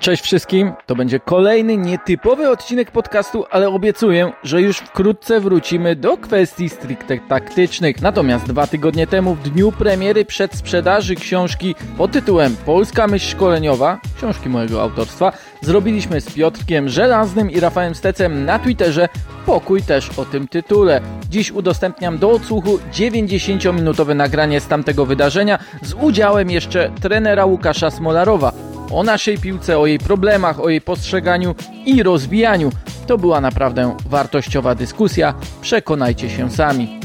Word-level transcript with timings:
Cześć 0.00 0.22
wszystkim, 0.22 0.72
to 0.86 0.94
będzie 0.96 1.20
kolejny 1.20 1.76
nietypowy 1.76 2.50
odcinek 2.50 2.90
podcastu, 2.90 3.44
ale 3.50 3.68
obiecuję, 3.68 4.32
że 4.42 4.62
już 4.62 4.78
wkrótce 4.78 5.40
wrócimy 5.40 5.96
do 5.96 6.16
kwestii 6.16 6.68
stricte 6.68 7.18
taktycznych. 7.18 8.02
Natomiast 8.02 8.46
dwa 8.46 8.66
tygodnie 8.66 9.06
temu, 9.06 9.34
w 9.34 9.42
dniu 9.42 9.72
premiery 9.72 10.24
przedsprzedaży 10.24 11.14
książki 11.14 11.74
pod 11.98 12.12
tytułem 12.12 12.56
Polska 12.66 13.06
myśl 13.06 13.30
szkoleniowa, 13.30 14.00
książki 14.16 14.48
mojego 14.48 14.82
autorstwa, 14.82 15.32
zrobiliśmy 15.60 16.20
z 16.20 16.34
Piotrkiem 16.34 16.88
Żelaznym 16.88 17.50
i 17.50 17.60
Rafałem 17.60 17.94
Stecem 17.94 18.44
na 18.44 18.58
Twitterze 18.58 19.08
pokój 19.46 19.82
też 19.82 20.18
o 20.18 20.24
tym 20.24 20.48
tytule. 20.48 21.00
Dziś 21.30 21.52
udostępniam 21.52 22.18
do 22.18 22.30
odsłuchu 22.30 22.78
90-minutowe 22.92 24.16
nagranie 24.16 24.60
z 24.60 24.66
tamtego 24.66 25.06
wydarzenia 25.06 25.58
z 25.82 25.94
udziałem 25.94 26.50
jeszcze 26.50 26.90
trenera 27.00 27.44
Łukasza 27.44 27.90
Smolarowa 27.90 28.65
o 28.90 29.02
naszej 29.02 29.38
piłce, 29.38 29.78
o 29.78 29.86
jej 29.86 29.98
problemach, 29.98 30.60
o 30.60 30.68
jej 30.68 30.80
postrzeganiu 30.80 31.54
i 31.86 32.02
rozwijaniu. 32.02 32.70
To 33.06 33.18
była 33.18 33.40
naprawdę 33.40 33.96
wartościowa 34.08 34.74
dyskusja, 34.74 35.34
przekonajcie 35.60 36.30
się 36.30 36.50
sami. 36.50 37.00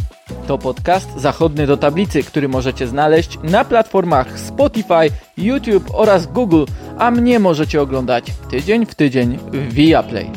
To 0.48 0.58
podcast 0.58 1.18
Zachodny 1.18 1.68
do 1.68 1.78
Tablicy, 1.78 2.24
który 2.24 2.50
możecie 2.50 2.88
znaleźć 2.88 3.40
na 3.44 3.66
platformach 3.66 4.40
Spotify, 4.40 5.10
YouTube 5.38 5.92
oraz 5.94 6.28
Google, 6.28 6.64
a 6.98 7.12
mnie 7.12 7.40
możecie 7.40 7.82
oglądać 7.82 8.34
tydzień 8.50 8.86
w 8.86 8.96
tydzień 8.96 9.38
w 9.52 9.74
Viaplay. 9.74 10.32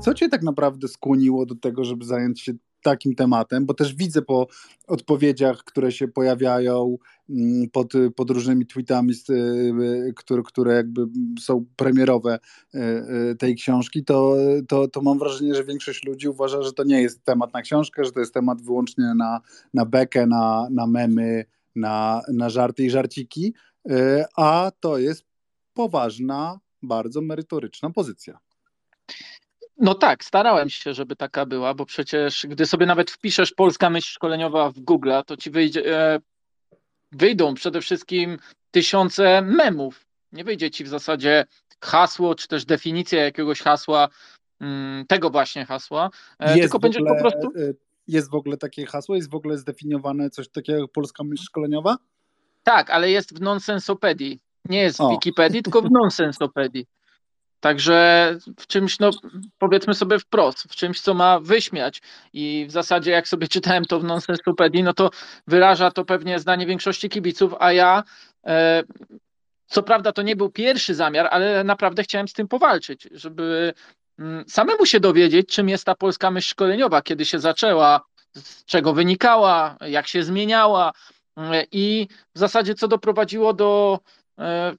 Co 0.00 0.14
Cię 0.14 0.28
tak 0.28 0.42
naprawdę 0.42 0.88
skłoniło 0.88 1.46
do 1.46 1.54
tego, 1.54 1.84
żeby 1.84 2.04
zająć 2.04 2.40
się 2.40 2.52
takim 2.82 3.14
tematem, 3.14 3.66
bo 3.66 3.74
też 3.74 3.94
widzę 3.94 4.22
po 4.22 4.46
odpowiedziach, 4.86 5.58
które 5.58 5.92
się 5.92 6.08
pojawiają 6.08 6.98
mm, 7.30 7.70
pod, 7.70 7.92
pod 8.16 8.30
różnymi 8.30 8.66
tweetami, 8.66 9.14
y, 9.30 10.12
które, 10.16 10.42
które 10.42 10.74
jakby 10.74 11.06
są 11.40 11.64
premierowe 11.76 12.38
y, 12.74 12.78
y, 13.30 13.36
tej 13.36 13.54
książki, 13.54 14.04
to, 14.04 14.36
to, 14.68 14.88
to 14.88 15.02
mam 15.02 15.18
wrażenie, 15.18 15.54
że 15.54 15.64
większość 15.64 16.04
ludzi 16.04 16.28
uważa, 16.28 16.62
że 16.62 16.72
to 16.72 16.84
nie 16.84 17.02
jest 17.02 17.24
temat 17.24 17.54
na 17.54 17.62
książkę, 17.62 18.04
że 18.04 18.12
to 18.12 18.20
jest 18.20 18.34
temat 18.34 18.62
wyłącznie 18.62 19.14
na, 19.14 19.40
na 19.74 19.86
bekę, 19.86 20.26
na, 20.26 20.68
na 20.70 20.86
memy, 20.86 21.44
na, 21.76 22.22
na 22.32 22.50
żarty 22.50 22.84
i 22.84 22.90
żarciki, 22.90 23.54
a 24.36 24.72
to 24.80 24.98
jest 24.98 25.24
poważna, 25.74 26.60
bardzo 26.82 27.20
merytoryczna 27.20 27.90
pozycja. 27.90 28.38
No 29.82 29.94
tak, 29.94 30.24
starałem 30.24 30.70
się, 30.70 30.94
żeby 30.94 31.16
taka 31.16 31.46
była, 31.46 31.74
bo 31.74 31.86
przecież 31.86 32.46
gdy 32.48 32.66
sobie 32.66 32.86
nawet 32.86 33.10
wpiszesz 33.10 33.52
polska 33.52 33.90
myśl 33.90 34.08
szkoleniowa 34.08 34.70
w 34.70 34.80
Google, 34.80 35.10
to 35.26 35.36
ci 35.36 35.50
wyjdzie, 35.50 35.98
e, 35.98 36.20
wyjdą 37.12 37.54
przede 37.54 37.80
wszystkim 37.80 38.38
tysiące 38.70 39.42
memów. 39.42 40.06
Nie 40.32 40.44
wyjdzie 40.44 40.70
ci 40.70 40.84
w 40.84 40.88
zasadzie 40.88 41.44
hasło, 41.80 42.34
czy 42.34 42.48
też 42.48 42.64
definicja 42.64 43.24
jakiegoś 43.24 43.60
hasła, 43.60 44.08
mm, 44.60 45.06
tego 45.06 45.30
właśnie 45.30 45.66
hasła, 45.66 46.10
e, 46.38 46.48
jest 46.48 46.60
tylko 46.60 46.78
będziesz 46.78 47.02
po 47.02 47.20
prostu... 47.20 47.52
E, 47.56 47.72
jest 48.08 48.30
w 48.30 48.34
ogóle 48.34 48.56
takie 48.56 48.86
hasło? 48.86 49.16
Jest 49.16 49.30
w 49.30 49.34
ogóle 49.34 49.58
zdefiniowane 49.58 50.30
coś 50.30 50.48
takiego 50.48 50.80
jak 50.80 50.90
polska 50.92 51.24
myśl 51.24 51.44
szkoleniowa? 51.44 51.96
Tak, 52.62 52.90
ale 52.90 53.10
jest 53.10 53.38
w 53.38 53.40
nonsensopedii. 53.40 54.40
Nie 54.64 54.82
jest 54.82 54.98
w 54.98 55.10
Wikipedii, 55.10 55.62
tylko 55.62 55.82
w 55.82 55.90
nonsensopedii. 55.90 56.86
Także 57.62 58.38
w 58.60 58.66
czymś, 58.66 58.98
no 58.98 59.10
powiedzmy 59.58 59.94
sobie 59.94 60.18
wprost, 60.18 60.62
w 60.62 60.76
czymś, 60.76 61.00
co 61.00 61.14
ma 61.14 61.40
wyśmiać. 61.40 62.02
I 62.32 62.66
w 62.68 62.70
zasadzie, 62.70 63.10
jak 63.10 63.28
sobie 63.28 63.48
czytałem 63.48 63.84
to 63.84 64.00
w 64.00 64.04
Nonsensopedii, 64.04 64.82
no 64.82 64.92
to 64.92 65.10
wyraża 65.46 65.90
to 65.90 66.04
pewnie 66.04 66.38
zdanie 66.38 66.66
większości 66.66 67.08
kibiców, 67.08 67.54
a 67.58 67.72
ja. 67.72 68.02
E, 68.46 68.82
co 69.66 69.82
prawda 69.82 70.12
to 70.12 70.22
nie 70.22 70.36
był 70.36 70.50
pierwszy 70.50 70.94
zamiar, 70.94 71.28
ale 71.30 71.64
naprawdę 71.64 72.02
chciałem 72.02 72.28
z 72.28 72.32
tym 72.32 72.48
powalczyć, 72.48 73.08
żeby 73.12 73.74
mm, 74.18 74.44
samemu 74.48 74.86
się 74.86 75.00
dowiedzieć, 75.00 75.48
czym 75.48 75.68
jest 75.68 75.84
ta 75.84 75.94
polska 75.94 76.30
myśl 76.30 76.48
szkoleniowa, 76.48 77.02
kiedy 77.02 77.24
się 77.24 77.38
zaczęła, 77.38 78.00
z 78.34 78.64
czego 78.64 78.92
wynikała, 78.92 79.76
jak 79.80 80.08
się 80.08 80.22
zmieniała 80.22 80.92
e, 81.36 81.64
i 81.72 82.08
w 82.34 82.38
zasadzie 82.38 82.74
co 82.74 82.88
doprowadziło 82.88 83.52
do 83.52 83.98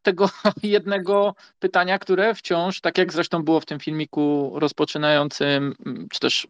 tego 0.02 0.30
jednego 0.64 1.36
pytania, 1.60 2.00
które 2.00 2.36
wciąż, 2.36 2.82
tak 2.82 2.98
jak 2.98 3.14
zresztą 3.14 3.44
było 3.44 3.60
w 3.60 3.66
tym 3.66 3.80
filmiku 3.80 4.52
rozpoczynającym, 4.56 5.76
czy 6.12 6.20
też 6.20 6.48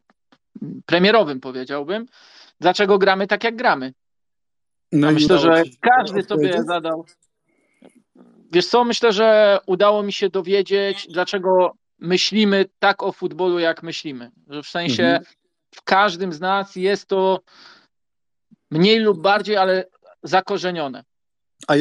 premierowym 0.85 1.39
powiedziałbym, 1.39 2.05
dlaczego 2.59 2.97
gramy 2.97 3.27
tak, 3.27 3.43
jak 3.43 3.55
gramy. 3.55 3.93
No 4.91 5.11
myślę, 5.11 5.39
że 5.39 5.63
każdy 5.81 6.23
sobie 6.23 6.63
zadał. 6.63 7.05
Wiesz 8.51 8.67
co, 8.67 8.83
myślę, 8.83 9.13
że 9.13 9.59
udało 9.65 10.03
mi 10.03 10.13
się 10.13 10.29
dowiedzieć, 10.29 11.07
dlaczego 11.09 11.73
myślimy 11.99 12.65
tak 12.79 13.03
o 13.03 13.11
futbolu, 13.11 13.59
jak 13.59 13.83
myślimy. 13.83 14.31
Że 14.47 14.63
w 14.63 14.67
sensie 14.67 15.03
mhm. 15.03 15.23
w 15.75 15.81
każdym 15.81 16.33
z 16.33 16.39
nas 16.39 16.75
jest 16.75 17.07
to 17.07 17.39
mniej 18.71 18.99
lub 18.99 19.21
bardziej, 19.21 19.57
ale 19.57 19.85
zakorzenione. 20.23 21.03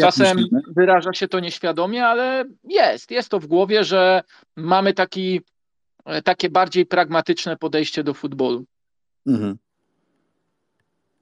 Czasem 0.00 0.36
myślimy? 0.36 0.62
wyraża 0.76 1.12
się 1.12 1.28
to 1.28 1.40
nieświadomie, 1.40 2.06
ale 2.06 2.44
jest. 2.64 3.10
Jest 3.10 3.28
to 3.28 3.40
w 3.40 3.46
głowie, 3.46 3.84
że 3.84 4.22
mamy 4.56 4.94
taki, 4.94 5.40
e, 6.04 6.22
takie 6.22 6.50
bardziej 6.50 6.86
pragmatyczne 6.86 7.56
podejście 7.56 8.04
do 8.04 8.14
futbolu. 8.14 8.64
Mhm. 9.26 9.58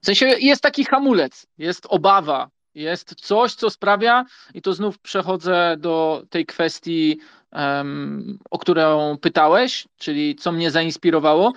W 0.01 0.05
sensie 0.05 0.25
jest 0.25 0.61
taki 0.61 0.85
hamulec, 0.85 1.47
jest 1.57 1.85
obawa, 1.89 2.49
jest 2.75 3.15
coś, 3.15 3.53
co 3.53 3.69
sprawia, 3.69 4.25
i 4.53 4.61
to 4.61 4.73
znów 4.73 4.99
przechodzę 4.99 5.75
do 5.79 6.23
tej 6.29 6.45
kwestii, 6.45 7.19
um, 7.51 8.39
o 8.51 8.59
którą 8.59 9.17
pytałeś, 9.17 9.87
czyli 9.97 10.35
co 10.35 10.51
mnie 10.51 10.71
zainspirowało. 10.71 11.53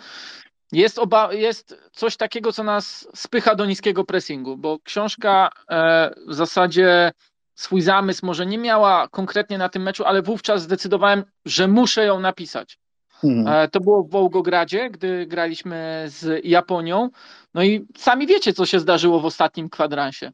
Jest, 0.75 0.99
oba, 0.99 1.33
jest 1.33 1.77
coś 1.93 2.17
takiego, 2.17 2.53
co 2.53 2.63
nas 2.63 3.09
spycha 3.15 3.55
do 3.55 3.67
niskiego 3.67 4.05
pressingu, 4.05 4.57
bo 4.57 4.79
książka 4.85 5.51
e, 5.71 6.15
w 6.27 6.35
zasadzie 6.35 7.13
swój 7.55 7.81
zamysł 7.81 8.27
może 8.27 8.47
nie 8.47 8.59
miała 8.59 9.09
konkretnie 9.09 9.59
na 9.59 9.69
tym 9.69 9.83
meczu, 9.83 10.05
ale 10.05 10.23
wówczas 10.23 10.63
zdecydowałem, 10.63 11.25
że 11.45 11.69
muszę 11.69 12.05
ją 12.05 12.21
napisać. 12.21 12.79
Mhm. 13.25 13.49
E, 13.49 13.69
to 13.69 13.81
było 13.81 14.03
w 14.03 14.11
Wołgogradzie, 14.11 14.91
gdy 14.91 15.27
graliśmy 15.27 16.05
z 16.07 16.45
Japonią. 16.45 17.11
No 17.55 17.63
i 17.63 17.87
sami 17.97 18.27
wiecie, 18.27 18.53
co 18.53 18.67
się 18.67 18.81
zdarzyło 18.81 19.21
w 19.21 19.25
ostatnim 19.25 19.69
kwadransie. 19.69 20.33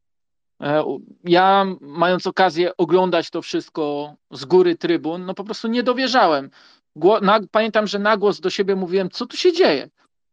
E, 0.62 0.84
ja, 1.24 1.66
mając 1.80 2.26
okazję 2.26 2.76
oglądać 2.76 3.30
to 3.30 3.42
wszystko 3.42 4.14
z 4.30 4.44
góry 4.44 4.76
trybun, 4.76 5.26
no 5.26 5.34
po 5.34 5.44
prostu 5.44 5.68
nie 5.68 5.82
dowierzałem. 5.82 6.50
Gło, 6.96 7.20
na, 7.20 7.40
pamiętam, 7.50 7.86
że 7.86 7.98
na 7.98 8.16
głos 8.16 8.40
do 8.40 8.50
siebie 8.50 8.76
mówiłem, 8.76 9.10
co 9.10 9.26
tu 9.26 9.36
się 9.36 9.52
dzieje 9.52 9.88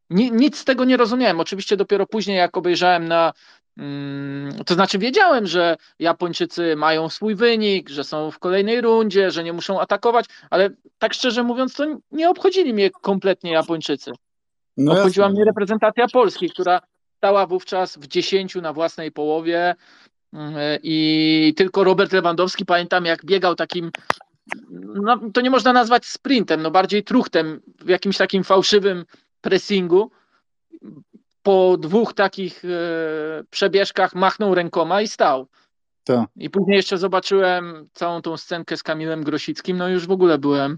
nic 0.09 0.57
z 0.57 0.65
tego 0.65 0.85
nie 0.85 0.97
rozumiałem. 0.97 1.39
Oczywiście 1.39 1.77
dopiero 1.77 2.07
później, 2.07 2.37
jak 2.37 2.57
obejrzałem 2.57 3.07
na. 3.07 3.33
Mm, 3.77 4.63
to 4.65 4.73
znaczy, 4.73 4.97
wiedziałem, 4.97 5.47
że 5.47 5.77
Japończycy 5.99 6.75
mają 6.75 7.09
swój 7.09 7.35
wynik, 7.35 7.89
że 7.89 8.03
są 8.03 8.31
w 8.31 8.39
kolejnej 8.39 8.81
rundzie, 8.81 9.31
że 9.31 9.43
nie 9.43 9.53
muszą 9.53 9.79
atakować, 9.79 10.25
ale 10.49 10.69
tak 10.99 11.13
szczerze 11.13 11.43
mówiąc, 11.43 11.73
to 11.73 11.85
nie 12.11 12.29
obchodzili 12.29 12.73
mnie 12.73 12.89
kompletnie 12.89 13.51
Japończycy. 13.51 14.11
No 14.77 14.91
Obchodziła 14.91 15.29
mnie 15.29 15.45
reprezentacja 15.45 16.07
Polski, 16.13 16.49
która 16.49 16.81
stała 17.17 17.47
wówczas 17.47 17.97
w 17.97 18.07
10 18.07 18.55
na 18.55 18.73
własnej 18.73 19.11
połowie 19.11 19.75
mm, 20.33 20.55
i 20.83 21.53
tylko 21.57 21.83
Robert 21.83 22.13
Lewandowski, 22.13 22.65
pamiętam 22.65 23.05
jak 23.05 23.25
biegał 23.25 23.55
takim, 23.55 23.91
no, 24.93 25.19
to 25.33 25.41
nie 25.41 25.49
można 25.49 25.73
nazwać 25.73 26.05
sprintem, 26.05 26.61
no 26.61 26.71
bardziej 26.71 27.03
truchtem, 27.03 27.61
w 27.79 27.89
jakimś 27.89 28.17
takim 28.17 28.43
fałszywym 28.43 29.05
pressingu, 29.47 30.11
po 31.43 31.77
dwóch 31.79 32.13
takich 32.13 32.65
e, 32.65 32.69
przebieżkach 33.49 34.15
machnął 34.15 34.55
rękoma 34.55 35.01
i 35.01 35.07
stał. 35.07 35.47
To. 36.03 36.25
I 36.35 36.49
później 36.49 36.75
jeszcze 36.75 36.97
zobaczyłem 36.97 37.89
całą 37.93 38.21
tą 38.21 38.37
scenkę 38.37 38.77
z 38.77 38.83
Kamilem 38.83 39.23
Grosickim, 39.23 39.77
no 39.77 39.89
już 39.89 40.07
w 40.07 40.11
ogóle 40.11 40.37
byłem 40.37 40.77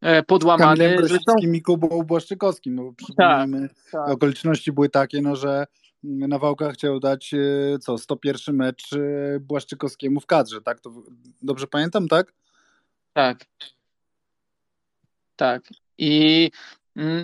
e, 0.00 0.22
podłamany. 0.22 0.76
Kamilem 0.76 0.96
Grosickim 0.96 1.54
i 1.54 1.62
Kubą 1.62 2.02
Błaszczykowskim, 2.02 2.74
no 2.74 2.92
przypomnijmy, 2.96 3.68
tak, 3.68 3.76
tak. 3.92 4.08
okoliczności 4.08 4.72
były 4.72 4.88
takie, 4.88 5.22
no 5.22 5.36
że 5.36 5.66
Nawałka 6.02 6.72
chciał 6.72 7.00
dać 7.00 7.34
e, 7.34 7.78
co, 7.78 7.98
101 7.98 8.56
mecz 8.56 8.90
Błaszczykowskiemu 9.40 10.20
w 10.20 10.26
kadrze, 10.26 10.60
tak? 10.60 10.80
To 10.80 10.92
dobrze 11.42 11.66
pamiętam, 11.66 12.08
tak? 12.08 12.32
Tak. 13.12 13.44
Tak. 15.36 15.62
I 15.98 16.50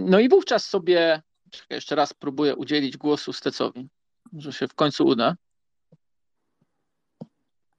no 0.01 0.19
i 0.19 0.29
wówczas 0.29 0.67
sobie, 0.67 1.23
jeszcze 1.71 1.95
raz 1.95 2.15
próbuję 2.15 2.57
udzielić 2.57 2.97
głosu 2.97 3.33
Stecowi, 3.33 3.89
że 4.33 4.53
się 4.53 4.69
w 4.69 4.75
końcu 4.75 5.07
uda. 5.07 5.35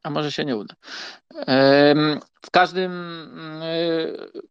A 0.03 0.09
może 0.09 0.31
się 0.31 0.45
nie 0.45 0.55
uda. 0.57 0.75
W 2.41 2.51
każdym, 2.51 2.91
mm, 2.91 3.61
e, 3.61 4.41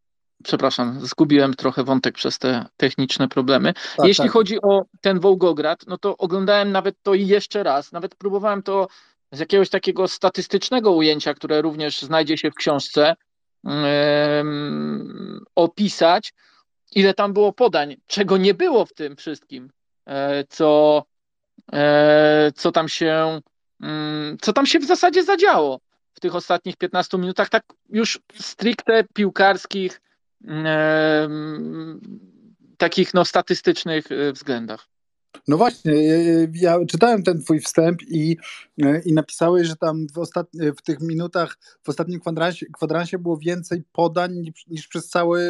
przepraszam, 0.45 1.07
zgubiłem 1.07 1.55
trochę 1.55 1.85
wątek 1.85 2.15
przez 2.15 2.39
te 2.39 2.67
techniczne 2.77 3.29
problemy. 3.29 3.75
Tak, 3.97 4.07
Jeśli 4.07 4.25
tak. 4.25 4.33
chodzi 4.33 4.63
o 4.63 4.85
ten 5.01 5.21
Wołgograd, 5.21 5.87
no 5.87 5.99
to 5.99 6.17
oglądałem 6.17 6.73
nawet 6.73 6.97
to 7.03 7.15
jeszcze 7.15 7.63
raz, 7.63 7.93
nawet 7.93 8.15
próbowałem 8.15 8.63
to 8.63 8.89
z 9.33 9.39
jakiegoś 9.39 9.71
takiego 9.71 10.09
statystycznego 10.09 10.93
ujęcia, 10.93 11.35
które 11.35 11.63
również 11.63 12.03
znajdzie 12.03 12.39
się 12.39 12.51
w 12.51 12.55
książce, 12.55 13.17
opisać, 15.55 16.33
ile 16.95 17.15
tam 17.15 17.33
było 17.33 17.53
podań, 17.53 17.97
czego 18.07 18.37
nie 18.37 18.55
było 18.55 18.87
w 18.87 18.93
tym 18.93 19.17
wszystkim, 19.17 19.71
e, 20.07 20.45
co, 20.45 21.03
e, 21.73 22.53
co 22.55 22.73
tam 22.73 22.89
się 22.89 23.41
mm, 23.81 24.39
co 24.41 24.53
tam 24.53 24.67
się 24.67 24.79
w 24.79 24.85
zasadzie 24.85 25.25
zadziało 25.25 25.81
w 26.15 26.21
tych 26.21 26.35
ostatnich 26.35 26.77
15 26.77 27.19
minutach, 27.19 27.49
tak 27.49 27.65
już 27.89 28.21
stricte 28.41 29.05
piłkarskich, 29.15 30.01
takich 32.79 33.15
no, 33.15 33.25
statystycznych 33.25 34.13
e, 34.13 34.33
względach. 34.33 34.89
No 35.49 35.56
właśnie, 35.56 35.93
ja 36.55 36.79
czytałem 36.88 37.23
ten 37.23 37.43
twój 37.43 37.61
wstęp 37.61 38.03
i, 38.03 38.37
i 39.05 39.12
napisałeś, 39.12 39.67
że 39.67 39.77
tam 39.77 40.06
w, 40.15 40.19
ostatni, 40.19 40.61
w 40.73 40.82
tych 40.82 41.00
minutach, 41.00 41.56
w 41.82 41.88
ostatnim 41.88 42.21
kwadransie, 42.21 42.67
kwadransie 42.67 43.19
było 43.19 43.37
więcej 43.37 43.82
podań 43.93 44.32
niż, 44.32 44.67
niż, 44.67 44.88
przez 44.88 45.09
cały, 45.09 45.43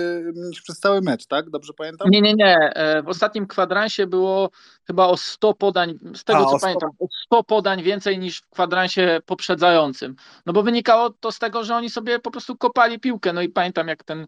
niż 0.50 0.62
przez 0.62 0.80
cały 0.80 1.00
mecz, 1.00 1.26
tak? 1.26 1.50
Dobrze 1.50 1.72
pamiętam? 1.72 2.08
Nie, 2.10 2.20
nie, 2.20 2.34
nie. 2.34 2.56
E, 2.56 3.02
w 3.02 3.08
ostatnim 3.08 3.46
kwadransie 3.46 4.06
było 4.06 4.50
chyba 4.86 5.06
o 5.06 5.16
100 5.16 5.54
podań, 5.54 5.98
z 6.14 6.24
tego 6.24 6.38
A, 6.38 6.50
co 6.50 6.58
pamiętam, 6.58 6.90
o 7.00 7.06
100 7.26 7.44
podań 7.44 7.82
więcej 7.82 8.18
niż 8.18 8.38
w 8.38 8.50
kwadransie 8.50 9.20
poprzedzającym. 9.26 10.16
No 10.46 10.52
bo 10.52 10.62
wynikało 10.62 11.10
to 11.10 11.32
z 11.32 11.38
tego, 11.38 11.64
że 11.64 11.76
oni 11.76 11.90
sobie 11.90 12.18
po 12.18 12.30
prostu 12.30 12.56
kopali 12.56 13.00
piłkę. 13.00 13.32
No 13.32 13.42
i 13.42 13.48
pamiętam, 13.48 13.88
jak 13.88 14.04
ten 14.04 14.26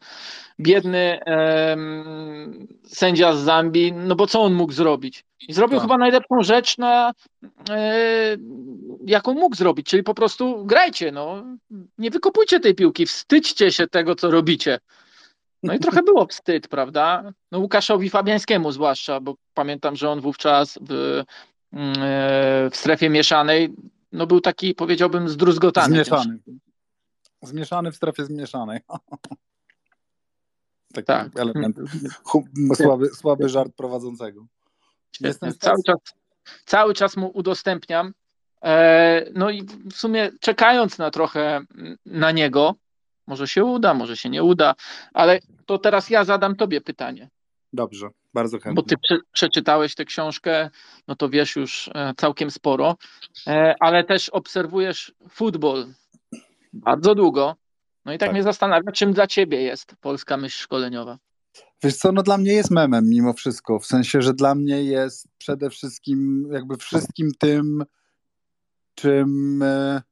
biedny 0.60 1.20
em, 1.24 2.68
sędzia 2.86 3.34
z 3.34 3.38
Zambii, 3.38 3.92
no 3.92 4.16
bo 4.16 4.26
co 4.26 4.42
on 4.42 4.54
mógł 4.54 4.72
zrobić? 4.72 5.24
I 5.48 5.52
zrobił 5.52 5.78
tak. 5.78 5.82
chyba 5.82 5.98
najlepszą 5.98 6.42
rzecz, 6.42 6.78
na, 6.78 7.12
e, 7.70 8.36
jaką 9.06 9.34
mógł 9.34 9.56
zrobić, 9.56 9.86
czyli 9.86 10.02
po 10.02 10.14
prostu 10.14 10.66
grajcie, 10.66 11.12
no. 11.12 11.44
Nie 11.98 12.10
wykopujcie 12.10 12.60
tej 12.60 12.74
piłki, 12.74 13.06
wstydźcie 13.06 13.72
się 13.72 13.86
tego, 13.86 14.14
co 14.14 14.30
robicie. 14.30 14.78
No 15.62 15.74
i 15.74 15.78
trochę 15.78 16.02
było 16.12 16.26
wstyd, 16.26 16.68
prawda? 16.68 17.32
No 17.50 17.58
Łukaszowi 17.58 18.10
Fabiańskiemu 18.10 18.72
zwłaszcza, 18.72 19.20
bo 19.20 19.34
pamiętam, 19.54 19.96
że 19.96 20.10
on 20.10 20.20
wówczas 20.20 20.78
w, 20.82 21.22
mm, 21.72 21.94
e, 22.02 22.70
w 22.70 22.76
strefie 22.76 23.10
mieszanej 23.10 23.74
no 24.12 24.26
był 24.26 24.40
taki, 24.40 24.74
powiedziałbym, 24.74 25.28
zdruzgotany. 25.28 25.94
Zmieszany. 25.94 26.38
Zmieszany 27.42 27.92
w 27.92 27.96
strefie 27.96 28.24
zmieszanej. 28.24 28.80
Taki 30.94 31.06
tak. 31.06 31.38
element, 31.38 31.76
słaby, 32.74 33.08
słaby 33.08 33.48
żart 33.48 33.72
prowadzącego. 33.76 34.46
Jestem 35.20 35.52
cały 35.52 35.82
czas, 35.86 35.96
cały 36.64 36.94
czas 36.94 37.16
mu 37.16 37.30
udostępniam. 37.34 38.12
E, 38.64 39.24
no 39.34 39.50
i 39.50 39.62
w 39.62 39.94
sumie 39.94 40.30
czekając 40.40 40.98
na 40.98 41.10
trochę 41.10 41.60
na 42.06 42.30
niego, 42.30 42.74
może 43.26 43.48
się 43.48 43.64
uda, 43.64 43.94
może 43.94 44.16
się 44.16 44.30
nie 44.30 44.42
uda, 44.42 44.74
ale 45.14 45.40
to 45.66 45.78
teraz 45.78 46.10
ja 46.10 46.24
zadam 46.24 46.56
tobie 46.56 46.80
pytanie. 46.80 47.28
Dobrze, 47.72 48.08
bardzo 48.34 48.58
chętnie. 48.58 48.74
Bo 48.74 48.82
ty 48.82 48.96
prze, 48.98 49.18
przeczytałeś 49.32 49.94
tę 49.94 50.04
książkę, 50.04 50.70
no 51.08 51.16
to 51.16 51.28
wiesz 51.28 51.56
już 51.56 51.90
e, 51.94 52.14
całkiem 52.16 52.50
sporo, 52.50 52.96
e, 53.46 53.74
ale 53.80 54.04
też 54.04 54.28
obserwujesz 54.28 55.14
futbol 55.30 55.86
bardzo 56.72 57.14
długo. 57.14 57.56
No 58.04 58.12
i 58.12 58.18
tak, 58.18 58.26
tak. 58.26 58.32
mnie 58.32 58.42
zastanawia, 58.42 58.92
czym 58.92 59.12
dla 59.12 59.26
ciebie 59.26 59.62
jest 59.62 59.96
polska 60.00 60.36
myśl 60.36 60.58
szkoleniowa. 60.58 61.18
Wiesz 61.82 61.96
co, 61.96 62.12
no 62.12 62.22
dla 62.22 62.38
mnie 62.38 62.52
jest 62.52 62.70
memem 62.70 63.08
mimo 63.08 63.32
wszystko, 63.32 63.78
w 63.78 63.86
sensie, 63.86 64.22
że 64.22 64.34
dla 64.34 64.54
mnie 64.54 64.84
jest 64.84 65.28
przede 65.38 65.70
wszystkim 65.70 66.48
jakby 66.52 66.76
wszystkim 66.76 67.30
tym, 67.38 67.84
czym 68.94 69.62
e, 69.62 70.02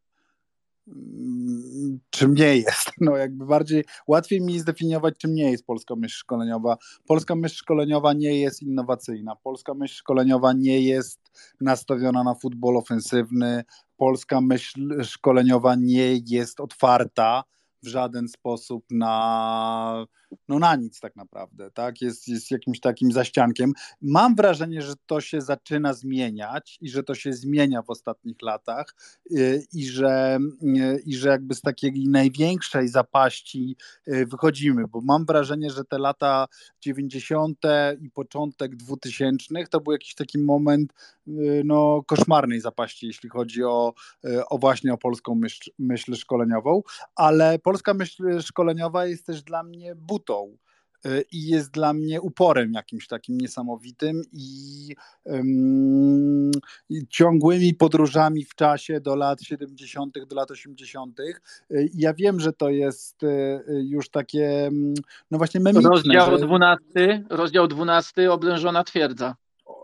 czym 2.10 2.34
nie 2.34 2.56
jest. 2.56 2.90
No 3.00 3.16
jakby 3.16 3.46
bardziej, 3.46 3.84
łatwiej 4.06 4.40
mi 4.40 4.58
zdefiniować, 4.58 5.14
czym 5.18 5.34
nie 5.34 5.50
jest 5.50 5.66
polska 5.66 5.96
myśl 5.96 6.16
szkoleniowa. 6.16 6.76
Polska 7.06 7.34
myśl 7.34 7.56
szkoleniowa 7.56 8.12
nie 8.12 8.40
jest 8.40 8.62
innowacyjna. 8.62 9.36
Polska 9.36 9.74
myśl 9.74 9.94
szkoleniowa 9.94 10.52
nie 10.52 10.80
jest 10.80 11.20
nastawiona 11.60 12.24
na 12.24 12.34
futbol 12.34 12.76
ofensywny. 12.76 13.64
Polska 13.96 14.40
myśl 14.40 15.02
szkoleniowa 15.02 15.74
nie 15.74 16.16
jest 16.26 16.60
otwarta 16.60 17.44
w 17.82 17.86
żaden 17.86 18.28
sposób 18.28 18.84
na, 18.90 20.06
no 20.48 20.58
na 20.58 20.76
nic 20.76 21.00
tak 21.00 21.16
naprawdę, 21.16 21.70
tak? 21.70 22.02
Jest, 22.02 22.28
jest 22.28 22.50
jakimś 22.50 22.80
takim 22.80 23.12
zaściankiem. 23.12 23.72
Mam 24.02 24.34
wrażenie, 24.34 24.82
że 24.82 24.94
to 25.06 25.20
się 25.20 25.40
zaczyna 25.40 25.94
zmieniać 25.94 26.78
i 26.80 26.88
że 26.88 27.02
to 27.02 27.14
się 27.14 27.32
zmienia 27.32 27.82
w 27.82 27.90
ostatnich 27.90 28.42
latach 28.42 28.94
y, 29.32 29.64
i 29.72 29.86
że, 29.86 30.38
y, 30.62 31.02
i 31.06 31.16
że 31.16 31.28
jakby 31.28 31.54
z 31.54 31.60
takiej 31.60 32.08
największej 32.08 32.88
zapaści 32.88 33.76
y, 34.08 34.26
wychodzimy, 34.26 34.88
bo 34.88 35.00
mam 35.00 35.26
wrażenie, 35.26 35.70
że 35.70 35.84
te 35.84 35.98
lata 35.98 36.46
90. 36.80 37.58
i 38.00 38.10
początek 38.10 38.76
2000 38.76 39.66
to 39.70 39.80
był 39.80 39.92
jakiś 39.92 40.14
taki 40.14 40.38
moment 40.38 40.92
no, 41.64 42.02
koszmarnej 42.06 42.60
zapaści, 42.60 43.06
jeśli 43.06 43.28
chodzi 43.28 43.64
o, 43.64 43.94
o 44.48 44.58
właśnie 44.58 44.92
o 44.92 44.98
polską 44.98 45.34
myśl, 45.34 45.70
myśl 45.78 46.14
szkoleniową, 46.14 46.82
ale 47.14 47.58
polska 47.58 47.94
myśl 47.94 48.40
szkoleniowa 48.40 49.06
jest 49.06 49.26
też 49.26 49.42
dla 49.42 49.62
mnie 49.62 49.94
butą 50.20 50.56
y, 51.06 51.24
i 51.32 51.46
jest 51.46 51.70
dla 51.70 51.92
mnie 51.92 52.20
uporem 52.20 52.72
jakimś 52.72 53.06
takim 53.06 53.38
niesamowitym 53.38 54.22
i, 54.32 54.96
um, 55.24 56.50
i, 56.88 57.06
ciągłymi 57.08 57.74
podróżami 57.74 58.44
w 58.44 58.54
czasie 58.54 59.00
do 59.00 59.16
lat 59.16 59.42
70., 59.42 60.14
do 60.26 60.36
lat 60.36 60.50
80. 60.50 61.20
Y, 61.20 61.34
ja 61.94 62.14
wiem, 62.14 62.40
że 62.40 62.52
to 62.52 62.70
jest 62.70 63.22
y, 63.22 63.28
już 63.68 64.08
takie, 64.08 64.66
mm, 64.66 64.94
no 65.30 65.38
właśnie 65.38 65.60
memiczne. 65.60 65.90
Rozdział, 65.90 66.38
że... 66.38 66.46
12, 66.46 67.24
rozdział 67.30 67.68
12, 67.68 68.32
oblężona 68.32 68.84
twierdza. 68.84 69.36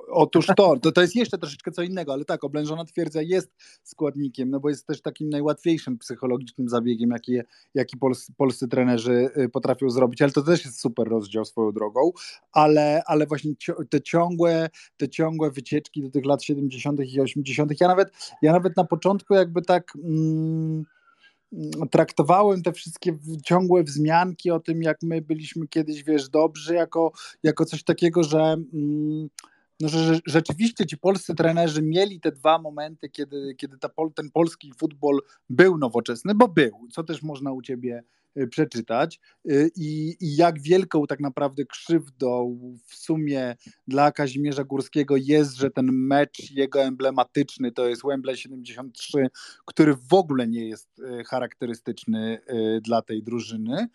Otóż 0.08 0.46
to, 0.56 0.76
to, 0.76 0.92
to 0.92 1.00
jest 1.00 1.16
jeszcze 1.16 1.38
troszeczkę 1.38 1.70
co 1.70 1.82
innego, 1.82 2.12
ale 2.12 2.24
tak, 2.24 2.44
oblężona 2.44 2.84
twierdza 2.84 3.22
jest 3.22 3.50
składnikiem, 3.82 4.50
no 4.50 4.60
bo 4.60 4.68
jest 4.68 4.86
też 4.86 5.02
takim 5.02 5.28
najłatwiejszym 5.28 5.98
psychologicznym 5.98 6.68
zabiegiem, 6.68 7.10
jaki, 7.10 7.38
jaki 7.74 7.96
polscy, 7.96 8.32
polscy 8.36 8.68
trenerzy 8.68 9.30
y, 9.38 9.48
potrafią 9.48 9.90
zrobić, 9.90 10.22
ale 10.22 10.32
to 10.32 10.42
też 10.42 10.64
jest 10.64 10.80
super 10.80 11.08
rozdział 11.08 11.44
swoją 11.44 11.72
drogą, 11.72 12.12
ale, 12.52 13.02
ale 13.06 13.26
właśnie 13.26 13.52
te 13.90 14.00
ciągłe, 14.00 14.68
te 14.96 15.08
ciągłe 15.08 15.50
wycieczki 15.50 16.02
do 16.02 16.10
tych 16.10 16.24
lat 16.24 16.42
70. 16.42 17.00
i 17.00 17.20
80. 17.20 17.80
Ja 17.80 17.88
nawet, 17.88 18.12
ja 18.42 18.52
nawet 18.52 18.76
na 18.76 18.84
początku 18.84 19.34
jakby 19.34 19.62
tak. 19.62 19.92
Mm, 20.04 20.84
traktowałem 21.90 22.62
te 22.62 22.72
wszystkie 22.72 23.18
ciągłe 23.44 23.82
wzmianki 23.82 24.50
o 24.50 24.60
tym, 24.60 24.82
jak 24.82 24.98
my 25.02 25.22
byliśmy 25.22 25.68
kiedyś, 25.68 26.04
wiesz, 26.04 26.28
dobrzy, 26.28 26.74
jako, 26.74 27.12
jako 27.42 27.64
coś 27.64 27.84
takiego, 27.84 28.22
że 28.22 28.38
mm, 28.38 29.28
no, 29.80 29.88
że 29.88 30.18
rzeczywiście 30.26 30.86
ci 30.86 30.98
polscy 30.98 31.34
trenerzy 31.34 31.82
mieli 31.82 32.20
te 32.20 32.32
dwa 32.32 32.58
momenty, 32.58 33.08
kiedy, 33.08 33.54
kiedy 33.58 33.78
ta, 33.78 33.88
ten 34.14 34.30
polski 34.30 34.72
futbol 34.78 35.20
był 35.50 35.78
nowoczesny, 35.78 36.34
bo 36.34 36.48
był, 36.48 36.88
co 36.92 37.04
też 37.04 37.22
można 37.22 37.52
u 37.52 37.62
ciebie 37.62 38.02
y, 38.36 38.46
przeczytać. 38.48 39.20
Y, 39.50 39.70
I, 39.76 40.16
i 40.20 40.36
jak 40.36 40.60
wielką 40.60 41.06
tak 41.06 41.20
naprawdę 41.20 41.64
krzywdą 41.64 42.58
w 42.86 42.94
sumie 42.94 43.56
dla 43.88 44.12
Kazimierza 44.12 44.64
Górskiego 44.64 45.16
jest, 45.16 45.56
że 45.56 45.70
ten 45.70 45.92
mecz 45.92 46.50
jego 46.50 46.82
emblematyczny 46.82 47.72
to 47.72 47.88
jest 47.88 48.02
Wembley 48.04 48.36
73, 48.36 49.26
który 49.64 49.94
w 49.94 50.14
ogóle 50.14 50.48
nie 50.48 50.68
jest 50.68 50.98
y, 50.98 51.24
charakterystyczny 51.24 52.38
dla 52.82 53.02
tej 53.02 53.22
drużyny. 53.22 53.88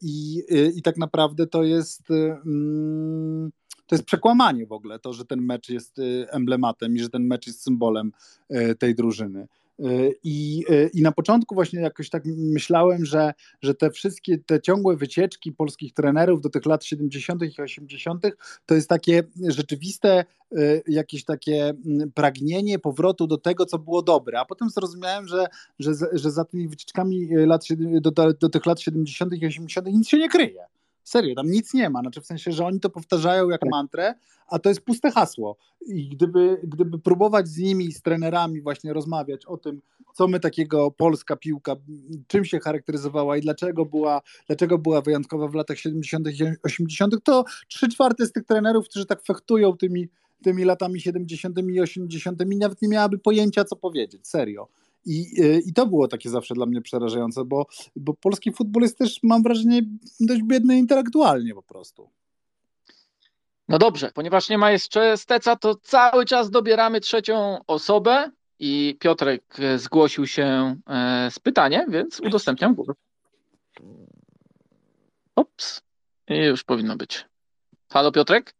I, 0.00 0.42
i 0.74 0.82
tak 0.82 0.96
naprawdę 0.96 1.46
to 1.46 1.62
jest 1.64 2.10
mm, 2.10 3.50
to 3.88 3.94
jest 3.94 4.04
przekłamanie 4.04 4.66
w 4.66 4.72
ogóle, 4.72 4.98
to, 4.98 5.12
że 5.12 5.24
ten 5.24 5.40
mecz 5.40 5.68
jest 5.68 5.98
y, 5.98 6.26
emblematem 6.30 6.96
i 6.96 7.00
że 7.00 7.08
ten 7.08 7.26
mecz 7.26 7.46
jest 7.46 7.62
symbolem 7.62 8.12
y, 8.50 8.74
tej 8.74 8.94
drużyny. 8.94 9.48
Y, 9.80 10.14
I, 10.24 10.64
I 10.94 11.02
na 11.02 11.12
początku 11.12 11.54
właśnie 11.54 11.80
jakoś 11.80 12.10
tak 12.10 12.22
myślałem, 12.26 13.04
że, 13.04 13.34
że 13.62 13.74
te 13.74 13.90
wszystkie 13.90 14.38
te 14.38 14.60
ciągłe 14.60 14.96
wycieczki 14.96 15.52
polskich 15.52 15.94
trenerów 15.94 16.40
do 16.40 16.50
tych 16.50 16.66
lat 16.66 16.84
70. 16.84 17.42
i 17.42 17.62
80. 17.62 18.26
to 18.66 18.74
jest 18.74 18.88
takie 18.88 19.22
rzeczywiste 19.48 20.24
jakieś 20.86 21.24
takie 21.24 21.68
mm, 21.86 22.12
pragnienie 22.12 22.78
powrotu 22.78 23.26
do 23.26 23.38
tego, 23.38 23.66
co 23.66 23.78
było 23.78 24.02
dobre. 24.02 24.40
A 24.40 24.44
potem 24.44 24.70
zrozumiałem, 24.70 25.28
że, 25.28 25.46
że, 25.78 25.92
że 26.12 26.30
za 26.30 26.44
tymi 26.44 26.68
wycieczkami 26.68 27.28
lat, 27.30 27.64
do, 28.00 28.32
do 28.32 28.48
tych 28.48 28.66
lat 28.66 28.80
70. 28.80 29.32
i 29.32 29.46
80. 29.46 29.86
nic 29.86 30.08
się 30.08 30.18
nie 30.18 30.28
kryje. 30.28 30.66
Serio, 31.08 31.34
tam 31.34 31.50
nic 31.50 31.74
nie 31.74 31.90
ma. 31.90 32.00
Znaczy 32.00 32.20
w 32.20 32.26
sensie, 32.26 32.52
że 32.52 32.66
oni 32.66 32.80
to 32.80 32.90
powtarzają 32.90 33.48
jak 33.48 33.60
tak. 33.60 33.70
mantrę, 33.70 34.14
a 34.48 34.58
to 34.58 34.68
jest 34.68 34.80
puste 34.80 35.10
hasło. 35.10 35.56
I 35.86 36.08
gdyby, 36.08 36.60
gdyby 36.62 36.98
próbować 36.98 37.48
z 37.48 37.58
nimi, 37.58 37.92
z 37.92 38.02
trenerami 38.02 38.60
właśnie 38.60 38.92
rozmawiać 38.92 39.46
o 39.46 39.56
tym, 39.56 39.82
co 40.14 40.28
my 40.28 40.40
takiego 40.40 40.90
polska 40.90 41.36
piłka, 41.36 41.76
czym 42.26 42.44
się 42.44 42.60
charakteryzowała 42.60 43.36
i 43.36 43.40
dlaczego 43.40 43.84
była, 43.84 44.20
dlaczego 44.46 44.78
była 44.78 45.00
wyjątkowa 45.00 45.48
w 45.48 45.54
latach 45.54 45.78
70. 45.78 46.28
i 46.28 46.44
80., 46.62 47.14
to 47.24 47.44
trzy 47.68 47.88
czwarte 47.88 48.26
z 48.26 48.32
tych 48.32 48.44
trenerów, 48.44 48.88
którzy 48.88 49.06
tak 49.06 49.22
fechtują 49.22 49.76
tymi, 49.76 50.08
tymi 50.42 50.64
latami 50.64 51.00
70. 51.00 51.58
i 51.58 51.80
80., 51.80 52.38
nawet 52.60 52.82
nie 52.82 52.88
miałaby 52.88 53.18
pojęcia, 53.18 53.64
co 53.64 53.76
powiedzieć. 53.76 54.26
Serio. 54.26 54.68
I, 55.04 55.42
y, 55.42 55.60
I 55.66 55.72
to 55.72 55.86
było 55.86 56.08
takie 56.08 56.30
zawsze 56.30 56.54
dla 56.54 56.66
mnie 56.66 56.80
przerażające, 56.80 57.44
bo, 57.44 57.66
bo 57.96 58.14
polski 58.14 58.52
futbol 58.52 58.82
jest 58.82 58.98
też, 58.98 59.18
mam 59.22 59.42
wrażenie, 59.42 59.82
dość 60.20 60.42
biedny 60.42 60.78
intelektualnie 60.78 61.54
po 61.54 61.62
prostu. 61.62 62.10
No 63.68 63.78
dobrze, 63.78 64.10
ponieważ 64.14 64.48
nie 64.48 64.58
ma 64.58 64.70
jeszcze 64.70 65.16
Steca, 65.16 65.56
to 65.56 65.74
cały 65.74 66.24
czas 66.24 66.50
dobieramy 66.50 67.00
trzecią 67.00 67.58
osobę 67.66 68.30
i 68.58 68.96
Piotrek 69.00 69.56
zgłosił 69.76 70.26
się 70.26 70.76
e, 70.86 71.28
z 71.30 71.38
pytaniem, 71.38 71.90
więc 71.90 72.20
udostępniam 72.20 72.74
głos. 72.74 72.88
Ops, 75.36 75.82
i 76.28 76.36
już 76.36 76.64
powinno 76.64 76.96
być. 76.96 77.26
Halo 77.90 78.12
Piotrek? 78.12 78.54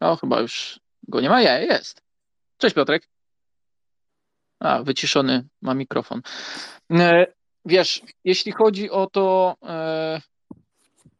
O, 0.00 0.16
chyba 0.16 0.40
już 0.40 0.80
go 1.08 1.20
nie 1.20 1.28
ma. 1.28 1.42
Ja 1.42 1.58
jest. 1.58 2.02
Cześć 2.58 2.74
Piotrek. 2.74 3.08
A, 4.60 4.82
wyciszony 4.82 5.44
ma 5.62 5.74
mikrofon. 5.74 6.22
E, 6.92 7.26
wiesz, 7.64 8.02
jeśli 8.24 8.52
chodzi 8.52 8.90
o 8.90 9.06
to, 9.06 9.56
e, 9.62 10.20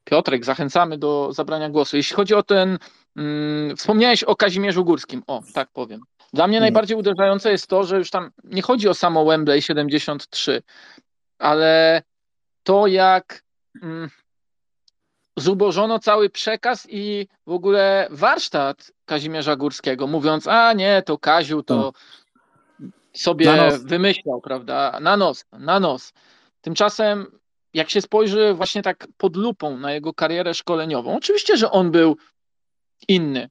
Piotrek, 0.04 0.44
zachęcamy 0.44 0.98
do 0.98 1.32
zabrania 1.32 1.70
głosu. 1.70 1.96
Jeśli 1.96 2.16
chodzi 2.16 2.34
o 2.34 2.42
ten, 2.42 2.78
mm, 3.16 3.76
wspomniałeś 3.76 4.24
o 4.24 4.36
Kazimierzu 4.36 4.84
Górskim, 4.84 5.22
o, 5.26 5.42
tak 5.54 5.68
powiem. 5.72 6.00
Dla 6.32 6.46
mnie 6.46 6.56
hmm. 6.56 6.64
najbardziej 6.64 6.96
uderzające 6.96 7.50
jest 7.50 7.66
to, 7.66 7.84
że 7.84 7.98
już 7.98 8.10
tam 8.10 8.30
nie 8.44 8.62
chodzi 8.62 8.88
o 8.88 8.94
samo 8.94 9.24
Wembley 9.24 9.62
73, 9.62 10.62
ale 11.38 12.02
to 12.62 12.86
jak 12.86 13.42
mm, 13.82 14.10
zubożono 15.36 15.98
cały 15.98 16.30
przekaz 16.30 16.86
i 16.90 17.28
w 17.46 17.52
ogóle 17.52 18.08
warsztat 18.10 18.92
Kazimierza 19.04 19.56
Górskiego, 19.56 20.06
mówiąc, 20.06 20.46
a 20.46 20.72
nie, 20.72 21.02
to 21.06 21.18
Kaziu 21.18 21.62
to 21.62 21.92
tak 21.92 22.02
sobie 23.20 23.70
wymyślał, 23.84 24.40
prawda? 24.40 24.98
Na 25.00 25.16
nos, 25.16 25.44
na 25.52 25.80
nos. 25.80 26.12
Tymczasem, 26.60 27.26
jak 27.74 27.90
się 27.90 28.00
spojrzy 28.00 28.54
właśnie 28.54 28.82
tak 28.82 29.08
pod 29.16 29.36
lupą 29.36 29.78
na 29.78 29.92
jego 29.92 30.14
karierę 30.14 30.54
szkoleniową, 30.54 31.16
oczywiście, 31.16 31.56
że 31.56 31.70
on 31.70 31.90
był 31.90 32.16
inny. 33.08 33.50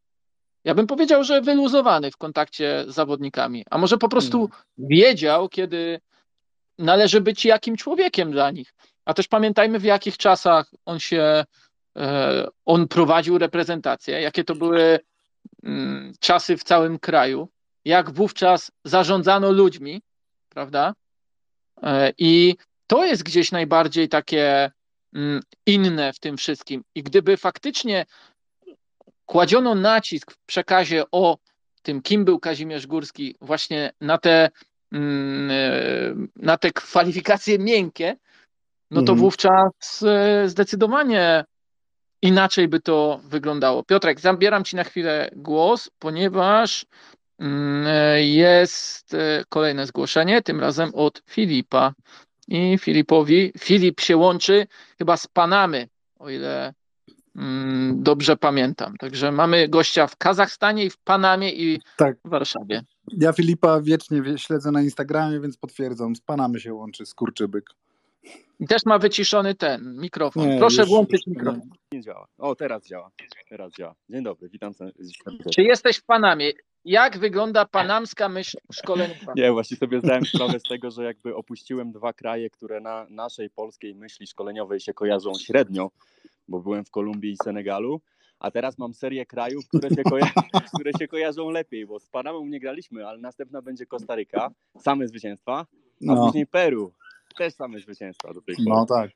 Ja 0.63 0.75
bym 0.75 0.87
powiedział, 0.87 1.23
że 1.23 1.41
wyluzowany 1.41 2.11
w 2.11 2.17
kontakcie 2.17 2.85
z 2.87 2.93
zawodnikami, 2.93 3.65
a 3.69 3.77
może 3.77 3.97
po 3.97 4.09
prostu 4.09 4.37
hmm. 4.37 4.65
wiedział, 4.77 5.49
kiedy 5.49 5.99
należy 6.77 7.21
być 7.21 7.45
jakim 7.45 7.77
człowiekiem 7.77 8.31
dla 8.31 8.51
nich. 8.51 8.73
A 9.05 9.13
też 9.13 9.27
pamiętajmy, 9.27 9.79
w 9.79 9.83
jakich 9.83 10.17
czasach 10.17 10.71
on 10.85 10.99
się, 10.99 11.45
e, 11.97 12.47
on 12.65 12.87
prowadził 12.87 13.37
reprezentację, 13.37 14.21
jakie 14.21 14.43
to 14.43 14.55
były 14.55 14.99
mm, 15.63 16.13
czasy 16.19 16.57
w 16.57 16.63
całym 16.63 16.99
kraju 16.99 17.49
jak 17.87 18.11
wówczas 18.11 18.71
zarządzano 18.83 19.51
ludźmi, 19.51 20.01
prawda? 20.49 20.93
E, 21.83 22.13
I 22.17 22.55
to 22.87 23.05
jest 23.05 23.23
gdzieś 23.23 23.51
najbardziej 23.51 24.09
takie 24.09 24.71
mm, 25.13 25.41
inne 25.65 26.13
w 26.13 26.19
tym 26.19 26.37
wszystkim. 26.37 26.83
I 26.95 27.03
gdyby 27.03 27.37
faktycznie 27.37 28.05
kładziono 29.25 29.75
nacisk 29.75 30.31
w 30.31 30.45
przekazie 30.45 31.03
o 31.11 31.37
tym, 31.81 32.01
kim 32.01 32.25
był 32.25 32.39
Kazimierz 32.39 32.87
Górski, 32.87 33.35
właśnie 33.41 33.91
na 34.01 34.17
te, 34.17 34.49
mm, 34.91 35.51
e, 35.51 36.27
na 36.35 36.57
te 36.57 36.71
kwalifikacje 36.71 37.59
miękkie, 37.59 38.15
no 38.91 39.01
to 39.01 39.11
mhm. 39.11 39.19
wówczas 39.19 40.03
e, 40.03 40.49
zdecydowanie 40.49 41.45
inaczej 42.21 42.67
by 42.67 42.79
to 42.79 43.19
wyglądało. 43.23 43.83
Piotrek, 43.83 44.19
zabieram 44.19 44.63
Ci 44.63 44.75
na 44.75 44.83
chwilę 44.83 45.29
głos, 45.35 45.89
ponieważ 45.99 46.85
jest 48.17 49.13
e, 49.13 49.43
kolejne 49.49 49.87
zgłoszenie, 49.87 50.41
tym 50.41 50.59
razem 50.59 50.95
od 50.95 51.23
Filipa. 51.25 51.93
I 52.47 52.77
Filipowi, 52.77 53.53
Filip 53.59 54.01
się 54.01 54.17
łączy 54.17 54.67
chyba 54.97 55.17
z 55.17 55.27
Panamy, 55.27 55.87
o 56.19 56.29
ile 56.29 56.73
mm, 57.35 58.03
dobrze 58.03 58.37
pamiętam. 58.37 58.97
Także 58.97 59.31
mamy 59.31 59.67
gościa 59.67 60.07
w 60.07 60.15
Kazachstanie 60.15 60.85
i 60.85 60.89
w 60.89 60.97
Panamie 60.97 61.51
i 61.51 61.79
tak. 61.97 62.17
w 62.25 62.29
Warszawie. 62.29 62.81
Ja 63.17 63.33
Filipa 63.33 63.81
wiecznie 63.81 64.21
śledzę 64.37 64.71
na 64.71 64.81
Instagramie, 64.81 65.39
więc 65.39 65.57
potwierdzam, 65.57 66.15
z 66.15 66.21
Panamy 66.21 66.59
się 66.59 66.73
łączy, 66.73 67.05
skurczybyk. 67.05 67.69
I 68.59 68.67
też 68.67 68.85
ma 68.85 68.99
wyciszony 68.99 69.55
ten 69.55 69.95
mikrofon. 69.97 70.49
Nie, 70.49 70.59
Proszę 70.59 70.85
włączyć 70.85 71.27
mikrofon. 71.27 71.69
Nie 71.91 72.01
działa. 72.01 72.27
O, 72.37 72.55
teraz 72.55 72.87
działa. 72.87 73.11
Teraz 73.49 73.73
działa. 73.73 73.95
Dzień 74.09 74.23
dobry, 74.23 74.49
witam 74.49 74.73
serdecznie. 74.73 75.51
Czy 75.55 75.61
jesteś 75.61 75.97
w 75.97 76.03
Panamie? 76.03 76.51
Jak 76.87 77.17
wygląda 77.17 77.65
panamska 77.65 78.29
myśl 78.29 78.57
szkoleniowa? 78.73 79.33
Nie, 79.35 79.51
właśnie 79.51 79.77
sobie 79.77 79.99
zdałem 79.99 80.25
sprawę 80.25 80.59
z 80.59 80.63
tego, 80.63 80.91
że 80.91 81.03
jakby 81.03 81.35
opuściłem 81.35 81.91
dwa 81.91 82.13
kraje, 82.13 82.49
które 82.49 82.79
na 82.79 83.07
naszej 83.09 83.49
polskiej 83.49 83.95
myśli 83.95 84.27
szkoleniowej 84.27 84.79
się 84.79 84.93
kojarzą 84.93 85.31
średnio, 85.45 85.91
bo 86.47 86.59
byłem 86.59 86.85
w 86.85 86.91
Kolumbii 86.91 87.31
i 87.31 87.37
Senegalu, 87.43 88.01
a 88.39 88.51
teraz 88.51 88.77
mam 88.77 88.93
serię 88.93 89.25
krajów, 89.25 89.67
które 89.67 89.89
się, 89.89 90.03
koja 90.03 90.25
które 90.75 90.91
się 90.99 91.07
kojarzą 91.07 91.49
lepiej, 91.49 91.85
bo 91.85 91.99
z 91.99 92.09
Panamą 92.09 92.45
nie 92.45 92.59
graliśmy, 92.59 93.07
ale 93.07 93.17
następna 93.17 93.61
będzie 93.61 93.85
Kostaryka, 93.85 94.49
same 94.79 95.07
zwycięstwa, 95.07 95.53
a 95.53 95.65
no. 96.01 96.25
później 96.25 96.47
Peru, 96.47 96.93
też 97.37 97.53
same 97.53 97.79
zwycięstwa 97.79 98.33
do 98.33 98.41
tej 98.41 98.55
pory. 98.55 98.69
No 98.69 98.85
tak. 98.85 99.11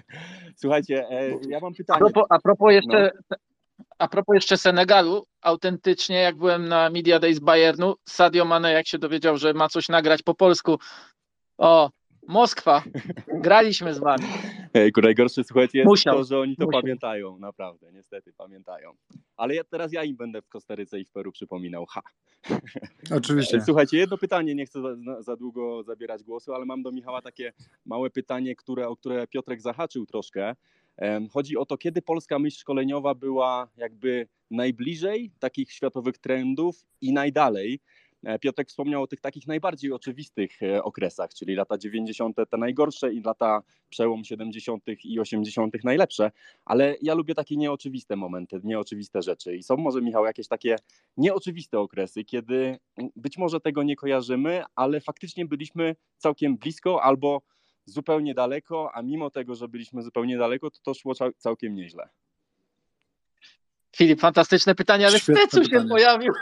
Słuchajcie, 0.60 1.06
e, 1.10 1.30
ja 1.48 1.60
mam 1.60 1.74
pytanie. 1.74 1.96
A 1.96 1.98
propos, 1.98 2.24
a 2.30 2.38
propos 2.38 2.72
jeszcze, 2.72 3.12
no. 3.30 3.36
A 3.98 4.08
propos 4.08 4.34
jeszcze 4.34 4.56
Senegalu, 4.56 5.26
autentycznie 5.42 6.16
jak 6.16 6.36
byłem 6.36 6.68
na 6.68 6.90
Media 6.90 7.18
Days 7.18 7.38
Bayernu, 7.38 7.94
Sadio 8.08 8.44
Mane 8.44 8.72
jak 8.72 8.86
się 8.86 8.98
dowiedział, 8.98 9.38
że 9.38 9.54
ma 9.54 9.68
coś 9.68 9.88
nagrać 9.88 10.22
po 10.22 10.34
polsku, 10.34 10.78
o, 11.58 11.90
Moskwa, 12.28 12.82
graliśmy 13.44 13.94
z 13.94 13.98
wami. 13.98 14.24
Ej, 14.74 14.92
najgorsze 15.02 15.44
słuchajcie 15.44 15.78
jest 15.78 15.88
Musiał. 15.88 16.16
to, 16.16 16.24
że 16.24 16.40
oni 16.40 16.56
to 16.56 16.64
Musiał. 16.66 16.82
pamiętają, 16.82 17.38
naprawdę, 17.38 17.92
niestety 17.92 18.32
pamiętają. 18.32 18.92
Ale 19.36 19.54
ja, 19.54 19.64
teraz 19.64 19.92
ja 19.92 20.04
im 20.04 20.16
będę 20.16 20.42
w 20.42 20.48
Kostaryce 20.48 21.00
i 21.00 21.04
w 21.04 21.10
Peru 21.10 21.32
przypominał, 21.32 21.86
ha. 21.86 22.02
Oczywiście. 23.16 23.60
Słuchajcie, 23.60 23.98
jedno 23.98 24.18
pytanie, 24.18 24.54
nie 24.54 24.66
chcę 24.66 24.80
za, 24.82 25.22
za, 25.22 25.36
długo 25.36 25.82
zabierać 25.82 26.22
głosu, 26.22 26.54
ale 26.54 26.64
mam 26.64 26.82
do 26.82 26.92
Michała 26.92 27.22
takie 27.22 27.52
małe 27.84 28.10
pytanie, 28.10 28.56
które, 28.56 28.88
o 28.88 28.96
które 28.96 29.26
Piotrek 29.26 29.60
zahaczył 29.60 30.06
troszkę. 30.06 30.54
Chodzi 31.30 31.56
o 31.56 31.66
to, 31.66 31.78
kiedy 31.78 32.02
polska 32.02 32.38
myśl 32.38 32.58
szkoleniowa 32.58 33.14
była 33.14 33.68
jakby 33.76 34.28
najbliżej 34.50 35.30
takich 35.38 35.72
światowych 35.72 36.18
trendów 36.18 36.86
i 37.00 37.12
najdalej. 37.12 37.80
E, 38.24 38.38
Piotrek 38.38 38.68
wspomniał 38.68 39.02
o 39.02 39.06
tych 39.06 39.20
takich 39.20 39.46
najbardziej 39.46 39.92
oczywistych 39.92 40.62
e, 40.62 40.82
okresach, 40.82 41.34
czyli 41.34 41.54
lata 41.54 41.78
90. 41.78 42.36
te 42.50 42.56
najgorsze 42.56 43.12
i 43.12 43.22
lata 43.22 43.62
przełom 43.88 44.24
70. 44.24 44.84
i 45.04 45.20
80. 45.20 45.84
najlepsze, 45.84 46.30
ale 46.64 46.96
ja 47.02 47.14
lubię 47.14 47.34
takie 47.34 47.56
nieoczywiste 47.56 48.16
momenty, 48.16 48.60
nieoczywiste 48.64 49.22
rzeczy 49.22 49.56
i 49.56 49.62
są 49.62 49.76
może 49.76 50.02
Michał 50.02 50.24
jakieś 50.24 50.48
takie 50.48 50.76
nieoczywiste 51.16 51.78
okresy, 51.78 52.24
kiedy 52.24 52.78
być 53.16 53.38
może 53.38 53.60
tego 53.60 53.82
nie 53.82 53.96
kojarzymy, 53.96 54.62
ale 54.74 55.00
faktycznie 55.00 55.46
byliśmy 55.46 55.96
całkiem 56.16 56.56
blisko 56.56 57.02
albo 57.02 57.42
zupełnie 57.86 58.34
daleko, 58.34 58.90
a 58.94 59.02
mimo 59.02 59.30
tego, 59.30 59.54
że 59.54 59.68
byliśmy 59.68 60.02
zupełnie 60.02 60.38
daleko, 60.38 60.70
to 60.70 60.78
to 60.82 60.94
szło 60.94 61.12
całkiem 61.36 61.74
nieźle. 61.74 62.08
Filip, 63.96 64.20
fantastyczne 64.20 64.74
pytanie, 64.74 65.06
ale 65.06 65.18
Stecu 65.18 65.64
się 65.64 65.88
pojawił. 65.88 66.32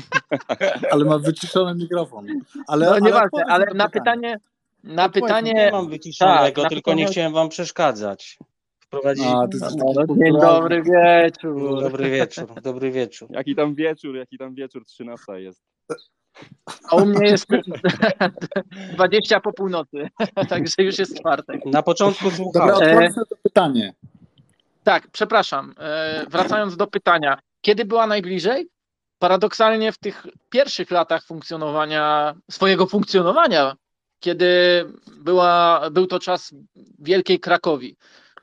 ale 0.92 1.04
ma 1.04 1.18
wyciszony 1.18 1.74
mikrofon. 1.74 2.26
Ale, 2.66 2.86
no 2.86 2.98
nieważne, 2.98 3.44
ale, 3.46 3.64
ale 3.66 3.74
na 3.74 3.88
pytanie, 3.88 4.36
na 4.84 5.08
pytanie... 5.08 5.52
Nie 5.52 5.72
mam 5.72 5.88
wyciszonego, 5.88 6.62
tak, 6.62 6.70
tylko 6.70 6.90
pytanie... 6.90 7.04
nie 7.04 7.10
chciałem 7.10 7.32
wam 7.32 7.48
przeszkadzać. 7.48 8.38
Wprowadzić... 8.80 9.24
A, 9.26 9.32
no, 9.32 9.92
no, 9.94 10.16
dzień 10.16 10.40
dobry 10.40 10.82
wieczór. 10.82 11.80
Dobry 11.82 12.10
wieczór, 12.10 12.60
dobry 12.62 12.90
wieczór. 12.90 13.28
Jaki 13.30 13.54
tam 13.54 13.74
wieczór, 13.74 14.16
jaki 14.16 14.38
tam 14.38 14.54
wieczór, 14.54 14.84
13 14.84 15.40
jest. 15.40 15.62
A 16.88 16.96
u 16.96 17.06
mnie 17.06 17.28
jest 17.28 17.46
20 18.94 19.40
po 19.40 19.52
północy, 19.52 20.08
także 20.48 20.74
już 20.78 20.98
jest 20.98 21.20
czwartek. 21.20 21.66
Na 21.66 21.82
początku 21.82 22.30
słuchałem. 22.30 22.78
Dobra, 22.78 23.08
to 23.30 23.36
pytanie. 23.42 23.94
Tak, 24.84 25.08
przepraszam. 25.12 25.74
E, 25.78 26.26
wracając 26.28 26.76
do 26.76 26.86
pytania. 26.86 27.38
Kiedy 27.60 27.84
była 27.84 28.06
najbliżej? 28.06 28.68
Paradoksalnie 29.18 29.92
w 29.92 29.98
tych 29.98 30.26
pierwszych 30.50 30.90
latach 30.90 31.24
funkcjonowania, 31.24 32.34
swojego 32.50 32.86
funkcjonowania, 32.86 33.76
kiedy 34.20 34.46
była, 35.16 35.82
był 35.90 36.06
to 36.06 36.18
czas 36.18 36.54
Wielkiej 36.98 37.40
Krakowi, 37.40 37.96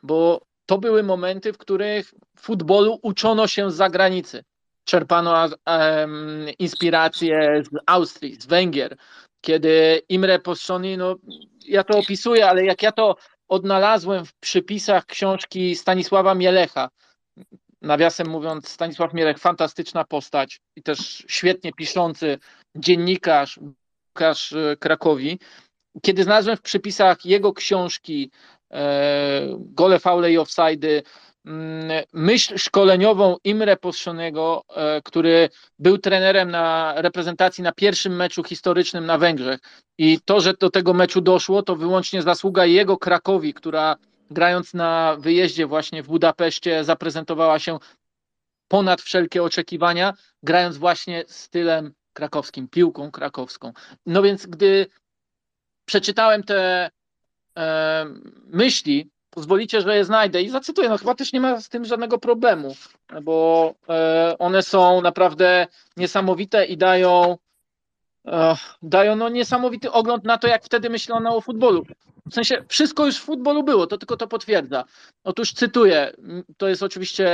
bo 0.03 0.41
to 0.65 0.77
były 0.77 1.03
momenty, 1.03 1.53
w 1.53 1.57
których 1.57 2.13
futbolu 2.37 2.99
uczono 3.01 3.47
się 3.47 3.71
z 3.71 3.75
zagranicy 3.75 4.43
czerpano 4.89 5.45
um, 5.45 6.47
inspiracje 6.59 7.63
z 7.63 7.69
Austrii, 7.85 8.35
z 8.35 8.45
Węgier, 8.45 8.97
kiedy 9.41 10.01
Imre 10.09 10.39
Poszoni, 10.39 10.97
no 10.97 11.15
ja 11.65 11.83
to 11.83 11.97
opisuję, 11.97 12.47
ale 12.47 12.65
jak 12.65 12.83
ja 12.83 12.91
to 12.91 13.15
odnalazłem 13.47 14.25
w 14.25 14.33
przypisach 14.33 15.05
książki 15.05 15.75
Stanisława 15.75 16.35
Mielecha, 16.35 16.89
nawiasem 17.81 18.29
mówiąc, 18.29 18.69
Stanisław 18.69 19.13
Mielech, 19.13 19.37
fantastyczna 19.37 20.03
postać 20.03 20.59
i 20.75 20.83
też 20.83 21.25
świetnie 21.27 21.71
piszący 21.73 22.37
dziennikarz, 22.75 23.59
piłkarz 24.19 24.53
e, 24.53 24.77
Krakowi. 24.77 25.39
Kiedy 26.01 26.23
znalazłem 26.23 26.57
w 26.57 26.61
przypisach 26.61 27.25
jego 27.25 27.53
książki 27.53 28.31
Gole, 29.57 29.99
faule 29.99 30.31
i 30.31 30.37
offsidy, 30.37 31.03
mm, 31.45 32.03
myśl 32.13 32.57
szkoleniową 32.57 33.37
Imre 33.43 33.77
Poszonego, 33.77 34.63
e, 34.75 35.01
który 35.01 35.49
był 35.79 35.97
trenerem 35.97 36.51
na 36.51 36.93
reprezentacji 36.97 37.63
na 37.63 37.71
pierwszym 37.71 38.15
meczu 38.15 38.43
historycznym 38.43 39.05
na 39.05 39.17
Węgrzech. 39.17 39.59
I 39.97 40.19
to, 40.25 40.39
że 40.39 40.53
do 40.53 40.69
tego 40.69 40.93
meczu 40.93 41.21
doszło, 41.21 41.63
to 41.63 41.75
wyłącznie 41.75 42.21
zasługa 42.21 42.65
jego 42.65 42.97
Krakowi, 42.97 43.53
która 43.53 43.95
grając 44.31 44.73
na 44.73 45.15
wyjeździe 45.19 45.67
właśnie 45.67 46.03
w 46.03 46.07
Budapeszcie 46.07 46.83
zaprezentowała 46.83 47.59
się 47.59 47.79
ponad 48.67 49.01
wszelkie 49.01 49.43
oczekiwania, 49.43 50.13
grając 50.43 50.77
właśnie 50.77 51.23
stylem 51.27 51.93
krakowskim, 52.13 52.67
piłką 52.67 53.11
krakowską. 53.11 53.73
No 54.05 54.21
więc 54.21 54.45
gdy 54.45 54.87
przeczytałem 55.85 56.43
te 56.43 56.85
e, 56.85 56.89
myśli, 58.45 59.09
pozwolicie, 59.29 59.81
że 59.81 59.95
je 59.95 60.05
znajdę. 60.05 60.41
I 60.41 60.49
zacytuję, 60.49 60.89
no 60.89 60.97
chyba 60.97 61.15
też 61.15 61.33
nie 61.33 61.39
ma 61.39 61.61
z 61.61 61.69
tym 61.69 61.85
żadnego 61.85 62.17
problemu, 62.17 62.75
bo 63.21 63.73
e, 63.89 64.35
one 64.39 64.63
są 64.63 65.01
naprawdę 65.01 65.67
niesamowite 65.97 66.65
i 66.65 66.77
dają 66.77 67.31
e, 67.31 67.37
dają 68.81 69.15
no 69.15 69.29
niesamowity 69.29 69.91
ogląd 69.91 70.23
na 70.23 70.37
to, 70.37 70.47
jak 70.47 70.63
wtedy 70.63 70.89
myślono 70.89 71.35
o 71.35 71.41
futbolu. 71.41 71.85
W 72.31 72.33
sensie 72.33 72.63
wszystko 72.67 73.05
już 73.05 73.17
w 73.17 73.23
futbolu 73.23 73.63
było, 73.63 73.87
to 73.87 73.97
tylko 73.97 74.17
to 74.17 74.27
potwierdza. 74.27 74.83
Otóż 75.23 75.53
cytuję, 75.53 76.13
to 76.57 76.67
jest 76.67 76.83
oczywiście 76.83 77.29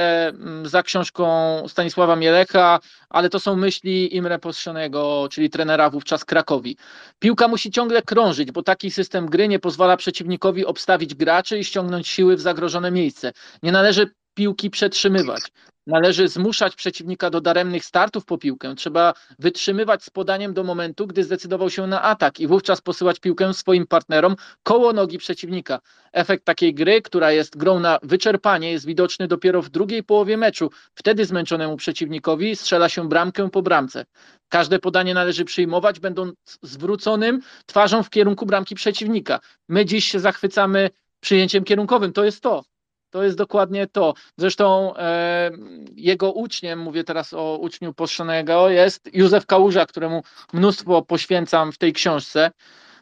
za 0.63 0.83
książką 0.83 1.27
Stanisława 1.67 2.15
Mielecha, 2.15 2.79
ale 3.09 3.29
to 3.29 3.39
są 3.39 3.55
myśli 3.55 4.15
Imre 4.15 4.39
Postrzonego, 4.39 5.27
czyli 5.31 5.49
trenera 5.49 5.89
wówczas 5.89 6.25
Krakowi. 6.25 6.77
Piłka 7.19 7.47
musi 7.47 7.71
ciągle 7.71 8.01
krążyć, 8.01 8.51
bo 8.51 8.63
taki 8.63 8.91
system 8.91 9.25
gry 9.25 9.47
nie 9.47 9.59
pozwala 9.59 9.97
przeciwnikowi 9.97 10.65
obstawić 10.65 11.15
graczy 11.15 11.59
i 11.59 11.63
ściągnąć 11.63 12.07
siły 12.07 12.35
w 12.35 12.41
zagrożone 12.41 12.91
miejsce. 12.91 13.31
Nie 13.63 13.71
należy 13.71 14.09
piłki 14.33 14.69
przetrzymywać. 14.69 15.41
Należy 15.87 16.27
zmuszać 16.27 16.75
przeciwnika 16.75 17.29
do 17.29 17.41
daremnych 17.41 17.85
startów 17.85 18.25
po 18.25 18.37
piłkę. 18.37 18.75
Trzeba 18.75 19.13
wytrzymywać 19.39 20.03
z 20.03 20.09
podaniem 20.09 20.53
do 20.53 20.63
momentu, 20.63 21.07
gdy 21.07 21.23
zdecydował 21.23 21.69
się 21.69 21.87
na 21.87 22.01
atak 22.01 22.39
i 22.39 22.47
wówczas 22.47 22.81
posyłać 22.81 23.19
piłkę 23.19 23.53
swoim 23.53 23.87
partnerom 23.87 24.35
koło 24.63 24.93
nogi 24.93 25.17
przeciwnika. 25.17 25.79
Efekt 26.13 26.45
takiej 26.45 26.73
gry, 26.73 27.01
która 27.01 27.31
jest 27.31 27.57
grą 27.57 27.79
na 27.79 27.99
wyczerpanie, 28.03 28.71
jest 28.71 28.85
widoczny 28.85 29.27
dopiero 29.27 29.61
w 29.61 29.69
drugiej 29.69 30.03
połowie 30.03 30.37
meczu. 30.37 30.69
Wtedy 30.95 31.25
zmęczonemu 31.25 31.77
przeciwnikowi 31.77 32.55
strzela 32.55 32.89
się 32.89 33.09
bramkę 33.09 33.49
po 33.49 33.61
bramce. 33.61 34.05
Każde 34.49 34.79
podanie 34.79 35.13
należy 35.13 35.45
przyjmować, 35.45 35.99
będąc 35.99 36.35
zwróconym 36.61 37.41
twarzą 37.65 38.03
w 38.03 38.09
kierunku 38.09 38.45
bramki 38.45 38.75
przeciwnika. 38.75 39.39
My 39.69 39.85
dziś 39.85 40.05
się 40.05 40.19
zachwycamy 40.19 40.89
przyjęciem 41.19 41.63
kierunkowym. 41.63 42.13
To 42.13 42.23
jest 42.23 42.41
to. 42.41 42.74
To 43.15 43.23
jest 43.23 43.37
dokładnie 43.37 43.87
to. 43.87 44.13
Zresztą 44.37 44.95
e, 44.97 45.51
jego 45.95 46.31
uczniem, 46.31 46.79
mówię 46.79 47.03
teraz 47.03 47.33
o 47.33 47.57
uczniu 47.57 47.93
Poszonego, 47.93 48.69
jest 48.69 49.09
Józef 49.13 49.45
Kałuża, 49.45 49.85
któremu 49.85 50.23
mnóstwo 50.53 51.01
poświęcam 51.01 51.71
w 51.71 51.77
tej 51.77 51.93
książce. 51.93 52.51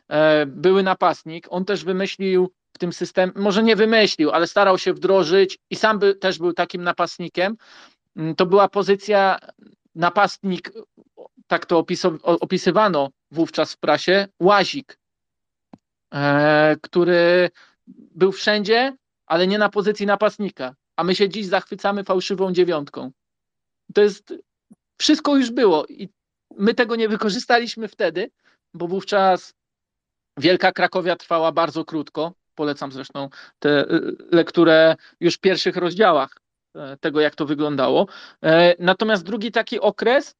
E, 0.10 0.46
były 0.46 0.84
napastnik. 0.84 1.48
On 1.50 1.66
też 1.66 1.84
wymyślił 1.84 2.52
w 2.74 2.78
tym 2.78 2.94
systemie, 2.94 3.32
może 3.36 3.64
nie 3.64 3.76
wymyślił, 3.76 4.32
ale 4.32 4.48
starał 4.48 4.78
się 4.78 4.94
wdrożyć 4.94 5.60
i 5.70 5.76
sam 5.76 6.00
by, 6.00 6.16
też 6.16 6.40
był 6.40 6.54
takim 6.54 6.84
napastnikiem. 6.84 7.58
Mm, 8.16 8.36
to 8.36 8.46
była 8.46 8.68
pozycja 8.70 9.40
napastnik, 9.96 10.72
tak 11.48 11.66
to 11.66 11.86
opisywano 12.24 13.10
wówczas 13.32 13.74
w 13.74 13.78
prasie, 13.78 14.28
łazik, 14.40 15.00
e, 16.14 16.76
który 16.82 17.50
był 18.16 18.32
wszędzie, 18.32 18.98
ale 19.26 19.48
nie 19.48 19.58
na 19.58 19.70
pozycji 19.70 20.06
napastnika. 20.06 20.76
A 20.96 21.04
my 21.04 21.16
się 21.16 21.30
dziś 21.30 21.46
zachwycamy 21.46 22.04
fałszywą 22.04 22.54
dziewiątką. 22.54 23.12
To 23.94 24.02
jest. 24.02 24.34
Wszystko 24.98 25.36
już 25.36 25.52
było 25.52 25.86
i 25.86 26.10
my 26.58 26.74
tego 26.74 26.96
nie 26.96 27.10
wykorzystaliśmy 27.10 27.88
wtedy, 27.88 28.32
bo 28.74 28.88
wówczas 28.88 29.54
Wielka 30.38 30.72
Krakowia 30.72 31.16
trwała 31.16 31.52
bardzo 31.52 31.86
krótko. 31.86 32.34
Polecam 32.56 32.92
zresztą 32.92 33.30
tę 33.60 33.86
y, 33.92 34.16
lekturę 34.32 34.96
już 35.20 35.36
w 35.36 35.40
pierwszych 35.40 35.78
rozdziałach 35.78 36.38
e, 36.76 36.98
tego, 36.98 37.22
jak 37.22 37.36
to 37.36 37.46
wyglądało. 37.46 38.08
E, 38.44 38.76
natomiast 38.80 39.24
drugi 39.24 39.52
taki 39.52 39.80
okres, 39.80 40.36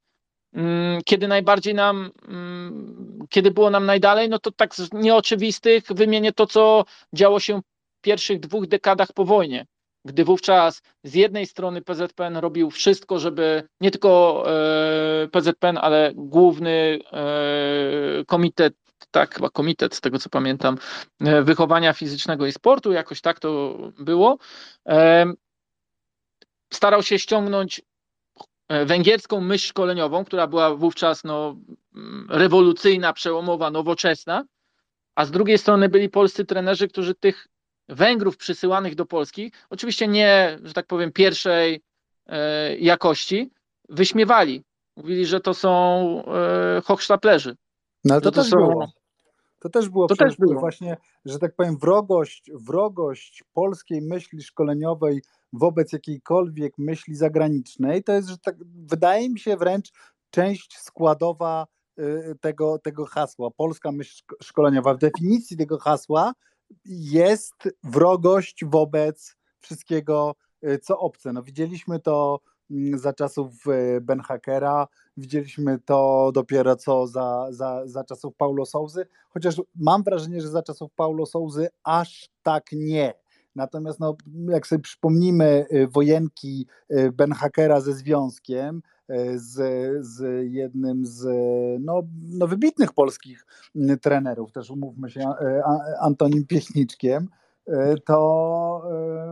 mm, 0.54 1.02
kiedy 1.06 1.28
najbardziej 1.28 1.74
nam, 1.74 2.12
mm, 2.28 3.20
kiedy 3.30 3.52
było 3.52 3.70
nam 3.70 3.86
najdalej, 3.86 4.30
no 4.30 4.40
to 4.40 4.52
tak 4.52 4.76
z 4.76 4.94
nieoczywistych 4.94 5.84
wymienię 5.90 6.34
to, 6.34 6.48
co 6.48 6.86
działo 7.14 7.40
się 7.40 7.62
pierwszych 8.04 8.40
dwóch 8.40 8.68
dekadach 8.68 9.14
po 9.14 9.26
wojnie, 9.26 9.66
gdy 10.06 10.26
wówczas 10.26 10.82
z 11.04 11.14
jednej 11.16 11.46
strony 11.46 11.82
PZPN 11.82 12.38
robił 12.38 12.70
wszystko, 12.72 13.20
żeby 13.20 13.64
nie 13.82 13.92
tylko 13.92 14.44
e, 15.24 15.28
PZPN, 15.28 15.78
ale 15.78 16.12
główny 16.16 17.00
e, 17.12 18.26
komitet, 18.28 18.74
tak, 19.12 19.36
chyba 19.36 19.50
komitet, 19.50 19.96
z 19.96 20.02
tego 20.02 20.20
co 20.20 20.30
pamiętam, 20.30 20.78
e, 21.22 21.42
wychowania 21.42 21.94
fizycznego 21.94 22.46
i 22.46 22.52
sportu, 22.52 22.92
jakoś 22.92 23.22
tak 23.22 23.40
to 23.40 23.78
było, 24.00 24.38
starał 26.74 27.04
się 27.04 27.20
ściągnąć 27.20 27.82
węgierską 28.86 29.42
myśl 29.42 29.68
szkoleniową, 29.68 30.26
która 30.26 30.48
była 30.48 30.76
wówczas 30.76 31.24
no, 31.24 31.56
rewolucyjna, 32.30 33.14
przełomowa, 33.14 33.72
nowoczesna, 33.72 34.44
a 35.16 35.26
z 35.26 35.32
drugiej 35.32 35.58
strony 35.58 35.90
byli 35.90 36.10
polscy 36.10 36.46
trenerzy, 36.46 36.88
którzy 36.88 37.16
tych 37.16 37.48
Węgrów 37.90 38.38
przysyłanych 38.38 38.96
do 38.96 39.06
Polski, 39.06 39.52
oczywiście 39.70 40.08
nie, 40.08 40.60
że 40.64 40.74
tak 40.74 40.88
powiem, 40.88 41.12
pierwszej 41.12 41.82
e, 42.26 42.78
jakości, 42.78 43.52
wyśmiewali. 43.90 44.64
Mówili, 44.98 45.26
że 45.26 45.40
to 45.40 45.54
są 45.54 45.70
e, 46.26 46.82
hochsztaplerzy. 46.86 47.56
No 48.04 48.14
ale 48.14 48.22
to, 48.22 48.32
to 48.32 48.42
też 48.42 48.50
są... 48.50 48.58
było. 48.58 48.92
To 49.60 49.70
też 49.70 49.90
było, 49.90 50.08
to 50.08 50.16
też 50.16 50.38
było 50.38 50.60
właśnie, 50.60 50.98
że 51.26 51.40
tak 51.40 51.56
powiem, 51.56 51.78
wrogość, 51.78 52.52
wrogość 52.54 53.44
polskiej 53.54 54.02
myśli 54.02 54.44
szkoleniowej 54.44 55.22
wobec 55.54 55.94
jakiejkolwiek 55.94 56.78
myśli 56.78 57.16
zagranicznej, 57.16 58.04
to 58.04 58.14
jest, 58.14 58.30
że 58.30 58.38
tak, 58.38 58.56
wydaje 58.76 59.30
mi 59.30 59.40
się 59.40 59.58
wręcz 59.58 59.92
część 60.30 60.78
składowa 60.78 61.68
y, 62.00 62.36
tego, 62.42 62.80
tego 62.80 63.06
hasła, 63.06 63.52
polska 63.52 63.92
myśl 63.92 64.24
szkoleniowa. 64.44 64.94
W 64.94 64.98
definicji 64.98 65.58
tego 65.58 65.78
hasła 65.78 66.34
jest 66.86 67.70
wrogość 67.84 68.66
wobec 68.66 69.36
wszystkiego, 69.60 70.36
y, 70.64 70.80
co 70.80 71.00
obce. 71.00 71.34
No, 71.34 71.44
widzieliśmy 71.44 72.00
to 72.00 72.40
mm, 72.72 73.00
za 73.00 73.14
czasów 73.14 73.68
y, 73.68 74.02
Ben 74.02 74.20
Hackera, 74.20 74.88
widzieliśmy 75.18 75.80
to 75.80 76.32
dopiero 76.34 76.76
co 76.76 77.08
za, 77.08 77.48
za, 77.50 77.88
za 77.88 78.04
czasów 78.04 78.36
Paulo 78.36 78.66
Souzy, 78.66 79.06
chociaż 79.30 79.62
mam 79.76 80.04
wrażenie, 80.04 80.42
że 80.42 80.48
za 80.48 80.64
czasów 80.64 80.92
Paulo 80.96 81.26
Souzy 81.26 81.68
aż 81.84 82.30
tak 82.44 82.66
nie. 82.72 83.14
Natomiast 83.56 84.00
no, 84.00 84.16
jak 84.50 84.68
sobie 84.68 84.82
przypomnimy 84.82 85.66
y, 85.74 85.88
wojenki 85.88 86.68
Ben 87.14 87.32
Hackera 87.32 87.82
ze 87.82 87.94
związkiem, 87.94 88.82
z, 89.36 89.56
z 90.06 90.48
jednym 90.52 91.06
z 91.06 91.26
no, 91.82 92.04
no 92.22 92.48
wybitnych 92.48 92.94
polskich 92.94 93.46
trenerów, 94.02 94.52
też 94.52 94.70
umówmy 94.70 95.10
się, 95.10 95.22
e, 95.22 95.64
Antonim 96.00 96.46
Piechniczkiem, 96.48 97.28
e, 97.68 97.96
to 97.98 98.82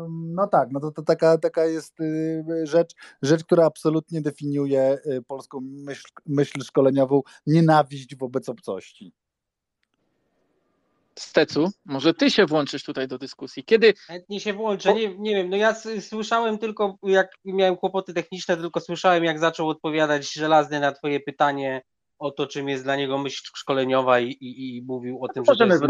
no 0.09 0.47
tak, 0.47 0.71
no 0.71 0.79
to, 0.79 0.91
to 0.91 1.01
taka, 1.01 1.37
taka 1.37 1.65
jest 1.65 1.99
y, 1.99 2.43
rzecz, 2.63 2.95
rzecz, 3.21 3.43
która 3.43 3.65
absolutnie 3.65 4.21
definiuje 4.21 4.97
y, 5.05 5.21
polską 5.21 5.59
myśl, 5.61 6.07
myśl 6.25 6.61
szkoleniową, 6.61 7.21
nienawiść 7.47 8.15
wobec 8.15 8.49
obcości. 8.49 9.13
Stecu, 11.21 11.71
może 11.85 12.13
ty 12.13 12.31
się 12.31 12.45
włączysz 12.45 12.83
tutaj 12.83 13.07
do 13.07 13.17
dyskusji. 13.17 13.63
Kiedy. 13.63 13.93
Chętnie 14.07 14.39
się 14.39 14.53
włączę. 14.53 14.93
Nie, 14.93 15.17
nie 15.17 15.35
wiem, 15.35 15.49
no 15.49 15.57
ja 15.57 15.75
słyszałem 15.99 16.57
tylko, 16.57 16.97
jak 17.03 17.31
miałem 17.45 17.77
kłopoty 17.77 18.13
techniczne, 18.13 18.57
tylko 18.57 18.79
słyszałem, 18.79 19.23
jak 19.23 19.39
zaczął 19.39 19.69
odpowiadać 19.69 20.33
żelazny 20.33 20.79
na 20.79 20.91
twoje 20.91 21.19
pytanie 21.19 21.81
o 22.19 22.31
to, 22.31 22.47
czym 22.47 22.69
jest 22.69 22.83
dla 22.83 22.95
niego 22.95 23.17
myśl 23.17 23.43
szkoleniowa 23.55 24.19
i, 24.19 24.27
i, 24.27 24.77
i 24.77 24.81
mówił 24.81 25.23
o 25.23 25.27
tym, 25.27 25.45
że 25.45 25.55
to 25.55 25.65
jest. 25.65 25.83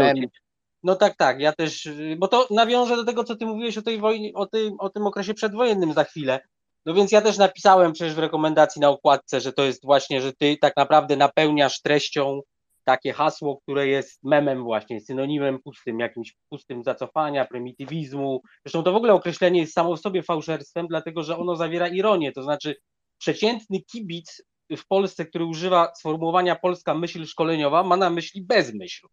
No 0.82 0.96
tak, 0.96 1.16
tak, 1.16 1.40
ja 1.40 1.52
też, 1.52 1.88
bo 2.18 2.28
to 2.28 2.46
nawiążę 2.50 2.96
do 2.96 3.04
tego, 3.04 3.24
co 3.24 3.36
ty 3.36 3.46
mówiłeś 3.46 3.78
o 3.78 3.82
tej 3.82 3.98
wojnie, 3.98 4.32
o 4.34 4.46
tym, 4.46 4.74
o 4.78 4.90
tym 4.90 5.06
okresie 5.06 5.34
przedwojennym 5.34 5.92
za 5.92 6.04
chwilę. 6.04 6.40
No 6.86 6.94
więc 6.94 7.12
ja 7.12 7.20
też 7.20 7.38
napisałem 7.38 7.92
przecież 7.92 8.14
w 8.14 8.18
rekomendacji 8.18 8.80
na 8.80 8.88
okładce, 8.88 9.40
że 9.40 9.52
to 9.52 9.64
jest 9.64 9.84
właśnie, 9.84 10.20
że 10.20 10.32
ty 10.32 10.56
tak 10.60 10.76
naprawdę 10.76 11.16
napełniasz 11.16 11.80
treścią 11.80 12.40
takie 12.84 13.12
hasło, 13.12 13.60
które 13.60 13.86
jest 13.86 14.24
memem 14.24 14.62
właśnie, 14.62 15.00
synonimem 15.00 15.58
pustym, 15.58 16.00
jakimś 16.00 16.36
pustym 16.48 16.84
zacofania, 16.84 17.44
prymitywizmu. 17.44 18.42
Zresztą 18.64 18.82
to 18.82 18.92
w 18.92 18.96
ogóle 18.96 19.12
określenie 19.12 19.60
jest 19.60 19.72
samo 19.72 19.96
w 19.96 20.00
sobie 20.00 20.22
fałszerstwem, 20.22 20.86
dlatego 20.86 21.22
że 21.22 21.38
ono 21.38 21.56
zawiera 21.56 21.88
ironię, 21.88 22.32
to 22.32 22.42
znaczy 22.42 22.76
przeciętny 23.18 23.80
kibic 23.80 24.42
w 24.76 24.86
Polsce, 24.86 25.26
który 25.26 25.44
używa 25.44 25.94
sformułowania 25.94 26.56
polska 26.56 26.94
myśl 26.94 27.26
szkoleniowa, 27.26 27.82
ma 27.82 27.96
na 27.96 28.10
myśli 28.10 28.42
bezmyśl. 28.42 29.06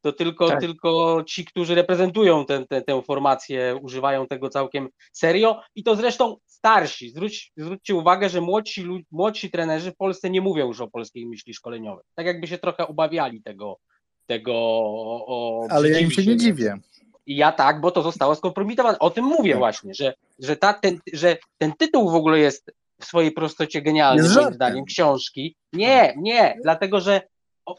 To 0.00 0.12
tylko, 0.12 0.48
tak. 0.48 0.60
tylko 0.60 1.22
ci, 1.26 1.44
którzy 1.44 1.74
reprezentują 1.74 2.44
tę, 2.44 2.66
tę, 2.66 2.82
tę 2.82 3.02
formację, 3.02 3.78
używają 3.82 4.26
tego 4.26 4.48
całkiem 4.48 4.88
serio. 5.12 5.60
I 5.74 5.82
to 5.82 5.96
zresztą 5.96 6.36
starsi. 6.46 7.10
Zwróć, 7.10 7.52
zwróćcie 7.56 7.94
uwagę, 7.94 8.28
że 8.28 8.40
młodsi, 8.40 9.04
młodsi 9.10 9.50
trenerzy 9.50 9.92
w 9.92 9.96
Polsce 9.96 10.30
nie 10.30 10.40
mówią 10.40 10.66
już 10.66 10.80
o 10.80 10.88
polskiej 10.88 11.26
myśli 11.26 11.54
szkoleniowej. 11.54 12.04
Tak 12.14 12.26
jakby 12.26 12.46
się 12.46 12.58
trochę 12.58 12.88
obawiali 12.88 13.42
tego. 13.42 13.78
tego 14.26 14.54
o, 14.54 15.66
Ale 15.70 15.90
ja 15.90 15.98
im 15.98 16.10
się 16.10 16.26
nie 16.26 16.36
dziwię. 16.36 16.78
I 17.26 17.36
ja 17.36 17.52
tak, 17.52 17.80
bo 17.80 17.90
to 17.90 18.02
zostało 18.02 18.34
skompromitowane. 18.34 18.98
O 18.98 19.10
tym 19.10 19.24
mówię 19.24 19.52
tak. 19.52 19.58
właśnie, 19.58 19.94
że, 19.94 20.14
że, 20.38 20.56
ta, 20.56 20.74
ten, 20.74 20.98
że 21.12 21.36
ten 21.58 21.72
tytuł 21.72 22.10
w 22.10 22.14
ogóle 22.14 22.38
jest 22.38 22.72
w 23.00 23.04
swojej 23.04 23.32
prostocie 23.32 23.82
genialny, 23.82 24.28
moim 24.34 24.54
zdaniem, 24.54 24.84
książki. 24.84 25.56
Nie, 25.72 26.14
nie, 26.16 26.56
dlatego 26.62 27.00
że 27.00 27.20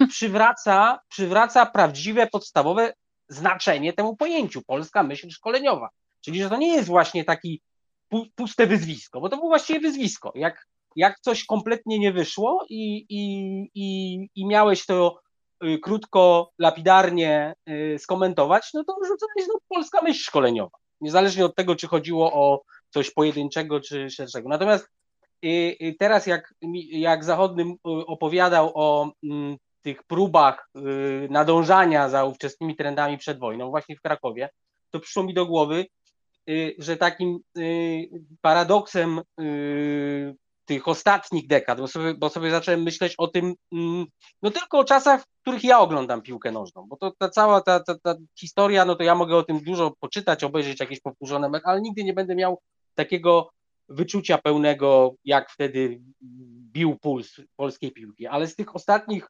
przywraca, 0.10 0.99
przywraca 1.10 1.65
prawdziwe, 1.65 2.28
podstawowe 2.28 2.93
znaczenie 3.28 3.93
temu 3.93 4.15
pojęciu 4.15 4.62
polska 4.62 5.04
myśl 5.04 5.30
szkoleniowa. 5.30 5.89
Czyli, 6.21 6.43
że 6.43 6.49
to 6.49 6.58
nie 6.58 6.75
jest 6.75 6.88
właśnie 6.88 7.25
taki 7.25 7.62
puste 8.36 8.67
wyzwisko, 8.67 9.21
bo 9.21 9.30
to 9.30 9.38
było 9.38 9.49
właściwie 9.49 9.80
wyzwisko. 9.80 10.32
Jak, 10.36 10.67
jak 10.95 11.19
coś 11.19 11.45
kompletnie 11.45 11.99
nie 11.99 12.12
wyszło 12.12 12.65
i, 12.69 13.06
i, 13.10 13.23
i, 13.75 14.19
i 14.36 14.45
miałeś 14.45 14.86
to 14.86 15.19
y, 15.63 15.80
krótko, 15.80 16.52
lapidarnie 16.60 17.54
y, 17.69 17.97
skomentować, 17.99 18.69
no 18.73 18.84
to 18.84 18.93
rzucałeś 18.93 19.47
no, 19.47 19.60
polska 19.67 20.02
myśl 20.02 20.23
szkoleniowa. 20.23 20.78
Niezależnie 21.02 21.45
od 21.45 21.56
tego, 21.56 21.75
czy 21.75 21.88
chodziło 21.88 22.34
o 22.34 22.62
coś 22.89 23.12
pojedynczego, 23.12 23.82
czy 23.82 24.10
szerszego. 24.10 24.49
Natomiast 24.49 24.89
y, 25.45 25.95
teraz, 25.99 26.28
jak, 26.28 26.54
jak 26.91 27.23
Zachodnym 27.23 27.75
opowiadał 27.84 28.71
o 28.75 29.12
mm, 29.23 29.58
tych 29.82 30.04
próbach 30.04 30.70
y, 30.78 31.28
nadążania 31.32 32.10
za 32.10 32.26
ówczesnymi 32.26 32.76
trendami 32.76 33.18
przed 33.18 33.39
wojną, 33.39 33.70
właśnie 33.70 33.96
w 33.96 34.02
Krakowie, 34.02 34.50
to 34.92 35.00
przyszło 35.00 35.24
mi 35.24 35.34
do 35.34 35.46
głowy, 35.46 35.86
y, 36.50 36.76
że 36.78 36.98
takim 36.98 37.39
y, 37.58 38.10
paradoksem 38.42 39.22
tych 40.70 40.88
ostatnich 40.88 41.48
dekad, 41.48 41.80
bo 41.80 41.88
sobie, 41.88 42.13
bo 42.13 42.30
sobie 42.30 42.52
zacząłem 42.52 42.84
myśleć 42.84 43.15
o 43.18 43.28
tym, 43.28 43.54
mm, 43.72 44.06
no 44.42 44.52
tylko 44.52 44.80
o 44.80 44.84
czasach, 44.84 45.22
w 45.22 45.42
których 45.42 45.63
ja 45.63 45.80
oglądam 45.80 46.22
piłkę 46.22 46.52
nożną, 46.52 46.88
bo 46.88 46.98
to 46.98 47.13
ta 47.18 47.30
cała 47.30 47.62
ta, 47.62 47.80
ta, 47.80 47.96
ta 48.04 48.15
historia, 48.39 48.86
no 48.86 48.96
to 48.96 49.04
ja 49.04 49.15
mogę 49.15 49.36
o 49.36 49.44
tym 49.44 49.60
dużo 49.63 49.94
poczytać, 50.00 50.44
obejrzeć 50.44 50.80
jakieś 50.80 51.00
powtórzone, 51.00 51.50
ale 51.63 51.82
nigdy 51.82 52.04
nie 52.04 52.13
będę 52.13 52.36
miał 52.36 52.62
takiego 52.96 53.50
wyczucia 53.88 54.38
pełnego, 54.38 55.13
jak 55.26 55.52
wtedy 55.52 56.02
bił 56.72 56.98
puls 57.02 57.42
polskiej 57.56 57.92
piłki. 57.92 58.28
Ale 58.28 58.48
z 58.48 58.56
tych 58.56 58.76
ostatnich 58.76 59.28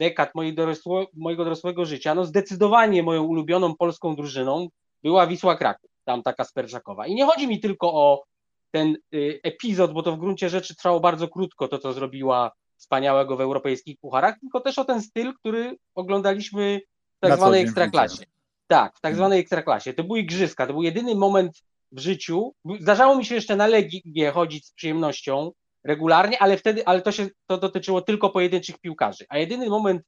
dekad 0.00 0.34
mojej 0.34 0.54
dorosłe, 0.54 1.04
mojego 1.14 1.44
dorosłego 1.44 1.84
życia, 1.84 2.14
no 2.14 2.24
zdecydowanie 2.24 3.02
moją 3.02 3.22
ulubioną 3.22 3.76
polską 3.76 4.16
drużyną 4.16 4.68
była 5.02 5.26
Wisła 5.26 5.56
Kraków, 5.56 5.90
tam 6.04 6.22
taka 6.22 6.44
Sperczakowa. 6.44 7.06
I 7.06 7.14
nie 7.14 7.26
chodzi 7.26 7.48
mi 7.48 7.60
tylko 7.60 7.94
o 7.94 8.24
ten 8.70 8.96
y, 9.14 9.40
epizod, 9.42 9.92
bo 9.92 10.02
to 10.02 10.12
w 10.12 10.18
gruncie 10.18 10.48
rzeczy 10.48 10.76
trwało 10.76 11.00
bardzo 11.00 11.28
krótko, 11.28 11.68
to 11.68 11.78
co 11.78 11.92
zrobiła 11.92 12.52
wspaniałego 12.76 13.36
w 13.36 13.40
europejskich 13.40 13.98
pucharach, 14.00 14.40
tylko 14.40 14.60
też 14.60 14.78
o 14.78 14.84
ten 14.84 15.02
styl, 15.02 15.34
który 15.34 15.76
oglądaliśmy 15.94 16.80
w 17.16 17.20
tak 17.20 17.36
zwanej 17.36 17.62
ekstraklasie. 17.62 18.24
Tak, 18.66 18.96
w 18.96 19.00
tak 19.00 19.14
zwanej 19.14 19.40
ekstraklasie. 19.40 19.94
To 19.94 20.04
były 20.04 20.20
igrzyska, 20.20 20.66
to 20.66 20.72
był 20.72 20.82
jedyny 20.82 21.14
moment 21.14 21.62
w 21.92 21.98
życiu. 21.98 22.54
Zdarzało 22.80 23.16
mi 23.16 23.24
się 23.24 23.34
jeszcze 23.34 23.56
na 23.56 23.66
Legię 23.66 24.30
chodzić 24.30 24.66
z 24.66 24.72
przyjemnością, 24.72 25.52
regularnie, 25.84 26.42
ale 26.42 26.56
wtedy, 26.56 26.86
ale 26.86 27.02
to 27.02 27.12
się 27.12 27.28
to 27.46 27.58
dotyczyło 27.58 28.02
tylko 28.02 28.30
pojedynczych 28.30 28.78
piłkarzy. 28.78 29.24
A 29.28 29.38
jedyny 29.38 29.68
moment 29.68 30.02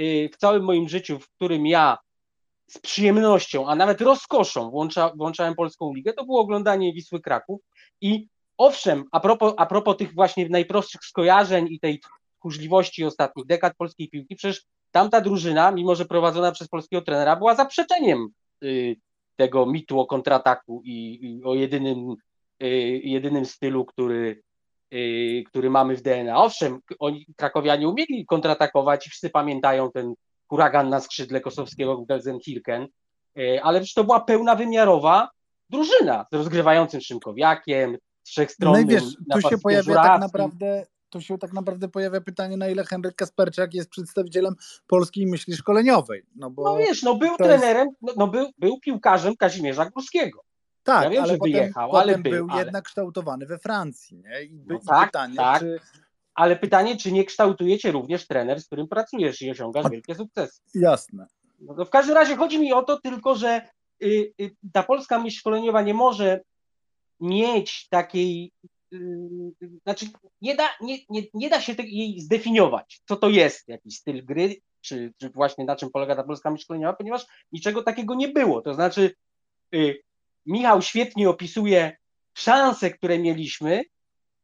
y, 0.00 0.30
w 0.32 0.36
całym 0.36 0.64
moim 0.64 0.88
życiu, 0.88 1.18
w 1.18 1.30
którym 1.30 1.66
ja 1.66 1.98
z 2.70 2.78
przyjemnością, 2.78 3.68
a 3.68 3.74
nawet 3.74 4.00
rozkoszą 4.00 4.70
włącza, 4.70 5.12
włączałem 5.16 5.54
polską 5.54 5.94
ligę, 5.94 6.12
to 6.12 6.24
było 6.24 6.40
oglądanie 6.40 6.92
Wisły 6.92 7.20
Kraków. 7.20 7.60
I 8.00 8.28
owszem, 8.58 9.04
a 9.12 9.20
propos, 9.20 9.54
a 9.56 9.66
propos 9.66 9.96
tych 9.96 10.14
właśnie 10.14 10.48
najprostszych 10.48 11.04
skojarzeń 11.04 11.66
i 11.70 11.80
tej 11.80 12.00
tchórzliwości 12.38 13.04
ostatnich 13.04 13.46
dekad 13.46 13.76
polskiej 13.76 14.08
piłki, 14.08 14.36
przecież 14.36 14.64
tamta 14.90 15.20
drużyna, 15.20 15.70
mimo 15.70 15.94
że 15.94 16.04
prowadzona 16.04 16.52
przez 16.52 16.68
polskiego 16.68 17.02
trenera, 17.02 17.36
była 17.36 17.54
zaprzeczeniem 17.54 18.28
y, 18.64 18.96
tego 19.36 19.66
mitu 19.66 20.00
o 20.00 20.06
kontrataku 20.06 20.82
i, 20.84 21.18
i 21.22 21.44
o 21.44 21.54
jedynym, 21.54 22.14
y, 22.62 22.66
jedynym 23.04 23.44
stylu, 23.44 23.84
który, 23.84 24.42
który 25.46 25.70
mamy 25.70 25.96
w 25.96 26.02
DNA. 26.02 26.36
Owszem, 26.36 26.80
oni, 26.98 27.26
krakowianie 27.36 27.88
umieli 27.88 28.26
kontratakować 28.26 29.06
i 29.06 29.10
wszyscy 29.10 29.30
pamiętają 29.30 29.90
ten 29.90 30.14
huragan 30.48 30.88
na 30.88 31.00
skrzydle 31.00 31.40
kosowskiego 31.40 31.98
Gelsenkirchen, 31.98 32.86
y, 33.38 33.62
ale 33.62 33.80
przecież 33.80 33.94
to 33.94 34.04
była 34.04 34.20
pełna 34.20 34.54
wymiarowa 34.54 35.30
drużyna 35.70 36.26
z 36.32 36.34
rozgrywającym 36.34 37.00
Szymkowiakiem, 37.00 37.96
wszechstronnym 38.24 38.86
No 38.86 38.92
i 38.92 38.94
wiesz, 38.94 39.04
tu 39.32 39.40
się 39.40 39.58
pojawia 39.58 39.94
tak 39.94 40.20
naprawdę 40.20 40.86
tu 41.14 41.20
się 41.20 41.38
tak 41.38 41.52
naprawdę 41.52 41.88
pojawia 41.88 42.20
pytanie, 42.20 42.56
na 42.56 42.68
ile 42.68 42.84
Henryk 42.84 43.14
Kasperczak 43.14 43.74
jest 43.74 43.90
przedstawicielem 43.90 44.54
polskiej 44.86 45.26
myśli 45.26 45.56
szkoleniowej. 45.56 46.22
No, 46.36 46.50
bo 46.50 46.64
no 46.64 46.76
wiesz, 46.76 47.02
no 47.02 47.14
był 47.14 47.36
trenerem, 47.36 47.88
jest... 47.88 47.98
no, 48.02 48.12
no, 48.16 48.26
był, 48.26 48.46
był 48.58 48.80
piłkarzem 48.80 49.36
Kazimierza 49.36 49.90
Górskiego. 49.90 50.44
Tak, 50.84 51.04
ja 51.04 51.10
wiem, 51.10 51.22
ale 51.22 51.32
że 51.32 51.38
potem, 51.38 51.52
wyjechał, 51.52 51.90
potem 51.90 52.14
ale 52.14 52.18
był, 52.18 52.46
ale... 52.50 52.64
jednak 52.64 52.84
kształtowany 52.84 53.46
we 53.46 53.58
Francji. 53.58 54.16
Nie? 54.16 54.42
I, 54.42 54.64
no 54.66 54.80
tak, 54.86 55.06
pytanie, 55.06 55.36
tak. 55.36 55.60
Czy... 55.60 55.80
Ale 56.34 56.56
pytanie, 56.56 56.96
czy 56.96 57.12
nie 57.12 57.24
kształtujecie 57.24 57.92
również 57.92 58.26
trener, 58.26 58.60
z 58.60 58.66
którym 58.66 58.88
pracujesz 58.88 59.42
i 59.42 59.50
osiągasz 59.50 59.90
wielkie 59.90 60.14
sukcesy? 60.14 60.60
Jasne. 60.74 61.26
No 61.60 61.74
to 61.74 61.84
w 61.84 61.90
każdym 61.90 62.14
razie 62.14 62.36
chodzi 62.36 62.58
mi 62.58 62.72
o 62.72 62.82
to 62.82 63.00
tylko, 63.00 63.34
że 63.34 63.68
y, 64.02 64.32
y, 64.40 64.56
ta 64.72 64.82
polska 64.82 65.18
myśl 65.18 65.38
szkoleniowa 65.38 65.82
nie 65.82 65.94
może 65.94 66.40
mieć 67.20 67.88
takiej, 67.88 68.52
y, 68.92 68.98
znaczy 69.82 70.06
nie 70.40 70.54
da, 70.54 70.64
nie, 70.80 70.98
nie, 71.08 71.22
nie 71.34 71.50
da 71.50 71.60
się 71.60 71.72
jej 71.78 72.20
zdefiniować, 72.20 73.02
co 73.08 73.16
to 73.16 73.28
jest 73.28 73.68
jakiś 73.68 73.96
styl 73.96 74.24
gry, 74.24 74.56
czy, 74.80 75.12
czy 75.18 75.30
właśnie 75.30 75.64
na 75.64 75.76
czym 75.76 75.90
polega 75.90 76.16
ta 76.16 76.24
polska 76.24 76.50
myśl 76.50 76.64
szkoleniowa, 76.64 76.92
ponieważ 76.92 77.26
niczego 77.52 77.82
takiego 77.82 78.14
nie 78.14 78.28
było. 78.28 78.62
To 78.62 78.74
znaczy 78.74 79.14
Michał 80.46 80.82
świetnie 80.82 81.30
opisuje 81.30 81.96
szanse, 82.34 82.90
które 82.90 83.18
mieliśmy, 83.18 83.82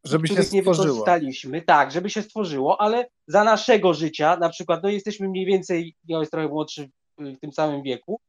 żeby 0.04 0.28
się 0.28 0.34
stworzyło. 0.34 0.54
nie 0.54 0.62
wykorzystaliśmy, 0.62 1.62
tak, 1.62 1.92
żeby 1.92 2.10
się 2.10 2.22
stworzyło, 2.22 2.80
ale 2.80 3.06
za 3.26 3.44
naszego 3.44 3.94
życia, 3.94 4.36
na 4.36 4.48
przykład, 4.48 4.82
no 4.82 4.88
jesteśmy 4.88 5.28
mniej 5.28 5.46
więcej, 5.46 5.94
ja 6.08 6.18
jest 6.18 6.32
trochę 6.32 6.48
młodszy 6.48 6.90
w 7.18 7.40
tym 7.40 7.52
samym 7.52 7.82
wieku, 7.82 8.20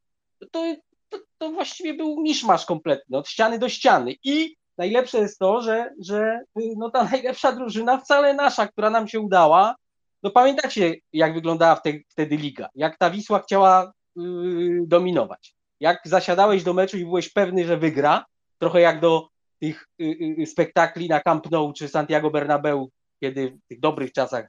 to, 0.52 0.76
to, 1.10 1.20
to 1.38 1.50
właściwie 1.52 1.94
był 1.94 2.22
miszmasz 2.22 2.66
kompletny, 2.66 3.18
od 3.18 3.30
ściany 3.30 3.60
do 3.60 3.70
ściany. 3.70 4.16
I 4.24 4.56
najlepsze 4.78 5.18
jest 5.18 5.40
to, 5.40 5.62
że, 5.62 5.90
że 6.02 6.40
no 6.78 6.90
ta 6.90 7.04
najlepsza 7.04 7.52
drużyna 7.52 7.98
wcale 7.98 8.34
nasza, 8.34 8.68
która 8.68 8.90
nam 8.90 9.08
się 9.08 9.20
udała, 9.20 9.76
no 10.24 10.32
pamiętacie, 10.32 10.96
jak 11.14 11.34
wyglądała 11.34 11.76
wtedy, 11.76 12.04
wtedy 12.10 12.38
liga, 12.38 12.70
jak 12.76 12.98
ta 12.98 13.10
Wisła 13.10 13.40
chciała 13.40 13.94
yy, 14.16 14.84
dominować 14.88 15.56
jak 15.82 16.02
zasiadałeś 16.06 16.64
do 16.64 16.74
meczu 16.74 16.98
i 16.98 17.06
byłeś 17.06 17.30
pewny, 17.30 17.66
że 17.66 17.78
wygra, 17.78 18.26
trochę 18.60 18.82
jak 18.82 19.00
do 19.00 19.28
tych 19.60 19.88
y, 20.02 20.06
y, 20.06 20.42
y, 20.42 20.46
spektakli 20.46 21.10
na 21.10 21.20
Camp 21.20 21.52
Nou 21.52 21.74
czy 21.74 21.88
Santiago 21.88 22.32
Bernabeu, 22.32 22.90
kiedy 23.20 23.52
w 23.52 23.68
tych 23.68 23.80
dobrych 23.80 24.12
czasach 24.12 24.48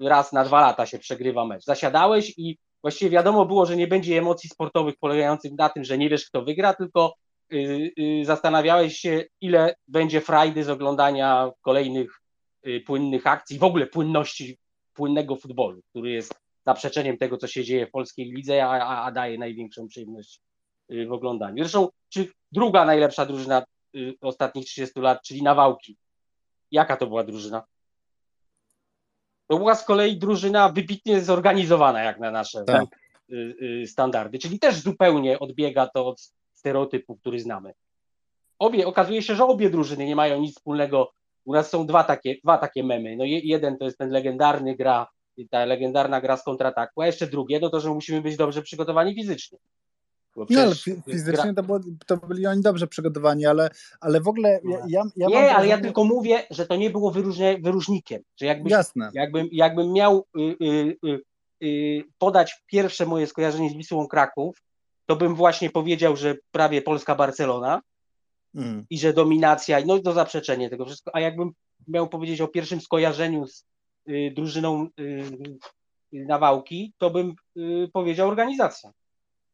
raz 0.00 0.32
na 0.32 0.44
dwa 0.44 0.60
lata 0.60 0.86
się 0.86 0.98
przegrywa 0.98 1.44
mecz. 1.44 1.64
Zasiadałeś 1.64 2.34
i 2.36 2.58
właściwie 2.82 3.10
wiadomo 3.10 3.46
było, 3.46 3.66
że 3.66 3.76
nie 3.76 3.86
będzie 3.86 4.18
emocji 4.18 4.50
sportowych 4.50 4.94
polegających 5.00 5.52
na 5.52 5.68
tym, 5.68 5.84
że 5.84 5.98
nie 5.98 6.08
wiesz, 6.08 6.26
kto 6.26 6.42
wygra, 6.42 6.74
tylko 6.74 7.14
zastanawiałeś 8.22 8.96
się, 8.96 9.24
ile 9.40 9.74
będzie 9.88 10.20
frajdy 10.20 10.64
z 10.64 10.68
oglądania 10.68 11.50
kolejnych 11.60 12.20
płynnych 12.86 13.26
akcji, 13.26 13.58
w 13.58 13.64
ogóle 13.64 13.86
płynności 13.86 14.58
płynnego 14.94 15.36
futbolu, 15.36 15.80
który 15.90 16.10
jest 16.10 16.34
zaprzeczeniem 16.66 17.18
tego, 17.18 17.36
co 17.36 17.46
się 17.46 17.64
dzieje 17.64 17.86
w 17.86 17.90
polskiej 17.90 18.32
lidze, 18.32 18.64
a, 18.66 19.04
a 19.04 19.12
daje 19.12 19.38
największą 19.38 19.88
przyjemność 19.88 20.40
w 20.88 21.12
oglądaniu. 21.12 21.64
Zresztą, 21.64 21.88
czy 22.08 22.28
druga 22.52 22.84
najlepsza 22.84 23.26
drużyna 23.26 23.64
y, 23.96 24.14
ostatnich 24.20 24.66
30 24.66 25.00
lat, 25.00 25.22
czyli 25.22 25.42
Nawałki, 25.42 25.96
jaka 26.70 26.96
to 26.96 27.06
była 27.06 27.24
drużyna? 27.24 27.64
To 29.46 29.58
była 29.58 29.74
z 29.74 29.84
kolei 29.84 30.18
drużyna 30.18 30.68
wybitnie 30.68 31.20
zorganizowana, 31.20 32.02
jak 32.02 32.20
na 32.20 32.30
nasze 32.30 32.64
tak. 32.64 32.84
Y, 33.32 33.84
standardy, 33.86 34.38
czyli 34.38 34.58
też 34.58 34.80
zupełnie 34.80 35.38
odbiega 35.38 35.86
to 35.86 36.06
od 36.06 36.32
stereotypu, 36.52 37.16
który 37.16 37.40
znamy. 37.40 37.72
Obie, 38.58 38.86
okazuje 38.86 39.22
się, 39.22 39.34
że 39.34 39.44
obie 39.44 39.70
drużyny 39.70 40.06
nie 40.06 40.16
mają 40.16 40.40
nic 40.40 40.56
wspólnego. 40.56 41.12
U 41.44 41.52
nas 41.52 41.70
są 41.70 41.86
dwa 41.86 42.04
takie, 42.04 42.36
dwa 42.44 42.58
takie 42.58 42.84
memy. 42.84 43.16
No 43.16 43.24
jeden 43.24 43.78
to 43.78 43.84
jest 43.84 43.98
ten 43.98 44.10
legendarny 44.10 44.76
gra, 44.76 45.06
ta 45.50 45.64
legendarna 45.64 46.20
gra 46.20 46.36
z 46.36 46.44
kontrataku, 46.44 47.02
a 47.02 47.06
jeszcze 47.06 47.26
drugie, 47.26 47.60
no 47.60 47.70
to, 47.70 47.80
że 47.80 47.90
musimy 47.90 48.20
być 48.20 48.36
dobrze 48.36 48.62
przygotowani 48.62 49.14
fizycznie. 49.14 49.58
No, 50.36 50.60
ale 50.60 50.74
fizycznie 51.10 51.54
to, 51.54 51.62
było, 51.62 51.80
to 52.06 52.16
byli 52.16 52.46
oni 52.46 52.62
dobrze 52.62 52.86
przygotowani, 52.86 53.46
ale, 53.46 53.70
ale 54.00 54.20
w 54.20 54.28
ogóle 54.28 54.60
ja, 54.64 54.78
ja, 54.88 55.02
ja 55.16 55.28
Nie, 55.28 55.54
ale 55.54 55.66
ja 55.66 55.78
tylko 55.78 56.04
mówię, 56.04 56.42
że 56.50 56.66
to 56.66 56.76
nie 56.76 56.90
było 56.90 57.10
wyróżnie, 57.10 57.58
wyróżnikiem, 57.58 58.22
że 58.36 58.46
jakbyś, 58.46 58.70
Jasne. 58.72 59.10
Jakbym, 59.14 59.48
jakbym 59.52 59.92
miał 59.92 60.24
y, 60.38 60.64
y, 60.64 60.96
y, 61.04 61.20
y, 61.62 62.04
podać 62.18 62.62
pierwsze 62.66 63.06
moje 63.06 63.26
skojarzenie 63.26 63.70
z 63.70 63.74
Wisłą 63.74 64.08
Kraków, 64.08 64.62
to 65.06 65.16
bym 65.16 65.34
właśnie 65.34 65.70
powiedział, 65.70 66.16
że 66.16 66.34
prawie 66.50 66.82
Polska 66.82 67.14
Barcelona 67.14 67.80
mm. 68.54 68.86
i 68.90 68.98
że 68.98 69.12
dominacja, 69.12 69.78
no 69.86 69.98
to 69.98 70.12
zaprzeczenie 70.12 70.70
tego 70.70 70.86
wszystko, 70.86 71.14
a 71.14 71.20
jakbym 71.20 71.52
miał 71.88 72.08
powiedzieć 72.08 72.40
o 72.40 72.48
pierwszym 72.48 72.80
skojarzeniu 72.80 73.46
z 73.46 73.64
y, 74.08 74.32
drużyną 74.36 74.88
y, 75.00 75.24
Nawałki, 76.12 76.92
to 76.98 77.10
bym 77.10 77.34
powiedział 77.92 78.28
organizacja. 78.28 78.92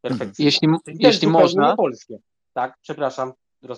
Perfekcyjna. 0.03 0.47
Jeśli, 0.47 0.69
jeśli 0.87 1.29
można. 1.29 1.77
polskie. 1.77 2.19
Tak, 2.53 2.79
przepraszam. 2.83 3.33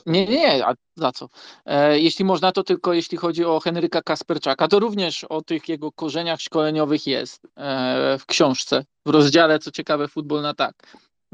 Nie, 0.07 0.27
nie, 0.27 0.67
a 0.67 0.75
za 0.97 1.13
co? 1.13 1.29
E, 1.67 1.99
jeśli 1.99 2.25
można, 2.25 2.53
to 2.53 2.63
tylko 2.63 2.93
jeśli 2.93 3.19
chodzi 3.19 3.45
o 3.45 3.61
Henryka 3.61 4.03
Kasperczaka, 4.03 4.69
to 4.69 4.79
również 4.79 5.25
o 5.25 5.43
tych 5.43 5.69
jego 5.69 5.93
korzeniach 5.93 6.41
szkoleniowych 6.41 7.07
jest 7.07 7.47
e, 7.57 8.19
w 8.19 8.27
książce, 8.27 8.85
w 9.07 9.11
rozdziale, 9.11 9.59
co 9.59 9.71
ciekawe, 9.71 10.09
futbol 10.09 10.43
na 10.43 10.55
tak. 10.55 10.75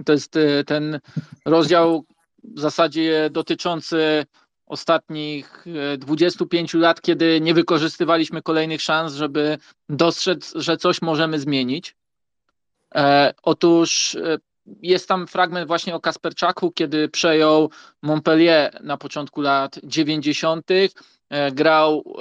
To 0.04 0.12
jest 0.12 0.36
e, 0.36 0.64
ten 0.64 1.00
rozdział 1.44 2.04
w 2.44 2.60
zasadzie 2.60 3.30
dotyczący 3.32 4.26
ostatnich 4.66 5.64
25 5.98 6.74
e, 6.74 6.78
lat, 6.78 7.00
kiedy 7.00 7.40
nie 7.40 7.54
wykorzystywaliśmy 7.54 8.42
kolejnych 8.42 8.82
szans, 8.82 9.14
żeby 9.14 9.58
dostrzec, 9.88 10.52
że 10.54 10.76
coś 10.76 11.02
możemy 11.02 11.38
zmienić. 11.38 11.96
E, 12.94 13.34
otóż 13.42 14.16
jest 14.82 15.08
tam 15.08 15.26
fragment 15.26 15.66
właśnie 15.66 15.94
o 15.94 16.00
Kasperczaku, 16.00 16.72
kiedy 16.72 17.08
przejął 17.08 17.70
Montpellier 18.02 18.78
na 18.82 18.96
początku 18.96 19.40
lat 19.40 19.78
90. 19.84 20.66
E, 21.30 21.52
grał 21.52 21.98
e, 21.98 22.12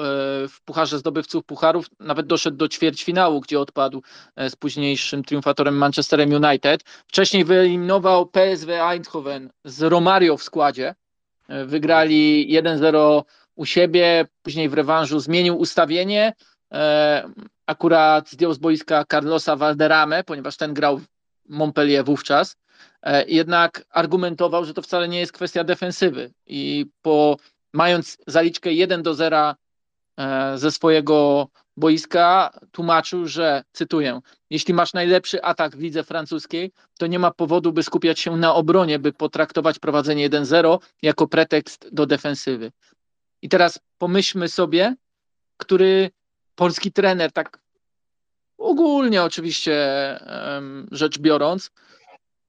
w 0.48 0.62
Pucharze 0.66 1.00
Zdobywców 1.00 1.46
Pucharów, 1.46 1.86
nawet 2.00 2.28
doszedł 2.28 2.58
do 2.58 2.68
ćwierćfinału, 2.68 3.42
gdzie 3.42 3.60
odpadł 3.60 4.02
e, 4.36 4.50
z 4.50 4.56
późniejszym 4.56 5.24
triumfatorem 5.24 5.78
Manchesterem 5.78 6.34
United. 6.34 6.84
Wcześniej 7.08 7.46
wyeliminował 7.46 8.26
PSV 8.26 8.84
Eindhoven 8.84 9.50
z 9.66 9.82
Romario 9.82 10.38
w 10.38 10.44
składzie. 10.44 10.96
Wygrali 11.66 12.48
1-0 12.64 13.24
u 13.56 13.66
siebie, 13.66 14.28
później 14.42 14.70
w 14.70 14.74
rewanżu 14.74 15.20
zmienił 15.20 15.58
ustawienie. 15.58 16.34
Akurat 17.66 18.30
zdjął 18.30 18.54
z 18.54 18.58
boiska 18.58 19.06
Carlosa 19.12 19.56
Valderame, 19.56 20.24
ponieważ 20.24 20.58
ten 20.58 20.74
grał 20.74 21.02
Montpellier 21.50 22.06
wówczas, 22.06 22.56
e, 23.02 23.26
jednak 23.28 23.86
argumentował, 23.90 24.66
że 24.66 24.74
to 24.74 24.82
wcale 24.82 25.08
nie 25.08 25.20
jest 25.20 25.32
kwestia 25.32 25.64
defensywy 25.64 26.34
i 26.46 26.86
po 27.02 27.38
mając 27.74 28.18
zaliczkę 28.28 28.74
1 28.74 29.04
do 29.04 29.14
0 29.14 29.56
e, 30.18 30.58
ze 30.58 30.72
swojego 30.72 31.48
boiska, 31.78 32.60
tłumaczył, 32.72 33.28
że, 33.28 33.64
cytuję, 33.72 34.20
jeśli 34.50 34.74
masz 34.74 34.94
najlepszy 34.94 35.44
atak 35.44 35.78
w 35.78 35.80
lidze 35.80 36.04
francuskiej, 36.04 36.72
to 37.00 37.08
nie 37.08 37.20
ma 37.20 37.32
powodu, 37.32 37.72
by 37.72 37.84
skupiać 37.84 38.20
się 38.20 38.38
na 38.38 38.56
obronie, 38.56 39.00
by 39.00 39.14
potraktować 39.14 39.80
prowadzenie 39.80 40.30
1-0 40.30 40.80
jako 41.02 41.28
pretekst 41.28 41.90
do 41.92 42.06
defensywy. 42.06 42.72
I 43.42 43.50
teraz 43.50 43.80
pomyślmy 43.98 44.48
sobie, 44.48 44.96
który 45.58 46.10
polski 46.56 46.92
trener 46.92 47.32
tak 47.32 47.60
ogólnie 48.60 49.24
oczywiście 49.24 49.76
rzecz 50.92 51.20
biorąc, 51.20 51.72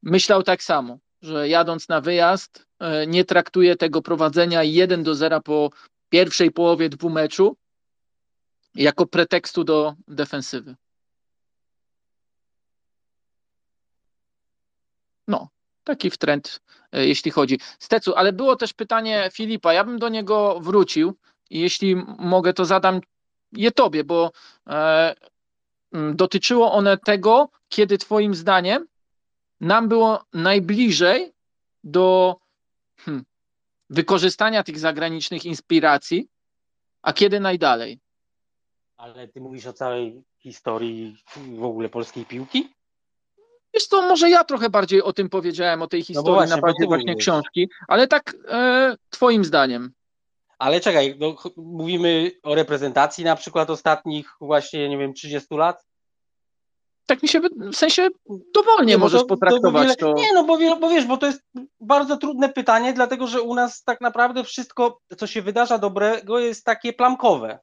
myślał 0.03 0.43
tak 0.43 0.63
samo, 0.63 0.99
że 1.23 1.49
jadąc 1.49 1.89
na 1.89 2.01
wyjazd 2.01 2.67
e, 2.79 3.07
nie 3.07 3.25
traktuje 3.25 3.77
tego 3.77 4.03
prowadzenia 4.03 4.63
1 4.63 5.03
do 5.03 5.15
0 5.15 5.41
po 5.41 5.71
pierwszej 6.09 6.51
połowie 6.51 6.89
dwumeczu 6.89 7.57
jako 8.75 9.07
pretekstu 9.07 9.65
do 9.65 9.95
defensywy. 10.09 10.77
No, 15.29 15.49
taki 15.85 16.11
trend, 16.11 16.61
e, 16.93 17.07
jeśli 17.07 17.31
chodzi. 17.31 17.59
Stecu, 17.79 18.15
ale 18.15 18.33
było 18.33 18.57
też 18.57 18.73
pytanie 18.73 19.31
Filipa, 19.33 19.73
ja 19.73 19.85
bym 19.85 19.99
do 19.99 20.09
niego 20.09 20.61
wrócił 20.61 21.17
i 21.51 21.61
jeśli 21.61 21.97
mogę, 22.19 22.53
to 22.53 22.65
zadam 22.65 23.01
je 23.53 23.71
tobie, 23.71 24.05
bo 24.05 24.31
e, 24.67 25.15
dotyczyło 25.93 26.73
one 26.73 26.99
tego, 26.99 27.49
kiedy 27.69 27.99
Twoim 27.99 28.35
zdaniem 28.35 28.87
nam 29.61 29.89
było 29.89 30.25
najbliżej 30.33 31.33
do 31.85 32.37
hmm, 32.99 33.25
wykorzystania 33.91 34.63
tych 34.63 34.79
zagranicznych 34.79 35.45
inspiracji, 35.45 36.29
a 37.03 37.13
kiedy 37.13 37.41
najdalej. 37.41 38.01
Ale 38.97 39.29
ty 39.29 39.41
mówisz 39.41 39.67
o 39.67 39.73
całej 39.73 40.23
historii 40.39 41.17
w 41.37 41.65
ogóle 41.65 41.89
polskiej 41.89 42.27
piłki? 42.27 42.73
Jest 43.75 43.91
to 43.91 44.03
może 44.03 44.31
ja 44.31 44.45
trochę 44.45 44.71
bardziej 44.71 45.03
o 45.03 45.13
tym 45.13 45.29
powiedziałem, 45.29 45.83
o 45.83 45.87
tej 45.87 46.01
no 46.01 46.05
historii 46.05 46.31
no 46.31 46.35
właśnie, 46.35 46.57
na 46.57 46.63
bazie 46.63 46.87
właśnie 46.87 47.17
książki, 47.17 47.69
ale 47.89 48.09
tak 48.09 48.37
e, 48.49 48.97
twoim 49.11 49.45
zdaniem. 49.45 49.93
Ale 50.61 50.81
czekaj, 50.81 51.17
no, 51.19 51.37
mówimy 51.57 52.31
o 52.43 52.55
reprezentacji 52.55 53.25
na 53.25 53.37
przykład 53.37 53.71
ostatnich 53.71 54.31
właśnie, 54.41 54.89
nie 54.89 54.99
wiem, 54.99 55.15
30 55.15 55.55
lat? 55.55 55.85
Tak 57.07 57.23
mi 57.23 57.29
się, 57.29 57.41
w 57.73 57.77
sensie 57.77 58.09
dowolnie 58.55 58.93
nie, 58.93 58.99
możesz 58.99 59.21
to, 59.21 59.27
potraktować 59.27 59.89
to, 59.89 59.95
to. 59.97 60.13
Nie, 60.13 60.33
no 60.35 60.45
bo, 60.45 60.59
bo 60.81 60.89
wiesz, 60.89 61.07
bo 61.07 61.17
to 61.17 61.27
jest 61.27 61.43
bardzo 61.81 62.17
trudne 62.17 62.49
pytanie, 62.49 62.93
dlatego 62.93 63.27
że 63.27 63.43
u 63.43 63.55
nas 63.55 63.83
tak 63.83 64.01
naprawdę 64.01 64.45
wszystko, 64.45 65.01
co 65.19 65.27
się 65.27 65.43
wydarza 65.43 65.79
dobrego 65.79 66.39
jest 66.39 66.65
takie 66.65 66.93
plamkowe. 66.93 67.59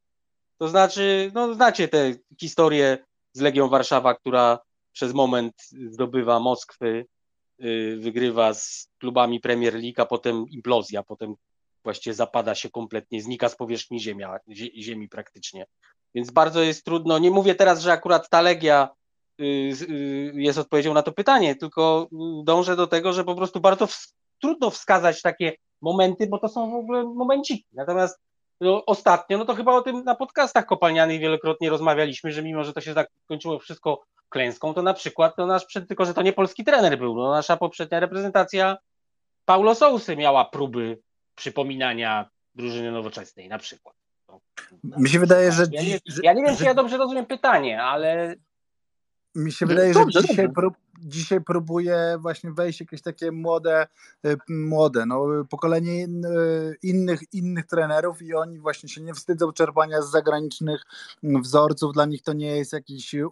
To 0.57 0.67
znaczy, 0.67 1.31
no 1.33 1.53
znacie 1.53 1.88
tę 1.88 2.13
historię 2.39 2.97
z 3.33 3.41
Legią 3.41 3.69
Warszawa, 3.69 4.15
która 4.15 4.60
przez 4.93 5.13
moment 5.13 5.53
zdobywa 5.91 6.39
Moskwy, 6.39 7.05
yy, 7.60 7.97
wygrywa 7.97 8.53
z 8.53 8.89
klubami 8.99 9.39
Premier 9.39 9.73
League, 9.73 10.01
a 10.01 10.05
potem 10.05 10.45
implozja, 10.49 11.03
potem 11.03 11.36
właściwie 11.88 12.13
zapada 12.13 12.56
się 12.56 12.69
kompletnie, 12.69 13.21
znika 13.21 13.50
z 13.50 13.56
powierzchni 13.56 14.00
ziemia, 14.00 14.39
ziemi 14.80 15.10
praktycznie. 15.10 15.65
Więc 16.15 16.32
bardzo 16.32 16.62
jest 16.62 16.86
trudno. 16.86 17.19
Nie 17.19 17.32
mówię 17.32 17.56
teraz, 17.56 17.82
że 17.82 17.91
akurat 17.91 18.30
ta 18.30 18.41
Legia 18.41 18.89
y, 19.39 19.43
y, 19.43 20.32
jest 20.36 20.60
odpowiedzią 20.60 20.93
na 20.93 21.04
to 21.04 21.12
pytanie, 21.12 21.56
tylko 21.56 22.08
dążę 22.43 22.76
do 22.76 22.88
tego, 22.88 23.13
że 23.13 23.23
po 23.23 23.36
prostu 23.36 23.60
bardzo 23.60 23.88
trudno 24.41 24.69
wskazać 24.69 25.21
takie 25.21 25.54
momenty, 25.82 26.28
bo 26.28 26.39
to 26.39 26.50
są 26.50 26.71
w 26.71 26.76
ogóle 26.76 27.04
momenciki. 27.04 27.65
Natomiast 27.73 28.19
no, 28.62 28.86
ostatnio, 28.86 29.38
no 29.38 29.45
to 29.45 29.56
chyba 29.56 29.73
o 29.76 29.82
tym 29.82 30.04
na 30.04 30.15
podcastach 30.15 30.65
kopalnianych 30.65 31.19
wielokrotnie 31.19 31.69
rozmawialiśmy, 31.69 32.32
że 32.32 32.43
mimo, 32.43 32.63
że 32.63 32.73
to 32.73 32.82
się 32.82 32.93
tak 32.93 33.10
kończyło 33.28 33.60
wszystko 33.60 34.04
klęską, 34.30 34.73
to 34.73 34.82
na 34.82 34.93
przykład 34.93 35.36
to 35.36 35.45
nasz, 35.45 35.65
tylko 35.88 36.06
że 36.06 36.13
to 36.13 36.21
nie 36.21 36.34
polski 36.34 36.63
trener 36.63 36.97
był, 36.97 37.15
no, 37.15 37.32
nasza 37.32 37.58
poprzednia 37.58 38.00
reprezentacja 38.00 38.78
Paulo 39.45 39.76
Sousy 39.76 40.15
miała 40.15 40.45
próby 40.45 41.00
przypominania 41.38 42.30
drużyny 42.56 42.91
nowoczesnej 42.91 43.50
na 43.50 43.58
przykład. 43.58 43.95
No, 44.28 44.41
Mi 44.84 45.10
się 45.10 45.19
wydaje, 45.19 45.52
że... 45.52 45.63
Ja 45.71 45.82
nie, 45.82 46.00
ja 46.23 46.34
nie 46.34 46.43
wiem, 46.43 46.52
że, 46.52 46.58
czy 46.58 46.63
ja 46.63 46.73
dobrze 46.73 46.97
rozumiem 46.97 47.26
pytanie, 47.26 47.84
ale... 47.84 48.36
Mi 49.38 49.52
się 49.52 49.65
wydaje, 49.65 49.93
że 49.93 50.06
dzisiaj, 50.21 50.50
dzisiaj 51.00 51.41
próbuje 51.41 52.17
właśnie 52.19 52.52
wejść 52.52 52.80
jakieś 52.80 53.02
takie 53.02 53.32
młode, 53.32 53.88
y, 54.26 54.38
młode 54.50 55.06
no, 55.06 55.26
pokolenie 55.50 56.06
y, 56.06 56.08
innych, 56.84 57.34
innych 57.34 57.65
trenerów 57.65 58.21
i 58.21 58.34
oni 58.34 58.60
właśnie 58.60 58.89
się 58.89 59.02
nie 59.02 59.13
wstydzą 59.13 59.52
czerpania 59.52 60.02
z 60.02 60.12
zagranicznych 60.12 60.82
wzorców. 61.23 61.93
Dla 61.93 62.06
nich 62.06 62.21
to 62.21 62.34
nie 62.34 62.58
jest 62.58 62.73
jakiś, 62.73 63.13
y, 63.13 63.26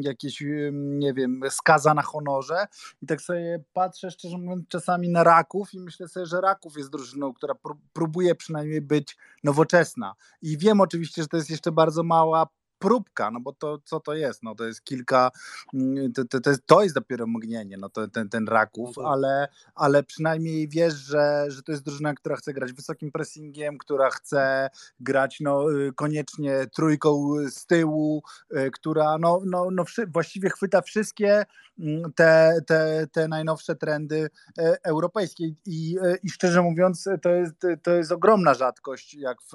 jakiś 0.00 0.44
nie 0.72 1.14
wiem, 1.14 1.40
skaza 1.50 1.94
na 1.94 2.02
honorze. 2.02 2.66
I 3.02 3.06
tak 3.06 3.20
sobie 3.20 3.64
patrzę 3.72 4.10
szczerze 4.10 4.38
mówiąc 4.38 4.68
czasami 4.68 5.08
na 5.08 5.24
Raków 5.24 5.74
i 5.74 5.80
myślę 5.80 6.08
sobie, 6.08 6.26
że 6.26 6.40
Raków 6.40 6.76
jest 6.76 6.90
drużyną, 6.90 7.34
która 7.34 7.54
próbuje 7.92 8.34
przynajmniej 8.34 8.80
być 8.80 9.16
nowoczesna. 9.44 10.14
I 10.42 10.58
wiem 10.58 10.80
oczywiście, 10.80 11.22
że 11.22 11.28
to 11.28 11.36
jest 11.36 11.50
jeszcze 11.50 11.72
bardzo 11.72 12.02
mała 12.02 12.46
próbka, 12.80 13.30
no 13.30 13.40
bo 13.40 13.52
to 13.52 13.78
co 13.84 14.00
to 14.00 14.14
jest? 14.14 14.42
No 14.42 14.54
to 14.54 14.64
jest 14.64 14.84
kilka, 14.84 15.30
mm, 15.74 16.12
to, 16.12 16.24
to, 16.24 16.40
to, 16.40 16.50
jest, 16.50 16.66
to 16.66 16.82
jest 16.82 16.94
dopiero 16.94 17.26
mgnienie, 17.26 17.76
no 17.76 17.88
to, 17.88 18.08
ten, 18.08 18.28
ten 18.28 18.48
Raków, 18.48 18.96
no 18.96 19.08
ale, 19.08 19.48
ale 19.74 20.02
przynajmniej 20.02 20.68
wiesz, 20.68 20.94
że, 20.94 21.44
że 21.48 21.62
to 21.62 21.72
jest 21.72 21.84
drużyna, 21.84 22.14
która 22.14 22.36
chce 22.36 22.52
grać 22.52 22.72
wysokim 22.72 23.12
pressingiem, 23.12 23.78
która 23.78 24.10
chce 24.10 24.70
grać 25.00 25.40
no, 25.40 25.72
y, 25.72 25.92
koniecznie 25.92 26.66
trójką 26.74 27.34
z 27.50 27.66
tyłu, 27.66 28.22
y, 28.56 28.70
która 28.70 29.18
no, 29.18 29.42
no, 29.46 29.68
no 29.72 29.84
właściwie 30.08 30.50
chwyta 30.50 30.82
wszystkie 30.82 31.44
mm, 31.78 32.12
te, 32.12 32.60
te, 32.66 33.06
te 33.12 33.28
najnowsze 33.28 33.76
trendy 33.76 34.30
e, 34.58 34.76
europejskie 34.84 35.44
i, 35.66 35.96
e, 36.02 36.16
i 36.22 36.30
szczerze 36.30 36.62
mówiąc 36.62 37.08
to 37.22 37.30
jest, 37.30 37.54
to 37.82 37.90
jest 37.90 38.12
ogromna 38.12 38.54
rzadkość, 38.54 39.14
jak 39.14 39.42
w, 39.42 39.52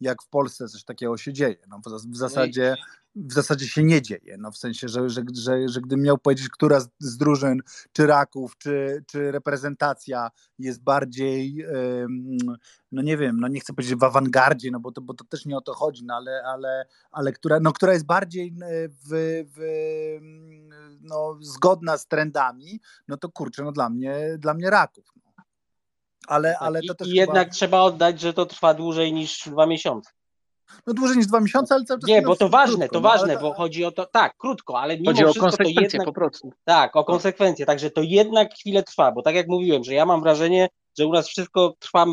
jak 0.00 0.22
w 0.22 0.28
Polsce 0.28 0.68
coś 0.68 0.84
takiego 0.84 1.16
się 1.16 1.32
dzieje. 1.32 1.56
No, 1.68 1.80
w 2.08 2.16
zasadzie 2.16 2.41
zasadzie 2.42 2.76
w 3.14 3.32
zasadzie 3.32 3.68
się 3.68 3.82
nie 3.82 4.02
dzieje. 4.02 4.36
No 4.38 4.50
w 4.50 4.56
sensie, 4.56 4.88
że, 4.88 5.10
że, 5.10 5.22
że, 5.34 5.68
że 5.68 5.80
gdybym 5.80 6.04
miał 6.04 6.18
powiedzieć, 6.18 6.48
która 6.48 6.80
z, 6.80 6.88
z 6.98 7.16
drużyn, 7.16 7.60
czy 7.92 8.06
Raków, 8.06 8.58
czy, 8.58 9.04
czy 9.06 9.32
reprezentacja 9.32 10.30
jest 10.58 10.82
bardziej, 10.82 11.66
no 12.92 13.02
nie 13.02 13.16
wiem, 13.16 13.40
no 13.40 13.48
nie 13.48 13.60
chcę 13.60 13.72
powiedzieć 13.72 13.98
w 13.98 14.04
awangardzie, 14.04 14.70
no 14.70 14.80
bo 14.80 14.92
to, 14.92 15.00
bo 15.00 15.14
to 15.14 15.24
też 15.24 15.46
nie 15.46 15.56
o 15.56 15.60
to 15.60 15.74
chodzi, 15.74 16.04
no 16.04 16.14
ale, 16.14 16.42
ale, 16.44 16.86
ale 17.10 17.32
która, 17.32 17.60
no, 17.60 17.72
która 17.72 17.92
jest 17.92 18.06
bardziej 18.06 18.54
w, 18.88 19.44
w, 19.54 19.60
no, 21.00 21.38
zgodna 21.40 21.98
z 21.98 22.06
trendami, 22.06 22.80
no 23.08 23.16
to 23.16 23.28
kurczę, 23.28 23.62
no 23.62 23.72
dla 23.72 23.90
mnie, 23.90 24.16
dla 24.38 24.54
mnie 24.54 24.70
Raków. 24.70 25.04
No. 25.16 25.32
Ale, 26.26 26.58
ale 26.58 26.80
to 26.88 26.94
też 26.94 27.08
I 27.08 27.14
jednak 27.14 27.50
trzeba 27.50 27.80
oddać, 27.80 28.20
że 28.20 28.32
to 28.32 28.46
trwa 28.46 28.74
dłużej 28.74 29.12
niż 29.12 29.48
dwa 29.48 29.66
miesiące. 29.66 30.10
No 30.86 30.94
dłużej 30.94 31.16
niż 31.16 31.26
dwa 31.26 31.40
miesiące, 31.40 31.74
ale 31.74 31.84
cały 31.84 32.00
czas. 32.00 32.08
Nie, 32.08 32.22
bo 32.22 32.36
to 32.36 32.48
ważne, 32.48 32.88
krótko, 32.88 32.94
to 32.94 33.00
no, 33.00 33.08
ważne, 33.08 33.38
bo 33.38 33.54
chodzi 33.54 33.84
o 33.84 33.92
to, 33.92 34.06
tak, 34.06 34.36
krótko, 34.36 34.80
ale 34.80 34.96
mimo 34.96 35.10
chodzi 35.10 35.22
wszystko 35.22 35.46
o 35.46 35.50
konsekwencje 35.50 35.84
to 35.84 35.92
jednak, 35.92 36.06
po 36.06 36.12
prostu. 36.12 36.52
Tak, 36.64 36.96
o 36.96 37.04
konsekwencje, 37.04 37.66
także 37.66 37.90
to 37.90 38.02
jednak 38.02 38.54
chwilę 38.54 38.82
trwa, 38.82 39.12
bo 39.12 39.22
tak 39.22 39.34
jak 39.34 39.48
mówiłem, 39.48 39.84
że 39.84 39.94
ja 39.94 40.06
mam 40.06 40.22
wrażenie, 40.22 40.68
że 40.98 41.06
u 41.06 41.12
nas 41.12 41.28
wszystko 41.28 41.74
trwa 41.78 42.06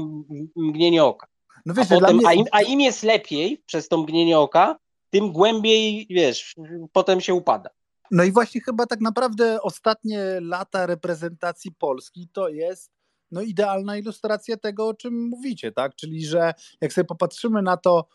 mgnienie 0.55 1.03
oka. 1.03 1.27
No 1.65 1.73
wiesz, 1.73 1.91
a, 1.91 1.99
potem, 1.99 2.17
mnie... 2.17 2.27
a, 2.27 2.33
im, 2.33 2.45
a 2.51 2.61
im 2.61 2.81
jest 2.81 3.03
lepiej 3.03 3.63
przez 3.65 3.87
to 3.87 3.97
mgnienie 3.97 4.39
oka, 4.39 4.79
tym 5.09 5.31
głębiej, 5.31 6.07
wiesz, 6.09 6.55
potem 6.93 7.21
się 7.21 7.33
upada. 7.33 7.69
No 8.11 8.23
i 8.23 8.31
właśnie 8.31 8.61
chyba 8.61 8.85
tak 8.85 9.01
naprawdę 9.01 9.61
ostatnie 9.61 10.19
lata 10.41 10.85
reprezentacji 10.85 11.71
Polski 11.71 12.29
to 12.33 12.49
jest 12.49 12.91
no 13.31 13.41
idealna 13.41 13.97
ilustracja 13.97 14.57
tego, 14.57 14.87
o 14.87 14.93
czym 14.93 15.27
mówicie, 15.27 15.71
tak? 15.71 15.95
Czyli, 15.95 16.25
że 16.25 16.53
jak 16.81 16.93
sobie 16.93 17.05
popatrzymy 17.05 17.61
na 17.61 17.77
to, 17.77 18.05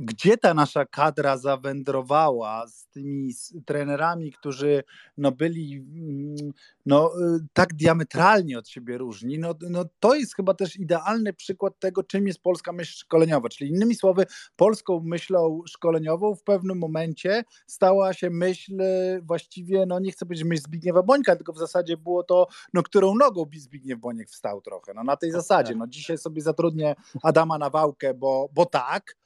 gdzie 0.00 0.36
ta 0.36 0.54
nasza 0.54 0.86
kadra 0.86 1.36
zawędrowała 1.36 2.66
z 2.68 2.86
tymi 2.86 3.34
trenerami, 3.66 4.32
którzy 4.32 4.84
no 5.16 5.32
byli 5.32 5.76
mm, 5.76 6.52
no, 6.86 7.12
y, 7.36 7.46
tak 7.52 7.74
diametralnie 7.74 8.58
od 8.58 8.68
siebie 8.68 8.98
różni, 8.98 9.38
no, 9.38 9.54
no 9.70 9.84
to 10.00 10.14
jest 10.14 10.36
chyba 10.36 10.54
też 10.54 10.76
idealny 10.76 11.32
przykład 11.32 11.78
tego, 11.78 12.02
czym 12.02 12.26
jest 12.26 12.42
polska 12.42 12.72
myśl 12.72 12.98
szkoleniowa. 12.98 13.48
Czyli 13.48 13.70
innymi 13.70 13.94
słowy, 13.94 14.26
polską 14.56 15.00
myślą 15.04 15.62
szkoleniową 15.66 16.34
w 16.34 16.42
pewnym 16.42 16.78
momencie 16.78 17.44
stała 17.66 18.12
się 18.12 18.30
myśl 18.30 18.80
y, 18.80 19.22
właściwie, 19.22 19.86
no 19.86 19.98
nie 19.98 20.12
chcę 20.12 20.26
powiedzieć 20.26 20.46
myśl 20.46 20.62
Zbigniewa 20.62 21.02
Bońka, 21.02 21.36
tylko 21.36 21.52
w 21.52 21.58
zasadzie 21.58 21.96
było 21.96 22.22
to, 22.22 22.46
no 22.74 22.82
którą 22.82 23.14
nogą 23.14 23.44
Zbigniew 23.56 24.00
Boniek 24.00 24.30
wstał 24.30 24.60
trochę. 24.60 24.94
No 24.94 25.04
na 25.04 25.16
tej 25.16 25.30
zasadzie, 25.30 25.74
no 25.74 25.86
dzisiaj 25.86 26.18
sobie 26.18 26.42
zatrudnię 26.42 26.94
Adama 27.22 27.58
Nawałkę, 27.58 28.14
bo, 28.14 28.48
bo 28.54 28.66
tak, 28.66 29.16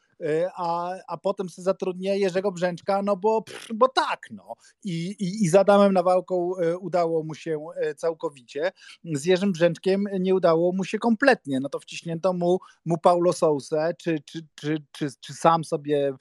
a, 0.57 0.95
a 1.09 1.17
potem 1.17 1.49
sobie 1.49 1.65
zatrudnię 1.65 2.19
Jerzego 2.19 2.53
Brzęczka, 2.53 3.03
no 3.03 3.17
bo, 3.17 3.43
pff, 3.43 3.69
bo 3.75 3.89
tak, 3.89 4.21
no. 4.31 4.55
I, 4.85 5.07
i, 5.07 5.45
I 5.45 5.49
z 5.49 5.55
Adamem 5.55 5.93
Nawałką 5.93 6.53
y, 6.63 6.79
udało 6.79 7.23
mu 7.23 7.35
się 7.35 7.59
y, 7.91 7.95
całkowicie, 7.95 8.73
z 9.05 9.25
Jerzym 9.25 9.53
Brzęczkiem 9.53 10.05
nie 10.21 10.35
udało 10.35 10.73
mu 10.73 10.85
się 10.85 10.99
kompletnie, 10.99 11.61
no 11.61 11.69
to 11.69 11.79
wciśnięto 11.79 12.33
mu, 12.33 12.59
mu 12.85 12.99
Paulo 12.99 13.33
Sousę, 13.33 13.95
czy, 13.99 14.19
czy, 14.25 14.47
czy, 14.55 14.77
czy, 14.93 15.09
czy 15.21 15.35
sam 15.35 15.65
sobie 15.65 16.13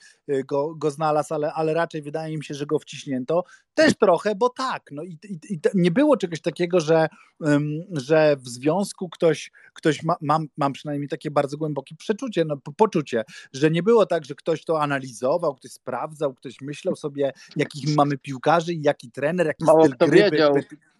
go, 0.45 0.75
go 0.75 0.91
znalazł, 0.91 1.33
ale, 1.33 1.53
ale 1.53 1.73
raczej 1.73 2.01
wydaje 2.01 2.37
mi 2.37 2.43
się, 2.43 2.53
że 2.53 2.65
go 2.65 2.79
wciśnięto, 2.79 3.43
też 3.73 3.93
trochę, 3.97 4.35
bo 4.35 4.49
tak, 4.49 4.83
no 4.91 5.03
i, 5.03 5.17
i, 5.29 5.39
i 5.53 5.59
nie 5.73 5.91
było 5.91 6.17
czegoś 6.17 6.41
takiego, 6.41 6.79
że, 6.79 7.07
um, 7.39 7.83
że 7.91 8.35
w 8.35 8.47
związku 8.49 9.09
ktoś, 9.09 9.51
ktoś 9.73 10.03
ma, 10.03 10.15
mam, 10.21 10.47
mam 10.57 10.73
przynajmniej 10.73 11.09
takie 11.09 11.31
bardzo 11.31 11.57
głębokie 11.57 11.95
przeczucie, 11.95 12.45
no, 12.45 12.57
poczucie, 12.77 13.23
że 13.53 13.71
nie 13.71 13.83
było 13.83 14.05
tak, 14.05 14.25
że 14.25 14.35
ktoś 14.35 14.65
to 14.65 14.81
analizował, 14.81 15.55
ktoś 15.55 15.71
sprawdzał, 15.71 16.33
ktoś 16.33 16.61
myślał 16.61 16.95
sobie, 16.95 17.31
jakich 17.55 17.95
mamy 17.95 18.17
piłkarzy 18.17 18.73
i 18.73 18.81
jaki 18.81 19.11
trener, 19.11 19.47
jaki 19.47 19.65
Mało 19.65 19.85
styl 19.85 19.97
gry. 19.97 20.31
Wiedział. 20.31 20.53
By, 20.53 20.59
by... 20.59 20.92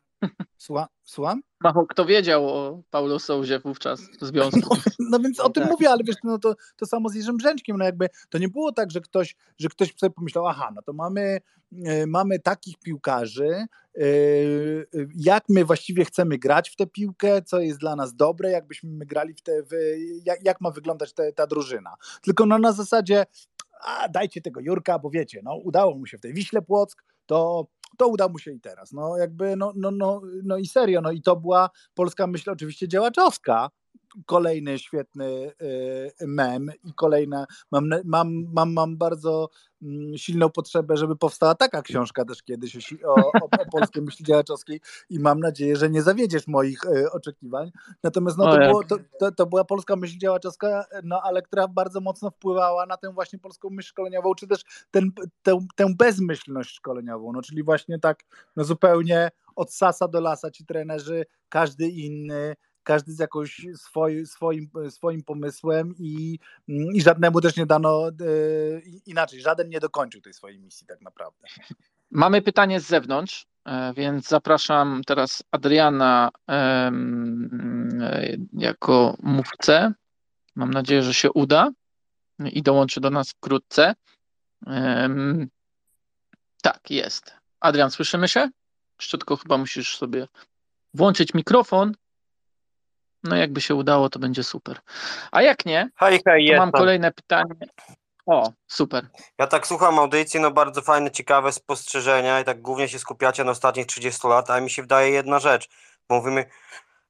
Słucham? 1.04 1.42
Mało 1.62 1.86
kto 1.88 2.06
wiedział 2.06 2.50
o 2.50 2.82
Paulo 2.90 3.20
Souzie 3.20 3.60
wówczas 3.60 4.02
w 4.02 4.26
związku. 4.26 4.76
No, 4.76 5.06
no 5.10 5.20
więc 5.20 5.40
o 5.40 5.50
tym 5.50 5.64
tak. 5.64 5.72
mówię, 5.72 5.90
ale 5.90 6.04
wiesz, 6.04 6.16
no 6.24 6.40
to, 6.40 6.56
to 6.78 6.86
samo 6.86 7.10
z 7.10 7.16
Jerzym 7.16 7.38
Brzęczkiem, 7.38 7.78
no 7.78 7.86
jakby 7.86 8.10
to 8.30 8.38
nie 8.38 8.50
było 8.50 8.72
tak, 8.72 8.92
że 8.92 9.02
ktoś, 9.02 9.36
że 9.58 9.70
ktoś 9.70 9.94
sobie 9.96 10.10
pomyślał, 10.10 10.48
aha, 10.48 10.72
no 10.76 10.82
to 10.82 10.94
mamy, 10.94 11.42
e, 11.86 12.08
mamy 12.08 12.40
takich 12.40 12.80
piłkarzy, 12.80 13.50
e, 13.50 14.02
jak 15.16 15.44
my 15.50 15.66
właściwie 15.66 16.06
chcemy 16.06 16.38
grać 16.38 16.70
w 16.70 16.76
tę 16.76 16.88
piłkę, 16.88 17.42
co 17.42 17.60
jest 17.60 17.80
dla 17.80 17.96
nas 17.96 18.16
dobre, 18.16 18.52
jakbyśmy 18.52 18.90
my 18.90 19.06
grali 19.06 19.34
w 19.34 19.42
te, 19.42 19.52
jak, 20.26 20.46
jak 20.46 20.62
ma 20.62 20.72
wyglądać 20.72 21.14
te, 21.14 21.34
ta 21.34 21.48
drużyna. 21.48 21.96
Tylko 22.22 22.46
no 22.46 22.58
na 22.58 22.72
zasadzie, 22.72 23.26
a 23.84 24.10
dajcie 24.10 24.42
tego 24.42 24.60
Jurka, 24.60 25.00
bo 25.00 25.10
wiecie, 25.10 25.42
no 25.44 25.56
udało 25.56 25.98
mu 25.98 26.06
się 26.06 26.18
w 26.18 26.22
tej 26.22 26.34
Wiśle 26.34 26.62
Płock, 26.62 27.04
to 27.26 27.68
to 27.98 28.08
uda 28.08 28.28
mu 28.28 28.40
się 28.40 28.52
i 28.52 28.60
teraz. 28.60 28.92
No 28.92 29.18
jakby, 29.18 29.56
no, 29.56 29.74
no, 29.76 29.92
no, 29.92 30.22
no 30.44 30.58
i 30.58 30.66
serio, 30.68 31.02
no 31.02 31.12
i 31.12 31.22
to 31.22 31.36
była 31.36 31.70
polska 31.94 32.28
myśl 32.28 32.50
oczywiście 32.52 32.88
działaczowska, 32.88 33.70
kolejny 34.26 34.80
świetny 34.80 35.52
y, 36.22 36.28
mem 36.28 36.72
i 36.84 36.94
kolejne, 36.94 37.46
mam, 37.72 37.90
mam, 38.06 38.46
mam, 38.54 38.74
mam 38.74 38.98
bardzo 38.98 39.50
mm, 39.82 40.18
silną 40.18 40.50
potrzebę, 40.50 40.98
żeby 40.98 41.16
powstała 41.16 41.56
taka 41.56 41.82
książka 41.82 42.26
też 42.26 42.44
kiedyś 42.44 42.94
o, 43.06 43.16
o, 43.16 43.32
o 43.62 43.66
polskiej 43.72 44.04
myśli 44.04 44.26
działaczowskiej 44.26 44.82
i 45.10 45.20
mam 45.20 45.40
nadzieję, 45.40 45.76
że 45.76 45.90
nie 45.90 46.02
zawiedziesz 46.02 46.48
moich 46.48 46.86
y, 46.86 47.12
oczekiwań. 47.12 47.72
Natomiast 48.04 48.38
no, 48.38 48.52
to, 48.52 48.58
było, 48.58 48.84
to, 48.84 48.98
to, 49.20 49.32
to, 49.32 49.46
była 49.46 49.64
polska 49.64 49.96
myśl 49.96 50.18
działaczowska, 50.18 50.86
no 51.04 51.22
ale 51.24 51.42
która 51.42 51.68
bardzo 51.68 52.02
mocno 52.02 52.32
wpływała 52.32 52.86
na 52.86 52.98
tę 52.98 53.14
właśnie 53.14 53.40
polską 53.40 53.70
myśl 53.70 53.90
szkoleniową, 53.90 54.36
czy 54.36 54.48
też 54.48 54.62
ten, 54.92 55.12
tę, 55.44 55.66
tę 55.76 55.94
bezmyślność 55.98 56.76
szkoleniową, 56.76 57.34
no 57.34 57.42
czyli 57.42 57.64
właśnie 57.64 58.00
tak 58.00 58.24
no 58.56 58.64
zupełnie 58.64 59.32
od 59.56 59.74
sasa 59.74 60.08
do 60.08 60.20
lasa 60.22 60.52
ci 60.52 60.66
trenerzy, 60.66 61.26
każdy 61.50 61.88
inny, 61.88 62.56
każdy 62.84 63.14
z 63.14 63.20
jakąś 63.20 63.66
swoi, 63.76 64.26
swoim, 64.26 64.70
swoim 64.90 65.24
pomysłem 65.24 65.94
i, 66.00 66.40
i 66.68 67.02
żadnemu 67.02 67.42
też 67.42 67.56
nie 67.56 67.66
dano 67.66 68.08
e, 68.08 68.14
inaczej, 69.06 69.42
żaden 69.42 69.70
nie 69.70 69.80
dokończył 69.80 70.22
tej 70.22 70.34
swojej 70.34 70.60
misji 70.60 70.88
tak 70.88 71.02
naprawdę. 71.02 71.48
Mamy 72.12 72.42
pytanie 72.42 72.80
z 72.80 72.88
zewnątrz, 72.88 73.46
e, 73.66 73.94
więc 73.94 74.28
zapraszam 74.28 75.02
teraz 75.06 75.44
Adriana 75.52 76.30
e, 76.50 76.92
jako 78.54 79.18
mówcę. 79.24 79.94
Mam 80.56 80.72
nadzieję, 80.72 81.04
że 81.04 81.14
się 81.14 81.32
uda 81.32 81.72
i 82.40 82.64
dołączy 82.64 83.02
do 83.02 83.10
nas 83.10 83.32
wkrótce. 83.32 83.96
Tak, 86.62 86.92
jest. 86.92 87.34
Adrian, 87.60 87.92
słyszymy 87.92 88.28
się? 88.28 88.50
Jeszcze 89.00 89.18
tylko 89.18 89.38
chyba 89.38 89.58
musisz 89.58 89.98
sobie 89.98 90.28
włączyć 90.94 91.34
mikrofon 91.34 91.94
no 93.24 93.36
jakby 93.36 93.62
się 93.62 93.76
udało, 93.76 94.10
to 94.10 94.20
będzie 94.20 94.44
super. 94.44 94.80
A 95.32 95.42
jak 95.42 95.66
nie, 95.66 95.90
hej, 95.96 96.22
hej, 96.28 96.50
to 96.52 96.58
mam 96.58 96.72
kolejne 96.72 97.12
pytanie. 97.12 97.56
O, 98.26 98.52
super. 98.68 99.08
Ja 99.40 99.48
tak 99.48 99.68
słucham 99.68 100.00
audycji, 100.00 100.40
no 100.40 100.52
bardzo 100.52 100.82
fajne, 100.82 101.12
ciekawe 101.12 101.52
spostrzeżenia 101.52 102.40
i 102.40 102.44
tak 102.44 102.62
głównie 102.62 102.88
się 102.88 103.00
skupiacie 103.00 103.44
na 103.44 103.52
ostatnich 103.52 103.86
30 103.86 104.28
latach, 104.28 104.58
a 104.58 104.62
mi 104.62 104.70
się 104.70 104.82
wydaje 104.82 105.10
jedna 105.10 105.40
rzecz. 105.40 105.70
Mówimy 106.10 106.46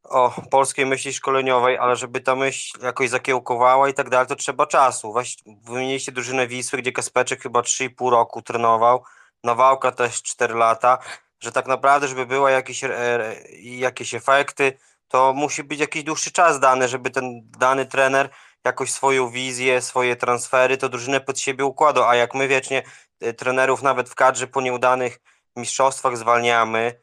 o 0.03 0.33
polskiej 0.51 0.85
myśli 0.85 1.13
szkoleniowej, 1.13 1.77
ale 1.77 1.95
żeby 1.95 2.21
ta 2.21 2.35
myśl 2.35 2.79
jakoś 2.83 3.09
zakiełkowała 3.09 3.89
i 3.89 3.93
tak 3.93 4.09
dalej, 4.09 4.27
to 4.27 4.35
trzeba 4.35 4.67
czasu. 4.67 5.13
Weź, 5.13 5.37
wymieniliście 5.45 6.11
drużynę 6.11 6.47
Wisły, 6.47 6.79
gdzie 6.79 6.91
Kaspeczek 6.91 7.41
chyba 7.41 7.61
3,5 7.61 8.09
roku 8.09 8.41
trenował, 8.41 9.03
Nawałka 9.43 9.91
też 9.91 10.21
4 10.21 10.53
lata, 10.53 10.97
że 11.39 11.51
tak 11.51 11.67
naprawdę, 11.67 12.07
żeby 12.07 12.25
były 12.25 12.51
jakieś, 12.51 12.83
e, 12.83 13.35
jakieś 13.61 14.13
efekty, 14.13 14.77
to 15.13 15.33
musi 15.33 15.63
być 15.63 15.79
jakiś 15.79 16.03
dłuższy 16.03 16.31
czas 16.31 16.59
dany, 16.59 16.87
żeby 16.87 17.09
ten 17.09 17.41
dany 17.57 17.85
trener 17.85 18.29
jakoś 18.65 18.91
swoją 18.91 19.29
wizję, 19.29 19.81
swoje 19.81 20.15
transfery, 20.15 20.77
to 20.77 20.89
drużynę 20.89 21.21
pod 21.21 21.39
siebie 21.39 21.65
układał, 21.65 22.03
a 22.03 22.15
jak 22.15 22.33
my 22.35 22.47
wiecznie 22.47 22.83
y, 23.23 23.33
trenerów 23.33 23.81
nawet 23.81 24.09
w 24.09 24.15
kadrze 24.15 24.47
po 24.47 24.61
nieudanych 24.61 25.19
mistrzostwach 25.55 26.17
zwalniamy, 26.17 26.99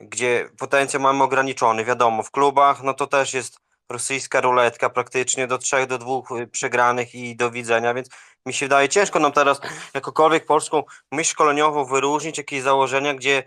gdzie 0.00 0.50
potencjał 0.58 1.02
mamy 1.02 1.24
ograniczony, 1.24 1.84
wiadomo, 1.84 2.22
w 2.22 2.30
klubach, 2.30 2.82
no 2.82 2.94
to 2.94 3.06
też 3.06 3.34
jest 3.34 3.58
rosyjska 3.88 4.40
ruletka, 4.40 4.90
praktycznie 4.90 5.46
do 5.46 5.58
trzech, 5.58 5.86
do 5.86 5.98
dwóch 5.98 6.30
y, 6.30 6.46
przegranych 6.46 7.14
i 7.14 7.36
do 7.36 7.50
widzenia, 7.50 7.94
więc 7.94 8.08
mi 8.46 8.52
się 8.52 8.66
wydaje 8.66 8.88
ciężko 8.88 9.18
nam 9.18 9.32
teraz 9.32 9.60
jakokolwiek 9.94 10.46
polską 10.46 10.82
myśl 11.12 11.30
szkoleniową 11.30 11.84
wyróżnić, 11.84 12.38
jakieś 12.38 12.62
założenia, 12.62 13.14
gdzie 13.14 13.42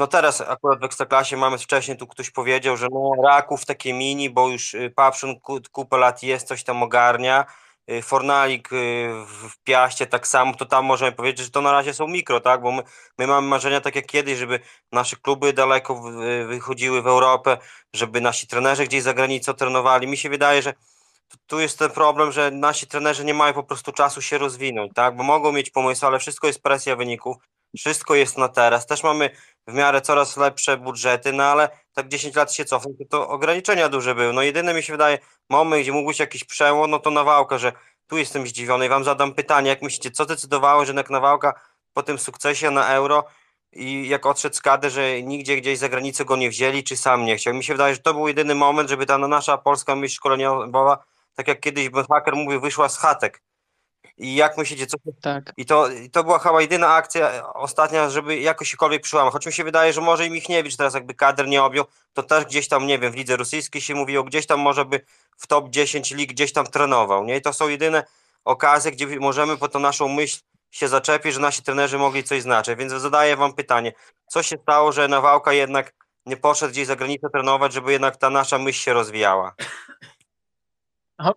no 0.00 0.06
teraz 0.06 0.40
akurat 0.40 0.80
w 0.80 0.84
Ekstraklasie 0.84 1.36
mamy, 1.36 1.58
wcześniej 1.58 1.96
tu 1.96 2.06
ktoś 2.06 2.30
powiedział, 2.30 2.76
że 2.76 2.88
no 2.92 3.12
Raków 3.24 3.66
takie 3.66 3.92
mini, 3.92 4.30
bo 4.30 4.48
już 4.48 4.74
y, 4.74 4.92
Papszyn 4.96 5.40
kupę 5.72 5.96
lat 5.96 6.22
jest, 6.22 6.48
coś 6.48 6.64
tam 6.64 6.82
ogarnia, 6.82 7.46
y, 7.90 8.02
Fornalik 8.02 8.72
y, 8.72 8.76
w 9.26 9.62
Piaście 9.64 10.06
tak 10.06 10.26
samo, 10.26 10.54
to 10.54 10.66
tam 10.66 10.84
możemy 10.84 11.12
powiedzieć, 11.12 11.44
że 11.44 11.50
to 11.50 11.60
na 11.60 11.72
razie 11.72 11.94
są 11.94 12.08
mikro, 12.08 12.40
tak, 12.40 12.62
bo 12.62 12.72
my, 12.72 12.82
my 13.18 13.26
mamy 13.26 13.48
marzenia 13.48 13.80
tak 13.80 13.96
jak 13.96 14.06
kiedyś, 14.06 14.38
żeby 14.38 14.60
nasze 14.92 15.16
kluby 15.16 15.52
daleko 15.52 16.02
wychodziły 16.48 17.02
w 17.02 17.06
Europę, 17.06 17.58
żeby 17.94 18.20
nasi 18.20 18.46
trenerzy 18.46 18.84
gdzieś 18.84 19.02
za 19.02 19.14
granicą 19.14 19.54
trenowali. 19.54 20.06
Mi 20.06 20.16
się 20.16 20.28
wydaje, 20.28 20.62
że 20.62 20.74
tu 21.46 21.60
jest 21.60 21.78
ten 21.78 21.90
problem, 21.90 22.32
że 22.32 22.50
nasi 22.50 22.86
trenerzy 22.86 23.24
nie 23.24 23.34
mają 23.34 23.54
po 23.54 23.64
prostu 23.64 23.92
czasu 23.92 24.22
się 24.22 24.38
rozwinąć, 24.38 24.92
tak? 24.94 25.16
Bo 25.16 25.22
mogą 25.22 25.52
mieć 25.52 25.70
pomysły, 25.70 26.08
ale 26.08 26.18
wszystko 26.18 26.46
jest 26.46 26.62
presja 26.62 26.96
wyników, 26.96 27.36
wszystko 27.78 28.14
jest 28.14 28.38
na 28.38 28.48
teraz. 28.48 28.86
Też 28.86 29.02
mamy 29.02 29.30
w 29.66 29.74
miarę 29.74 30.00
coraz 30.00 30.36
lepsze 30.36 30.76
budżety, 30.76 31.32
no 31.32 31.44
ale 31.44 31.68
tak 31.92 32.08
10 32.08 32.36
lat 32.36 32.52
się 32.52 32.64
cofnę, 32.64 32.92
to, 32.98 33.04
to 33.04 33.28
ograniczenia 33.28 33.88
duże 33.88 34.14
były. 34.14 34.32
No 34.32 34.42
jedyne 34.42 34.74
mi 34.74 34.82
się 34.82 34.92
wydaje, 34.92 35.18
moment, 35.50 35.82
gdzie 35.82 35.92
mógł 35.92 36.08
być 36.08 36.18
jakiś 36.18 36.44
przełom, 36.44 36.90
no 36.90 36.98
to 36.98 37.10
Nawałka, 37.10 37.58
że 37.58 37.72
tu 38.06 38.18
jestem 38.18 38.46
zdziwiony 38.46 38.86
i 38.86 38.88
wam 38.88 39.04
zadam 39.04 39.34
pytanie, 39.34 39.68
jak 39.68 39.82
myślicie, 39.82 40.10
co 40.10 40.26
decydowało, 40.26 40.84
że 40.84 40.90
jednak 40.90 41.10
Nawałka 41.10 41.60
po 41.92 42.02
tym 42.02 42.18
sukcesie 42.18 42.70
na 42.70 42.88
Euro 42.88 43.24
i 43.72 44.08
jak 44.08 44.26
odszedł 44.26 44.56
z 44.56 44.60
kady, 44.60 44.90
że 44.90 45.22
nigdzie 45.22 45.56
gdzieś 45.56 45.78
za 45.78 45.88
granicę 45.88 46.24
go 46.24 46.36
nie 46.36 46.50
wzięli, 46.50 46.84
czy 46.84 46.96
sam 46.96 47.24
nie 47.24 47.36
chciał. 47.36 47.54
Mi 47.54 47.64
się 47.64 47.74
wydaje, 47.74 47.94
że 47.94 48.00
to 48.00 48.14
był 48.14 48.28
jedyny 48.28 48.54
moment, 48.54 48.90
żeby 48.90 49.06
ta 49.06 49.18
nasza 49.18 49.58
polska 49.58 49.96
myśl 49.96 50.14
szkoleniowa, 50.14 51.04
tak 51.34 51.48
jak 51.48 51.60
kiedyś 51.60 51.90
Hacker 52.12 52.36
mówił, 52.36 52.60
wyszła 52.60 52.88
z 52.88 52.98
chatek. 52.98 53.42
I 54.18 54.34
jak 54.34 54.58
myślicie, 54.58 54.86
co... 54.86 54.96
Tak. 55.20 55.52
I 55.56 55.66
to, 55.66 55.88
I 55.88 56.10
to 56.10 56.24
była 56.24 56.38
chyba 56.38 56.60
jedyna 56.60 56.88
akcja 56.94 57.52
ostatnia, 57.52 58.10
żeby 58.10 58.38
jakkolwiek 58.38 59.02
przyłamać. 59.02 59.32
Choć 59.32 59.46
mi 59.46 59.52
się 59.52 59.64
wydaje, 59.64 59.92
że 59.92 60.00
może 60.00 60.26
i 60.26 60.30
Michniewicz 60.30 60.76
teraz 60.76 60.94
jakby 60.94 61.14
kader 61.14 61.48
nie 61.48 61.62
objął, 61.62 61.84
to 62.12 62.22
też 62.22 62.44
gdzieś 62.44 62.68
tam, 62.68 62.86
nie 62.86 62.98
wiem, 62.98 63.12
w 63.12 63.16
lidze 63.16 63.36
rosyjskiej 63.36 63.82
się 63.82 63.94
mówiło, 63.94 64.24
gdzieś 64.24 64.46
tam 64.46 64.60
może 64.60 64.84
by 64.84 65.00
w 65.36 65.46
top 65.46 65.68
10 65.68 66.10
lig 66.10 66.30
gdzieś 66.30 66.52
tam 66.52 66.66
trenował, 66.66 67.24
nie? 67.24 67.36
I 67.36 67.42
to 67.42 67.52
są 67.52 67.68
jedyne 67.68 68.04
okazje, 68.44 68.92
gdzie 68.92 69.06
możemy 69.20 69.56
po 69.56 69.68
tą 69.68 69.78
naszą 69.80 70.08
myśl 70.08 70.40
się 70.70 70.88
zaczepić, 70.88 71.34
że 71.34 71.40
nasi 71.40 71.62
trenerzy 71.62 71.98
mogli 71.98 72.24
coś 72.24 72.42
znaczyć. 72.42 72.78
Więc 72.78 72.92
zadaję 72.92 73.36
wam 73.36 73.52
pytanie, 73.52 73.92
co 74.26 74.42
się 74.42 74.56
stało, 74.62 74.92
że 74.92 75.08
Nawałka 75.08 75.52
jednak 75.52 75.94
nie 76.26 76.36
poszedł 76.36 76.72
gdzieś 76.72 76.86
za 76.86 76.96
granicę 76.96 77.28
trenować, 77.32 77.72
żeby 77.72 77.92
jednak 77.92 78.16
ta 78.16 78.30
nasza 78.30 78.58
myśl 78.58 78.80
się 78.80 78.92
rozwijała? 78.92 79.54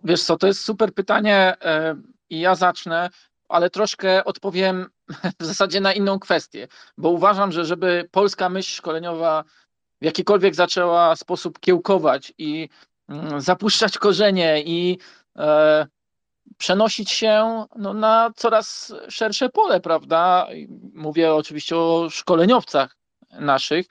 Wiesz 0.04 0.22
co, 0.22 0.36
to 0.36 0.46
jest 0.46 0.60
super 0.60 0.94
pytanie 0.94 1.56
e, 1.62 1.96
i 2.34 2.40
ja 2.40 2.54
zacznę, 2.54 3.10
ale 3.48 3.70
troszkę 3.70 4.24
odpowiem 4.24 4.86
w 5.40 5.44
zasadzie 5.44 5.80
na 5.80 5.92
inną 5.92 6.18
kwestię, 6.18 6.68
bo 6.98 7.10
uważam, 7.10 7.52
że 7.52 7.64
żeby 7.64 8.08
polska 8.10 8.48
myśl 8.48 8.70
szkoleniowa 8.70 9.44
w 10.00 10.04
jakikolwiek 10.04 10.54
zaczęła 10.54 11.16
sposób 11.16 11.60
kiełkować 11.60 12.32
i 12.38 12.68
mm, 13.08 13.40
zapuszczać 13.40 13.98
korzenie 13.98 14.62
i 14.62 14.98
e, 15.36 15.86
przenosić 16.58 17.10
się 17.10 17.64
no, 17.76 17.94
na 17.94 18.30
coraz 18.36 18.92
szersze 19.08 19.48
pole, 19.48 19.80
prawda? 19.80 20.48
Mówię 20.94 21.34
oczywiście 21.34 21.76
o 21.76 22.10
szkoleniowcach 22.10 22.96
naszych. 23.30 23.86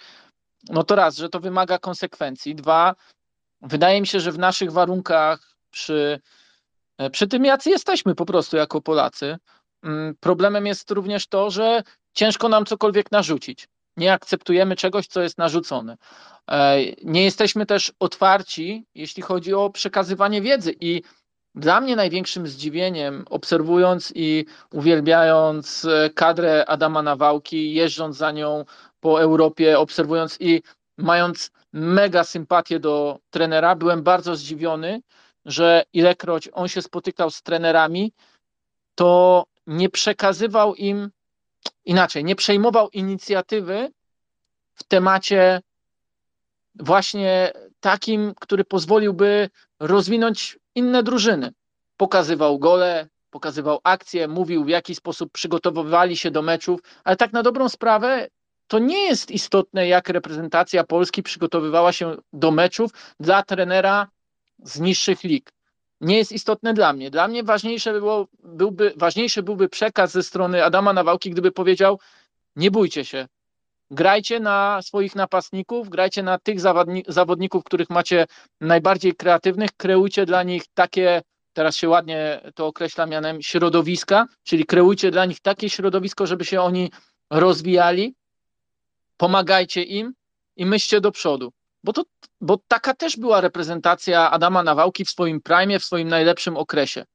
No 0.70 0.84
to 0.84 0.96
raz, 0.96 1.18
że 1.18 1.30
to 1.30 1.40
wymaga 1.40 1.80
konsekwencji. 1.80 2.56
Dwa, 2.56 2.96
wydaje 3.62 4.02
mi 4.02 4.08
się, 4.08 4.20
że 4.20 4.32
w 4.32 4.40
naszych 4.40 4.72
warunkach, 4.72 5.56
przy, 5.72 6.20
przy 7.12 7.28
tym, 7.28 7.46
jacy 7.46 7.70
jesteśmy 7.70 8.16
po 8.16 8.26
prostu 8.26 8.58
jako 8.58 8.82
Polacy, 8.82 9.38
mm, 9.84 10.16
problemem 10.20 10.66
jest 10.66 10.92
również 10.92 11.28
to, 11.28 11.52
że 11.52 11.84
ciężko 12.14 12.50
nam 12.50 12.66
cokolwiek 12.66 13.12
narzucić. 13.12 13.68
Nie 13.98 14.14
akceptujemy 14.14 14.76
czegoś, 14.76 15.08
co 15.08 15.22
jest 15.22 15.38
narzucone. 15.38 15.98
E, 16.52 16.78
nie 17.04 17.24
jesteśmy 17.24 17.66
też 17.66 17.92
otwarci, 18.00 18.86
jeśli 18.96 19.24
chodzi 19.24 19.54
o 19.54 19.70
przekazywanie 19.70 20.42
wiedzy 20.42 20.76
i 20.80 21.02
dla 21.56 21.82
mnie 21.82 21.96
największym 21.96 22.48
zdziwieniem, 22.48 23.26
obserwując 23.30 24.12
i 24.16 24.46
uwielbiając 24.72 25.86
e, 25.86 26.10
kadrę 26.10 26.66
Adama 26.66 27.02
Nawałki, 27.02 27.74
jeżdżąc 27.74 28.18
za 28.18 28.32
nią 28.32 28.66
po 29.00 29.22
Europie, 29.22 29.80
obserwując 29.80 30.38
i 30.40 30.62
mając 30.98 31.52
mega 31.74 32.24
sympatię 32.24 32.80
do 32.80 33.20
trenera, 33.30 33.76
byłem 33.76 34.04
bardzo 34.04 34.36
zdziwiony, 34.36 35.02
że 35.46 35.84
ilekroć 35.94 36.50
on 36.54 36.68
się 36.68 36.82
spotykał 36.82 37.32
z 37.32 37.42
trenerami, 37.42 38.14
to 38.96 39.44
nie 39.68 39.90
przekazywał 39.90 40.76
im 40.76 41.10
inaczej, 41.86 42.24
nie 42.24 42.36
przejmował 42.36 42.90
inicjatywy 42.90 43.92
w 44.76 44.84
temacie 44.84 45.62
właśnie 46.76 47.52
takim, 47.80 48.34
który 48.40 48.64
pozwoliłby 48.64 49.50
rozwinąć 49.80 50.60
inne 50.76 51.04
drużyny. 51.04 51.54
Pokazywał 51.98 52.60
gole, 52.60 53.08
pokazywał 53.30 53.80
akcje, 53.84 54.28
mówił 54.28 54.64
w 54.64 54.70
jaki 54.70 54.96
sposób 54.96 55.32
przygotowywali 55.32 56.18
się 56.18 56.32
do 56.32 56.42
meczów, 56.42 56.80
ale 57.04 57.16
tak 57.16 57.34
na 57.34 57.44
dobrą 57.44 57.70
sprawę 57.70 58.28
to 58.68 58.80
nie 58.80 59.06
jest 59.06 59.32
istotne, 59.32 59.88
jak 59.88 60.10
reprezentacja 60.10 60.84
Polski 60.84 61.24
przygotowywała 61.24 61.92
się 61.92 62.16
do 62.34 62.52
meczów 62.52 62.92
dla 63.20 63.44
trenera 63.44 64.08
z 64.64 64.80
niższych 64.80 65.24
lig. 65.24 65.54
Nie 66.02 66.18
jest 66.18 66.32
istotne 66.32 66.74
dla 66.74 66.94
mnie. 66.94 67.12
Dla 67.12 67.28
mnie 67.28 67.44
ważniejsze 67.44 67.94
było, 67.94 68.28
byłby, 68.44 68.94
ważniejszy 68.96 69.44
byłby 69.44 69.70
przekaz 69.70 70.12
ze 70.12 70.24
strony 70.24 70.64
Adama 70.64 70.94
Nawałki, 70.94 71.30
gdyby 71.30 71.52
powiedział: 71.52 72.00
Nie 72.56 72.72
bójcie 72.72 73.06
się, 73.06 73.28
grajcie 73.92 74.40
na 74.40 74.82
swoich 74.82 75.16
napastników, 75.16 75.90
grajcie 75.90 76.24
na 76.24 76.40
tych 76.40 76.60
zawodników, 77.08 77.64
których 77.64 77.90
macie 77.90 78.26
najbardziej 78.62 79.16
kreatywnych, 79.16 79.70
kreujcie 79.78 80.26
dla 80.26 80.44
nich 80.44 80.64
takie, 80.74 81.22
teraz 81.54 81.76
się 81.76 81.90
ładnie 81.90 82.42
to 82.56 82.68
określa 82.68 83.06
mianem 83.06 83.42
środowiska, 83.42 84.28
czyli 84.44 84.66
kreujcie 84.66 85.12
dla 85.12 85.26
nich 85.26 85.40
takie 85.40 85.70
środowisko, 85.70 86.28
żeby 86.28 86.46
się 86.46 86.62
oni 86.62 86.92
rozwijali, 87.30 88.16
pomagajcie 89.18 89.84
im 89.84 90.14
i 90.56 90.66
myślcie 90.66 91.02
do 91.02 91.12
przodu. 91.12 91.54
Bo, 91.84 91.94
to, 91.94 92.04
bo 92.42 92.60
taka 92.68 92.94
też 92.94 93.18
była 93.18 93.42
reprezentacja 93.42 94.32
Adama 94.32 94.64
Nawałki 94.64 95.06
w 95.06 95.10
swoim 95.10 95.42
prime, 95.42 95.80
w 95.80 95.86
swoim 95.86 96.08
najlepszym 96.08 96.58
okresie. 96.58 97.06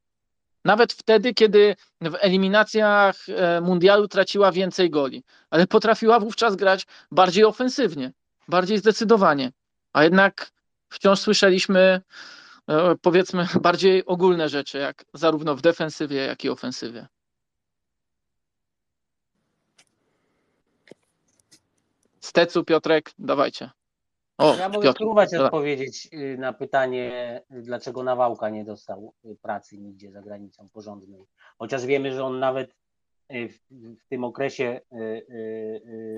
Nawet 0.64 0.93
wtedy, 0.93 1.35
kiedy 1.35 1.77
w 2.01 2.14
eliminacjach 2.21 3.16
e, 3.29 3.61
mundialu 3.61 4.09
traciła 4.09 4.53
więcej 4.53 4.91
goli, 4.91 5.25
ale 5.51 5.66
potrafiła 5.66 6.21
wówczas 6.21 6.57
grać 6.57 6.87
bardziej 7.11 7.45
ofensywnie, 7.45 8.12
bardziej 8.49 8.79
zdecydowanie. 8.79 9.53
A 9.93 10.05
jednak 10.05 10.51
wciąż 10.89 11.19
słyszeliśmy, 11.19 12.01
e, 12.69 12.95
powiedzmy, 13.03 13.47
bardziej 13.61 14.07
ogólne 14.07 14.49
rzeczy, 14.49 14.79
jak 14.79 15.05
zarówno 15.14 15.57
w 15.57 15.61
defensywie, 15.61 16.16
jak 16.16 16.45
i 16.45 16.49
ofensywie. 16.51 17.07
Stecu, 22.21 22.64
Piotrek, 22.64 23.12
dawajcie. 23.19 23.78
O, 24.39 24.57
ja 24.57 24.68
mogę 24.68 24.82
Piotr, 24.82 24.97
spróbować 24.97 25.34
odpowiedzieć 25.34 26.09
y, 26.12 26.36
na 26.39 26.53
pytanie, 26.53 27.41
dlaczego 27.51 28.03
Nawałka 28.03 28.49
nie 28.49 28.64
dostał 28.64 29.14
y, 29.24 29.36
pracy 29.43 29.78
nigdzie 29.78 30.11
za 30.11 30.22
granicą 30.22 30.68
porządnej. 30.68 31.26
Chociaż 31.59 31.86
wiemy, 31.86 32.12
że 32.12 32.24
on 32.24 32.39
nawet 32.39 32.70
y, 33.32 33.49
w, 33.49 33.59
w 34.01 34.09
tym 34.09 34.24
okresie 34.24 34.80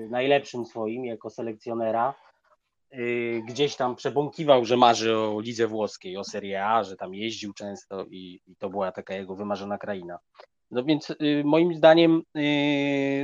najlepszym 0.09 0.65
swoim 0.65 1.05
jako 1.05 1.29
selekcjonera 1.29 2.13
gdzieś 3.47 3.75
tam 3.75 3.95
przebąkiwał, 3.95 4.65
że 4.65 4.77
marzy 4.77 5.17
o 5.17 5.39
lidze 5.39 5.67
włoskiej, 5.67 6.17
o 6.17 6.23
Serie 6.23 6.65
A, 6.65 6.83
że 6.83 6.95
tam 6.95 7.13
jeździł 7.13 7.53
często 7.53 8.05
i, 8.05 8.41
i 8.47 8.55
to 8.55 8.69
była 8.69 8.91
taka 8.91 9.13
jego 9.13 9.35
wymarzona 9.35 9.77
kraina. 9.77 10.19
No 10.71 10.83
więc 10.83 11.15
moim 11.43 11.75
zdaniem, 11.75 12.21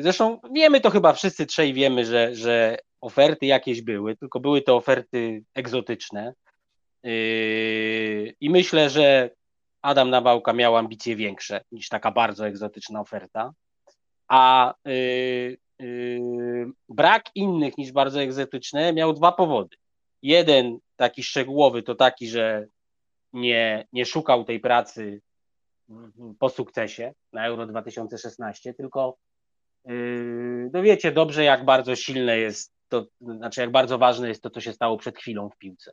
zresztą 0.02 0.39
wiemy 0.52 0.82
to 0.82 0.89
chyba 0.89 1.14
wszyscy 1.14 1.45
trzej 1.45 1.74
wiemy, 1.74 2.06
że, 2.06 2.36
że 2.36 2.78
oferty 3.02 3.45
jakieś 3.45 3.82
były, 3.82 4.18
tylko 4.18 4.39
były 4.39 4.62
to 4.62 4.76
oferty 4.76 5.43
egzotyczne. 5.56 6.34
Yy, 7.04 8.34
I 8.41 8.50
myślę, 8.50 8.89
że 8.89 9.30
Adam 9.82 10.10
Nawałka 10.10 10.54
miał 10.54 10.78
ambicje 10.78 11.16
większe 11.16 11.62
niż 11.72 11.89
taka 11.89 12.12
bardzo 12.12 12.48
egzotyczna 12.48 13.02
oferta. 13.02 13.54
A 14.28 14.74
brak 16.89 17.24
innych 17.36 17.78
niż 17.78 17.91
bardzo 17.91 18.22
egzotyczne 18.22 18.93
miał 18.93 19.14
dwa 19.14 19.32
powody. 19.32 19.76
Jeden 20.22 20.78
taki 20.95 21.24
szczegółowy 21.24 21.84
to 21.84 21.95
taki, 21.95 22.28
że 22.28 22.68
nie, 23.34 23.88
nie 23.93 24.06
szukał 24.06 24.43
tej 24.43 24.60
pracy 24.60 25.22
po 26.40 26.50
sukcesie 26.50 27.14
na 27.34 27.48
Euro 27.48 27.66
2016, 27.66 28.74
tylko 28.74 29.18
no 30.74 30.82
wiecie 30.82 31.12
dobrze, 31.12 31.44
jak 31.44 31.66
bardzo 31.66 31.96
silne 31.96 32.38
jest 32.38 32.78
to 32.90 33.06
znaczy 33.22 33.62
jak 33.62 33.72
bardzo 33.72 33.98
ważne 33.98 34.28
jest 34.28 34.42
to, 34.42 34.50
co 34.50 34.62
się 34.62 34.74
stało 34.74 34.98
przed 34.98 35.18
chwilą 35.18 35.50
w 35.50 35.58
piłce. 35.58 35.92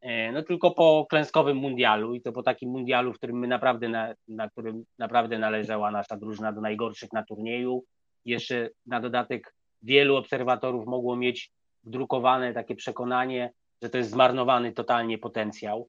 E, 0.00 0.32
no 0.32 0.42
tylko 0.42 0.70
po 0.70 1.06
klęskowym 1.10 1.56
mundialu 1.56 2.14
i 2.14 2.20
to 2.20 2.32
po 2.32 2.42
takim 2.42 2.70
mundialu, 2.70 3.12
w 3.12 3.16
którym 3.16 3.38
my 3.38 3.46
naprawdę, 3.46 3.88
na, 3.88 4.14
na 4.28 4.50
którym 4.50 4.84
naprawdę 4.98 5.38
należała 5.38 5.90
nasza 5.90 6.16
drużyna 6.16 6.52
do 6.52 6.60
najgorszych 6.60 7.12
na 7.12 7.24
turnieju. 7.24 7.84
Jeszcze 8.24 8.70
na 8.86 9.00
dodatek 9.00 9.54
wielu 9.82 10.16
obserwatorów 10.16 10.86
mogło 10.86 11.16
mieć 11.16 11.50
wdrukowane 11.84 12.52
takie 12.52 12.74
przekonanie, 12.74 13.52
że 13.82 13.90
to 13.90 13.98
jest 13.98 14.10
zmarnowany 14.10 14.72
totalnie 14.72 15.18
potencjał, 15.18 15.88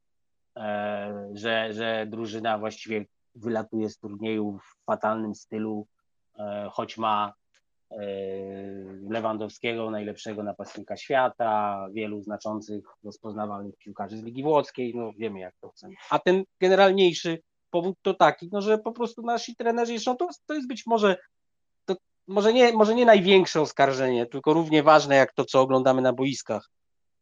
e, 0.58 1.30
że, 1.34 1.74
że 1.74 2.06
drużyna 2.10 2.58
właściwie 2.58 3.06
wylatuje 3.36 3.90
z 3.90 3.98
turnieju 3.98 4.60
w 4.60 4.86
fatalnym 4.86 5.36
stylu, 5.36 5.88
e, 6.40 6.70
choć 6.72 6.98
ma 6.98 7.34
Lewandowskiego, 9.10 9.92
najlepszego 9.92 10.44
napastnika 10.44 10.98
świata, 10.98 11.88
wielu 11.94 12.22
znaczących, 12.22 12.86
rozpoznawalnych 13.04 13.78
piłkarzy 13.78 14.18
z 14.18 14.24
Ligi 14.24 14.44
Włoskiej, 14.44 14.96
no 14.96 15.14
wiemy 15.18 15.40
jak 15.40 15.56
to 15.62 15.70
chcemy. 15.70 15.94
A 16.10 16.20
ten 16.20 16.44
generalniejszy 16.62 17.42
powód 17.70 17.98
to 18.02 18.14
taki, 18.14 18.50
no, 18.52 18.62
że 18.62 18.78
po 18.78 18.92
prostu 18.92 19.22
nasi 19.22 19.56
trenerzy, 19.56 19.96
no 20.08 20.16
to, 20.16 20.28
to 20.46 20.54
jest 20.54 20.68
być 20.68 20.86
może 20.86 21.18
to 21.86 21.96
może 22.28 22.54
nie, 22.54 22.74
może 22.74 22.96
nie 22.96 23.06
największe 23.06 23.62
oskarżenie, 23.62 24.26
tylko 24.26 24.54
równie 24.54 24.84
ważne 24.84 25.16
jak 25.16 25.34
to, 25.34 25.46
co 25.46 25.62
oglądamy 25.62 26.02
na 26.02 26.14
boiskach 26.14 26.70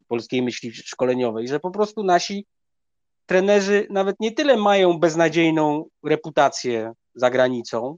polskiej 0.07 0.41
myśli 0.41 0.73
szkoleniowej, 0.73 1.47
że 1.47 1.59
po 1.59 1.71
prostu 1.71 2.03
nasi 2.03 2.45
trenerzy 3.25 3.87
nawet 3.89 4.15
nie 4.19 4.31
tyle 4.31 4.57
mają 4.57 4.99
beznadziejną 4.99 5.85
reputację 6.03 6.93
za 7.15 7.29
granicą, 7.29 7.97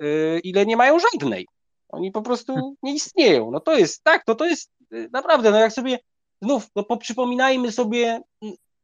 yy, 0.00 0.40
ile 0.44 0.66
nie 0.66 0.76
mają 0.76 0.98
żadnej. 0.98 1.46
Oni 1.88 2.12
po 2.12 2.22
prostu 2.22 2.76
nie 2.82 2.94
istnieją. 2.94 3.50
No 3.50 3.60
to 3.60 3.76
jest, 3.76 4.04
tak, 4.04 4.24
to 4.24 4.34
to 4.34 4.46
jest 4.46 4.70
yy, 4.90 5.08
naprawdę, 5.12 5.50
no 5.50 5.58
jak 5.58 5.72
sobie, 5.72 5.98
znów, 6.42 6.66
no 6.76 6.84
poprzypominajmy 6.84 7.72
sobie 7.72 8.20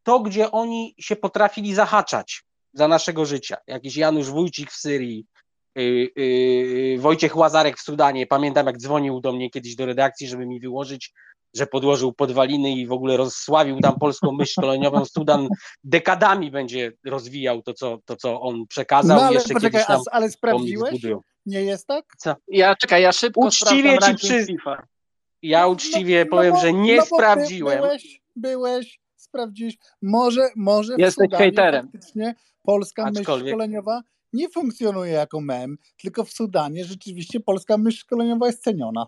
to, 0.02 0.20
gdzie 0.20 0.50
oni 0.50 0.94
się 0.98 1.16
potrafili 1.16 1.74
zahaczać 1.74 2.42
za 2.72 2.88
naszego 2.88 3.26
życia. 3.26 3.56
Jakiś 3.66 3.96
Janusz 3.96 4.30
Wójcik 4.30 4.70
w 4.70 4.76
Syrii, 4.76 5.26
yy, 5.74 6.08
yy, 6.16 6.98
Wojciech 6.98 7.36
Łazarek 7.36 7.78
w 7.78 7.82
Sudanie. 7.82 8.26
Pamiętam, 8.26 8.66
jak 8.66 8.78
dzwonił 8.78 9.20
do 9.20 9.32
mnie 9.32 9.50
kiedyś 9.50 9.76
do 9.76 9.86
redakcji, 9.86 10.28
żeby 10.28 10.46
mi 10.46 10.60
wyłożyć 10.60 11.12
że 11.54 11.66
podłożył 11.66 12.12
podwaliny 12.12 12.70
i 12.70 12.86
w 12.86 12.92
ogóle 12.92 13.16
rozsławił 13.16 13.80
tam 13.80 13.98
polską 13.98 14.32
myśl 14.32 14.52
szkoleniową. 14.52 15.04
Sudan 15.04 15.48
dekadami 15.84 16.50
będzie 16.50 16.92
rozwijał 17.06 17.62
to, 17.62 17.74
co, 17.74 17.98
to, 18.04 18.16
co 18.16 18.40
on 18.40 18.66
przekazał. 18.66 19.16
No 19.16 19.22
ale 19.22 19.34
jeszcze 19.34 19.54
poczekaj, 19.54 19.84
tam 19.86 20.00
ale 20.12 20.30
sprawdziłeś? 20.30 21.02
Nie 21.46 21.62
jest 21.62 21.86
tak? 21.86 22.04
Co? 22.18 22.34
Ja 22.48 22.76
czekaj, 22.76 23.02
ja 23.02 23.12
szybko 23.12 23.40
uczciwie 23.40 23.98
ci 23.98 24.14
przy... 24.14 24.46
FIFA. 24.46 24.86
Ja 25.42 25.66
uczciwie 25.66 26.24
no, 26.24 26.36
powiem, 26.36 26.50
no 26.50 26.56
bo, 26.56 26.62
że 26.62 26.72
nie 26.72 26.96
no 26.96 27.06
sprawdziłem. 27.06 27.78
Byłeś, 27.80 28.20
byłeś, 28.36 29.00
sprawdziłeś. 29.16 29.76
Może, 30.02 30.48
może 30.56 30.94
Jesteś 30.98 31.28
hejterem. 31.32 31.88
faktycznie 31.92 32.34
polska 32.62 33.04
Aczkolwiek... 33.04 33.44
myśl 33.44 33.50
szkoleniowa 33.50 34.02
nie 34.32 34.48
funkcjonuje 34.48 35.12
jako 35.12 35.40
mem, 35.40 35.78
tylko 36.02 36.24
w 36.24 36.30
Sudanie 36.30 36.84
rzeczywiście 36.84 37.40
polska 37.40 37.78
myśl 37.78 37.98
szkoleniowa 37.98 38.46
jest 38.46 38.62
ceniona. 38.62 39.06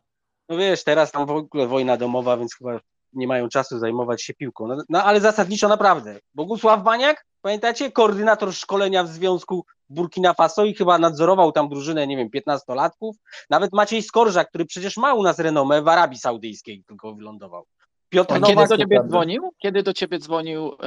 No 0.51 0.57
wiesz, 0.57 0.85
teraz 0.85 1.13
tam 1.13 1.27
w 1.27 1.31
ogóle 1.31 1.67
wojna 1.67 1.97
domowa, 1.97 2.37
więc 2.37 2.55
chyba 2.55 2.81
nie 3.13 3.27
mają 3.27 3.49
czasu 3.49 3.79
zajmować 3.79 4.23
się 4.23 4.35
piłką. 4.35 4.67
No, 4.67 4.77
no 4.89 5.05
ale 5.05 5.21
zasadniczo 5.21 5.69
naprawdę. 5.69 6.19
Bogusław 6.35 6.83
Baniak, 6.83 7.25
pamiętacie, 7.43 7.93
koordynator 7.93 8.55
szkolenia 8.55 9.05
w 9.05 9.09
Związku 9.09 9.65
Burkina 9.89 10.35
Faso 10.35 10.65
i 10.65 10.75
chyba 10.75 10.99
nadzorował 10.99 11.53
tam 11.53 11.69
drużynę, 11.69 12.07
nie 12.07 12.17
wiem, 12.17 12.29
15-latków. 12.29 13.13
Nawet 13.51 13.73
Maciej 13.73 14.03
Skorża, 14.03 14.45
który 14.45 14.65
przecież 14.65 14.97
ma 14.97 15.15
u 15.15 15.23
nas 15.23 15.39
renomę 15.39 15.83
w 15.83 15.89
Arabii 15.89 16.19
Saudyjskiej, 16.19 16.85
tylko 16.87 17.15
wylądował. 17.15 17.67
Piotr 18.09 18.35
A 18.35 18.39
Nowak, 18.39 18.57
kiedy 18.57 18.69
do 18.69 18.79
ciebie 18.79 19.01
dzwonił? 19.09 19.51
Kiedy 19.59 19.83
do 19.83 19.93
ciebie 19.93 20.19
dzwonił 20.19 20.65
um, 20.65 20.79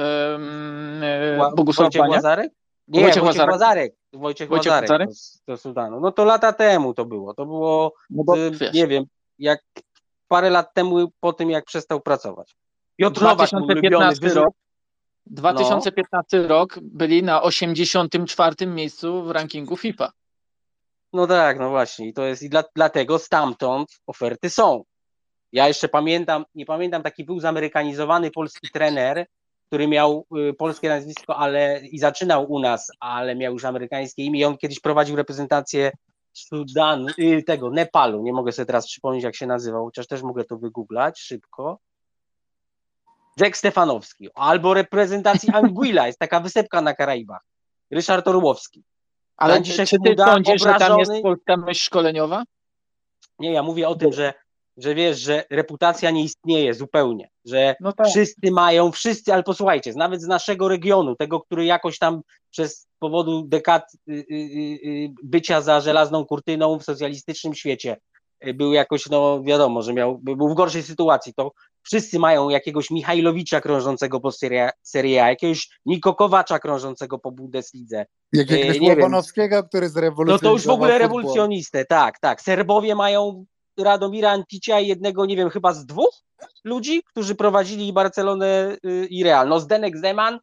Bogusław 1.56 1.86
Wojciech 1.86 2.02
Baniak? 2.02 2.16
Łazarek? 2.16 2.52
Nie, 2.88 3.02
Wojciech, 3.02 3.24
Wojciech 3.24 3.48
Łazarek. 3.48 3.96
Wojciech, 4.14 4.50
Wojciech 4.50 4.72
Łazarek, 4.72 4.90
Łazarek? 4.90 5.10
Do, 5.48 5.54
do 5.54 5.58
Sudanu. 5.58 6.00
No 6.00 6.12
to 6.12 6.26
lata 6.26 6.54
temu 6.54 6.94
to 6.94 7.06
było. 7.06 7.34
To 7.34 7.46
było, 7.46 7.94
no 8.10 8.24
bo, 8.24 8.36
nie 8.74 8.88
wiem, 8.88 9.06
jak 9.40 9.62
parę 10.28 10.50
lat 10.50 10.74
temu 10.74 11.12
po 11.20 11.34
tym, 11.34 11.50
jak 11.50 11.66
przestał 11.66 12.02
pracować. 12.02 12.56
Piotr 12.96 13.20
2015 13.20 14.28
Nowak, 14.28 14.36
rok, 14.36 14.54
2015 15.26 16.40
no. 16.40 16.48
rok 16.48 16.80
byli 16.82 17.24
na 17.24 17.42
84 17.42 18.68
miejscu 18.68 19.24
w 19.24 19.32
rankingu 19.32 19.78
FIFA. 19.78 20.12
No 21.14 21.28
tak, 21.28 21.60
no 21.60 21.70
właśnie. 21.70 22.08
I 22.08 22.14
to 22.14 22.26
jest 22.26 22.44
i 22.44 22.50
dla, 22.50 22.64
dlatego 22.76 23.20
stamtąd 23.20 23.90
oferty 24.08 24.50
są. 24.50 24.84
Ja 25.52 25.68
jeszcze 25.68 25.90
pamiętam, 25.90 26.46
nie 26.56 26.66
pamiętam, 26.66 27.04
taki 27.04 27.24
był 27.24 27.40
zamerykanizowany 27.40 28.32
polski 28.32 28.68
trener, 28.74 29.26
który 29.68 29.88
miał 29.88 30.26
y, 30.50 30.54
polskie 30.54 30.90
nazwisko, 30.90 31.38
ale 31.38 31.82
i 31.92 32.00
zaczynał 32.00 32.52
u 32.52 32.60
nas, 32.60 32.92
ale 33.00 33.36
miał 33.36 33.54
już 33.54 33.66
amerykańskie 33.66 34.24
imię. 34.24 34.40
I 34.40 34.46
on 34.46 34.58
kiedyś 34.58 34.80
prowadził 34.80 35.16
reprezentację 35.16 35.92
Sudanu, 36.34 37.08
y, 37.20 37.44
tego 37.48 37.70
Nepalu, 37.70 38.22
nie 38.22 38.34
mogę 38.34 38.52
sobie 38.52 38.66
teraz 38.66 38.88
przypomnieć 38.88 39.24
jak 39.24 39.36
się 39.36 39.48
nazywał, 39.48 39.86
chociaż 39.86 40.08
też 40.08 40.22
mogę 40.22 40.44
to 40.44 40.58
wygooglać 40.58 41.20
szybko. 41.20 41.80
Jack 43.38 43.58
Stefanowski, 43.58 44.30
albo 44.36 44.74
reprezentacji 44.74 45.50
Anguilla, 45.54 46.08
jest 46.08 46.20
taka 46.20 46.40
wysepka 46.40 46.82
na 46.82 46.94
Karaibach. 46.94 47.42
Ryszard 47.92 48.28
Orłowski. 48.28 48.84
Ale 49.38 49.64
czy 49.64 50.00
ty 50.00 50.16
sądzisz, 50.18 50.62
że 50.62 50.76
tam 50.80 51.00
jest 51.00 51.12
polska 51.22 51.58
myśl 51.58 51.84
szkoleniowa? 51.84 52.44
Nie, 53.40 53.52
ja 53.52 53.64
mówię 53.64 53.90
o 53.90 53.96
tym, 53.96 54.14
że 54.14 54.34
że 54.78 54.96
wiesz, 54.96 55.20
że 55.20 55.44
reputacja 55.50 56.12
nie 56.12 56.24
istnieje 56.24 56.74
zupełnie, 56.74 57.30
że 57.46 57.76
no 57.80 57.94
tak. 57.94 58.08
wszyscy 58.08 58.52
mają, 58.52 58.92
wszyscy, 58.92 59.34
ale 59.34 59.44
posłuchajcie, 59.44 59.94
nawet 59.94 60.22
z 60.22 60.28
naszego 60.28 60.68
regionu, 60.68 61.16
tego, 61.16 61.40
który 61.40 61.66
jakoś 61.66 61.98
tam 61.98 62.22
przez 62.52 62.88
powodu 63.00 63.44
dekad 63.48 63.94
y, 64.10 64.14
y, 64.14 64.36
y, 64.86 65.10
bycia 65.24 65.62
za 65.62 65.82
żelazną 65.82 66.26
kurtyną 66.26 66.80
w 66.80 66.84
socjalistycznym 66.84 67.54
świecie 67.54 67.98
był 68.54 68.74
jakoś, 68.74 69.10
no 69.10 69.44
wiadomo, 69.44 69.82
że 69.82 69.94
miał, 69.94 70.18
był 70.18 70.50
w 70.50 70.54
gorszej 70.54 70.84
sytuacji, 70.84 71.34
to 71.34 71.52
wszyscy 71.84 72.20
mają 72.20 72.50
jakiegoś 72.50 72.92
Michajlowicza 72.92 73.62
krążącego 73.62 74.20
po 74.20 74.32
Serie, 74.32 74.70
serie 74.82 75.24
A, 75.24 75.30
jakiegoś 75.30 75.70
Niko 75.86 76.16
Kowacza 76.16 76.60
krążącego 76.60 77.20
po 77.20 77.32
Bundeslidze. 77.32 78.06
Jakiegoś 78.34 78.82
Łobanowskiego, 78.82 79.64
który 79.64 79.90
zrewolucjonizował 79.90 80.36
No 80.36 80.50
to 80.50 80.54
już 80.54 80.66
w 80.66 80.70
ogóle 80.70 80.98
rewolucjonistę, 80.98 81.86
tak, 81.86 82.20
tak. 82.20 82.42
Serbowie 82.42 82.96
mają 82.96 83.46
Radomira 83.78 84.32
Anticia 84.32 84.80
i 84.80 84.88
jednego, 84.88 85.26
nie 85.26 85.36
wiem, 85.36 85.50
chyba 85.50 85.74
z 85.74 85.86
dwóch 85.86 86.24
ludzi, 86.64 87.04
którzy 87.04 87.36
prowadzili 87.36 87.94
Barcelonę 87.94 88.78
y, 88.86 89.08
i 89.10 89.24
Real. 89.24 89.48
No 89.48 89.60
Zdenek 89.60 89.98
Zeman, 89.98 90.40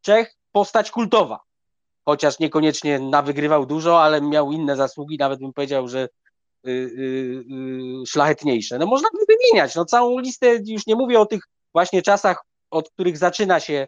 Czech, 0.00 0.34
postać 0.52 0.90
kultowa. 0.90 1.40
Chociaż 2.04 2.38
niekoniecznie 2.38 2.98
nawygrywał 2.98 3.66
dużo, 3.66 4.02
ale 4.02 4.20
miał 4.20 4.52
inne 4.52 4.76
zasługi, 4.76 5.18
nawet 5.18 5.40
bym 5.40 5.52
powiedział, 5.52 5.88
że 5.88 6.08
y, 6.66 6.70
y, 6.70 7.44
szlachetniejsze. 8.06 8.78
No 8.78 8.86
można 8.86 9.08
by 9.12 9.18
wymieniać, 9.28 9.74
no 9.74 9.84
całą 9.84 10.18
listę, 10.18 10.58
już 10.66 10.86
nie 10.86 10.96
mówię 10.96 11.20
o 11.20 11.26
tych 11.26 11.42
właśnie 11.72 12.02
czasach, 12.02 12.44
od 12.70 12.90
których 12.90 13.18
zaczyna 13.18 13.60
się 13.60 13.86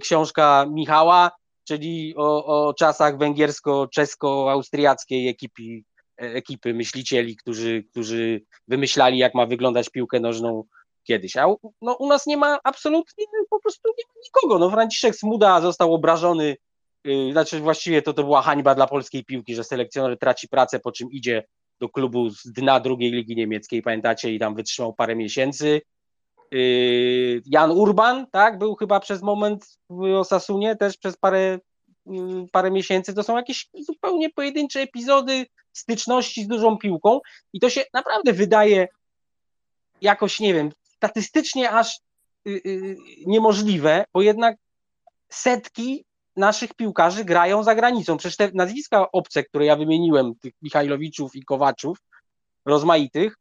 książka 0.00 0.66
Michała, 0.70 1.30
czyli 1.64 2.14
o, 2.16 2.44
o 2.44 2.74
czasach 2.74 3.18
węgiersko-czesko-austriackiej 3.18 5.28
ekipy 5.28 5.82
ekipy 6.20 6.74
myślicieli, 6.74 7.36
którzy, 7.36 7.84
którzy 7.90 8.42
wymyślali, 8.68 9.18
jak 9.18 9.34
ma 9.34 9.46
wyglądać 9.46 9.88
piłkę 9.88 10.20
nożną 10.20 10.64
kiedyś. 11.02 11.36
A 11.36 11.46
no, 11.82 11.94
u 11.94 12.08
nas 12.08 12.26
nie 12.26 12.36
ma 12.36 12.58
absolutnie, 12.64 13.24
po 13.50 13.60
prostu 13.60 13.88
nie 13.88 14.04
ma 14.08 14.20
nikogo. 14.24 14.58
No, 14.58 14.70
Franciszek 14.70 15.16
Smuda 15.16 15.60
został 15.60 15.94
obrażony, 15.94 16.56
yy, 17.04 17.32
znaczy 17.32 17.60
właściwie 17.60 18.02
to, 18.02 18.12
to 18.12 18.24
była 18.24 18.42
hańba 18.42 18.74
dla 18.74 18.86
polskiej 18.86 19.24
piłki, 19.24 19.54
że 19.54 19.64
selekcjoner 19.64 20.18
traci 20.18 20.48
pracę, 20.48 20.80
po 20.80 20.92
czym 20.92 21.10
idzie 21.10 21.44
do 21.80 21.88
klubu 21.88 22.30
z 22.30 22.42
dna 22.44 22.80
drugiej 22.80 23.12
ligi 23.12 23.36
niemieckiej, 23.36 23.82
pamiętacie, 23.82 24.34
i 24.34 24.38
tam 24.38 24.54
wytrzymał 24.54 24.94
parę 24.94 25.16
miesięcy. 25.16 25.80
Yy, 26.52 27.42
Jan 27.46 27.70
Urban, 27.70 28.26
tak, 28.32 28.58
był 28.58 28.74
chyba 28.74 29.00
przez 29.00 29.22
moment 29.22 29.78
w 29.90 30.02
Osasunie, 30.02 30.76
też 30.76 30.96
przez 30.96 31.16
parę, 31.16 31.58
yy, 32.06 32.46
parę 32.52 32.70
miesięcy. 32.70 33.14
To 33.14 33.22
są 33.22 33.36
jakieś 33.36 33.68
zupełnie 33.74 34.30
pojedyncze 34.30 34.80
epizody 34.80 35.46
styczności 35.72 36.44
z 36.44 36.48
dużą 36.48 36.78
piłką 36.78 37.20
i 37.52 37.60
to 37.60 37.70
się 37.70 37.84
naprawdę 37.92 38.32
wydaje 38.32 38.88
jakoś, 40.00 40.40
nie 40.40 40.54
wiem, 40.54 40.70
statystycznie 40.82 41.70
aż 41.70 42.00
yy, 42.44 42.60
yy, 42.64 42.96
niemożliwe, 43.26 44.04
bo 44.14 44.22
jednak 44.22 44.56
setki 45.28 46.04
naszych 46.36 46.74
piłkarzy 46.74 47.24
grają 47.24 47.62
za 47.62 47.74
granicą. 47.74 48.16
Przecież 48.16 48.36
te 48.36 48.50
nazwiska 48.54 49.12
obce, 49.12 49.44
które 49.44 49.66
ja 49.66 49.76
wymieniłem, 49.76 50.34
tych 50.34 50.54
Michajlowiczów 50.62 51.36
i 51.36 51.44
Kowaczów, 51.44 51.98
rozmaitych, 52.64 53.36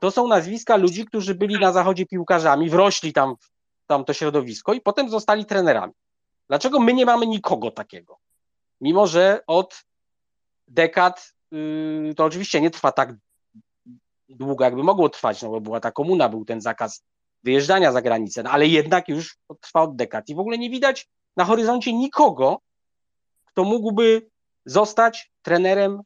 to 0.00 0.10
są 0.10 0.28
nazwiska 0.28 0.76
ludzi, 0.76 1.04
którzy 1.04 1.34
byli 1.34 1.58
na 1.60 1.72
zachodzie 1.72 2.06
piłkarzami, 2.06 2.70
wrośli 2.70 3.12
tam 3.12 3.36
w 3.36 3.52
tam 3.86 4.04
to 4.04 4.12
środowisko 4.12 4.72
i 4.72 4.80
potem 4.80 5.10
zostali 5.10 5.46
trenerami. 5.46 5.92
Dlaczego 6.48 6.80
my 6.80 6.92
nie 6.92 7.06
mamy 7.06 7.26
nikogo 7.26 7.70
takiego? 7.70 8.18
Mimo, 8.80 9.06
że 9.06 9.40
od 9.46 9.84
dekad 10.68 11.32
Y, 11.32 11.41
to 12.16 12.24
oczywiście 12.24 12.60
nie 12.60 12.70
trwa 12.70 12.92
tak 12.92 13.14
długo, 14.28 14.64
jakby 14.64 14.82
mogło 14.82 15.08
trwać, 15.08 15.42
no 15.42 15.48
bo 15.48 15.60
była 15.60 15.80
ta 15.80 15.92
komuna, 15.92 16.28
był 16.28 16.44
ten 16.44 16.60
zakaz 16.60 17.04
wyjeżdżania 17.42 17.92
za 17.92 18.02
granicę, 18.02 18.42
no 18.42 18.50
ale 18.50 18.66
jednak 18.66 19.08
już 19.08 19.38
trwa 19.60 19.82
od 19.82 19.96
dekad 19.96 20.28
i 20.28 20.34
w 20.34 20.38
ogóle 20.38 20.58
nie 20.58 20.70
widać 20.70 21.08
na 21.36 21.44
horyzoncie 21.44 21.92
nikogo, 21.92 22.60
kto 23.44 23.64
mógłby 23.64 24.30
zostać 24.64 25.32
trenerem 25.42 26.00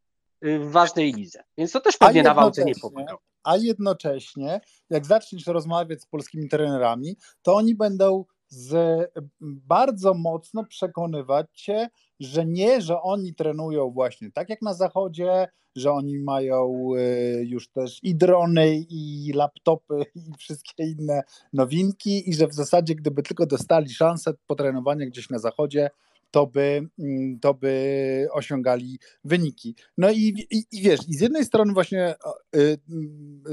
y, 0.45 0.59
w 0.59 0.71
ważnej 0.71 1.13
lidze. 1.13 1.45
Więc 1.59 1.73
to 1.73 1.81
też 1.81 1.97
pewnie 1.97 2.23
na 2.23 2.35
walce 2.35 2.65
nie 2.65 2.75
popłynął. 2.75 3.19
A 3.45 3.57
jednocześnie, 3.57 4.61
jak 4.91 5.07
zaczniesz 5.07 5.47
rozmawiać 5.47 6.03
z 6.03 6.07
polskimi 6.07 6.49
trenerami, 6.49 7.17
to 7.43 7.55
oni 7.55 7.75
będą 7.75 8.25
z 8.49 9.11
bardzo 9.41 10.15
mocno 10.15 10.65
przekonywać 10.65 11.47
cię, 11.53 11.89
że 12.21 12.47
nie, 12.47 12.81
że 12.81 13.03
oni 13.03 13.35
trenują 13.35 13.91
właśnie 13.91 14.33
tak 14.33 14.49
jak 14.49 14.63
na 14.63 14.75
zachodzie, 14.75 15.49
że 15.77 15.93
oni 15.93 16.19
mają 16.19 16.91
y, 16.97 17.45
już 17.47 17.69
też 17.69 17.99
i 18.03 18.15
drony, 18.15 18.77
i 18.91 19.33
laptopy, 19.35 20.03
i 20.15 20.33
wszystkie 20.39 20.85
inne 20.85 21.23
nowinki, 21.53 22.31
i 22.31 22.35
że 22.35 22.47
w 22.47 22.55
zasadzie, 22.55 22.95
gdyby 22.95 23.23
tylko 23.23 23.47
dostali 23.47 23.91
szansę 23.91 24.35
potrenowania 24.47 25.07
gdzieś 25.07 25.31
na 25.31 25.39
zachodzie, 25.39 25.91
to 26.31 26.47
by, 26.47 26.89
mm, 26.99 27.41
to 27.41 27.55
by 27.55 28.29
osiągali 28.33 28.99
wyniki. 29.25 29.75
No 29.99 30.11
i, 30.11 30.47
i, 30.51 30.65
i 30.73 30.83
wiesz, 30.83 31.01
i 31.09 31.15
z 31.15 31.21
jednej 31.21 31.45
strony 31.45 31.73
właśnie 31.73 32.15
y, 32.57 32.79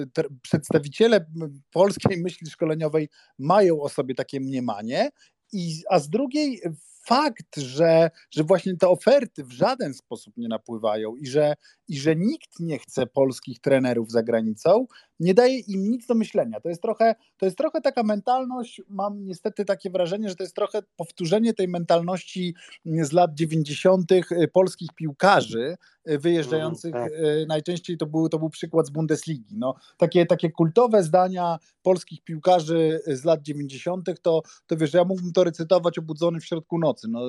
y, 0.07 0.23
przedstawiciele 0.41 1.25
polskiej 1.71 2.17
myśli 2.17 2.49
szkoleniowej 2.49 3.09
mają 3.39 3.81
o 3.81 3.89
sobie 3.89 4.15
takie 4.15 4.39
mniemanie, 4.39 5.09
i, 5.53 5.83
a 5.89 5.99
z 5.99 6.09
drugiej 6.09 6.61
fakt, 7.05 7.57
że, 7.57 8.11
że 8.31 8.43
właśnie 8.43 8.77
te 8.77 8.87
oferty 8.87 9.43
w 9.43 9.51
żaden 9.51 9.93
sposób 9.93 10.37
nie 10.37 10.47
napływają 10.47 11.15
i 11.15 11.27
że, 11.27 11.53
i 11.87 11.97
że 11.97 12.15
nikt 12.15 12.59
nie 12.59 12.79
chce 12.79 13.07
polskich 13.07 13.59
trenerów 13.59 14.11
za 14.11 14.23
granicą, 14.23 14.85
nie 15.19 15.33
daje 15.33 15.59
im 15.59 15.91
nic 15.91 16.05
do 16.07 16.15
myślenia. 16.15 16.59
To 16.59 16.69
jest 16.69 16.81
trochę, 16.81 17.15
to 17.37 17.45
jest 17.45 17.57
trochę 17.57 17.81
taka 17.81 18.03
mentalność, 18.03 18.81
mam 18.89 19.25
niestety 19.25 19.65
takie 19.65 19.89
wrażenie, 19.89 20.29
że 20.29 20.35
to 20.35 20.43
jest 20.43 20.55
trochę 20.55 20.79
powtórzenie 20.95 21.53
tej 21.53 21.67
mentalności 21.67 22.55
z 22.85 23.11
lat 23.11 23.33
90. 23.33 24.11
Y, 24.11 24.47
polskich 24.53 24.89
piłkarzy 24.95 25.75
y, 26.09 26.19
wyjeżdżających, 26.19 26.95
mm, 26.95 27.09
tak. 27.09 27.19
Y, 27.19 27.45
najczęściej 27.47 27.97
to 27.97 28.05
był, 28.05 28.29
to 28.29 28.39
był 28.39 28.49
przykład 28.49 28.87
z 28.87 28.89
Bundesligi. 28.89 29.55
No, 29.57 29.75
takie, 29.97 30.25
takie 30.25 30.51
kultowe 30.51 31.03
zdania 31.03 31.59
polskich 31.81 32.23
piłkarzy 32.23 33.01
z 33.07 33.23
lat 33.23 33.41
90. 33.41 34.21
to, 34.21 34.41
to 34.67 34.77
wiesz, 34.77 34.93
ja 34.93 35.03
mógłbym 35.03 35.33
to 35.33 35.43
recytować 35.43 35.99
obudzony 35.99 36.39
w 36.39 36.45
środku 36.45 36.79
nocy. 36.79 36.92
No, 37.09 37.19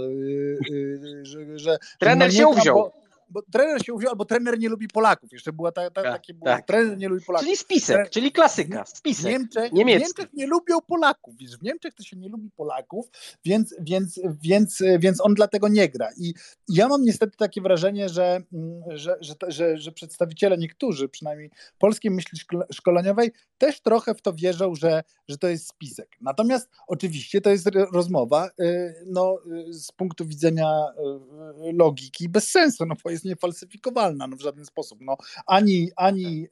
że, 1.23 1.59
że, 1.59 1.79
Trener 1.99 2.29
no, 2.29 2.35
się 2.35 2.49
uwziął. 2.49 2.77
Bo, 2.77 3.04
bo 3.35 3.43
trener 3.43 3.85
się 3.85 3.93
uwziął, 3.93 4.11
albo 4.11 4.25
trener 4.25 4.59
nie 4.59 4.69
lubi 4.69 4.89
Polaków. 4.89 5.33
Jeszcze 5.33 5.53
była 5.53 5.73
ta, 5.73 5.91
ta, 5.91 6.03
tak, 6.03 6.13
takie 6.13 6.35
tak. 6.35 6.67
trener 6.67 6.99
nie 6.99 7.09
lubi 7.09 7.25
Polaków. 7.25 7.47
Czyli 7.47 7.57
spisek, 7.57 8.11
czyli 8.11 8.33
klasyka, 8.33 8.85
spisek. 8.87 9.33
Niemczech, 9.33 9.73
Niemczech 9.73 10.33
nie 10.33 10.47
lubią 10.47 10.81
Polaków. 10.81 11.37
Wiesz, 11.37 11.59
w 11.59 11.63
Niemczech 11.63 11.95
to 11.95 12.03
się 12.03 12.17
nie 12.17 12.29
lubi 12.29 12.51
Polaków, 12.51 13.07
więc, 13.45 13.75
więc, 13.81 14.21
więc, 14.43 14.83
więc 14.99 15.21
on 15.21 15.35
dlatego 15.35 15.69
nie 15.69 15.89
gra. 15.89 16.09
I 16.17 16.35
ja 16.69 16.89
mam 16.89 17.03
niestety 17.03 17.37
takie 17.37 17.61
wrażenie, 17.61 18.09
że, 18.09 18.43
że, 18.89 19.17
że, 19.21 19.35
że, 19.49 19.79
że 19.79 19.93
przedstawiciele 19.93 20.59
niektórzy, 20.59 21.09
przynajmniej 21.09 21.51
polskiej 21.79 22.11
myśli 22.11 22.39
szkoleniowej, 22.73 23.33
też 23.59 23.81
trochę 23.81 24.15
w 24.15 24.23
to 24.23 24.33
wierzą, 24.33 24.75
że, 24.75 25.03
że 25.29 25.39
to 25.39 25.49
jest 25.49 25.69
spisek. 25.69 26.17
Natomiast 26.21 26.69
oczywiście 26.87 27.41
to 27.41 27.51
jest 27.51 27.71
rozmowa 27.93 28.51
y, 28.61 28.95
no, 29.07 29.39
y, 29.69 29.73
z 29.73 29.93
punktu 29.93 30.27
widzenia 30.27 30.67
y, 31.69 31.73
logiki 31.73 32.29
bez 32.29 32.51
sensu, 32.51 32.87
no 32.87 32.95
bo 33.05 33.11
jest 33.11 33.24
niefalsyfikowalna 33.25 34.27
no, 34.27 34.37
w 34.37 34.41
żaden 34.41 34.65
sposób. 34.65 34.99
No, 35.03 35.17
ani 35.47 35.91
ani 35.97 36.49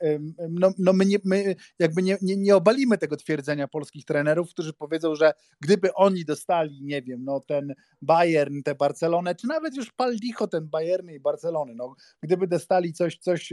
no, 0.50 0.70
no 0.78 0.92
my, 0.92 1.06
nie, 1.06 1.18
my 1.24 1.56
jakby 1.78 2.02
nie, 2.02 2.18
nie, 2.22 2.36
nie 2.36 2.56
obalimy 2.56 2.98
tego 2.98 3.16
twierdzenia 3.16 3.68
polskich 3.68 4.04
trenerów, 4.04 4.50
którzy 4.50 4.72
powiedzą, 4.72 5.14
że 5.14 5.32
gdyby 5.60 5.94
oni 5.94 6.24
dostali, 6.24 6.82
nie 6.82 7.02
wiem, 7.02 7.24
no 7.24 7.40
ten 7.40 7.74
Bayern, 8.02 8.62
tę 8.62 8.74
Barcelonę, 8.74 9.34
czy 9.34 9.46
nawet 9.46 9.76
już 9.76 9.92
pal 9.92 10.14
licho 10.22 10.48
ten 10.48 10.68
Bayern 10.68 11.10
i 11.10 11.20
Barcelony, 11.20 11.74
no 11.74 11.94
gdyby 12.22 12.46
dostali 12.46 12.92
coś, 12.92 13.18
coś 13.18 13.52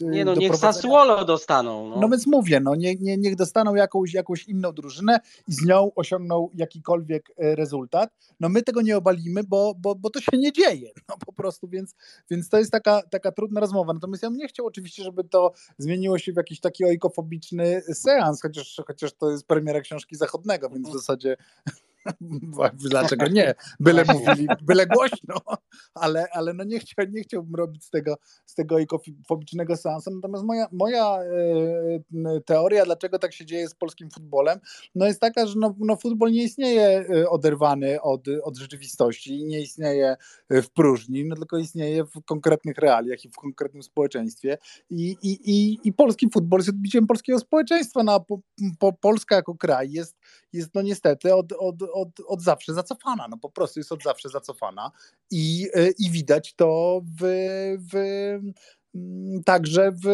Nie 0.00 0.24
no, 0.24 0.34
niech 0.34 0.56
Sassuolo 0.56 1.24
dostaną. 1.24 1.88
No. 1.88 2.00
no 2.00 2.08
więc 2.08 2.26
mówię, 2.26 2.60
no 2.60 2.74
nie, 2.74 2.94
nie, 2.94 3.16
niech 3.16 3.36
dostaną 3.36 3.74
jakąś, 3.74 4.14
jakąś 4.14 4.44
inną 4.44 4.72
drużynę 4.72 5.20
i 5.48 5.52
z 5.52 5.64
nią 5.64 5.90
osiągną 5.94 6.48
jakikolwiek 6.54 7.30
e, 7.38 7.54
rezultat. 7.54 8.10
No 8.40 8.48
my 8.48 8.62
tego 8.62 8.82
nie 8.82 8.96
obalimy, 8.96 9.44
bo, 9.44 9.74
bo, 9.78 9.94
bo 9.94 10.10
to 10.10 10.20
się 10.20 10.38
nie 10.38 10.52
dzieje, 10.52 10.90
no 11.08 11.16
po 11.26 11.32
prostu, 11.32 11.68
więc, 11.68 11.94
więc 12.30 12.43
to 12.50 12.58
jest 12.58 12.72
taka, 12.72 13.02
taka 13.10 13.32
trudna 13.32 13.60
rozmowa. 13.60 13.92
Natomiast 13.92 14.22
ja 14.22 14.30
bym 14.30 14.38
nie 14.38 14.48
chciał 14.48 14.66
oczywiście, 14.66 15.02
żeby 15.02 15.24
to 15.24 15.52
zmieniło 15.78 16.18
się 16.18 16.32
w 16.32 16.36
jakiś 16.36 16.60
taki 16.60 16.84
ojkofobiczny 16.84 17.82
seans, 17.94 18.42
chociaż, 18.42 18.82
chociaż 18.86 19.12
to 19.12 19.30
jest 19.30 19.46
premiera 19.46 19.80
książki 19.80 20.16
zachodnego, 20.16 20.70
więc 20.70 20.88
w 20.88 20.92
zasadzie 20.92 21.36
Dlaczego 22.90 23.28
nie? 23.28 23.54
Byle 23.80 24.04
mówili, 24.04 24.46
byle 24.62 24.86
głośno, 24.86 25.34
ale, 25.94 26.26
ale 26.32 26.54
no 26.54 26.64
nie, 26.64 26.78
chciał, 26.78 27.06
nie 27.10 27.22
chciałbym 27.22 27.54
robić 27.54 27.84
z 27.84 27.90
tego, 27.90 28.16
z 28.46 28.54
tego 28.54 28.78
ikofobicznego 28.78 29.76
seansu. 29.76 30.10
Natomiast 30.10 30.44
moja, 30.44 30.66
moja 30.72 31.18
e, 32.26 32.40
teoria, 32.40 32.84
dlaczego 32.84 33.18
tak 33.18 33.32
się 33.32 33.46
dzieje 33.46 33.68
z 33.68 33.74
polskim 33.74 34.10
futbolem, 34.10 34.58
no 34.94 35.06
jest 35.06 35.20
taka, 35.20 35.46
że 35.46 35.54
no, 35.58 35.74
no 35.78 35.96
futbol 35.96 36.32
nie 36.32 36.44
istnieje 36.44 37.06
e, 37.10 37.28
oderwany 37.28 38.02
od, 38.02 38.28
od 38.42 38.56
rzeczywistości, 38.56 39.44
nie 39.44 39.60
istnieje 39.60 40.16
w 40.50 40.70
próżni, 40.70 41.24
no 41.24 41.36
tylko 41.36 41.58
istnieje 41.58 42.04
w 42.04 42.24
konkretnych 42.24 42.78
realiach 42.78 43.24
i 43.24 43.28
w 43.28 43.36
konkretnym 43.36 43.82
społeczeństwie. 43.82 44.58
I, 44.90 45.16
i, 45.22 45.50
i, 45.50 45.78
i 45.84 45.92
polski 45.92 46.30
futbol 46.30 46.60
jest 46.60 46.68
odbiciem 46.68 47.06
polskiego 47.06 47.38
społeczeństwa. 47.38 48.02
No, 48.02 48.20
po, 48.20 48.38
po, 48.78 48.92
Polska 48.92 49.36
jako 49.36 49.54
kraj 49.54 49.92
jest, 49.92 50.16
jest 50.52 50.74
no 50.74 50.82
niestety 50.82 51.34
od, 51.34 51.52
od 51.52 51.82
od, 51.82 52.08
od 52.26 52.42
zawsze 52.42 52.74
zacofana, 52.74 53.28
no 53.28 53.38
po 53.38 53.50
prostu 53.50 53.80
jest 53.80 53.92
od 53.92 54.02
zawsze 54.02 54.28
zacofana 54.28 54.90
i, 55.30 55.68
e, 55.74 55.90
i 55.98 56.10
widać 56.10 56.54
to 56.54 57.00
w, 57.20 57.24
w 57.92 57.96
mm, 58.94 59.42
także 59.44 59.92
w 60.04 60.06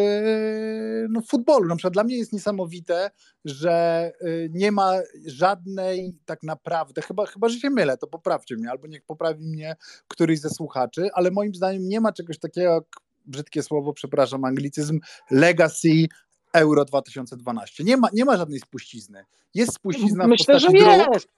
no, 1.11 1.21
futbolu. 1.21 1.69
Na 1.69 1.77
przykład 1.77 1.93
dla 1.93 2.05
mnie 2.05 2.19
jest 2.19 2.33
niesamowite, 2.33 3.11
że 3.45 3.73
e, 4.21 4.29
nie 4.51 4.73
ma 4.73 4.93
żadnej 5.27 6.19
tak 6.25 6.43
naprawdę, 6.43 7.03
chyba, 7.03 7.27
chyba 7.27 7.49
że 7.49 7.59
się 7.59 7.71
mylę, 7.71 7.97
to 7.99 8.07
poprawcie 8.07 8.57
mnie, 8.57 8.71
albo 8.71 8.87
niech 8.87 9.05
poprawi 9.05 9.47
mnie 9.47 9.77
któryś 10.09 10.41
ze 10.41 10.51
słuchaczy, 10.51 11.09
ale 11.15 11.31
moim 11.31 11.55
zdaniem 11.55 11.89
nie 11.89 12.01
ma 12.01 12.13
czegoś 12.13 12.39
takiego 12.39 12.75
jak 12.75 12.85
brzydkie 13.27 13.63
słowo, 13.63 13.93
przepraszam, 13.93 14.45
anglicyzm, 14.45 15.01
legacy 15.31 16.07
Euro 16.53 16.85
2012. 16.85 17.85
Nie 17.85 17.97
ma, 17.97 18.09
nie 18.13 18.25
ma 18.25 18.37
żadnej 18.37 18.61
spuścizny. 18.61 19.25
Jest 19.55 19.75
spuścizna 19.75 20.27
Myślę, 20.27 20.59
w 20.59 20.63
postaci 20.63 20.81
że 20.81 20.87
jest. 21.13 21.29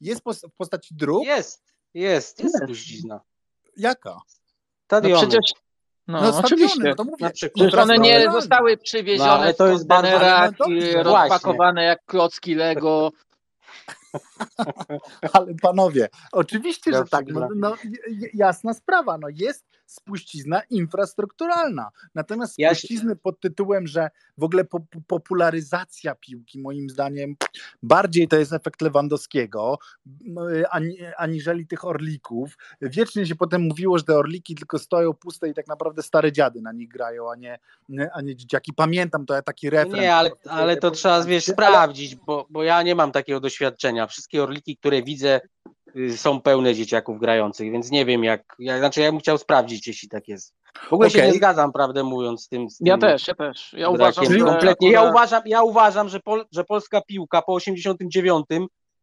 Jest 0.00 0.22
w 0.42 0.56
postaci 0.56 0.94
dróg? 0.94 1.24
Jest, 1.24 1.62
jest, 1.94 2.40
jest 2.40 2.56
spuścizna. 2.56 3.20
Jaka? 3.76 4.20
Stadiony. 4.84 5.14
No 5.14 5.20
przecież 5.20 5.52
no, 6.06 6.22
no 6.22 6.38
oczywiście. 6.38 6.82
No 6.82 6.94
to 6.94 7.04
mówię. 7.04 7.30
Przecież 7.30 7.74
one 7.74 7.98
nie 7.98 8.30
zostały 8.32 8.76
przywiezione 8.76 9.46
no, 9.46 9.52
to 9.52 9.66
jest 9.66 9.88
kontenerach 9.88 10.50
i 10.68 10.92
rozpakowane 10.92 11.84
jak 11.84 12.04
klocki 12.04 12.54
Lego. 12.54 13.10
Ale 15.32 15.54
panowie, 15.62 16.08
oczywiście, 16.32 16.92
że 16.92 17.04
tak. 17.10 17.26
No, 17.28 17.48
no, 17.56 17.74
jasna 18.34 18.74
sprawa. 18.74 19.18
No, 19.18 19.28
jest 19.28 19.66
spuścizna 19.92 20.62
infrastrukturalna. 20.70 21.90
Natomiast 22.14 22.54
spuścizny 22.54 23.16
pod 23.16 23.40
tytułem, 23.40 23.86
że 23.86 24.10
w 24.38 24.44
ogóle 24.44 24.64
po, 24.64 24.80
popularyzacja 25.06 26.14
piłki, 26.14 26.60
moim 26.60 26.90
zdaniem, 26.90 27.36
bardziej 27.82 28.28
to 28.28 28.36
jest 28.36 28.52
efekt 28.52 28.82
Lewandowskiego, 28.82 29.78
aniżeli 31.16 31.66
tych 31.66 31.84
orlików. 31.84 32.56
Wiecznie 32.80 33.26
się 33.26 33.34
potem 33.34 33.62
mówiło, 33.62 33.98
że 33.98 34.04
te 34.04 34.16
orliki 34.16 34.54
tylko 34.54 34.78
stoją 34.78 35.12
puste 35.12 35.48
i 35.48 35.54
tak 35.54 35.68
naprawdę 35.68 36.02
stare 36.02 36.32
dziady 36.32 36.62
na 36.62 36.72
nich 36.72 36.88
grają, 36.88 37.30
a 37.30 37.36
nie, 37.36 37.58
a 38.14 38.20
nie 38.20 38.36
dzieciaki. 38.36 38.72
Pamiętam 38.72 39.26
to, 39.26 39.34
ja 39.34 39.42
taki 39.42 39.70
refren. 39.70 40.00
Nie, 40.00 40.14
ale, 40.14 40.30
ale 40.48 40.76
to 40.76 40.90
trzeba 40.90 41.24
wiesz, 41.24 41.44
sprawdzić, 41.44 42.16
bo, 42.16 42.46
bo 42.50 42.62
ja 42.62 42.82
nie 42.82 42.94
mam 42.94 43.12
takiego 43.12 43.40
doświadczenia. 43.40 44.01
Wszystkie 44.06 44.42
orliki, 44.42 44.76
które 44.76 45.02
widzę, 45.02 45.40
Y, 45.96 46.16
są 46.18 46.40
pełne 46.40 46.74
dzieciaków 46.74 47.20
grających, 47.20 47.72
więc 47.72 47.90
nie 47.90 48.06
wiem 48.06 48.24
jak, 48.24 48.56
ja, 48.58 48.78
znaczy 48.78 49.00
ja 49.00 49.10
bym 49.12 49.20
chciał 49.20 49.38
sprawdzić, 49.38 49.86
jeśli 49.86 50.08
tak 50.08 50.28
jest. 50.28 50.54
W 50.88 50.92
ogóle 50.92 51.08
okay. 51.08 51.20
się 51.20 51.26
nie 51.26 51.34
zgadzam, 51.34 51.72
prawdę 51.72 52.04
mówiąc, 52.04 52.44
z 52.44 52.48
tym. 52.48 52.70
Z 52.70 52.78
tym 52.78 52.86
ja 52.86 52.98
też, 52.98 53.28
ja 53.28 53.34
też. 53.34 53.72
Ja 53.78 53.88
uważam, 53.88 54.24
że 54.24 54.38
kompletnie. 54.38 54.90
Ja 54.90 55.02
uważam, 55.02 55.42
ja 55.46 55.62
uważam 55.62 56.08
że, 56.08 56.20
pol, 56.20 56.44
że 56.52 56.64
polska 56.64 57.00
piłka 57.00 57.42
po 57.42 57.54
89 57.54 58.46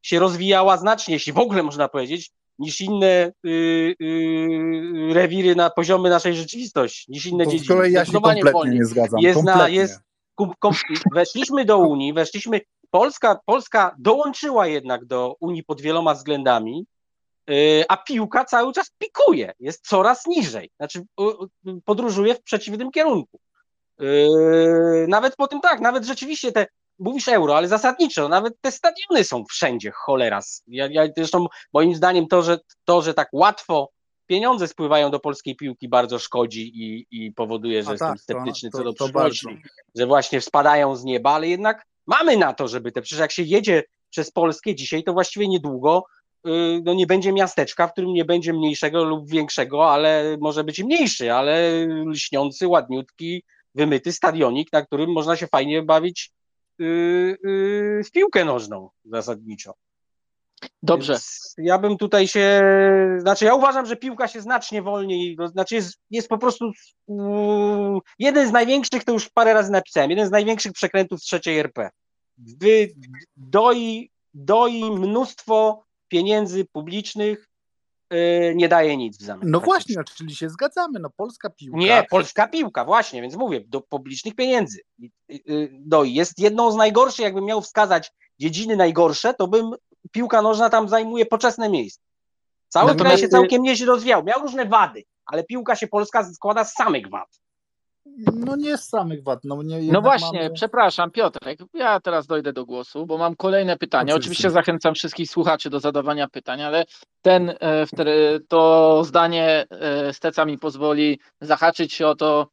się 0.02 0.20
rozwijała 0.20 0.78
znacznie, 0.78 1.14
jeśli 1.14 1.34
w 1.34 1.40
ogóle 1.40 1.64
można 1.64 1.90
powiedzieć, 1.90 2.32
niż 2.60 2.82
inne 2.82 3.32
y, 3.46 3.96
y, 4.02 5.14
rewiry 5.14 5.56
na 5.56 5.70
poziomy 5.70 6.10
naszej 6.10 6.36
rzeczywistości, 6.36 7.12
niż 7.12 7.26
inne 7.26 7.48
dziedziny. 7.48 7.66
Z 7.66 7.68
kolei 7.68 7.94
ja 7.94 8.06
się 8.06 8.12
kompletnie 8.12 8.52
wolniej. 8.52 8.80
nie 8.80 8.86
zgadzam. 8.86 9.20
Jest 9.20 9.44
na, 9.44 9.70
jest, 9.70 10.00
kom, 10.36 10.54
kom, 10.60 10.74
weszliśmy 11.14 11.66
do 11.66 11.78
Unii, 11.78 12.14
weszliśmy, 12.14 12.62
Polska, 12.92 13.40
Polska 13.46 13.96
dołączyła 14.00 14.68
jednak 14.68 15.06
do 15.06 15.36
Unii 15.40 15.64
pod 15.64 15.82
wieloma 15.82 16.14
względami, 16.14 16.86
y, 17.50 17.86
a 17.90 17.98
piłka 17.98 18.46
cały 18.46 18.74
czas 18.74 18.92
pikuje, 18.98 19.54
jest 19.60 19.88
coraz 19.88 20.26
niżej, 20.26 20.70
znaczy 20.78 21.02
podróżuje 21.86 22.36
w 22.36 22.44
przeciwnym 22.44 22.92
kierunku. 22.92 23.40
Y, 24.02 25.06
nawet 25.08 25.36
po 25.36 25.48
tym 25.48 25.62
tak, 25.62 25.80
nawet 25.80 26.06
rzeczywiście 26.06 26.52
te, 26.52 26.68
mówisz 27.00 27.28
euro, 27.28 27.58
ale 27.58 27.68
zasadniczo, 27.68 28.30
nawet 28.30 28.62
te 28.62 28.72
stadiony 28.72 29.24
są 29.24 29.44
wszędzie, 29.50 29.92
cholera. 29.92 30.40
Ja, 30.68 30.88
ja 30.92 31.08
zresztą 31.18 31.48
moim 31.74 31.96
zdaniem 31.96 32.28
to, 32.28 32.42
że 32.42 32.60
to, 32.86 33.02
że 33.02 33.14
tak 33.14 33.30
łatwo 33.34 33.90
pieniądze 34.26 34.68
spływają 34.68 35.12
do 35.12 35.20
polskiej 35.20 35.56
piłki 35.56 35.90
bardzo 35.90 36.20
szkodzi 36.20 36.72
i, 36.76 37.06
i 37.12 37.32
powoduje, 37.32 37.84
że 37.84 37.90
A 37.90 37.92
jestem 37.92 38.10
tak, 38.10 38.20
sceptyczny 38.20 38.70
to, 38.70 38.78
co 38.78 38.84
do 38.84 38.94
przyszłości, 38.94 39.62
że 39.96 40.06
właśnie 40.06 40.42
spadają 40.42 40.96
z 40.96 41.04
nieba, 41.04 41.32
ale 41.32 41.48
jednak 41.48 41.86
mamy 42.10 42.38
na 42.38 42.54
to, 42.54 42.68
żeby 42.68 42.92
te, 42.92 43.02
przecież 43.02 43.20
jak 43.20 43.32
się 43.32 43.44
jedzie 43.44 43.84
przez 44.10 44.32
Polskę 44.32 44.76
dzisiaj, 44.76 45.04
to 45.04 45.14
właściwie 45.14 45.48
niedługo 45.48 46.04
y, 46.48 46.50
no 46.84 46.94
nie 46.94 47.08
będzie 47.08 47.34
miasteczka, 47.34 47.88
w 47.88 47.92
którym 47.92 48.14
nie 48.14 48.26
będzie 48.26 48.54
mniejszego 48.54 49.04
lub 49.04 49.30
większego, 49.30 49.92
ale 49.92 50.38
może 50.42 50.64
być 50.64 50.84
mniejszy, 50.84 51.34
ale 51.34 51.86
lśniący, 52.06 52.68
ładniutki, 52.68 53.44
wymyty 53.76 54.14
stadionik, 54.14 54.74
na 54.74 54.82
którym 54.86 55.12
można 55.12 55.36
się 55.36 55.48
fajnie 55.48 55.84
bawić 55.84 56.32
yy, 56.80 57.38
yy, 57.44 58.04
w 58.04 58.12
piłkę 58.12 58.46
nożną 58.46 58.90
zasadniczo. 59.06 59.74
Dobrze. 60.84 61.14
Więc 61.14 61.54
ja 61.58 61.78
bym 61.78 61.98
tutaj 61.98 62.28
się, 62.28 62.62
znaczy 63.18 63.46
ja 63.46 63.56
uważam, 63.56 63.86
że 63.86 63.96
piłka 63.96 64.28
się 64.28 64.42
znacznie 64.42 64.82
wolniej, 64.82 65.38
znaczy 65.46 65.76
jest, 65.76 65.98
jest 66.10 66.28
po 66.28 66.38
prostu 66.38 66.72
uh, 67.06 68.02
jeden 68.20 68.50
z 68.50 68.52
największych, 68.52 69.04
to 69.04 69.12
już 69.12 69.30
parę 69.30 69.54
razy 69.54 69.72
napisałem, 69.72 70.10
jeden 70.10 70.28
z 70.28 70.32
największych 70.32 70.72
przekrętów 70.74 71.22
trzeciej 71.22 71.60
RP. 71.60 71.90
Wy, 72.38 72.90
doi, 73.38 74.12
doi 74.34 74.92
mnóstwo 74.92 75.84
pieniędzy 76.08 76.66
publicznych, 76.66 77.50
yy, 78.10 78.54
nie 78.56 78.70
daje 78.70 78.98
nic 78.98 79.18
w 79.18 79.22
zamian. 79.22 79.50
No 79.52 79.60
właśnie, 79.60 79.96
czyli 80.18 80.36
się 80.36 80.50
zgadzamy, 80.50 81.00
no 81.00 81.10
polska 81.18 81.50
piłka. 81.50 81.80
Nie, 81.80 82.06
polska 82.10 82.48
piłka, 82.48 82.86
właśnie, 82.86 83.22
więc 83.22 83.36
mówię, 83.36 83.62
do 83.68 83.82
publicznych 83.82 84.36
pieniędzy. 84.36 84.80
Doi 85.72 86.14
jest 86.14 86.40
jedną 86.40 86.72
z 86.72 86.76
najgorszych, 86.76 87.20
jakbym 87.20 87.46
miał 87.46 87.62
wskazać 87.62 88.12
dziedziny 88.40 88.76
najgorsze, 88.76 89.34
to 89.34 89.48
bym 89.48 89.72
piłka 90.12 90.42
nożna 90.42 90.70
tam 90.70 90.90
zajmuje 90.90 91.26
poczesne 91.26 91.70
miejsce. 91.70 92.02
Cały 92.68 92.88
Natomiast 92.88 93.16
kraj 93.16 93.18
się 93.18 93.30
całkiem 93.30 93.64
nieźle 93.64 93.86
rozwijał. 93.88 94.24
Miał 94.24 94.42
różne 94.42 94.66
wady, 94.66 95.04
ale 95.26 95.44
piłka 95.44 95.76
się 95.76 95.88
polska 95.88 96.24
składa 96.34 96.64
z 96.64 96.74
samych 96.74 97.10
wad. 97.10 97.40
No 98.34 98.56
nie 98.56 98.78
z 98.78 98.90
samych 98.90 99.24
wad. 99.24 99.40
No, 99.44 99.64
nie, 99.64 99.82
no 99.92 100.02
właśnie, 100.02 100.40
mamy... 100.40 100.54
przepraszam 100.54 101.12
Piotrek, 101.12 101.60
ja 101.74 102.00
teraz 102.00 102.28
dojdę 102.28 102.54
do 102.54 102.66
głosu, 102.66 103.06
bo 103.06 103.18
mam 103.18 103.36
kolejne 103.36 103.78
pytanie. 103.78 104.04
Oczywiście, 104.16 104.30
Oczywiście 104.30 104.50
zachęcam 104.50 104.96
wszystkich 104.96 105.30
słuchaczy 105.30 105.70
do 105.70 105.80
zadawania 105.80 106.28
pytań, 106.28 106.62
ale 106.62 106.86
ten, 107.22 107.50
e, 107.50 107.86
to 108.48 109.04
zdanie 109.04 109.66
e, 109.70 110.14
Steca 110.14 110.46
mi 110.46 110.58
pozwoli 110.58 111.20
zahaczyć 111.42 111.94
się 111.94 112.08
o 112.08 112.16
to, 112.16 112.48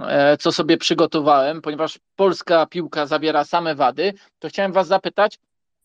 e, 0.00 0.36
co 0.36 0.52
sobie 0.52 0.76
przygotowałem, 0.76 1.62
ponieważ 1.62 1.98
polska 2.16 2.66
piłka 2.66 3.06
zabiera 3.06 3.44
same 3.44 3.74
wady, 3.74 4.14
to 4.38 4.48
chciałem 4.48 4.72
was 4.72 4.86
zapytać, 4.86 5.38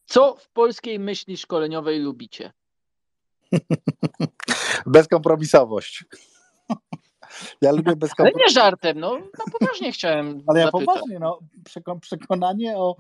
co 0.05 0.35
w 0.35 0.49
polskiej 0.49 0.99
myśli 0.99 1.37
szkoleniowej 1.37 1.99
lubicie? 1.99 2.51
Bezkompromisowość. 4.85 6.05
Ja 7.61 7.71
lubię 7.71 7.95
bezkompromisowość. 7.95 8.35
Ale 8.35 8.47
nie 8.47 8.53
żartem, 8.53 8.99
no, 8.99 9.17
no 9.39 9.45
poważnie 9.59 9.91
chciałem 9.91 10.27
Ale 10.47 10.59
ja 10.59 10.65
zapytać. 10.65 10.85
poważnie, 10.85 11.19
no, 11.19 11.39
przekonanie 12.01 12.77
o, 12.77 12.95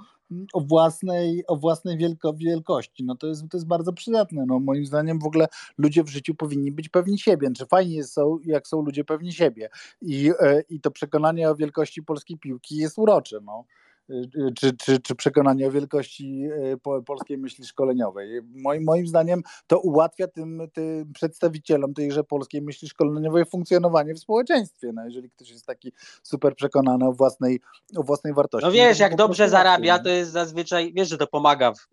o 0.53 0.61
własnej, 0.61 1.43
o 1.47 1.55
własnej 1.55 1.97
wielko, 1.97 2.33
wielkości, 2.33 3.03
no 3.03 3.15
to 3.15 3.27
jest, 3.27 3.41
to 3.49 3.57
jest 3.57 3.67
bardzo 3.67 3.93
przydatne. 3.93 4.45
No, 4.47 4.59
moim 4.59 4.85
zdaniem 4.85 5.19
w 5.19 5.25
ogóle 5.25 5.47
ludzie 5.77 6.03
w 6.03 6.09
życiu 6.09 6.35
powinni 6.35 6.71
być 6.71 6.89
pewni 6.89 7.19
siebie. 7.19 7.49
Czy 7.57 7.65
fajnie 7.65 8.03
są, 8.03 8.39
jak 8.45 8.67
są 8.67 8.81
ludzie 8.81 9.03
pewni 9.03 9.33
siebie. 9.33 9.69
I, 10.01 10.31
e, 10.39 10.61
i 10.69 10.81
to 10.81 10.91
przekonanie 10.91 11.49
o 11.49 11.55
wielkości 11.55 12.03
polskiej 12.03 12.37
piłki 12.37 12.75
jest 12.77 12.97
urocze. 12.97 13.39
No 13.43 13.65
czy, 14.55 14.73
czy, 14.77 14.99
czy 14.99 15.15
przekonanie 15.15 15.67
o 15.67 15.71
wielkości 15.71 16.43
e, 16.85 17.01
polskiej 17.05 17.37
myśli 17.37 17.65
szkoleniowej. 17.65 18.41
Moim, 18.43 18.83
moim 18.83 19.07
zdaniem 19.07 19.41
to 19.67 19.79
ułatwia 19.79 20.27
tym, 20.27 20.61
tym 20.73 21.13
przedstawicielom 21.13 21.93
tejże 21.93 22.23
polskiej 22.23 22.61
myśli 22.61 22.89
szkoleniowej 22.89 23.45
funkcjonowanie 23.45 24.13
w 24.13 24.19
społeczeństwie. 24.19 24.91
No, 24.93 25.05
jeżeli 25.05 25.29
ktoś 25.29 25.49
jest 25.49 25.65
taki 25.65 25.91
super 26.23 26.55
przekonany 26.55 27.07
o 27.07 27.13
własnej, 27.13 27.59
o 27.95 28.03
własnej 28.03 28.33
wartości. 28.33 28.65
No 28.65 28.71
wiesz, 28.71 28.99
jak 28.99 29.15
dobrze 29.15 29.49
zarabia, 29.49 29.99
to 29.99 30.09
jest 30.09 30.31
zazwyczaj, 30.31 30.93
wiesz, 30.93 31.09
że 31.09 31.17
to 31.17 31.27
pomaga 31.27 31.73
w, 31.73 31.87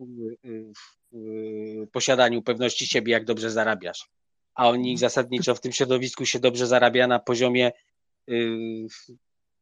w, 0.74 0.92
w 1.12 1.90
posiadaniu 1.92 2.42
pewności 2.42 2.86
siebie, 2.86 3.12
jak 3.12 3.24
dobrze 3.24 3.50
zarabiasz. 3.50 4.08
A 4.54 4.68
oni 4.68 4.98
zasadniczo 4.98 5.54
w 5.54 5.60
tym 5.60 5.72
środowisku 5.72 6.26
się 6.26 6.38
dobrze 6.38 6.66
zarabia 6.66 7.06
na 7.06 7.18
poziomie 7.18 7.72
y, 8.28 8.86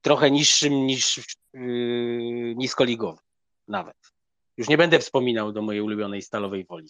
trochę 0.00 0.30
niższym 0.30 0.86
niż 0.86 1.20
yy, 1.52 2.54
niskoligowy 2.56 3.18
nawet. 3.68 3.96
Już 4.56 4.68
nie 4.68 4.78
będę 4.78 4.98
wspominał 4.98 5.52
do 5.52 5.62
mojej 5.62 5.82
ulubionej 5.82 6.22
Stalowej 6.22 6.64
Woli, 6.64 6.88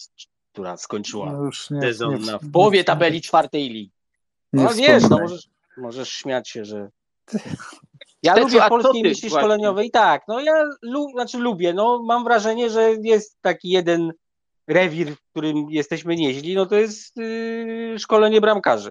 która 0.52 0.76
skończyła 0.76 1.32
no 1.32 1.50
nie, 1.70 1.80
sezon 1.80 2.14
nie, 2.14 2.26
na, 2.26 2.38
w 2.38 2.50
połowie 2.50 2.84
tabeli 2.84 3.20
czwartej 3.22 3.68
ligi. 3.68 3.92
No 4.52 4.74
wiesz, 4.74 5.02
no 5.10 5.18
możesz, 5.18 5.48
możesz 5.76 6.08
śmiać 6.08 6.48
się, 6.48 6.64
że 6.64 6.90
ja 8.22 8.34
Te, 8.34 8.40
lubię 8.40 8.60
polskiej 8.68 9.02
myśli 9.02 9.30
szkoleniowej, 9.30 9.90
tak, 9.90 10.22
no 10.28 10.40
ja 10.40 10.64
lu, 10.82 11.10
znaczy 11.10 11.38
lubię, 11.38 11.72
no 11.72 12.02
mam 12.02 12.24
wrażenie, 12.24 12.70
że 12.70 12.92
jest 13.02 13.38
taki 13.40 13.68
jeden 13.68 14.12
rewir, 14.66 15.16
w 15.16 15.30
którym 15.30 15.70
jesteśmy 15.70 16.16
nieźli, 16.16 16.54
no 16.54 16.66
to 16.66 16.74
jest 16.74 17.16
yy, 17.16 17.98
szkolenie 17.98 18.40
bramkarzy 18.40 18.90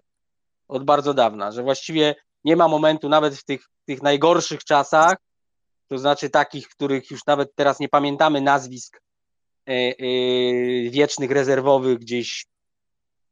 od 0.68 0.84
bardzo 0.84 1.14
dawna, 1.14 1.52
że 1.52 1.64
właściwie 1.64 2.16
nie 2.44 2.56
ma 2.56 2.68
momentu 2.68 3.10
nawet 3.10 3.36
w 3.36 3.44
tych, 3.44 3.66
tych 3.86 4.02
najgorszych 4.02 4.64
czasach, 4.64 5.18
to 5.88 5.98
znaczy 5.98 6.30
takich, 6.30 6.68
których 6.68 7.12
już 7.12 7.26
nawet 7.26 7.56
teraz 7.56 7.80
nie 7.80 7.90
pamiętamy 7.90 8.42
nazwisk 8.42 9.02
e, 9.68 9.72
e, 9.72 9.94
wiecznych 10.90 11.32
rezerwowych 11.32 12.00
gdzieś 12.00 12.46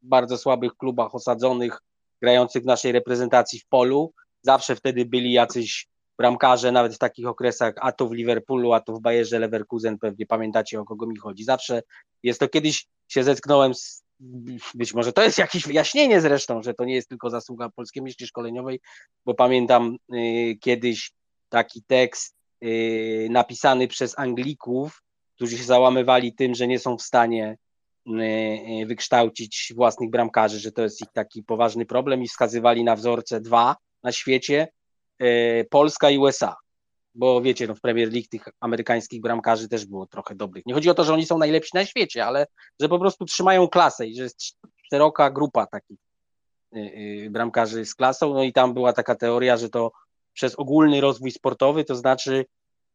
w 0.02 0.06
bardzo 0.08 0.38
słabych 0.38 0.76
klubach 0.76 1.14
osadzonych, 1.14 1.78
grających 2.22 2.62
w 2.62 2.66
naszej 2.66 2.92
reprezentacji 2.92 3.60
w 3.60 3.66
polu. 3.66 4.12
Zawsze 4.42 4.76
wtedy 4.76 5.04
byli 5.04 5.32
jacyś 5.32 5.88
bramkarze, 6.18 6.72
nawet 6.72 6.94
w 6.94 6.98
takich 6.98 7.26
okresach, 7.26 7.74
a 7.80 7.92
to 7.92 8.08
w 8.08 8.12
Liverpoolu, 8.12 8.72
a 8.72 8.80
to 8.80 8.92
w 8.92 9.00
Bayerze 9.00 9.38
Leverkusen, 9.38 9.98
pewnie 9.98 10.26
pamiętacie 10.26 10.80
o 10.80 10.84
kogo 10.84 11.06
mi 11.06 11.16
chodzi. 11.16 11.44
Zawsze 11.44 11.82
jest 12.22 12.40
to 12.40 12.48
kiedyś 12.48 12.86
się 13.08 13.24
zetknąłem 13.24 13.74
z 13.74 14.04
być 14.74 14.94
może 14.94 15.12
to 15.12 15.22
jest 15.22 15.38
jakieś 15.38 15.66
wyjaśnienie 15.66 16.20
zresztą, 16.20 16.62
że 16.62 16.74
to 16.74 16.84
nie 16.84 16.94
jest 16.94 17.08
tylko 17.08 17.30
zasługa 17.30 17.68
polskiej 17.68 18.02
myśli 18.02 18.26
szkoleniowej, 18.26 18.80
bo 19.24 19.34
pamiętam 19.34 19.96
y, 20.14 20.56
kiedyś 20.60 21.12
taki 21.48 21.82
tekst 21.86 22.36
y, 22.64 23.28
napisany 23.30 23.88
przez 23.88 24.18
Anglików, 24.18 25.02
którzy 25.34 25.58
się 25.58 25.64
załamywali 25.64 26.34
tym, 26.34 26.54
że 26.54 26.66
nie 26.66 26.78
są 26.78 26.96
w 26.96 27.02
stanie 27.02 27.56
y, 28.06 28.86
wykształcić 28.86 29.72
własnych 29.76 30.10
bramkarzy, 30.10 30.58
że 30.58 30.72
to 30.72 30.82
jest 30.82 31.02
ich 31.02 31.12
taki 31.12 31.42
poważny 31.42 31.86
problem 31.86 32.22
i 32.22 32.28
wskazywali 32.28 32.84
na 32.84 32.96
wzorce 32.96 33.40
dwa 33.40 33.76
na 34.02 34.12
świecie, 34.12 34.68
Polska 35.70 36.10
i 36.10 36.18
USA 36.18 36.56
bo 37.14 37.42
wiecie, 37.42 37.66
no 37.66 37.74
w 37.74 37.80
Premier 37.80 38.12
League 38.12 38.28
tych 38.30 38.48
amerykańskich 38.60 39.20
bramkarzy 39.20 39.68
też 39.68 39.86
było 39.86 40.06
trochę 40.06 40.34
dobrych. 40.34 40.66
Nie 40.66 40.74
chodzi 40.74 40.90
o 40.90 40.94
to, 40.94 41.04
że 41.04 41.14
oni 41.14 41.26
są 41.26 41.38
najlepsi 41.38 41.70
na 41.74 41.84
świecie, 41.84 42.26
ale 42.26 42.46
że 42.80 42.88
po 42.88 42.98
prostu 42.98 43.24
trzymają 43.24 43.68
klasę 43.68 44.06
i 44.06 44.16
że 44.16 44.22
jest 44.22 44.40
szeroka 44.90 45.30
grupa 45.30 45.66
takich 45.66 45.98
y, 46.76 46.78
y, 47.26 47.30
bramkarzy 47.30 47.84
z 47.84 47.94
klasą. 47.94 48.34
No 48.34 48.42
i 48.42 48.52
tam 48.52 48.74
była 48.74 48.92
taka 48.92 49.14
teoria, 49.14 49.56
że 49.56 49.68
to 49.68 49.92
przez 50.32 50.54
ogólny 50.54 51.00
rozwój 51.00 51.30
sportowy, 51.30 51.84
to 51.84 51.96
znaczy 51.96 52.44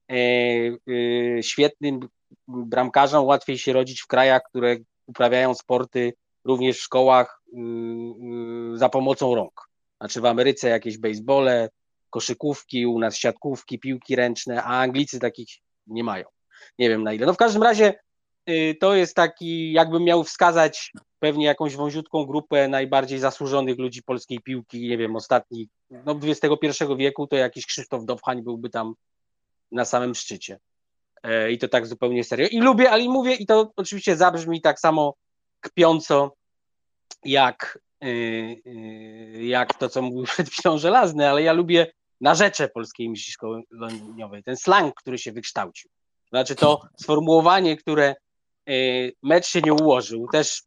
e, 0.10 0.16
y, 0.90 1.40
świetnym 1.42 2.00
bramkarzom 2.48 3.26
łatwiej 3.26 3.58
się 3.58 3.74
rodzić 3.74 4.02
w 4.02 4.08
krajach, 4.08 4.42
które 4.50 4.76
uprawiają 5.06 5.54
sporty 5.54 6.14
również 6.46 6.78
w 6.78 6.84
szkołach 6.84 7.42
za 8.74 8.90
pomocą 8.90 9.36
rąk. 9.36 9.70
Znaczy 10.00 10.22
w 10.22 10.26
Ameryce 10.26 10.70
jakieś 10.70 10.98
basebole, 10.98 11.70
koszykówki, 12.14 12.86
u 12.86 13.00
nas 13.00 13.18
siatkówki, 13.18 13.80
piłki 13.80 14.16
ręczne, 14.16 14.64
a 14.64 14.80
Anglicy 14.80 15.20
takich 15.20 15.50
nie 15.88 16.04
mają. 16.04 16.26
Nie 16.80 16.90
wiem 16.90 17.04
na 17.04 17.14
ile. 17.14 17.26
No 17.26 17.34
w 17.34 17.38
każdym 17.38 17.64
razie 17.64 18.00
y, 18.50 18.76
to 18.80 18.96
jest 18.96 19.16
taki, 19.16 19.72
jakbym 19.72 20.04
miał 20.04 20.24
wskazać 20.24 20.92
pewnie 21.20 21.46
jakąś 21.46 21.76
wąziutką 21.76 22.26
grupę 22.26 22.68
najbardziej 22.68 23.20
zasłużonych 23.20 23.80
ludzi 23.80 24.04
polskiej 24.04 24.40
piłki, 24.40 24.88
nie 24.88 24.98
wiem, 24.98 25.16
ostatnich, 25.16 25.70
no 26.06 26.20
XXI 26.24 26.84
wieku, 26.98 27.28
to 27.28 27.36
jakiś 27.36 27.66
Krzysztof 27.66 28.06
Dowchań 28.06 28.44
byłby 28.44 28.70
tam 28.70 28.94
na 29.72 29.86
samym 29.86 30.16
szczycie. 30.16 30.60
E, 31.24 31.52
I 31.52 31.58
to 31.58 31.68
tak 31.68 31.88
zupełnie 31.88 32.24
serio. 32.24 32.48
I 32.52 32.60
lubię, 32.60 32.92
ale 32.92 33.04
mówię, 33.04 33.36
i 33.36 33.46
to 33.46 33.72
oczywiście 33.76 34.16
zabrzmi 34.16 34.62
tak 34.62 34.80
samo 34.80 35.16
kpiąco, 35.60 36.36
jak, 37.26 37.80
y, 38.04 38.08
y, 38.68 39.44
jak 39.44 39.78
to, 39.78 39.90
co 39.90 40.02
mówił 40.02 40.24
przed 40.34 40.50
chwilą 40.50 40.78
Żelazny, 40.78 41.30
ale 41.30 41.44
ja 41.44 41.54
lubię 41.54 41.92
na 42.24 42.36
rzecze 42.36 42.68
polskiej 42.68 43.10
myśli 43.10 43.34
szkoleniowej, 43.34 44.44
ten 44.44 44.58
slang, 44.58 44.96
który 44.96 45.18
się 45.18 45.32
wykształcił. 45.32 45.90
Znaczy 46.30 46.56
to 46.56 46.82
sformułowanie, 47.02 47.78
które 47.78 48.16
y, 48.70 49.14
mecz 49.24 49.48
się 49.48 49.62
nie 49.62 49.74
ułożył, 49.74 50.28
też 50.32 50.60
y, 50.60 50.64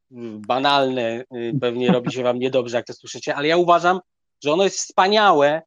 banalne, 0.47 1.25
y, 1.35 1.53
pewnie 1.61 1.93
robi 1.93 2.13
się 2.13 2.23
wam 2.23 2.39
niedobrze, 2.39 2.77
jak 2.77 2.87
to 2.87 2.93
słyszycie, 2.93 3.35
ale 3.37 3.49
ja 3.49 3.57
uważam, 3.57 4.01
że 4.45 4.53
ono 4.53 4.65
jest 4.65 4.79
wspaniałe, 4.79 5.63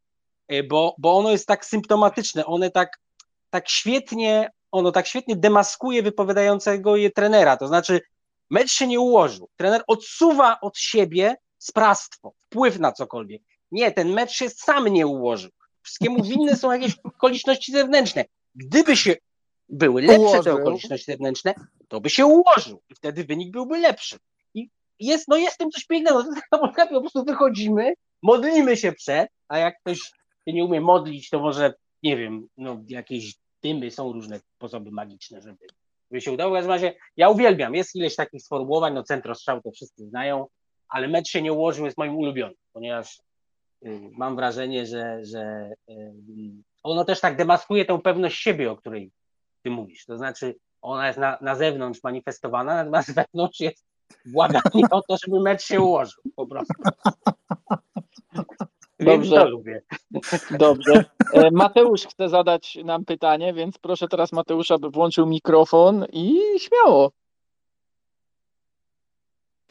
bo, 0.70 0.96
bo 0.98 1.18
ono 1.18 1.32
jest 1.32 1.48
tak 1.48 1.66
symptomatyczne, 1.66 2.46
one 2.46 2.72
tak, 2.72 3.00
tak 3.50 3.70
świetnie, 3.70 4.50
ono 4.72 4.92
tak 4.92 5.08
świetnie 5.08 5.36
demaskuje 5.36 6.04
wypowiadającego 6.04 6.96
je 6.96 7.12
trenera, 7.12 7.58
to 7.58 7.68
znaczy 7.68 8.02
mecz 8.50 8.72
się 8.72 8.88
nie 8.88 9.00
ułożył, 9.00 9.50
trener 9.56 9.84
odsuwa 9.88 10.60
od 10.62 10.78
siebie 10.78 11.36
sprawstwo, 11.58 12.34
wpływ 12.46 12.80
na 12.80 12.92
cokolwiek. 12.92 13.42
Nie, 13.72 13.92
ten 13.92 14.14
mecz 14.14 14.32
się 14.32 14.50
sam 14.50 14.88
nie 14.88 15.08
ułożył. 15.08 15.52
Wszystkiemu 15.82 16.24
winne 16.24 16.56
są 16.56 16.72
jakieś 16.72 17.00
okoliczności 17.04 17.72
zewnętrzne. 17.72 18.26
Gdyby 18.56 18.98
się 18.98 19.16
były 19.70 20.02
lepsze 20.02 20.20
Ułożył. 20.20 20.44
te 20.44 20.54
okoliczności 20.54 21.06
zewnętrzne, 21.12 21.54
to 21.88 22.02
by 22.02 22.10
się 22.10 22.26
ułożył 22.26 22.82
i 22.90 22.96
wtedy 22.96 23.24
wynik 23.24 23.52
byłby 23.52 23.78
lepszy. 23.78 24.18
I 24.54 24.70
jest, 25.00 25.28
no 25.28 25.38
jest 25.38 25.56
w 25.56 25.58
tym 25.58 25.72
coś 25.72 25.86
pięknego. 25.86 26.24
Po 26.90 27.00
prostu 27.00 27.26
wychodzimy, 27.26 27.94
modlimy 28.22 28.78
się 28.78 28.92
przed, 28.92 29.30
a 29.48 29.58
jak 29.58 29.80
ktoś 29.80 30.12
nie 30.48 30.66
umie 30.66 30.82
modlić, 30.82 31.30
to 31.30 31.40
może, 31.40 31.74
nie 32.04 32.18
wiem, 32.18 32.48
no 32.58 32.84
jakieś 32.88 33.36
dymy, 33.64 33.92
są 33.92 34.14
różne 34.14 34.40
sposoby 34.40 34.92
magiczne, 34.92 35.42
żeby, 35.42 35.68
żeby 36.12 36.22
się 36.22 36.32
udało. 36.32 36.52
W 36.52 36.56
każdym 36.56 36.72
razie 36.72 36.94
ja 37.18 37.30
uwielbiam, 37.30 37.76
jest 37.76 37.96
ileś 37.96 38.16
takich 38.16 38.44
sformułowań, 38.44 38.94
no 38.94 39.04
centrostrzał 39.04 39.62
to 39.62 39.72
wszyscy 39.72 40.06
znają, 40.06 40.48
ale 40.90 41.08
mecz 41.08 41.30
się 41.30 41.42
nie 41.42 41.54
ułożył 41.54 41.86
jest 41.86 41.98
moim 41.98 42.16
ulubionym, 42.16 42.58
ponieważ 42.74 43.20
mam 44.18 44.36
wrażenie, 44.36 44.86
że, 44.86 45.26
że 45.26 45.72
ono 46.84 47.06
też 47.06 47.20
tak 47.20 47.36
demaskuje 47.36 47.86
tę 47.86 48.00
pewność 48.04 48.42
siebie, 48.42 48.72
o 48.72 48.76
której 48.76 49.12
ty 49.64 49.70
mówisz. 49.70 50.06
To 50.06 50.18
znaczy, 50.18 50.56
ona 50.82 51.08
jest 51.08 51.20
na, 51.20 51.38
na 51.42 51.56
zewnątrz 51.56 52.04
manifestowana, 52.04 52.76
natomiast 52.76 53.14
wewnątrz 53.34 53.60
jest 53.60 53.86
błaganie 54.26 54.86
o 54.92 55.02
to, 55.02 55.16
żeby 55.26 55.40
mecz 55.40 55.62
się 55.64 55.82
ułożył 55.82 56.24
po 56.36 56.48
prostu. 56.48 56.74
Więc 59.02 59.30
Dobrze. 59.30 59.36
to 59.36 59.50
lubię. 59.50 59.82
Dobrze. 60.52 61.06
E, 61.34 61.52
Mateusz 61.52 62.06
chce 62.08 62.30
zadać 62.30 62.78
nam 62.84 63.06
pytanie, 63.06 63.54
więc 63.54 63.78
proszę 63.78 64.08
teraz 64.08 64.32
Mateusza, 64.32 64.78
by 64.78 64.90
włączył 64.90 65.26
mikrofon 65.26 66.06
i 66.14 66.38
śmiało. 66.60 67.12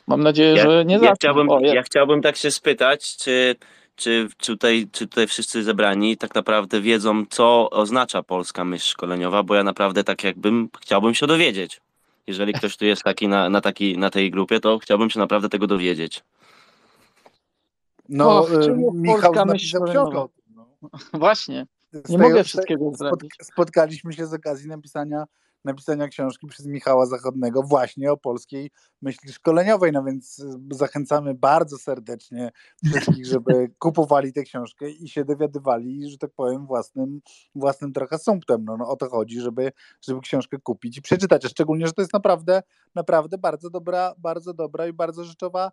Mam 0.07 0.23
nadzieję, 0.23 0.55
Ja, 0.57 0.63
że 0.63 0.85
nie 0.85 0.95
ja, 0.95 1.01
zacznie. 1.01 1.15
chciałbym, 1.17 1.51
O, 1.51 1.61
jest. 1.61 1.75
ja 1.75 1.83
chciałbym 1.83 2.23
tak 2.23 2.37
się 2.37 2.51
spytać, 2.51 3.17
czy, 3.17 3.57
czy, 3.99 4.29
czy, 4.37 4.53
tutaj, 4.53 4.89
czy 4.93 5.07
tutaj 5.07 5.27
wszyscy 5.27 5.63
zebrani 5.63 6.17
tak 6.17 6.35
naprawdę 6.35 6.81
wiedzą, 6.81 7.25
co 7.31 7.71
oznacza 7.71 8.23
polska 8.23 8.65
myśl 8.65 8.85
szkoleniowa, 8.85 9.43
bo 9.43 9.55
ja 9.55 9.63
naprawdę 9.63 10.05
tak 10.05 10.25
jakbym 10.25 10.69
chciałbym 10.81 11.15
się 11.15 11.27
dowiedzieć. 11.27 11.81
Jeżeli 12.27 12.53
ktoś 12.53 12.77
tu 12.77 12.85
jest 12.85 13.03
taki 13.03 13.29
na, 13.29 13.51
na, 13.51 13.61
taki, 13.61 13.99
na 13.99 14.11
tej 14.11 14.31
grupie, 14.31 14.61
to 14.61 14.79
chciałbym 14.79 15.11
się 15.11 15.21
naprawdę 15.21 15.49
tego 15.49 15.67
dowiedzieć. 15.67 16.25
No, 18.09 18.39
Och, 18.41 18.53
y, 18.53 18.77
Michał 18.95 19.35
napisał 19.35 19.59
szkoleniowa? 19.59 20.11
książkę 20.11 20.19
o 20.19 20.29
tym. 20.29 20.55
No. 20.57 20.89
Właśnie. 21.19 21.67
Z 21.93 22.11
Nie 22.11 22.19
mogę 22.19 22.45
wszystkiego 22.45 22.91
zrobić. 22.95 23.31
Spotkaliśmy 23.43 24.13
się 24.13 24.27
z 24.27 24.35
okazji 24.35 24.69
napisania, 24.69 25.25
napisania 25.65 26.09
książki 26.09 26.47
przez 26.47 26.67
Michała 26.67 27.07
Zachodnego 27.07 27.63
właśnie 27.63 28.13
o 28.13 28.17
polskiej 28.17 28.71
myśli 29.03 29.33
szkoleniowej, 29.33 29.93
no 29.93 30.05
więc 30.05 30.39
y, 30.39 30.45
zachęcamy 30.71 31.35
bardzo 31.35 31.79
serdecznie 31.79 32.51
wszystkich, 32.85 33.27
żeby 33.35 33.71
kupowali 33.79 34.33
tę 34.33 34.43
książkę 34.43 34.91
i 34.91 35.09
się 35.09 35.25
dowiadywali, 35.25 36.11
że 36.11 36.19
tak 36.19 36.31
powiem, 36.37 36.67
własnym, 36.67 37.21
własnym 37.55 37.93
trochę 37.93 38.19
sumptem. 38.19 38.65
No, 38.65 38.77
no 38.77 38.89
o 38.89 38.97
to 38.97 39.11
chodzi, 39.11 39.41
żeby, 39.41 39.73
żeby 40.09 40.21
książkę 40.21 40.59
kupić 40.63 40.99
i 40.99 41.03
przeczytać, 41.03 41.45
a 41.45 41.49
szczególnie, 41.49 41.87
że 41.87 41.93
to 41.93 42.03
jest 42.03 42.13
naprawdę, 42.13 42.63
naprawdę 42.95 43.39
bardzo 43.39 43.71
dobra, 43.71 44.15
bardzo 44.19 44.55
dobra 44.55 44.87
i 44.87 44.93
bardzo 44.93 45.25
rzeczowa 45.25 45.71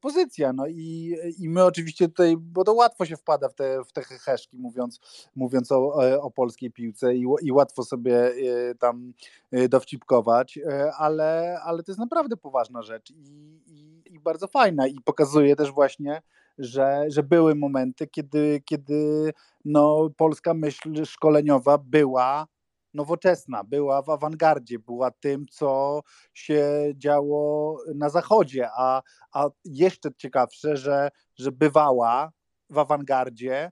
pozycja. 0.00 0.52
No 0.52 0.66
i, 0.66 1.16
i 1.38 1.48
my 1.48 1.64
oczywiście 1.64 2.08
tutaj, 2.08 2.36
bo 2.36 2.64
to 2.64 2.72
łatwo 2.72 3.04
się 3.04 3.16
wpada 3.16 3.48
w 3.48 3.54
te, 3.54 3.84
w 3.84 3.92
te 3.92 4.02
heheszki, 4.02 4.58
mówiąc, 4.58 5.00
mówiąc 5.36 5.72
o, 5.72 5.94
o 6.22 6.30
polskiej 6.30 6.70
piłce 6.70 7.14
i, 7.14 7.24
i 7.42 7.52
łatwo 7.52 7.84
sobie 7.84 8.32
y, 8.32 8.74
tam 8.78 9.12
y, 9.54 9.68
dowcipkować, 9.68 10.56
y, 10.56 10.92
ale, 10.98 11.58
ale 11.64 11.82
to 11.82 11.92
jest 11.92 12.00
naprawdę 12.00 12.36
poważna 12.36 12.82
rzecz 12.82 13.10
i, 13.10 13.60
i, 13.66 14.02
i 14.14 14.20
bardzo 14.20 14.46
fajna 14.46 14.86
i 14.86 15.00
pokazuje 15.04 15.56
też 15.56 15.72
właśnie, 15.72 16.22
że, 16.58 17.04
że 17.08 17.22
były 17.22 17.54
momenty, 17.54 18.06
kiedy, 18.06 18.62
kiedy 18.64 19.32
no, 19.64 20.10
polska 20.16 20.54
myśl 20.54 21.04
szkoleniowa 21.04 21.78
była 21.78 22.46
nowoczesna, 22.94 23.64
była 23.64 24.02
w 24.02 24.10
awangardzie, 24.10 24.78
była 24.78 25.10
tym, 25.10 25.46
co 25.50 26.00
się 26.34 26.64
działo 26.96 27.78
na 27.94 28.08
zachodzie, 28.08 28.68
a, 28.76 29.02
a 29.32 29.48
jeszcze 29.64 30.10
ciekawsze, 30.16 30.76
że, 30.76 31.08
że 31.36 31.52
bywała 31.52 32.32
w 32.70 32.78
awangardzie 32.78 33.70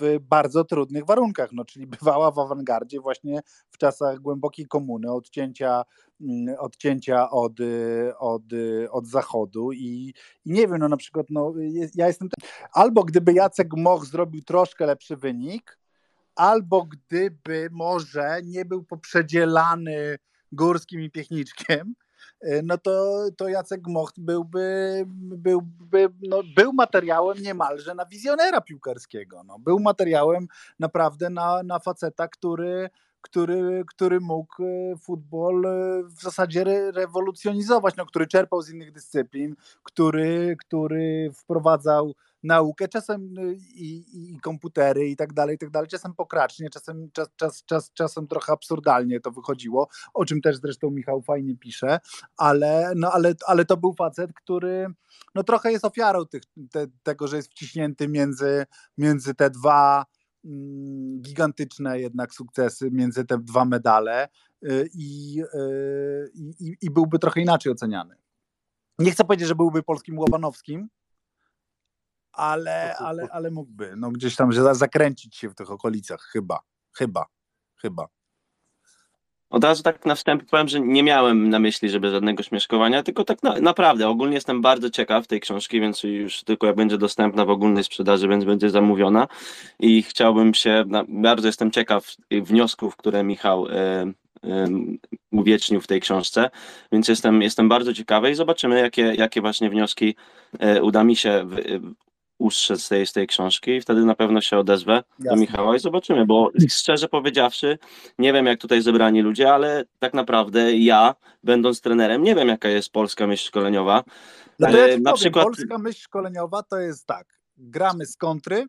w 0.00 0.18
bardzo 0.20 0.64
trudnych 0.64 1.06
warunkach, 1.06 1.52
no, 1.52 1.64
czyli 1.64 1.86
bywała 1.86 2.30
w 2.30 2.38
awangardzie 2.38 3.00
właśnie 3.00 3.40
w 3.70 3.78
czasach 3.78 4.18
głębokiej 4.18 4.66
komuny, 4.66 5.12
odcięcia, 5.12 5.82
mm, 6.20 6.56
odcięcia 6.58 7.30
od, 7.30 7.60
y, 7.60 8.12
od, 8.18 8.52
y, 8.52 8.90
od 8.90 9.06
zachodu 9.06 9.72
i, 9.72 10.14
i 10.44 10.52
nie 10.52 10.68
wiem, 10.68 10.78
no 10.78 10.88
na 10.88 10.96
przykład 10.96 11.26
no, 11.30 11.54
ja 11.94 12.06
jestem, 12.06 12.28
albo 12.72 13.04
gdyby 13.04 13.32
Jacek 13.32 13.68
Moch 13.76 14.04
zrobił 14.06 14.42
troszkę 14.42 14.86
lepszy 14.86 15.16
wynik, 15.16 15.78
albo 16.36 16.84
gdyby 16.84 17.68
może 17.72 18.40
nie 18.44 18.64
był 18.64 18.84
poprzedzielany 18.84 20.18
Górskim 20.52 21.00
i 21.00 21.10
Piechniczkiem, 21.10 21.94
y, 22.44 22.60
no 22.64 22.78
to, 22.78 23.24
to 23.36 23.48
Jacek 23.48 23.80
Mocht 23.86 24.20
byłby, 24.20 25.04
byłby 25.06 26.08
no, 26.22 26.42
był 26.56 26.72
materiałem 26.72 27.38
niemalże 27.38 27.94
na 27.94 28.06
wizjonera 28.06 28.60
piłkarskiego. 28.60 29.42
No. 29.44 29.58
Był 29.58 29.80
materiałem 29.80 30.48
naprawdę 30.78 31.30
na, 31.30 31.62
na 31.62 31.78
faceta, 31.78 32.28
który, 32.28 32.90
który, 33.20 33.84
który 33.86 34.20
mógł 34.20 34.62
y, 34.62 34.94
futbol 35.02 35.64
y, 35.64 36.04
w 36.04 36.22
zasadzie 36.22 36.60
re, 36.60 36.90
rewolucjonizować, 36.92 37.96
no, 37.96 38.06
który 38.06 38.26
czerpał 38.26 38.62
z 38.62 38.70
innych 38.70 38.92
dyscyplin, 38.92 39.56
który, 39.82 40.56
który 40.60 41.30
wprowadzał 41.34 42.14
naukę, 42.44 42.88
czasem 42.88 43.38
y, 43.38 43.54
i, 43.54 44.04
i 44.34 44.40
komputery 44.40 45.08
i 45.08 45.16
tak 45.16 45.32
dalej, 45.32 45.54
i 45.54 45.58
tak 45.58 45.70
dalej, 45.70 45.88
czasem 45.88 46.14
pokracznie, 46.14 46.70
czasem, 46.70 47.10
czas, 47.12 47.28
czas, 47.36 47.64
czas, 47.64 47.92
czasem 47.92 48.26
trochę 48.26 48.52
absurdalnie 48.52 49.20
to 49.20 49.30
wychodziło, 49.30 49.88
o 50.14 50.24
czym 50.24 50.40
też 50.40 50.56
zresztą 50.56 50.90
Michał 50.90 51.22
fajnie 51.22 51.56
pisze, 51.56 52.00
ale, 52.36 52.92
no, 52.96 53.12
ale, 53.12 53.34
ale 53.46 53.64
to 53.64 53.76
był 53.76 53.92
facet, 53.92 54.32
który 54.32 54.86
no, 55.34 55.44
trochę 55.44 55.72
jest 55.72 55.84
ofiarą 55.84 56.24
tych, 56.24 56.42
te, 56.70 56.86
tego, 57.02 57.28
że 57.28 57.36
jest 57.36 57.50
wciśnięty 57.50 58.08
między, 58.08 58.66
między 58.98 59.34
te 59.34 59.50
dwa 59.50 60.06
mm, 60.44 61.20
gigantyczne 61.20 62.00
jednak 62.00 62.34
sukcesy, 62.34 62.90
między 62.90 63.24
te 63.24 63.38
dwa 63.38 63.64
medale 63.64 64.28
y, 64.64 64.88
i, 64.94 65.40
y, 65.54 66.30
i, 66.60 66.76
i 66.82 66.90
byłby 66.90 67.18
trochę 67.18 67.40
inaczej 67.40 67.72
oceniany. 67.72 68.16
Nie 68.98 69.10
chcę 69.10 69.24
powiedzieć, 69.24 69.48
że 69.48 69.54
byłby 69.54 69.82
polskim 69.82 70.18
Łobanowskim, 70.18 70.88
ale, 72.36 72.96
ale, 72.96 73.28
ale 73.32 73.50
mógłby, 73.50 73.94
no 73.96 74.10
gdzieś 74.10 74.36
tam 74.36 74.52
zakręcić 74.74 75.36
się 75.36 75.48
w 75.48 75.54
tych 75.54 75.70
okolicach, 75.70 76.20
chyba, 76.20 76.60
chyba, 76.92 77.26
chyba. 77.76 78.08
Od 79.54 79.64
razu 79.64 79.82
tak 79.82 80.06
na 80.06 80.14
wstępie 80.14 80.46
powiem, 80.50 80.68
że 80.68 80.80
nie 80.80 81.02
miałem 81.02 81.50
na 81.50 81.58
myśli, 81.58 81.90
żeby 81.90 82.10
żadnego 82.10 82.42
śmieszkowania, 82.42 83.02
tylko 83.02 83.24
tak 83.24 83.42
na, 83.42 83.60
naprawdę, 83.60 84.08
ogólnie 84.08 84.34
jestem 84.34 84.62
bardzo 84.62 84.90
ciekaw 84.90 85.26
tej 85.26 85.40
książki, 85.40 85.80
więc 85.80 86.02
już 86.02 86.44
tylko 86.44 86.66
jak 86.66 86.76
będzie 86.76 86.98
dostępna 86.98 87.44
w 87.44 87.50
ogólnej 87.50 87.84
sprzedaży, 87.84 88.28
więc 88.28 88.44
będzie 88.44 88.70
zamówiona 88.70 89.28
i 89.80 90.02
chciałbym 90.02 90.54
się, 90.54 90.84
bardzo 91.08 91.48
jestem 91.48 91.70
ciekaw 91.70 92.14
wniosków, 92.30 92.96
które 92.96 93.24
Michał 93.24 93.66
e, 93.68 93.72
e, 93.72 94.66
uwiecznił 95.32 95.80
w 95.80 95.86
tej 95.86 96.00
książce, 96.00 96.50
więc 96.92 97.08
jestem, 97.08 97.42
jestem 97.42 97.68
bardzo 97.68 97.94
ciekawy 97.94 98.30
i 98.30 98.34
zobaczymy, 98.34 98.80
jakie, 98.80 99.02
jakie 99.02 99.40
właśnie 99.40 99.70
wnioski 99.70 100.16
e, 100.58 100.82
uda 100.82 101.04
mi 101.04 101.16
się 101.16 101.44
w, 101.46 101.56
ustrzec 102.44 102.82
z 102.82 102.88
tej, 102.88 103.06
z 103.06 103.12
tej 103.12 103.26
książki 103.26 103.70
i 103.70 103.80
wtedy 103.80 104.04
na 104.04 104.14
pewno 104.14 104.40
się 104.40 104.58
odezwę 104.58 105.02
do 105.18 105.24
Jasne. 105.24 105.40
Michała 105.40 105.76
i 105.76 105.78
zobaczymy, 105.80 106.26
bo 106.26 106.50
szczerze 106.68 107.08
powiedziawszy, 107.08 107.78
nie 108.18 108.32
wiem 108.32 108.46
jak 108.46 108.60
tutaj 108.60 108.82
zebrani 108.82 109.22
ludzie, 109.22 109.52
ale 109.54 109.84
tak 109.98 110.14
naprawdę 110.14 110.76
ja, 110.76 111.14
będąc 111.42 111.80
trenerem, 111.80 112.22
nie 112.22 112.34
wiem 112.34 112.48
jaka 112.48 112.68
jest 112.68 112.92
polska 112.92 113.26
myśl 113.26 113.46
szkoleniowa. 113.46 114.04
No 114.58 114.70
to 114.70 114.76
ja 114.76 114.86
na 114.86 115.10
powiem, 115.10 115.14
przykład- 115.16 115.44
polska 115.44 115.78
myśl 115.78 116.00
szkoleniowa 116.00 116.62
to 116.62 116.78
jest 116.78 117.06
tak, 117.06 117.26
gramy 117.56 118.06
z 118.06 118.16
kontry 118.16 118.66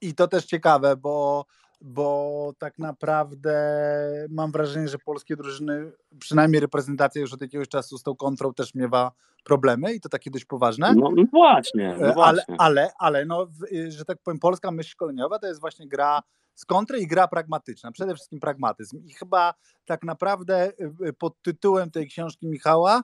i 0.00 0.14
to 0.14 0.28
też 0.28 0.44
ciekawe, 0.44 0.96
bo, 0.96 1.44
bo 1.80 2.52
tak 2.58 2.78
naprawdę 2.78 3.54
mam 4.30 4.52
wrażenie, 4.52 4.88
że 4.88 4.98
polskie 4.98 5.36
drużyny, 5.36 5.92
przynajmniej 6.18 6.60
reprezentacja 6.60 7.20
już 7.20 7.32
od 7.32 7.40
jakiegoś 7.42 7.68
czasu 7.68 7.98
z 7.98 8.02
tą 8.02 8.16
kontrą 8.16 8.54
też 8.54 8.74
miewa 8.74 9.12
problemy 9.44 9.94
i 9.94 10.00
to 10.00 10.08
takie 10.08 10.30
dość 10.30 10.44
poważne. 10.44 10.94
No, 10.94 11.10
no 11.16 11.22
właśnie, 11.32 11.96
no 12.00 12.06
E, 12.06 12.08
ale, 12.08 12.14
właśnie. 12.14 12.54
ale, 12.58 12.90
ale 12.98 13.24
no, 13.24 13.46
w- 13.46 13.72
y, 13.72 13.90
że 13.92 14.04
tak 14.04 14.18
powiem, 14.24 14.38
polska 14.38 14.70
myśl 14.70 14.90
szkoleniowa 14.90 15.38
to 15.38 15.46
jest 15.46 15.60
właśnie 15.60 15.88
gra 15.88 16.20
z 16.54 16.64
kontry 16.64 16.98
i 17.00 17.06
gra 17.06 17.28
pragmatyczna, 17.28 17.92
przede 17.92 18.14
wszystkim 18.14 18.40
pragmatyzm. 18.40 19.04
I 19.06 19.12
chyba 19.12 19.54
tak 19.84 20.02
naprawdę 20.04 20.68
y, 20.80 21.06
y, 21.06 21.12
pod 21.12 21.42
tytułem 21.42 21.90
tej 21.90 22.06
książki 22.08 22.46
Michała 22.48 23.02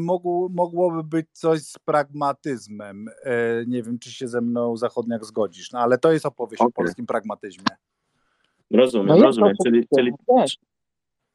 mogło, 0.00 0.48
mogłoby 0.48 1.04
być 1.04 1.26
coś 1.32 1.60
z 1.62 1.78
pragmatyzmem. 1.84 3.06
E, 3.24 3.64
Nie 3.66 3.82
wiem, 3.82 3.98
czy 3.98 4.12
się 4.12 4.28
ze 4.28 4.40
mną 4.40 4.76
zachodniak 4.76 5.24
zgodzisz, 5.24 5.72
no 5.72 5.78
ale 5.78 5.98
to 5.98 6.12
jest 6.12 6.26
opowieść 6.26 6.60
o 6.62 6.64
Okej. 6.64 6.72
polskim 6.74 7.06
pragmatyzmie. 7.06 7.64
Rozumiem, 8.74 9.18
No 9.18 9.24
rozumiem. 9.24 9.54
Czyli, 9.64 9.86
czyli, 9.96 10.12
Jest. 10.36 10.56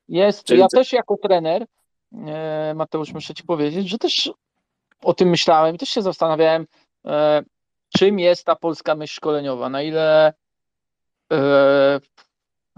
Jest. 0.07 0.43
Czyli 0.43 0.59
Ja 0.59 0.67
też 0.67 0.93
jako 0.93 1.17
trener, 1.17 1.65
e, 2.27 2.73
Mateusz, 2.75 3.13
muszę 3.13 3.33
ci 3.33 3.43
powiedzieć, 3.43 3.89
że 3.89 3.97
też 3.97 4.31
o 5.03 5.13
tym 5.13 5.29
myślałem 5.29 5.77
też 5.77 5.89
się 5.89 6.01
zastanawiałem, 6.01 6.65
e, 7.05 7.43
czym 7.97 8.19
jest 8.19 8.45
ta 8.45 8.55
polska 8.55 8.95
myśl 8.95 9.13
szkoleniowa, 9.13 9.69
na 9.69 9.81
ile 9.81 10.33
e, 11.33 11.99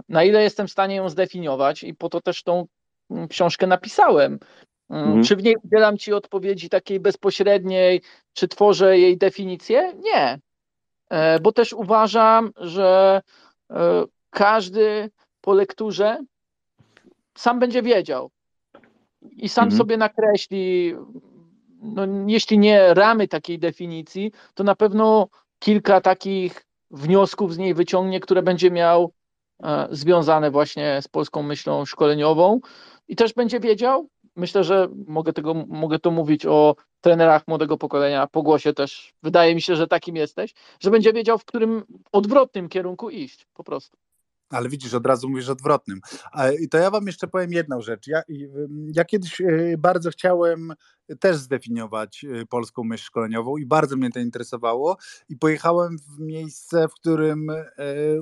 na 0.10 0.24
ile 0.24 0.44
jestem 0.44 0.68
w 0.68 0.72
stanie 0.72 0.96
ją 0.96 1.10
zdefiniować 1.10 1.84
i 1.84 1.94
po 1.94 2.10
to 2.10 2.22
też 2.22 2.44
tą 2.44 2.66
mm, 3.12 3.28
książkę 3.28 3.68
napisałem. 3.68 4.40
Mm, 4.90 5.04
Mhm. 5.04 5.24
Czy 5.24 5.36
w 5.36 5.44
niej 5.44 5.56
udzielam 5.64 5.98
ci 5.98 6.14
odpowiedzi 6.14 6.70
takiej 6.70 7.00
bezpośredniej, 7.00 8.02
czy 8.34 8.48
tworzę 8.48 8.98
jej 8.98 9.18
definicję? 9.18 9.94
Nie. 10.00 10.40
Bo 11.42 11.52
też 11.52 11.74
uważam, 11.74 12.52
że 12.58 13.22
każdy 14.32 15.10
po 15.42 15.54
lekturze 15.54 16.18
sam 17.38 17.60
będzie 17.60 17.82
wiedział 17.82 18.32
i 19.32 19.50
sam 19.50 19.66
Mhm. 19.66 19.78
sobie 19.78 19.98
nakreśli, 19.98 20.96
no, 21.82 22.02
jeśli 22.28 22.58
nie 22.60 22.94
ramy 22.94 23.28
takiej 23.28 23.60
definicji, 23.60 24.32
to 24.54 24.64
na 24.64 24.76
pewno 24.76 25.28
kilka 25.60 26.02
takich 26.02 26.66
wniosków 26.92 27.54
z 27.54 27.58
niej 27.58 27.74
wyciągnie, 27.74 28.20
które 28.20 28.42
będzie 28.42 28.72
miał 28.72 29.14
e, 29.64 29.88
związane 29.92 30.52
właśnie 30.52 31.00
z 31.02 31.08
polską 31.08 31.44
myślą 31.44 31.86
szkoleniową 31.86 32.60
i 33.08 33.16
też 33.16 33.34
będzie 33.34 33.60
wiedział, 33.60 34.08
myślę, 34.36 34.64
że 34.64 34.88
mogę, 35.08 35.34
tego, 35.34 35.54
mogę 35.54 36.00
to 36.00 36.12
mówić 36.12 36.46
o 36.46 36.76
trenerach 37.02 37.48
młodego 37.48 37.78
pokolenia, 37.78 38.28
po 38.28 38.44
głosie 38.44 38.74
też, 38.74 39.14
wydaje 39.24 39.56
mi 39.56 39.62
się, 39.62 39.76
że 39.76 39.88
takim 39.88 40.16
jesteś, 40.16 40.54
że 40.80 40.92
będzie 40.92 41.14
wiedział, 41.14 41.38
w 41.38 41.46
którym 41.46 41.84
odwrotnym 42.12 42.70
kierunku 42.70 43.10
iść, 43.10 43.48
po 43.54 43.64
prostu. 43.64 43.98
Ale 44.52 44.70
widzisz, 44.70 44.94
od 44.94 45.06
razu 45.06 45.30
mówisz 45.30 45.50
odwrotnym. 45.50 46.02
I 46.62 46.70
to 46.70 46.78
ja 46.78 46.92
wam 46.92 47.08
jeszcze 47.08 47.28
powiem 47.28 47.54
jedną 47.54 47.82
rzecz. 47.82 48.08
Ja, 48.08 48.22
ja 48.96 49.06
kiedyś 49.06 49.42
y, 49.42 49.76
bardzo 49.80 50.10
chciałem 50.10 50.74
też 51.20 51.38
zdefiniować 51.38 52.24
y, 52.24 52.46
polską 52.46 52.84
myśl 52.84 53.04
szkoleniową 53.04 53.58
i 53.58 53.66
bardzo 53.66 53.98
mnie 53.98 54.10
to 54.12 54.20
interesowało 54.20 54.98
i 55.30 55.38
pojechałem 55.38 55.98
w 55.98 56.20
miejsce, 56.20 56.88
w 56.88 56.94
którym 56.94 57.50
y, 57.50 57.64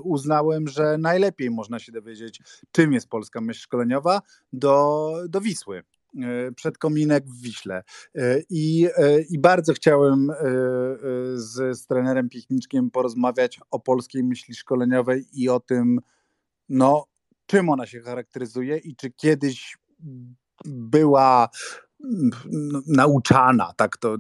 uznałem, 0.04 0.68
że 0.68 0.98
najlepiej 0.98 1.50
można 1.50 1.80
się 1.80 1.92
dowiedzieć, 1.92 2.42
czym 2.72 2.94
jest 2.94 3.10
polska 3.10 3.42
myśl 3.42 3.62
szkoleniowa, 3.62 4.22
do, 4.54 5.12
do 5.30 5.42
Wisły. 5.42 5.84
y, 6.16 6.54
Przed 6.56 6.78
kominek 6.78 7.26
w 7.26 7.42
Wiśle. 7.42 7.84
Y, 8.18 8.46
I, 8.50 8.88
y, 8.88 9.26
i 9.30 9.40
bardzo 9.40 9.74
chciałem 9.74 10.30
y, 10.30 10.34
y, 10.34 10.38
z, 11.42 11.80
z 11.80 11.88
trenerem 11.88 12.30
Piechniczkiem 12.30 12.92
porozmawiać 12.92 13.60
o 13.72 13.80
polskiej 13.80 14.24
myśli 14.24 14.56
szkoleniowej 14.56 15.26
i 15.34 15.50
o 15.50 15.60
tym, 15.60 16.00
no, 16.70 17.06
czym 17.46 17.70
ona 17.70 17.86
się 17.86 18.02
charakteryzuje 18.02 18.78
i 18.78 18.96
czy 18.96 19.12
kiedyś 19.12 19.78
była 20.66 21.50
nauczana, 22.88 23.74
tak 23.78 23.98
to, 23.98 24.18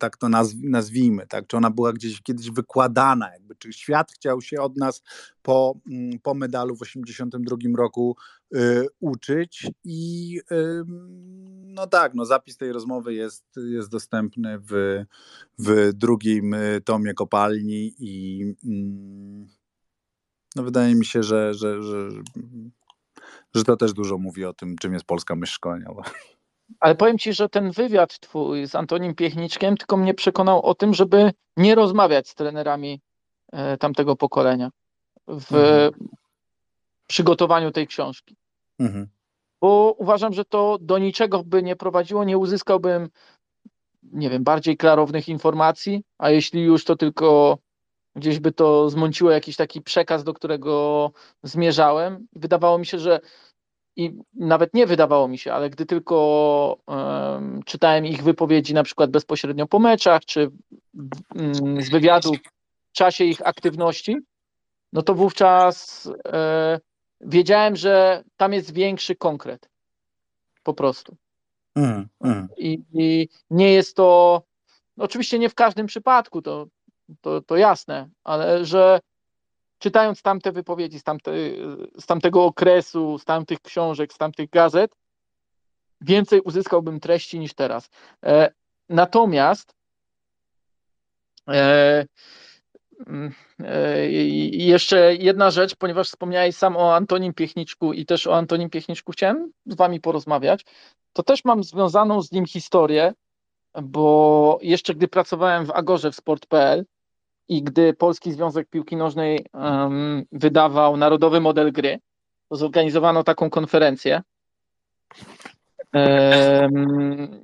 tak 0.00 0.16
to 0.16 0.28
nazw, 0.28 0.56
nazwijmy, 0.62 1.26
tak? 1.26 1.46
czy 1.46 1.56
ona 1.56 1.70
była 1.70 1.92
gdzieś 1.92 2.22
kiedyś 2.22 2.50
wykładana, 2.50 3.32
jakby, 3.32 3.54
czy 3.56 3.72
świat 3.72 4.12
chciał 4.12 4.40
się 4.40 4.60
od 4.60 4.76
nas 4.76 5.02
po, 5.42 5.80
po 6.22 6.34
medalu 6.34 6.76
w 6.76 6.80
1982 6.80 7.82
roku 7.82 8.16
y, 8.56 8.86
uczyć 9.00 9.66
i 9.84 10.40
ym, 10.52 11.74
no 11.74 11.86
tak, 11.86 12.14
no 12.14 12.24
zapis 12.24 12.56
tej 12.56 12.72
rozmowy 12.72 13.14
jest, 13.14 13.44
jest 13.56 13.90
dostępny 13.90 14.58
w, 14.58 15.04
w 15.58 15.92
drugim 15.92 16.54
y, 16.54 16.80
tomie 16.84 17.14
kopalni 17.14 17.94
i 17.98 18.44
mm, 18.64 19.46
no 20.56 20.62
wydaje 20.62 20.94
mi 20.94 21.04
się, 21.04 21.22
że, 21.22 21.54
że, 21.54 21.82
że, 21.82 22.08
że 23.54 23.64
to 23.64 23.76
też 23.76 23.92
dużo 23.92 24.18
mówi 24.18 24.44
o 24.44 24.52
tym, 24.52 24.76
czym 24.80 24.92
jest 24.92 25.04
polska 25.04 25.36
myśl 25.36 25.52
szkoleniowa. 25.52 26.02
Ale 26.80 26.94
powiem 26.94 27.18
ci, 27.18 27.32
że 27.32 27.48
ten 27.48 27.70
wywiad 27.70 28.20
twój 28.20 28.66
z 28.66 28.74
Antonim 28.74 29.14
Piechniczkiem 29.14 29.76
tylko 29.76 29.96
mnie 29.96 30.14
przekonał 30.14 30.62
o 30.62 30.74
tym, 30.74 30.94
żeby 30.94 31.32
nie 31.56 31.74
rozmawiać 31.74 32.28
z 32.28 32.34
trenerami 32.34 33.00
e, 33.52 33.76
tamtego 33.76 34.16
pokolenia 34.16 34.70
w 35.28 35.54
Mhm. 35.54 35.92
przygotowaniu 37.06 37.70
tej 37.70 37.86
książki. 37.86 38.36
Mhm. 38.78 39.08
Bo 39.60 39.94
uważam, 39.98 40.32
że 40.32 40.44
to 40.44 40.78
do 40.80 40.98
niczego 40.98 41.44
by 41.44 41.62
nie 41.62 41.76
prowadziło, 41.76 42.24
nie 42.24 42.38
uzyskałbym, 42.38 43.08
nie 44.02 44.30
wiem, 44.30 44.44
bardziej 44.44 44.76
klarownych 44.76 45.28
informacji, 45.28 46.02
a 46.18 46.30
jeśli 46.30 46.62
już 46.62 46.84
to 46.84 46.96
tylko 46.96 47.58
gdzieś 48.18 48.38
by 48.38 48.52
to 48.52 48.90
zmąciło 48.90 49.30
jakiś 49.30 49.56
taki 49.56 49.82
przekaz, 49.82 50.24
do 50.24 50.34
którego 50.34 51.12
zmierzałem. 51.42 52.26
Wydawało 52.32 52.78
mi 52.78 52.86
się, 52.86 52.98
że 52.98 53.20
i 53.96 54.18
nawet 54.34 54.74
nie 54.74 54.86
wydawało 54.86 55.28
mi 55.28 55.38
się, 55.38 55.52
ale 55.52 55.70
gdy 55.70 55.86
tylko 55.86 56.78
em, 56.86 57.62
czytałem 57.66 58.06
ich 58.06 58.22
wypowiedzi 58.22 58.74
na 58.74 58.82
przykład 58.82 59.10
bezpośrednio 59.10 59.66
po 59.66 59.78
meczach, 59.78 60.24
czy 60.24 60.50
mm, 61.34 61.82
z 61.82 61.90
wywiadów 61.90 62.36
w 62.88 62.92
czasie 62.92 63.24
ich 63.24 63.46
aktywności, 63.46 64.16
no 64.92 65.02
to 65.02 65.14
wówczas 65.14 66.08
e, 66.26 66.80
wiedziałem, 67.20 67.76
że 67.76 68.24
tam 68.36 68.52
jest 68.52 68.72
większy 68.72 69.16
konkret. 69.16 69.68
Po 70.62 70.74
prostu. 70.74 71.16
Mhm. 71.76 72.08
Mhm. 72.20 72.48
I, 72.56 72.82
i 72.92 73.28
nie 73.50 73.72
jest 73.72 73.96
to, 73.96 74.42
oczywiście 74.98 75.38
nie 75.38 75.48
w 75.48 75.54
każdym 75.54 75.86
przypadku, 75.86 76.42
to, 76.42 76.66
to, 77.20 77.42
to 77.42 77.56
jasne, 77.56 78.08
ale 78.24 78.64
że 78.64 79.00
czytając 79.78 80.22
tamte 80.22 80.52
wypowiedzi 80.52 80.98
z, 80.98 81.02
tamte, 81.02 81.30
z 82.00 82.06
tamtego 82.06 82.44
okresu, 82.44 83.18
z 83.18 83.24
tamtych 83.24 83.60
książek, 83.60 84.12
z 84.12 84.18
tamtych 84.18 84.50
gazet, 84.50 84.90
więcej 86.00 86.40
uzyskałbym 86.40 87.00
treści 87.00 87.38
niż 87.38 87.54
teraz. 87.54 87.90
E, 88.24 88.52
natomiast 88.88 89.74
e, 91.48 92.06
mm, 93.06 93.32
e, 93.64 94.08
jeszcze 94.50 95.14
jedna 95.14 95.50
rzecz, 95.50 95.76
ponieważ 95.76 96.08
wspomniałeś 96.08 96.56
sam 96.56 96.76
o 96.76 96.94
Antonim 96.94 97.34
Piechniczku 97.34 97.92
i 97.92 98.06
też 98.06 98.26
o 98.26 98.36
Antonim 98.36 98.70
Piechniczku 98.70 99.12
chciałem 99.12 99.52
z 99.66 99.76
wami 99.76 100.00
porozmawiać, 100.00 100.64
to 101.12 101.22
też 101.22 101.44
mam 101.44 101.64
związaną 101.64 102.22
z 102.22 102.32
nim 102.32 102.46
historię, 102.46 103.12
bo 103.82 104.58
jeszcze 104.62 104.94
gdy 104.94 105.08
pracowałem 105.08 105.66
w 105.66 105.70
Agorze 105.70 106.10
w 106.10 106.16
sport.pl 106.16 106.84
i 107.48 107.62
gdy 107.62 107.94
Polski 107.94 108.32
Związek 108.32 108.68
Piłki 108.68 108.96
Nożnej 108.96 109.46
em, 109.54 110.24
wydawał 110.32 110.96
narodowy 110.96 111.40
model 111.40 111.72
gry, 111.72 111.98
to 112.48 112.56
zorganizowano 112.56 113.24
taką 113.24 113.50
konferencję, 113.50 114.22
em, 115.92 117.40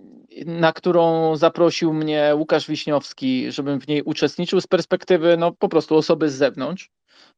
na 0.47 0.73
którą 0.73 1.37
zaprosił 1.37 1.93
mnie 1.93 2.33
Łukasz 2.37 2.69
Wiśniowski, 2.69 3.53
żebym 3.53 3.81
w 3.81 3.89
niej 3.89 4.03
uczestniczył 4.03 4.61
z 4.61 4.67
perspektywy 4.67 5.37
no, 5.37 5.53
po 5.53 5.69
prostu 5.69 5.97
osoby 5.97 6.31
z 6.31 6.35
zewnątrz. 6.35 6.91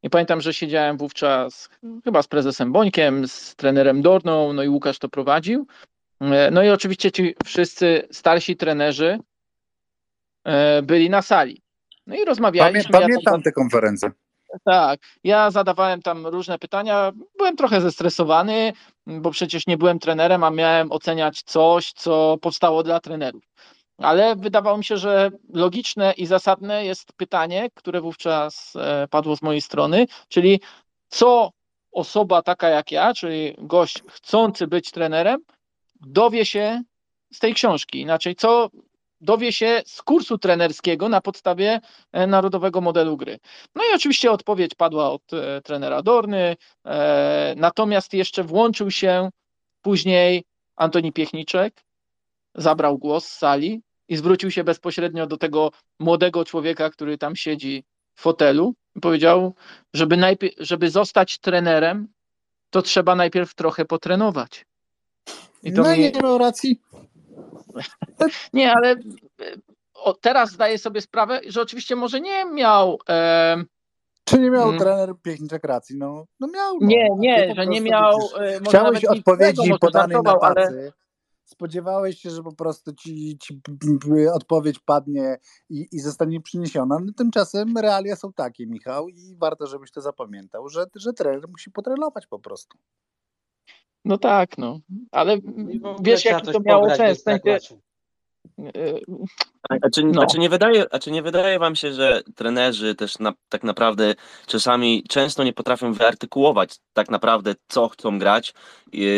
I 0.03 0.11
pamiętam, 0.11 0.41
że 0.41 0.55
siedziałem 0.55 0.97
wówczas 0.97 1.69
chyba 2.05 2.23
z 2.23 2.29
prezesem 2.29 2.73
Bońkiem, 2.73 3.29
z 3.29 3.57
trenerem 3.57 4.03
Dorną, 4.03 4.53
no 4.53 4.63
i 4.63 4.69
Łukasz 4.69 4.99
to 4.99 5.09
prowadził. 5.09 5.67
E, 6.21 6.51
No 6.51 6.63
i 6.63 6.69
oczywiście 6.69 7.13
ci 7.13 7.35
wszyscy 7.45 8.09
starsi 8.11 8.57
trenerzy 8.57 9.19
e, 10.45 10.83
byli 10.83 11.11
na 11.11 11.23
sali. 11.23 11.66
No 12.07 12.17
i 12.17 12.25
rozmawialiśmy. 12.25 12.79
ja 12.79 13.01
tam- 13.01 13.01
pamiętam 13.01 13.43
te 13.43 13.53
konferencje. 13.53 14.11
tak, 14.65 15.01
ja 15.25 15.51
zadawałem 15.51 16.03
tam 16.03 16.27
różne 16.27 16.59
pytania. 16.59 17.13
Byłem 17.39 17.57
trochę 17.57 17.81
zestresowany, 17.81 18.73
bo 19.07 19.31
przecież 19.31 19.67
nie 19.67 19.77
byłem 19.77 19.99
trenerem, 19.99 20.45
a 20.45 20.51
miałem 20.51 20.93
oceniać 20.93 21.43
coś, 21.43 21.93
co 21.93 22.37
powstało 22.41 22.83
dla 22.83 23.01
trenerów. 23.01 23.45
Ale 23.99 24.37
wydawało 24.37 24.79
mi 24.79 24.85
się, 24.85 24.97
że 24.97 25.31
logiczne 25.55 26.13
i 26.13 26.27
zasadne 26.27 26.85
jest 26.85 27.13
pytanie, 27.13 27.69
które 27.75 28.01
wówczas 28.01 28.73
e, 28.77 29.09
padło 29.11 29.37
z 29.37 29.43
mojej 29.43 29.61
strony, 29.61 30.07
czyli 30.29 30.61
co 31.09 31.51
osoba 31.93 32.43
taka 32.43 32.69
jak 32.69 32.93
ja, 32.93 33.15
czyli 33.15 33.55
gość 33.59 34.03
chcący 34.09 34.67
być 34.67 34.91
trenerem, 34.91 35.41
dowie 36.01 36.47
się 36.47 36.83
z 37.33 37.39
tej 37.39 37.55
książki. 37.55 38.01
Inaczej, 38.01 38.37
co 38.37 38.71
dowie 39.21 39.53
się 39.53 39.83
z 39.87 40.03
kursu 40.03 40.39
trenerskiego 40.39 41.09
na 41.09 41.21
podstawie 41.21 41.81
e, 42.13 42.27
narodowego 42.27 42.81
modelu 42.81 43.17
gry. 43.17 43.39
No 43.75 43.83
i 43.85 43.95
oczywiście 43.95 44.31
odpowiedź 44.31 44.75
padła 44.75 45.11
od 45.11 45.33
e, 45.33 45.61
trenera 45.63 46.03
Dorny, 46.03 46.57
e, 46.87 47.55
natomiast 47.57 48.15
jeszcze 48.15 48.45
włączył 48.45 48.91
się 48.91 49.31
później 49.83 50.45
Antoni 50.77 51.13
Piechniczek, 51.13 51.75
zabrał 52.55 52.99
głos 52.99 53.27
z 53.27 53.39
sali 53.39 53.83
i 54.09 54.17
zwrócił 54.17 54.51
się 54.51 54.65
bezpośrednio 54.65 55.27
do 55.27 55.37
tego 55.37 55.71
młodego 55.99 56.45
człowieka, 56.45 56.91
który 56.91 57.19
tam 57.19 57.37
siedzi 57.37 57.85
w 58.15 58.21
fotelu 58.21 58.75
i 58.97 59.01
powiedział, 59.01 59.55
żeby, 59.95 60.17
najpierw, 60.17 60.55
żeby 60.59 60.91
zostać 60.91 61.39
trenerem, 61.39 62.09
to 62.71 62.83
trzeba 62.83 63.15
najpierw 63.15 63.55
trochę 63.55 63.85
potrenować. 63.85 64.67
I 65.63 65.73
to 65.73 65.83
No 65.83 65.89
mnie- 65.89 65.99
nie 66.13 66.21
miał 66.23 66.39
racji. 66.39 66.81
Nie, 68.53 68.73
ale 68.73 68.91
e, 68.91 68.97
teraz 70.21 70.51
zdaję 70.51 70.79
sobie 70.79 71.01
sprawę, 71.01 71.41
że 71.49 71.63
oczywiście 71.63 71.97
może 71.97 72.21
nie 72.21 72.45
miał. 72.45 72.99
E, 73.09 73.57
Czy 74.25 74.39
nie 74.41 74.51
miał 74.51 74.69
Mm. 74.69 74.79
trener 74.79 75.15
Piechniczek 75.23 75.65
racji? 75.65 75.97
No, 75.97 76.27
no 76.41 76.47
miał. 76.49 76.79
No. 76.81 76.87
nie, 76.87 77.09
nie, 77.19 77.49
po 77.49 77.55
że 77.55 77.67
nie 77.67 77.81
miał. 77.81 78.19
e, 78.41 78.61
Chciałeś 78.69 79.05
odpowiedzi 79.05 79.71
podanej 79.81 80.17
na 80.17 80.23
żartował, 80.31 80.43
ale 80.43 80.65
tacy. 80.67 80.93
spodziewałeś 81.45 82.19
się, 82.19 82.31
że 82.31 82.43
po 82.43 82.53
prostu 82.53 82.93
ci, 82.95 83.39
ci 83.39 83.61
odpowiedź 84.35 84.79
padnie 84.79 85.37
i, 85.71 85.89
i 85.93 86.01
zostanie 86.01 86.41
przyniesiona. 86.41 86.99
No, 87.05 87.13
tymczasem 87.17 87.79
realia 87.79 88.17
są 88.17 88.33
takie, 88.33 88.67
Michał, 88.67 89.09
i 89.09 89.37
warto, 89.39 89.67
żebyś 89.67 89.91
to 89.93 90.01
zapamiętał, 90.01 90.69
że, 90.69 90.87
że 90.95 91.13
trener 91.13 91.49
musi 91.49 91.71
potrenować 91.71 92.27
po 92.27 92.39
prostu. 92.39 92.79
No 94.07 94.19
tak, 94.19 94.59
no. 94.59 94.81
Ale 95.11 95.39
wiesz, 96.01 96.25
jaki 96.25 96.53
to 96.53 96.61
miało 96.61 96.91
sens? 96.95 97.25
A 99.69 99.91
czy, 99.91 100.05
no. 100.05 100.23
a, 100.23 100.27
czy 100.27 100.39
nie 100.39 100.49
wydaje, 100.49 100.85
a 100.91 100.99
czy 100.99 101.11
nie 101.11 101.23
wydaje 101.23 101.59
wam 101.59 101.77
się, 101.77 101.93
że 101.93 102.23
trenerzy 102.35 102.95
też 102.95 103.19
na, 103.19 103.33
tak 103.49 103.65
naprawdę 103.65 104.15
czasami 104.47 105.05
często 105.09 105.45
nie 105.45 105.53
potrafią 105.53 105.93
wyartykułować 105.93 106.77
tak 106.93 107.11
naprawdę, 107.11 107.55
co 107.69 107.89
chcą 107.89 108.19
grać, 108.19 108.55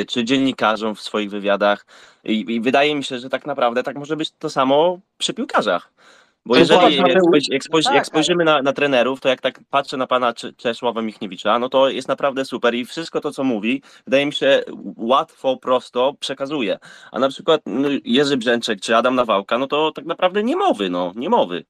czy 0.08 0.24
dziennikarzom 0.24 0.94
w 0.94 1.00
swoich 1.00 1.30
wywiadach 1.30 1.86
i, 2.24 2.54
i 2.54 2.60
wydaje 2.60 2.94
mi 2.94 3.04
się, 3.04 3.18
że 3.18 3.28
tak 3.28 3.46
naprawdę 3.46 3.82
tak 3.82 3.96
może 3.96 4.16
być 4.16 4.30
to 4.30 4.50
samo 4.50 4.98
przy 5.18 5.34
piłkarzach. 5.34 5.92
Bo 6.46 6.56
jeżeli 6.56 6.96
jak, 6.96 7.22
spojrzy, 7.22 7.52
jak, 7.52 7.64
spojrzy, 7.64 7.88
jak 7.88 7.98
tak, 7.98 8.06
spojrzymy 8.06 8.44
na, 8.44 8.62
na, 8.62 8.72
trenerów, 8.72 9.20
to 9.20 9.28
jak 9.28 9.40
tak 9.40 9.60
patrzę 9.70 9.96
na 9.96 10.06
pana 10.06 10.32
Czesława 10.56 11.02
Michniewicza, 11.02 11.58
no 11.58 11.68
to 11.68 11.88
jest 11.88 12.08
naprawdę 12.08 12.44
super 12.44 12.74
i 12.74 12.84
wszystko 12.84 13.20
to, 13.20 13.30
co 13.30 13.44
mówi, 13.44 13.82
wydaje 14.04 14.26
mi 14.26 14.32
się 14.32 14.62
łatwo, 14.96 15.56
prosto 15.56 16.14
przekazuje. 16.20 16.78
A 17.12 17.18
na 17.18 17.28
przykład 17.28 17.60
no, 17.66 17.88
Jerzy 18.04 18.36
Brzęczek 18.36 18.80
czy 18.80 18.96
Adam 18.96 19.14
Nawałka, 19.14 19.58
no 19.58 19.66
to 19.66 19.92
tak 19.92 20.04
naprawdę 20.04 20.42
nie 20.42 20.56
mowy, 20.56 20.90
no, 20.90 21.12
nie 21.16 21.28
mowy. 21.28 21.64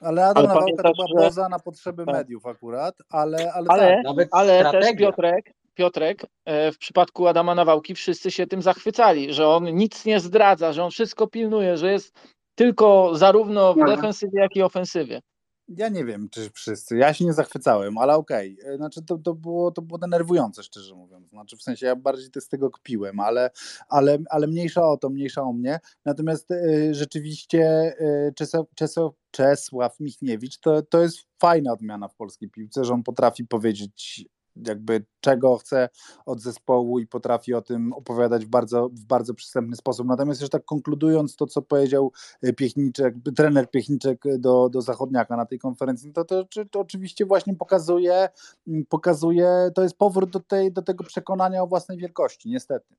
Ale 0.00 0.26
Adam 0.26 0.46
ale 0.46 0.54
Nawałka 0.54 0.82
to 0.82 0.92
była 0.92 1.28
poza 1.28 1.48
na 1.48 1.58
potrzeby 1.58 2.06
tak. 2.06 2.14
mediów 2.14 2.46
akurat, 2.46 2.94
ale 3.10 3.52
ale, 3.52 3.66
ale, 3.68 4.02
tak. 4.16 4.28
ale 4.30 4.72
też 4.72 4.96
Piotrek, 4.96 5.52
Piotrek, 5.74 6.26
e, 6.44 6.72
w 6.72 6.78
przypadku 6.78 7.26
Adama 7.26 7.54
Nawałki 7.54 7.94
wszyscy 7.94 8.30
się 8.30 8.46
tym 8.46 8.62
zachwycali, 8.62 9.32
że 9.32 9.48
on 9.48 9.64
nic 9.64 10.04
nie 10.04 10.20
zdradza, 10.20 10.72
że 10.72 10.84
on 10.84 10.90
wszystko 10.90 11.26
pilnuje, 11.26 11.76
że 11.76 11.92
jest 11.92 12.12
tylko 12.60 13.10
zarówno 13.14 13.74
w 13.74 13.86
defensywie, 13.86 14.40
jak 14.40 14.56
i 14.56 14.62
ofensywie. 14.62 15.20
Ja 15.68 15.88
nie 15.88 16.04
wiem, 16.04 16.28
czy 16.30 16.50
wszyscy. 16.50 16.96
Ja 16.96 17.14
się 17.14 17.24
nie 17.24 17.32
zachwycałem, 17.32 17.98
ale 17.98 18.14
okej. 18.14 18.56
Okay. 18.60 18.76
Znaczy, 18.76 19.02
to, 19.02 19.18
to, 19.18 19.34
było, 19.34 19.70
to 19.70 19.82
było 19.82 19.98
denerwujące, 19.98 20.62
szczerze 20.62 20.94
mówiąc. 20.94 21.30
Znaczy, 21.30 21.56
w 21.56 21.62
sensie 21.62 21.86
ja 21.86 21.96
bardziej 21.96 22.30
z 22.38 22.48
tego 22.48 22.70
kpiłem, 22.70 23.20
ale, 23.20 23.50
ale, 23.88 24.18
ale 24.30 24.46
mniejsza 24.46 24.88
o 24.88 24.96
to, 24.96 25.10
mniejsza 25.10 25.42
o 25.42 25.52
mnie. 25.52 25.80
Natomiast 26.04 26.50
y, 26.50 26.94
rzeczywiście 26.94 27.94
y, 28.00 28.32
Czesław, 28.36 28.66
Czesław, 28.74 29.12
Czesław 29.30 30.00
Michniewicz 30.00 30.58
to, 30.58 30.82
to 30.82 31.02
jest 31.02 31.18
fajna 31.38 31.72
odmiana 31.72 32.08
w 32.08 32.14
polskiej 32.14 32.50
piłce, 32.50 32.84
że 32.84 32.94
on 32.94 33.02
potrafi 33.02 33.44
powiedzieć 33.44 34.24
jakby 34.56 35.04
czego 35.20 35.58
chce 35.58 35.88
od 36.26 36.40
zespołu 36.40 36.98
i 36.98 37.06
potrafi 37.06 37.54
o 37.54 37.62
tym 37.62 37.92
opowiadać 37.92 38.46
w 38.46 38.48
bardzo, 38.48 38.88
w 38.88 39.04
bardzo 39.04 39.34
przystępny 39.34 39.76
sposób. 39.76 40.06
Natomiast 40.06 40.40
jeszcze 40.40 40.58
tak 40.58 40.64
konkludując 40.64 41.36
to, 41.36 41.46
co 41.46 41.62
powiedział 41.62 42.12
e, 42.42 42.52
Piechniczek, 42.52 43.14
trener 43.36 43.70
Piechniczek 43.70 44.24
do, 44.38 44.68
do 44.68 44.82
Zachodniaka 44.82 45.36
na 45.36 45.46
tej 45.46 45.58
konferencji, 45.58 46.12
to, 46.12 46.24
to, 46.24 46.44
to, 46.44 46.64
to 46.64 46.80
oczywiście 46.80 47.26
właśnie 47.26 47.54
pokazuje, 47.54 48.28
mm, 48.68 48.86
pokazuje, 48.88 49.70
to 49.74 49.82
jest 49.82 49.96
powrót 49.96 50.30
do, 50.30 50.40
tej, 50.40 50.72
do 50.72 50.82
tego 50.82 51.04
przekonania 51.04 51.62
o 51.62 51.66
własnej 51.66 51.98
wielkości, 51.98 52.48
niestety. 52.48 52.94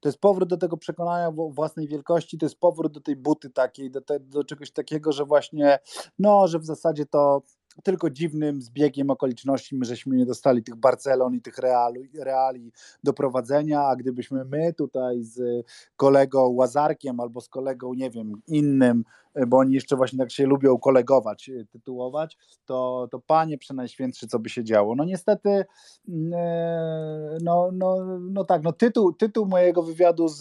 To 0.00 0.08
jest 0.08 0.18
powrót 0.18 0.48
do 0.48 0.56
tego 0.56 0.76
przekonania 0.76 1.28
o 1.28 1.50
własnej 1.50 1.88
wielkości, 1.88 2.38
to 2.38 2.46
jest 2.46 2.58
powrót 2.58 2.92
do 2.92 3.00
tej 3.00 3.16
buty 3.16 3.50
takiej, 3.50 3.90
do, 3.90 4.00
te, 4.00 4.20
do 4.20 4.44
czegoś 4.44 4.70
takiego, 4.70 5.12
że 5.12 5.24
właśnie, 5.24 5.78
no, 6.18 6.48
że 6.48 6.58
w 6.58 6.64
zasadzie 6.64 7.06
to 7.06 7.42
tylko 7.84 8.10
dziwnym 8.10 8.62
zbiegiem 8.62 9.10
okoliczności 9.10 9.76
my 9.76 9.84
żeśmy 9.84 10.16
nie 10.16 10.26
dostali 10.26 10.62
tych 10.62 10.76
Barcelon 10.76 11.34
i 11.34 11.40
tych 11.40 11.58
Realu, 11.58 12.02
Reali 12.18 12.72
do 13.04 13.12
prowadzenia, 13.12 13.82
a 13.82 13.96
gdybyśmy 13.96 14.44
my 14.44 14.72
tutaj 14.72 15.22
z 15.22 15.66
kolegą 15.96 16.48
Łazarkiem 16.48 17.20
albo 17.20 17.40
z 17.40 17.48
kolegą, 17.48 17.94
nie 17.94 18.10
wiem, 18.10 18.32
innym, 18.46 19.04
bo 19.46 19.58
oni 19.58 19.74
jeszcze 19.74 19.96
właśnie 19.96 20.18
tak 20.18 20.30
się 20.30 20.46
lubią 20.46 20.78
kolegować, 20.78 21.48
e, 21.48 21.64
tytułować, 21.64 22.38
to, 22.64 23.08
to 23.10 23.20
panie 23.20 23.58
przenajświętszy, 23.58 24.26
co 24.26 24.38
by 24.38 24.48
się 24.48 24.64
działo. 24.64 24.94
No 24.94 25.04
niestety, 25.04 25.64
mm, 26.08 26.32
e, 26.34 27.38
no, 27.42 27.70
no, 27.72 28.18
no 28.30 28.44
tak, 28.44 28.62
no 28.62 28.72
tytuł, 28.72 29.12
tytuł 29.12 29.46
mojego 29.46 29.82
wywiadu 29.82 30.28
z, 30.28 30.38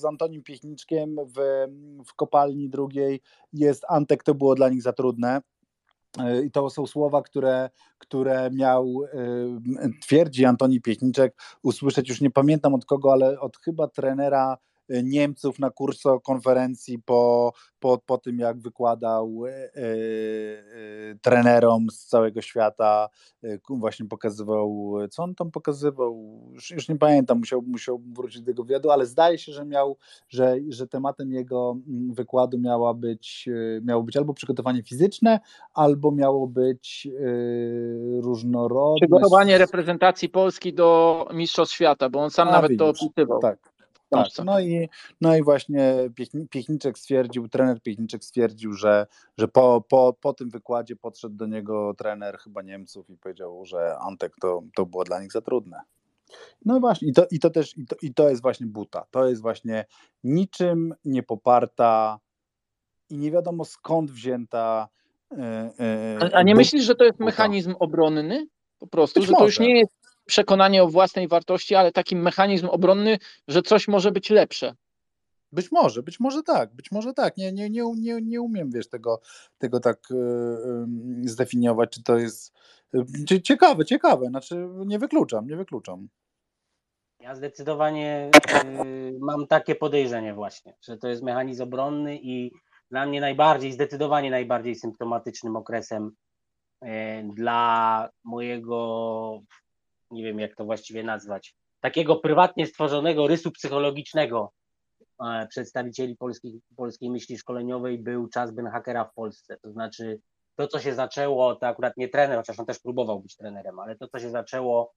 z 0.00 0.04
Antonim 0.04 0.42
Piechniczkiem 0.42 1.16
w, 1.36 1.66
w 2.06 2.14
kopalni 2.14 2.68
drugiej 2.68 3.20
jest 3.52 3.84
Antek, 3.88 4.22
to 4.22 4.34
było 4.34 4.54
dla 4.54 4.68
nich 4.68 4.82
za 4.82 4.92
trudne 4.92 5.40
E, 5.40 5.59
I 6.44 6.50
to 6.50 6.70
są 6.70 6.86
słowa, 6.86 7.22
które, 7.22 7.70
które 7.98 8.50
miał, 8.50 9.04
e, 9.12 9.88
twierdzi 10.02 10.44
Antoni 10.44 10.80
Piechniczek, 10.80 11.42
usłyszeć, 11.62 12.08
już 12.08 12.20
nie 12.20 12.30
pamiętam 12.30 12.74
od 12.74 12.84
kogo, 12.84 13.12
ale 13.12 13.40
od 13.40 13.56
chyba 13.56 13.88
trenera 13.88 14.58
Niemców 15.02 15.58
na 15.58 15.70
kurso 15.70 16.20
konferencji 16.20 16.98
po, 16.98 17.52
po, 17.80 17.98
po 17.98 18.18
tym, 18.18 18.38
jak 18.38 18.60
wykładał 18.60 19.46
e, 19.46 19.50
e, 19.50 19.70
trenerom 21.22 21.90
z 21.90 22.06
całego 22.06 22.40
świata, 22.40 23.08
e, 23.44 23.58
właśnie 23.68 24.06
pokazywał, 24.06 24.94
co 25.10 25.22
on 25.22 25.34
tam 25.34 25.50
pokazywał, 25.50 26.40
już, 26.52 26.70
już 26.70 26.88
nie 26.88 26.96
pamiętam, 26.96 27.38
musiał, 27.38 27.62
musiał 27.62 28.00
wrócić 28.12 28.40
do 28.40 28.46
tego 28.46 28.64
wywiadu, 28.64 28.90
ale 28.90 29.06
zdaje 29.06 29.38
się, 29.38 29.52
że 29.52 29.64
miał, 29.64 29.96
że, 30.28 30.56
że 30.68 30.86
tematem 30.86 31.32
jego 31.32 31.76
mm, 31.88 32.14
wykładu 32.14 32.58
miała 32.58 32.94
być, 32.94 33.48
miało 33.82 34.02
być 34.02 34.16
albo 34.16 34.34
przygotowanie 34.34 34.82
fizyczne, 34.82 35.40
albo 35.74 36.12
miało 36.12 36.46
być 36.46 37.08
różnorodne. 38.20 39.06
Przygotowanie 39.06 39.58
reprezentacji 39.58 40.28
Polski 40.28 40.74
do 40.74 41.28
Mistrzostw 41.34 41.74
Świata, 41.74 42.08
bo 42.08 42.20
on 42.20 42.30
sam 42.30 42.48
A, 42.48 42.52
nawet 42.52 42.70
widzisz, 42.70 43.00
to 43.00 43.06
opisywał. 43.06 43.40
Tak, 43.40 43.69
tak, 44.10 44.28
no 44.44 44.60
i, 44.60 44.88
no 45.20 45.36
i 45.36 45.42
właśnie 45.42 46.10
Piechniczek 46.50 46.98
stwierdził, 46.98 47.48
trener 47.48 47.82
Piechniczek 47.82 48.24
stwierdził, 48.24 48.72
że, 48.72 49.06
że 49.38 49.48
po, 49.48 49.84
po, 49.88 50.16
po 50.20 50.34
tym 50.34 50.50
wykładzie 50.50 50.96
podszedł 50.96 51.34
do 51.36 51.46
niego 51.46 51.94
trener 51.98 52.38
chyba 52.38 52.62
Niemców 52.62 53.10
i 53.10 53.16
powiedział, 53.16 53.64
że 53.64 53.98
Antek 53.98 54.32
to, 54.40 54.62
to 54.74 54.86
było 54.86 55.04
dla 55.04 55.22
nich 55.22 55.32
za 55.32 55.40
trudne. 55.40 55.80
No 56.64 56.80
właśnie, 56.80 57.08
i 57.08 57.12
to, 57.12 57.26
i 57.30 57.38
to 57.38 57.50
też, 57.50 57.78
i 57.78 57.86
to, 57.86 57.96
i 58.02 58.14
to 58.14 58.28
jest 58.28 58.42
właśnie 58.42 58.66
buta. 58.66 59.06
To 59.10 59.28
jest 59.28 59.42
właśnie 59.42 59.84
niczym 60.24 60.94
nie 61.04 61.22
poparta 61.22 62.18
i 63.10 63.18
nie 63.18 63.30
wiadomo 63.30 63.64
skąd 63.64 64.10
wzięta. 64.10 64.88
Yy, 65.30 65.38
yy, 66.20 66.34
a, 66.34 66.42
nie 66.42 66.52
buta. 66.52 66.60
myślisz, 66.60 66.84
że 66.84 66.94
to 66.94 67.04
jest 67.04 67.20
mechanizm 67.20 67.74
obronny? 67.78 68.46
Po 68.78 68.86
prostu, 68.86 69.20
Być 69.20 69.26
że 69.26 69.32
może. 69.32 69.40
to 69.40 69.46
już 69.46 69.58
nie 69.58 69.78
jest 69.78 69.99
przekonanie 70.30 70.82
o 70.82 70.88
własnej 70.88 71.28
wartości, 71.28 71.74
ale 71.74 71.92
taki 71.92 72.16
mechanizm 72.16 72.66
obronny, 72.66 73.18
że 73.48 73.62
coś 73.62 73.88
może 73.88 74.12
być 74.12 74.30
lepsze. 74.30 74.74
Być 75.52 75.72
może, 75.72 76.02
być 76.02 76.20
może 76.20 76.42
tak, 76.42 76.74
być 76.74 76.92
może 76.92 77.12
tak. 77.14 77.36
Nie, 77.36 77.52
nie, 77.52 77.70
nie, 77.70 77.82
nie, 77.96 78.20
nie 78.22 78.40
umiem, 78.40 78.70
wiesz, 78.70 78.88
tego, 78.88 79.20
tego 79.58 79.80
tak 79.80 79.98
yy, 80.10 81.28
zdefiniować, 81.28 81.90
czy 81.90 82.02
to 82.02 82.18
jest 82.18 82.54
yy, 82.92 83.42
ciekawe, 83.42 83.84
ciekawe, 83.84 84.26
znaczy 84.26 84.68
nie 84.86 84.98
wykluczam, 84.98 85.46
nie 85.46 85.56
wykluczam. 85.56 86.08
Ja 87.20 87.34
zdecydowanie 87.34 88.30
yy, 88.64 89.18
mam 89.20 89.46
takie 89.46 89.74
podejrzenie 89.74 90.34
właśnie, 90.34 90.76
że 90.82 90.96
to 90.96 91.08
jest 91.08 91.22
mechanizm 91.22 91.62
obronny 91.62 92.18
i 92.22 92.52
dla 92.90 93.06
mnie 93.06 93.20
najbardziej, 93.20 93.72
zdecydowanie 93.72 94.30
najbardziej 94.30 94.74
symptomatycznym 94.74 95.56
okresem 95.56 96.12
dla 97.24 98.08
mojego 98.24 99.42
nie 100.10 100.24
wiem 100.24 100.40
jak 100.40 100.56
to 100.56 100.64
właściwie 100.64 101.02
nazwać, 101.02 101.54
takiego 101.80 102.16
prywatnie 102.16 102.66
stworzonego 102.66 103.26
rysu 103.26 103.50
psychologicznego 103.50 104.52
e, 105.24 105.46
przedstawicieli 105.46 106.16
polskiej, 106.16 106.60
polskiej 106.76 107.10
myśli 107.10 107.38
szkoleniowej 107.38 107.98
był 107.98 108.28
czas 108.28 108.50
Ben 108.50 108.66
Hackera 108.66 109.04
w 109.04 109.14
Polsce. 109.14 109.56
To 109.62 109.72
znaczy 109.72 110.20
to, 110.56 110.66
co 110.66 110.80
się 110.80 110.94
zaczęło, 110.94 111.56
to 111.56 111.66
akurat 111.66 111.96
nie 111.96 112.08
trener, 112.08 112.38
chociaż 112.38 112.60
on 112.60 112.66
też 112.66 112.78
próbował 112.78 113.20
być 113.20 113.36
trenerem, 113.36 113.78
ale 113.78 113.96
to, 113.96 114.08
co 114.08 114.18
się 114.18 114.30
zaczęło 114.30 114.92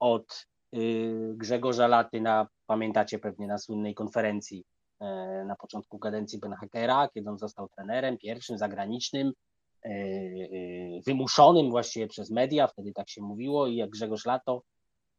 od 0.00 0.46
y, 0.74 1.32
Grzegorza 1.36 1.86
Laty 1.86 2.20
na, 2.20 2.48
pamiętacie 2.66 3.18
pewnie, 3.18 3.46
na 3.46 3.58
słynnej 3.58 3.94
konferencji 3.94 4.64
y, 5.02 5.04
na 5.44 5.56
początku 5.56 5.98
kadencji 5.98 6.38
Ben 6.38 6.52
Hackera, 6.52 7.08
kiedy 7.14 7.30
on 7.30 7.38
został 7.38 7.68
trenerem 7.68 8.18
pierwszym 8.18 8.58
zagranicznym, 8.58 9.32
E, 9.32 9.32
e, 9.32 9.49
wymuszonym 11.06 11.70
właściwie 11.70 12.08
przez 12.08 12.30
media, 12.30 12.66
wtedy 12.66 12.92
tak 12.92 13.08
się 13.10 13.22
mówiło 13.22 13.66
i 13.66 13.76
jak 13.76 13.90
Grzegorz 13.90 14.26
Lato 14.26 14.62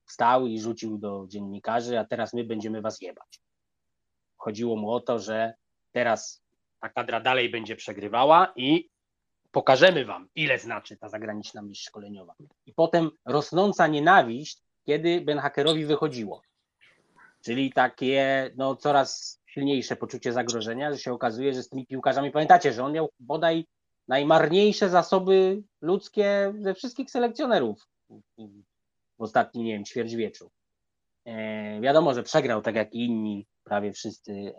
wstał 0.06 0.48
i 0.48 0.60
rzucił 0.60 0.98
do 0.98 1.26
dziennikarzy, 1.28 2.00
a 2.00 2.06
teraz 2.06 2.34
my 2.34 2.44
będziemy 2.44 2.82
was 2.82 3.02
jebać. 3.02 3.42
Chodziło 4.38 4.76
mu 4.76 4.92
o 4.92 5.00
to, 5.00 5.20
że 5.20 5.54
teraz 5.92 6.44
ta 6.80 6.90
kadra 6.90 7.20
dalej 7.20 7.50
będzie 7.50 7.76
przegrywała 7.76 8.54
i 8.56 8.90
pokażemy 9.52 10.06
wam, 10.06 10.30
ile 10.36 10.60
znaczy 10.60 10.98
ta 10.98 11.10
zagraniczna 11.10 11.62
myśl 11.62 11.84
szkoleniowa. 11.84 12.36
I 12.66 12.74
potem 12.74 13.10
rosnąca 13.26 13.88
nienawiść, 13.88 14.58
kiedy 14.86 15.22
Ben 15.22 15.40
Hackerowi 15.40 15.86
wychodziło. 15.86 16.42
Czyli 17.42 17.74
takie 17.74 18.52
no, 18.56 18.76
coraz 18.76 19.42
silniejsze 19.46 19.96
poczucie 19.96 20.34
zagrożenia, 20.34 20.92
że 20.92 21.00
się 21.00 21.14
okazuje, 21.14 21.54
że 21.54 21.64
z 21.64 21.70
tymi 21.70 21.88
piłkarzami, 21.88 22.32
pamiętacie, 22.32 22.74
że 22.74 22.84
on 22.84 22.92
miał 22.92 23.10
bodaj 23.20 23.66
najmarniejsze 24.08 24.90
zasoby 24.90 25.64
ludzkie 25.82 26.54
ze 26.60 26.74
wszystkich 26.74 27.12
selekcjonerów 27.12 27.88
w 29.18 29.22
ostatnim, 29.24 29.66
nie 29.66 29.74
wiem, 29.74 29.86
ćwierćwieczu. 29.86 30.52
E, 31.26 31.82
wiadomo, 31.82 32.14
że 32.14 32.24
przegrał 32.24 32.62
tak 32.62 32.76
jak 32.76 32.94
inni 32.94 33.48
prawie 33.64 33.94
wszyscy 33.94 34.54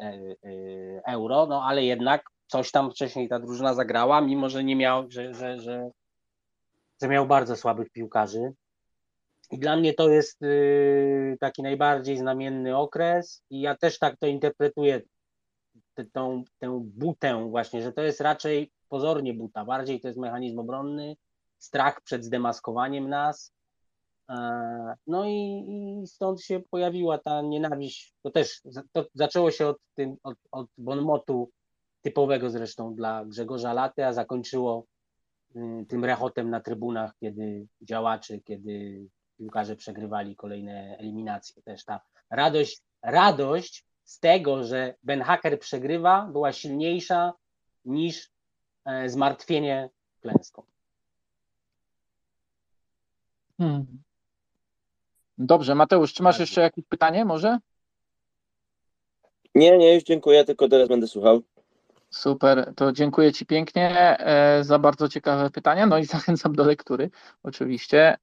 euro, 1.06 1.47
no 1.47 1.64
ale 1.64 1.85
jednak 1.85 2.23
coś 2.47 2.70
tam 2.70 2.90
wcześniej 2.90 3.28
ta 3.28 3.39
drużyna 3.39 3.74
zagrała, 3.74 4.20
mimo 4.20 4.48
że 4.48 4.64
nie 4.64 4.77
miał, 4.77 5.10
że, 5.10 5.35
że, 5.35 5.60
że, 5.60 5.90
że 7.02 7.09
miał 7.09 7.27
bardzo 7.27 7.56
słabych 7.56 7.90
piłkarzy. 7.90 8.52
I 9.51 9.59
dla 9.59 9.77
mnie 9.77 9.94
to 9.94 10.09
jest 10.09 10.43
y, 10.43 11.36
taki 11.40 11.62
najbardziej 11.62 12.19
znamienny 12.19 12.77
okres 12.77 13.43
i 13.51 13.60
ja 13.60 13.77
też 13.77 13.98
tak 13.98 14.16
to 14.16 14.27
interpretuję, 14.27 15.01
tą, 16.12 16.44
tę 16.59 16.81
butę 16.85 17.48
właśnie, 17.51 17.82
że 17.82 17.93
to 17.93 18.02
jest 18.02 18.20
raczej 18.20 18.70
pozornie 18.93 19.35
buta, 19.35 19.64
bardziej 19.64 20.01
to 20.01 20.09
jest 20.09 20.20
mechanizm 20.20 20.59
obronny, 20.59 21.16
strach 21.59 22.01
przed 22.01 22.24
zdemaskowaniem 22.24 23.09
nas. 23.09 23.52
E, 24.28 24.36
no 25.06 25.24
i, 25.24 25.64
i 26.02 26.06
stąd 26.06 26.43
się 26.43 26.60
pojawiła 26.70 27.19
ta 27.19 27.43
nienawiść. 27.43 28.14
To 28.23 28.31
też 28.31 28.62
to 28.93 29.06
zaczęło 29.14 29.51
się 29.51 29.66
od, 29.66 29.77
tym, 29.94 30.16
od, 30.23 30.39
od 30.51 30.66
bonmotu 30.78 31.51
typowego 32.02 32.51
zresztą 32.51 32.94
dla 32.94 33.24
Grzegorza 33.24 33.73
Laty, 33.73 34.06
a 34.06 34.12
zakończyło 34.12 34.85
y, 35.56 35.86
tym 35.89 36.05
rechotem 36.05 36.51
na 36.51 36.60
trybunach, 36.60 37.12
kiedy 37.20 37.66
działacze, 37.81 38.40
kiedy 38.40 39.06
piłkarze 39.39 39.77
przegrywali 39.77 40.36
kolejne 40.36 40.97
eliminacje. 40.98 41.62
Też 41.62 41.85
ta 41.85 42.01
radość, 42.31 42.82
radość 43.02 43.86
z 44.05 44.20
tego, 44.20 44.64
że 44.64 44.94
Ben 45.02 45.23
Hacker 45.23 45.59
przegrywa, 45.59 46.28
była 46.32 46.52
silniejsza 46.52 47.32
niż 47.85 48.32
zmartwienie 49.06 49.90
klęską. 50.20 50.62
Hmm. 53.59 54.02
Dobrze, 55.38 55.74
Mateusz, 55.74 56.12
czy 56.12 56.22
masz 56.22 56.38
jeszcze 56.38 56.60
jakieś 56.60 56.84
pytanie 56.88 57.24
może? 57.24 57.59
Nie, 59.54 59.78
nie, 59.78 59.94
już 59.94 60.02
dziękuję, 60.02 60.44
tylko 60.44 60.68
teraz 60.68 60.88
będę 60.88 61.06
słuchał. 61.06 61.42
Super, 62.10 62.72
to 62.76 62.92
dziękuję 62.92 63.32
Ci 63.32 63.46
pięknie 63.46 64.18
e, 64.20 64.64
za 64.64 64.78
bardzo 64.78 65.09
ciekawe 65.09 65.50
pytania, 65.50 65.86
no 65.86 65.98
i 65.98 66.04
zachęcam 66.16 66.52
do 66.52 66.64
lektury 66.64 67.10
oczywiście. 67.42 68.16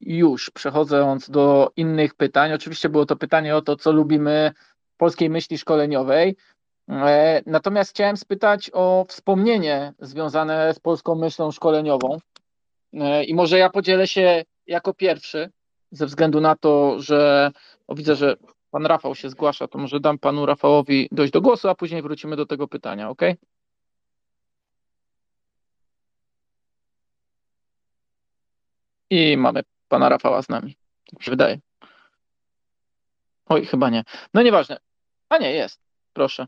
Już 0.00 0.50
przechodząc 0.50 1.30
do 1.30 1.72
innych 1.76 2.14
pytań, 2.14 2.52
oczywiście 2.52 2.88
było 2.88 3.06
to 3.06 3.16
pytanie 3.16 3.56
o 3.56 3.62
to, 3.62 3.76
co 3.76 3.92
lubimy 3.92 4.52
w 4.94 4.96
polskiej 4.96 5.30
myśli 5.30 5.58
szkoleniowej. 5.58 6.36
E, 6.88 7.42
natomiast 7.46 7.90
chciałem 7.90 8.16
spytać 8.16 8.70
o 8.72 9.04
wspomnienie 9.08 9.92
związane 10.00 10.74
z 10.74 10.80
polską 10.80 11.14
myślą 11.14 11.50
szkoleniową. 11.50 12.18
E, 12.92 13.24
I 13.24 13.34
może 13.34 13.58
ja 13.58 13.70
podzielę 13.70 14.08
się 14.08 14.44
jako 14.66 14.94
pierwszy, 14.94 15.50
ze 15.90 16.06
względu 16.06 16.40
na 16.40 16.56
to, 16.56 17.00
że 17.00 17.50
o, 17.86 17.94
widzę, 17.94 18.16
że 18.16 18.36
pan 18.70 18.86
Rafał 18.86 19.14
się 19.14 19.30
zgłasza, 19.30 19.68
to 19.68 19.78
może 19.78 20.00
dam 20.00 20.18
panu 20.18 20.46
Rafałowi 20.46 21.08
dojść 21.12 21.32
do 21.32 21.40
głosu, 21.40 21.68
a 21.68 21.74
później 21.74 22.02
wrócimy 22.02 22.36
do 22.36 22.46
tego 22.46 22.68
pytania, 22.68 23.10
ok? 23.10 23.22
I 29.10 29.36
mamy 29.36 29.62
pana 29.88 30.08
Rafała 30.08 30.42
z 30.42 30.48
nami. 30.48 30.76
Tak 31.10 31.22
się 31.22 31.30
wydaje. 31.30 31.58
Oj, 33.46 33.66
chyba 33.66 33.90
nie. 33.90 34.04
No 34.34 34.42
nieważne. 34.42 34.76
A 35.28 35.38
nie, 35.38 35.52
jest. 35.52 35.80
Proszę 36.12 36.46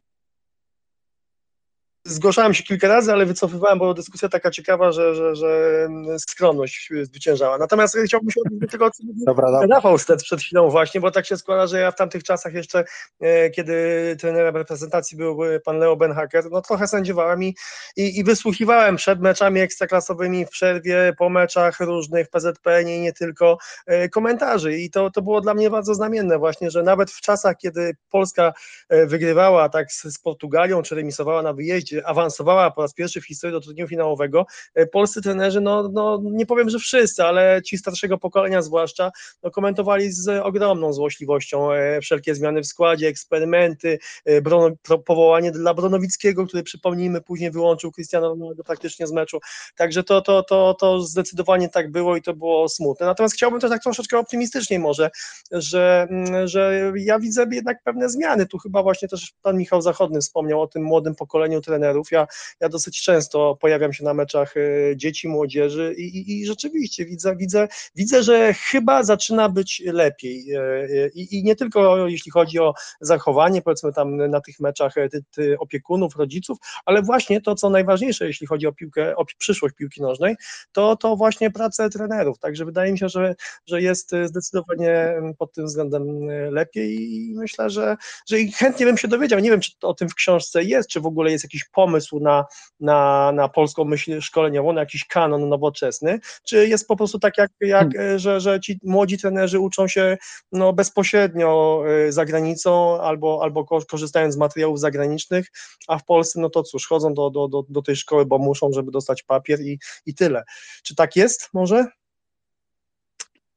zgłaszałem 2.07 2.55
się 2.55 2.63
kilka 2.63 2.89
razy, 2.89 3.13
ale 3.13 3.27
wycofywałem, 3.27 3.79
bo 3.79 3.95
dyskusja 3.95 4.29
taka 4.29 4.51
ciekawa, 4.51 4.93
że, 4.93 5.15
że, 5.15 5.37
że 5.37 5.89
skromność 6.19 6.91
zwyciężała. 7.03 7.59
Natomiast 7.59 7.97
chciałbym 8.07 8.31
się 8.31 8.41
odnieść 8.47 8.61
do 8.61 8.69
tego, 8.69 8.91
co 8.91 9.05
mówił 9.05 9.25
Rafał 9.71 9.97
przed, 9.97 10.23
przed 10.23 10.41
chwilą 10.41 10.71
właśnie, 10.71 11.01
bo 11.01 11.11
tak 11.11 11.27
się 11.27 11.37
składa, 11.37 11.67
że 11.67 11.81
ja 11.81 11.91
w 11.91 11.97
tamtych 11.97 12.25
czasach 12.25 12.55
jeszcze, 12.55 12.85
e, 13.21 13.51
kiedy 13.51 14.17
trenerem 14.21 14.57
reprezentacji 14.57 15.17
był 15.19 15.39
pan 15.65 15.79
Leo 15.79 15.97
Benhaker, 15.97 16.45
no 16.51 16.63
trochę 16.63 16.89
sędziowałem 16.89 17.43
i, 17.43 17.55
i, 17.97 18.19
i 18.19 18.25
wysłuchiwałem 18.25 18.97
przed 18.97 19.21
meczami 19.21 19.61
ekstraklasowymi, 19.61 20.47
w 20.47 20.49
przerwie, 20.49 21.13
po 21.19 21.29
meczach 21.29 21.81
różnych 21.81 22.29
PZPN 22.29 22.89
i 22.89 23.01
nie 23.01 23.13
tylko 23.13 23.59
e, 23.87 24.09
komentarzy 24.09 24.79
i 24.79 24.91
to, 24.91 25.11
to 25.11 25.23
było 25.23 25.41
dla 25.41 25.55
mnie 25.55 25.71
bardzo 25.71 25.95
znamienne 25.95 26.39
właśnie, 26.39 26.71
że 26.71 26.83
nawet 26.83 27.11
w 27.11 27.21
czasach, 27.21 27.57
kiedy 27.57 27.97
Polska 28.11 28.53
e, 28.89 29.07
wygrywała 29.07 29.69
tak 29.69 29.93
z, 29.93 30.03
z 30.03 30.19
Portugalią, 30.19 30.83
czy 30.83 30.95
remisowała 30.95 31.43
na 31.43 31.53
wyjeździe, 31.53 31.96
awansowała 32.05 32.71
po 32.71 32.83
raz 32.83 32.95
pierwszy 32.95 33.21
w 33.21 33.27
historii 33.27 33.53
do 33.53 33.61
turnieju 33.61 33.89
finałowego, 33.89 34.47
e, 34.75 34.87
polscy 34.87 35.23
trenerzy, 35.23 35.61
no, 35.61 35.89
no 35.89 36.21
nie 36.23 36.47
powiem, 36.47 36.71
że 36.71 36.79
wszyscy, 36.79 37.25
ale 37.25 37.61
ci 37.65 37.79
starszego 37.79 38.19
pokolenia 38.19 38.63
zwłaszcza, 38.63 39.11
no, 39.43 39.51
komentowali 39.51 40.13
z 40.13 40.29
ogromną 40.29 40.93
złośliwością 40.93 41.73
e, 41.73 42.01
wszelkie 42.01 42.35
zmiany 42.35 42.63
w 42.63 42.67
składzie, 42.67 43.09
eksperymenty, 43.09 43.99
e, 44.25 44.41
Brono, 44.41 44.77
powołanie 45.05 45.53
dla 45.53 45.75
Bronowickiego, 45.75 46.47
który 46.47 46.63
przypomnijmy 46.63 47.21
później 47.21 47.51
wyłączył 47.51 47.93
Cristiano 47.93 48.29
Ronaldo 48.29 48.65
praktycznie 48.65 49.07
z 49.07 49.13
meczu, 49.13 49.39
także 49.77 50.05
to, 50.05 50.23
to, 50.23 50.43
to, 50.43 50.75
to 50.75 51.01
zdecydowanie 51.01 51.69
tak 51.69 51.93
było 51.93 52.17
i 52.17 52.23
to 52.23 52.35
było 52.35 52.69
smutne. 52.69 53.07
Natomiast 53.07 53.35
chciałbym 53.35 53.61
też 53.61 53.71
tak 53.71 53.83
troszeczkę 53.83 54.19
optymistycznie 54.19 54.79
może, 54.79 55.11
że, 55.53 56.07
mm, 56.11 56.49
że 56.49 56.93
ja 56.97 57.19
widzę 57.19 57.47
jednak 57.51 57.83
pewne 57.83 58.09
zmiany, 58.09 58.47
tu 58.47 58.59
chyba 58.59 58.83
właśnie 58.83 59.09
też 59.09 59.35
pan 59.43 59.57
Michał 59.57 59.83
Zachodny 59.83 60.21
wspomniał 60.21 60.63
o 60.63 60.67
tym 60.67 60.83
młodym 60.83 61.15
pokoleniu 61.15 61.61
trenerów, 61.61 61.86
trenerów. 61.87 62.11
Ja, 62.11 62.27
ja 62.61 62.69
dosyć 62.69 63.03
często 63.03 63.59
pojawiam 63.61 63.93
się 63.93 64.05
na 64.05 64.15
meczach 64.15 64.55
e, 64.57 64.97
dzieci, 64.97 65.29
młodzieży 65.29 65.95
i, 65.99 66.03
i, 66.03 66.41
i 66.41 66.47
rzeczywiście 66.47 67.05
widzę, 67.05 67.37
widzę, 67.37 67.69
widzę, 67.95 68.23
że 68.23 68.55
chyba 68.55 69.03
zaczyna 69.03 69.49
być 69.49 69.83
lepiej. 69.87 70.53
E, 70.53 70.61
e, 70.61 71.09
I, 71.15 71.39
I, 71.39 71.45
nie 71.45 71.57
tylko 71.57 72.09
jeśli 72.09 72.31
chodzi 72.33 72.59
o 72.59 72.75
zachowanie, 73.01 73.63
powiedzmy 73.63 73.93
tam 73.93 74.17
na 74.17 74.41
tych 74.41 74.61
meczach 74.61 74.95
ty, 75.11 75.25
ty 75.31 75.57
opiekunów, 75.59 76.17
rodziców, 76.17 76.59
ale 76.85 77.03
właśnie 77.03 77.41
to, 77.41 77.55
co 77.55 77.71
najważniejsze, 77.71 78.27
jeśli 78.27 78.47
chodzi 78.47 78.67
o 78.67 78.73
piłkę, 78.73 79.17
o 79.17 79.25
przyszłość 79.39 79.75
piłki 79.75 80.03
nożnej, 80.03 80.37
to, 80.73 80.97
to 80.97 81.17
właśnie 81.17 81.51
pracę 81.51 81.91
trenerów. 81.91 82.39
Także 82.39 82.65
wydaje 82.65 82.93
mi 82.93 82.99
się, 82.99 83.09
że, 83.09 83.35
że 83.67 83.83
jest 83.83 84.11
zdecydowanie 84.25 85.15
pod 85.39 85.53
tym 85.53 85.67
względem 85.67 86.27
lepiej 86.51 87.15
i 87.15 87.35
myślę, 87.37 87.71
że, 87.71 87.97
że 88.27 88.37
chętnie 88.59 88.87
bym 88.87 88.99
się 88.99 89.09
dowiedział. 89.09 89.41
Nie 89.41 89.51
wiem, 89.51 89.61
czy 89.61 89.73
o 89.83 89.95
tym 89.95 90.09
w 90.09 90.15
książce 90.15 90.65
jest, 90.65 90.89
czy 90.89 91.01
w 91.01 91.07
ogóle 91.07 91.31
jest 91.31 91.45
jakiś 91.45 91.65
pomysł 91.77 92.21
na, 92.21 92.45
na, 92.81 93.33
na 93.35 93.49
polską 93.49 93.85
myśl 93.85 94.21
szkoleniową, 94.21 94.73
na 94.73 94.81
jakiś 94.81 95.05
kanon 95.05 95.49
nowoczesny, 95.49 96.19
czy 96.45 96.69
jest 96.69 96.89
po 96.89 96.97
prostu 96.97 97.19
tak, 97.19 97.39
jak, 97.39 97.51
jak 97.61 97.93
hmm. 97.93 98.19
że, 98.19 98.41
że 98.41 98.61
ci 98.61 98.79
młodzi 98.85 99.19
trenerzy 99.19 99.61
uczą 99.61 99.89
się 99.89 100.17
no, 100.53 100.73
bezpośrednio 100.73 101.83
y, 102.09 102.13
za 102.13 102.25
granicą 102.25 103.01
albo, 103.01 103.41
albo 103.43 103.65
korzystając 103.65 104.35
z 104.35 104.39
materiałów 104.39 104.81
zagranicznych, 104.81 105.47
a 105.89 105.99
w 105.99 106.05
Polsce, 106.05 106.41
no 106.41 106.51
to 106.51 106.63
cóż, 106.63 106.87
chodzą 106.87 107.15
do, 107.15 107.31
do, 107.31 107.49
do, 107.49 107.65
do 107.69 107.83
tej 107.83 107.97
szkoły, 107.97 108.27
bo 108.27 108.39
muszą, 108.39 108.73
żeby 108.73 108.91
dostać 108.91 109.23
papier 109.23 109.61
i, 109.61 109.79
i 110.07 110.15
tyle. 110.15 110.43
Czy 110.83 110.95
tak 110.95 111.17
jest 111.17 111.49
może? 111.53 111.87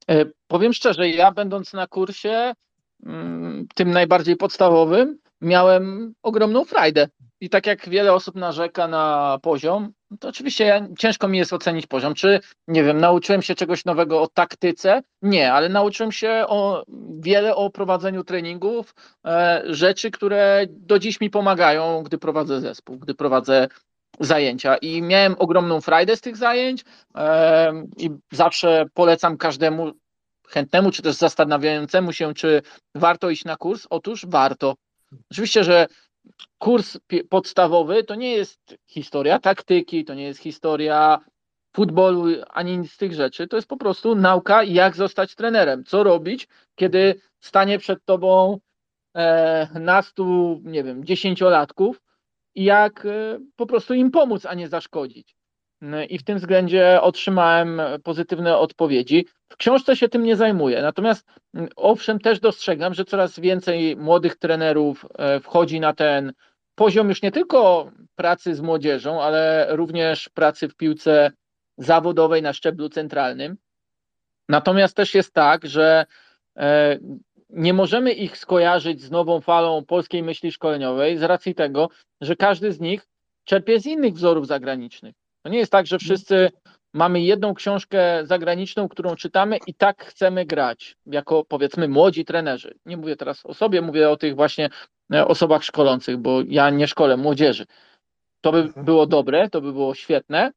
E, 0.10 0.26
powiem 0.48 0.74
szczerze, 0.74 1.10
ja 1.10 1.32
będąc 1.32 1.74
na 1.74 1.88
kursie, 1.88 2.54
mm, 3.06 3.68
tym 3.76 3.92
najbardziej 3.92 4.36
podstawowym, 4.36 5.20
miałem 5.42 6.14
ogromną 6.24 6.66
frajdę. 6.66 7.08
I 7.42 7.50
tak 7.50 7.68
jak 7.68 7.90
wiele 7.90 8.14
osób 8.14 8.36
narzeka 8.36 8.88
na 8.88 9.38
poziom, 9.42 9.94
to 10.20 10.30
oczywiście 10.30 10.66
ja, 10.66 10.88
ciężko 11.00 11.28
mi 11.28 11.38
jest 11.38 11.54
ocenić 11.54 11.88
poziom. 11.88 12.14
Czy, 12.14 12.40
nie 12.68 12.84
wiem, 12.84 13.00
nauczyłem 13.00 13.42
się 13.42 13.56
czegoś 13.56 13.86
nowego 13.86 14.22
o 14.22 14.28
taktyce? 14.28 15.02
Nie, 15.22 15.54
ale 15.54 15.70
nauczyłem 15.70 16.12
się 16.12 16.46
o, 16.48 16.84
wiele 17.20 17.56
o 17.56 17.70
prowadzeniu 17.70 18.24
treningów, 18.24 18.96
e, 19.26 19.64
rzeczy, 19.66 20.12
które 20.12 20.66
do 20.70 21.00
dziś 21.00 21.22
mi 21.22 21.30
pomagają, 21.30 22.04
gdy 22.04 22.18
prowadzę 22.18 22.62
zespół, 22.62 22.98
gdy 22.98 23.14
prowadzę 23.14 23.68
zajęcia. 24.20 24.78
I 24.78 25.02
miałem 25.02 25.36
ogromną 25.40 25.82
frajdę 25.82 26.16
z 26.16 26.22
tych 26.22 26.38
zajęć 26.38 26.86
e, 27.16 27.74
i 27.98 28.10
zawsze 28.32 28.86
polecam 28.94 29.38
każdemu 29.38 29.92
chętnemu, 30.50 30.92
czy 30.92 31.02
też 31.02 31.16
zastanawiającemu 31.16 32.14
się, 32.14 32.34
czy 32.34 32.62
warto 32.96 33.30
iść 33.30 33.46
na 33.46 33.58
kurs. 33.58 33.88
Otóż 33.90 34.26
warto. 34.26 34.76
Oczywiście, 35.32 35.64
że 35.64 35.88
kurs 36.58 36.98
podstawowy 37.30 38.04
to 38.04 38.16
nie 38.16 38.32
jest 38.32 38.78
historia 38.88 39.40
taktyki, 39.40 40.06
to 40.06 40.14
nie 40.14 40.24
jest 40.24 40.40
historia 40.40 41.20
futbolu 41.76 42.26
ani 42.50 42.78
nic 42.78 42.92
z 42.92 42.98
tych 42.98 43.14
rzeczy. 43.14 43.48
To 43.48 43.56
jest 43.56 43.68
po 43.68 43.78
prostu 43.78 44.16
nauka, 44.16 44.64
jak 44.64 44.96
zostać 44.96 45.36
trenerem, 45.36 45.84
co 45.84 46.04
robić, 46.04 46.48
kiedy 46.76 47.22
stanie 47.40 47.80
przed 47.80 48.06
tobą 48.06 48.60
e, 49.16 49.68
nastu, 49.80 50.60
nie 50.64 50.84
wiem, 50.84 51.06
dziesięciolatków 51.06 52.02
i 52.56 52.64
jak 52.64 53.06
e, 53.06 53.40
po 53.56 53.66
prostu 53.66 53.94
im 53.94 54.12
pomóc, 54.12 54.46
a 54.46 54.54
nie 54.54 54.68
zaszkodzić. 54.68 55.39
I 56.10 56.18
w 56.18 56.24
tym 56.24 56.38
względzie 56.38 57.02
otrzymałem 57.02 57.82
pozytywne 58.04 58.58
odpowiedzi. 58.58 59.26
W 59.50 59.58
książce 59.58 59.96
się 59.96 60.10
tym 60.10 60.24
nie 60.24 60.36
zajmuję, 60.36 60.82
natomiast 60.82 61.28
mm, 61.54 61.70
owszem, 61.76 62.20
też 62.20 62.40
dostrzegam, 62.40 62.94
że 62.94 63.06
coraz 63.06 63.40
więcej 63.40 63.98
młodych 63.98 64.36
trenerów 64.36 65.06
e, 65.18 65.40
wchodzi 65.40 65.80
na 65.80 65.94
ten 65.94 66.34
poziom 66.76 67.10
już 67.10 67.22
nie 67.22 67.32
tylko 67.32 67.92
pracy 68.16 68.56
z 68.56 68.62
młodzieżą, 68.62 69.22
ale 69.22 69.68
również 69.70 70.30
pracy 70.30 70.70
w 70.70 70.76
piłce 70.76 71.32
zawodowej 71.78 72.42
na 72.42 72.54
szczeblu 72.54 72.90
centralnym. 72.90 73.58
Natomiast 74.50 74.96
też 74.96 75.14
jest 75.14 75.34
tak, 75.34 75.66
że 75.68 76.06
e, 76.58 76.98
nie 77.50 77.74
możemy 77.74 78.12
ich 78.12 78.38
skojarzyć 78.38 79.02
z 79.02 79.12
nową 79.12 79.42
falą 79.42 79.86
polskiej 79.86 80.24
myśli 80.24 80.52
szkoleniowej 80.52 81.18
z 81.18 81.24
racji 81.24 81.56
tego, 81.56 81.90
że 82.22 82.36
każdy 82.36 82.72
z 82.72 82.80
nich 82.80 83.08
czerpie 83.44 83.80
z 83.80 83.86
innych 83.86 84.14
wzorów 84.14 84.48
zagranicznych. 84.48 85.16
To 85.50 85.54
nie 85.54 85.60
jest 85.60 85.72
tak, 85.72 85.88
że 85.88 86.00
wszyscy 86.00 86.52
mamy 86.94 87.22
jedną 87.22 87.54
książkę 87.54 88.26
zagraniczną, 88.26 88.90
którą 88.90 89.16
czytamy 89.16 89.58
i 89.68 89.74
tak 89.74 90.06
chcemy 90.06 90.46
grać, 90.46 90.98
jako 91.06 91.46
powiedzmy 91.46 91.88
młodzi 91.88 92.26
trenerzy. 92.26 92.76
Nie 92.86 92.98
mówię 92.98 93.16
teraz 93.16 93.46
o 93.46 93.54
sobie, 93.54 93.82
mówię 93.82 94.10
o 94.10 94.18
tych 94.18 94.36
właśnie 94.36 94.70
e, 95.14 95.28
osobach 95.28 95.64
szkolących, 95.64 96.18
bo 96.18 96.42
ja 96.48 96.70
nie 96.70 96.88
szkolę 96.88 97.18
młodzieży. 97.18 97.66
To 98.42 98.52
by 98.52 98.58
mhm. 98.58 98.86
było 98.86 99.08
dobre, 99.08 99.50
to 99.50 99.62
by 99.62 99.74
było 99.74 99.96
świetne, 99.96 100.52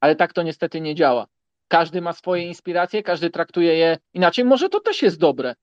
ale 0.00 0.16
tak 0.16 0.32
to 0.32 0.42
niestety 0.42 0.80
nie 0.80 0.94
działa. 0.94 1.26
Każdy 1.68 2.00
ma 2.00 2.12
swoje 2.12 2.42
inspiracje, 2.42 3.02
każdy 3.02 3.30
traktuje 3.30 3.74
je 3.74 3.98
inaczej. 4.14 4.44
Może 4.44 4.68
to 4.68 4.80
też 4.80 5.02
jest 5.02 5.18
dobre. 5.18 5.54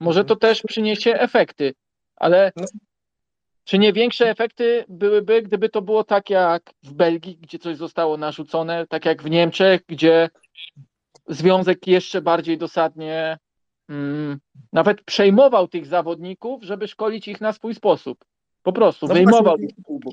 Może 0.00 0.24
to 0.24 0.36
też 0.36 0.62
przyniesie 0.62 1.14
efekty, 1.14 1.74
ale 2.16 2.52
no. 2.56 2.66
Czy 3.70 3.78
nie 3.78 3.92
większe 3.92 4.30
efekty 4.30 4.84
byłyby, 4.88 5.42
gdyby 5.42 5.68
to 5.68 5.82
było 5.82 6.04
tak 6.04 6.30
jak 6.30 6.72
w 6.82 6.92
Belgii, 6.92 7.36
gdzie 7.36 7.58
coś 7.58 7.76
zostało 7.76 8.16
narzucone, 8.16 8.86
tak 8.86 9.04
jak 9.04 9.22
w 9.22 9.30
Niemczech, 9.30 9.80
gdzie 9.86 10.30
związek 11.28 11.86
jeszcze 11.86 12.22
bardziej 12.22 12.58
dosadnie 12.58 13.38
mm, 13.88 14.38
nawet 14.72 15.02
przejmował 15.02 15.68
tych 15.68 15.86
zawodników, 15.86 16.62
żeby 16.64 16.88
szkolić 16.88 17.28
ich 17.28 17.40
na 17.40 17.52
swój 17.52 17.74
sposób. 17.74 18.24
Po 18.62 18.72
prostu 18.72 19.06
no 19.06 19.14
wyjmował 19.14 19.56
ich 19.56 19.70
z 19.70 19.84
klubu. 19.84 20.12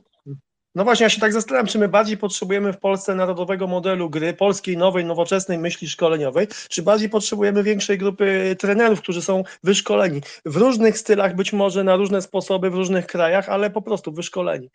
No 0.77 0.83
właśnie, 0.83 1.03
ja 1.03 1.09
się 1.09 1.21
tak 1.21 1.33
zastanawiam, 1.33 1.67
czy 1.67 1.79
my 1.79 1.87
bardziej 1.87 2.17
potrzebujemy 2.17 2.73
w 2.73 2.79
Polsce 2.79 3.15
narodowego 3.15 3.67
modelu 3.67 4.09
gry, 4.09 4.33
polskiej, 4.33 4.77
nowej, 4.77 5.05
nowoczesnej 5.05 5.57
myśli 5.57 5.89
szkoleniowej, 5.89 6.47
czy 6.69 6.83
bardziej 6.83 7.09
potrzebujemy 7.09 7.63
większej 7.63 7.97
grupy 7.97 8.55
trenerów, 8.59 9.01
którzy 9.01 9.21
są 9.21 9.43
wyszkoleni 9.63 10.21
w 10.45 10.55
różnych 10.55 10.97
stylach, 10.97 11.35
być 11.35 11.53
może 11.53 11.83
na 11.83 11.95
różne 11.95 12.21
sposoby 12.21 12.69
w 12.69 12.75
różnych 12.75 13.07
krajach, 13.07 13.49
ale 13.49 13.69
po 13.69 13.81
prostu 13.81 14.11
wyszkoleni. 14.11 14.69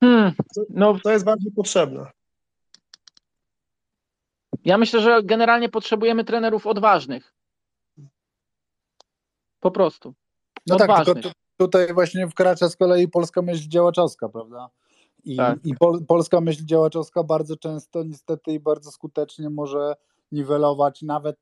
Hmm, 0.00 0.32
no, 0.70 0.98
to 1.02 1.10
jest 1.10 1.24
bardziej 1.24 1.52
potrzebne. 1.52 2.06
Ja 4.64 4.78
myślę, 4.78 5.00
że 5.00 5.22
generalnie 5.22 5.68
potrzebujemy 5.68 6.24
trenerów 6.24 6.66
odważnych. 6.66 7.34
Po 9.60 9.70
prostu. 9.70 10.14
No 10.66 10.74
odważnych. 10.76 11.06
tak, 11.06 11.14
tylko, 11.14 11.47
tutaj 11.58 11.94
właśnie 11.94 12.28
wkracza 12.28 12.68
z 12.68 12.76
kolei 12.76 13.08
polska 13.08 13.42
myśl 13.42 13.68
działaczowska, 13.68 14.28
prawda? 14.28 14.70
I, 15.24 15.36
tak. 15.36 15.58
i 15.64 15.74
pol, 15.74 16.04
polska 16.06 16.40
myśl 16.40 16.64
działaczowska 16.64 17.24
bardzo 17.24 17.56
często 17.56 18.02
niestety 18.02 18.52
i 18.52 18.60
bardzo 18.60 18.90
skutecznie 18.90 19.50
może 19.50 19.94
niwelować 20.32 21.02
nawet 21.02 21.36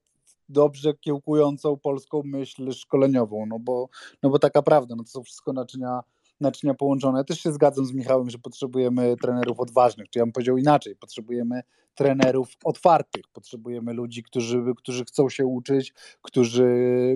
dobrze 0.49 0.95
kiełkującą 0.95 1.77
polską 1.77 2.23
myśl 2.25 2.73
szkoleniową, 2.73 3.47
no 3.47 3.59
bo, 3.59 3.89
no 4.23 4.31
bo 4.31 4.39
taka 4.39 4.63
prawda, 4.63 4.95
no 4.97 5.05
to 5.05 5.11
są 5.11 5.23
wszystko 5.23 5.53
naczynia 5.53 6.01
naczynia 6.41 6.75
połączone. 6.75 7.25
Też 7.25 7.41
się 7.41 7.53
zgadzam 7.53 7.87
z 7.87 7.93
Michałem, 7.93 8.31
że 8.31 8.39
potrzebujemy 8.39 9.17
trenerów 9.23 9.61
odważnych, 9.61 10.11
czy 10.11 10.19
ja 10.19 10.25
bym 10.25 10.33
powiedział 10.33 10.59
inaczej, 10.59 10.97
potrzebujemy 10.97 11.63
trenerów 11.95 12.49
otwartych, 12.65 13.25
potrzebujemy 13.33 13.93
ludzi, 13.93 14.23
którzy, 14.23 14.65
którzy 14.77 15.05
chcą 15.05 15.29
się 15.29 15.47
uczyć, 15.47 15.95
którzy, 16.23 16.69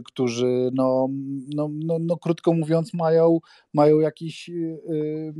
którzy 0.05 0.71
no, 0.75 1.09
no, 1.55 1.69
no, 1.73 1.99
no 2.01 2.17
krótko 2.17 2.53
mówiąc 2.53 2.95
mają, 2.95 3.39
mają 3.75 3.99
jakiś 3.99 4.49
yy, 4.49 5.35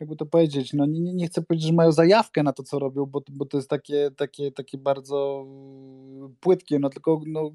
jakby 0.00 0.16
to 0.16 0.26
powiedzieć, 0.26 0.72
no 0.72 0.86
nie, 0.86 1.14
nie 1.14 1.26
chcę 1.26 1.42
powiedzieć, 1.42 1.66
że 1.66 1.72
mają 1.72 1.92
zajawkę 1.92 2.42
na 2.42 2.52
to, 2.52 2.62
co 2.62 2.78
robią, 2.78 3.06
bo, 3.06 3.22
bo 3.30 3.44
to 3.44 3.56
jest 3.56 3.70
takie, 3.70 4.10
takie, 4.16 4.52
takie 4.52 4.78
bardzo 4.78 5.46
płytkie, 6.40 6.78
no 6.78 6.88
tylko 6.88 7.20
no, 7.26 7.50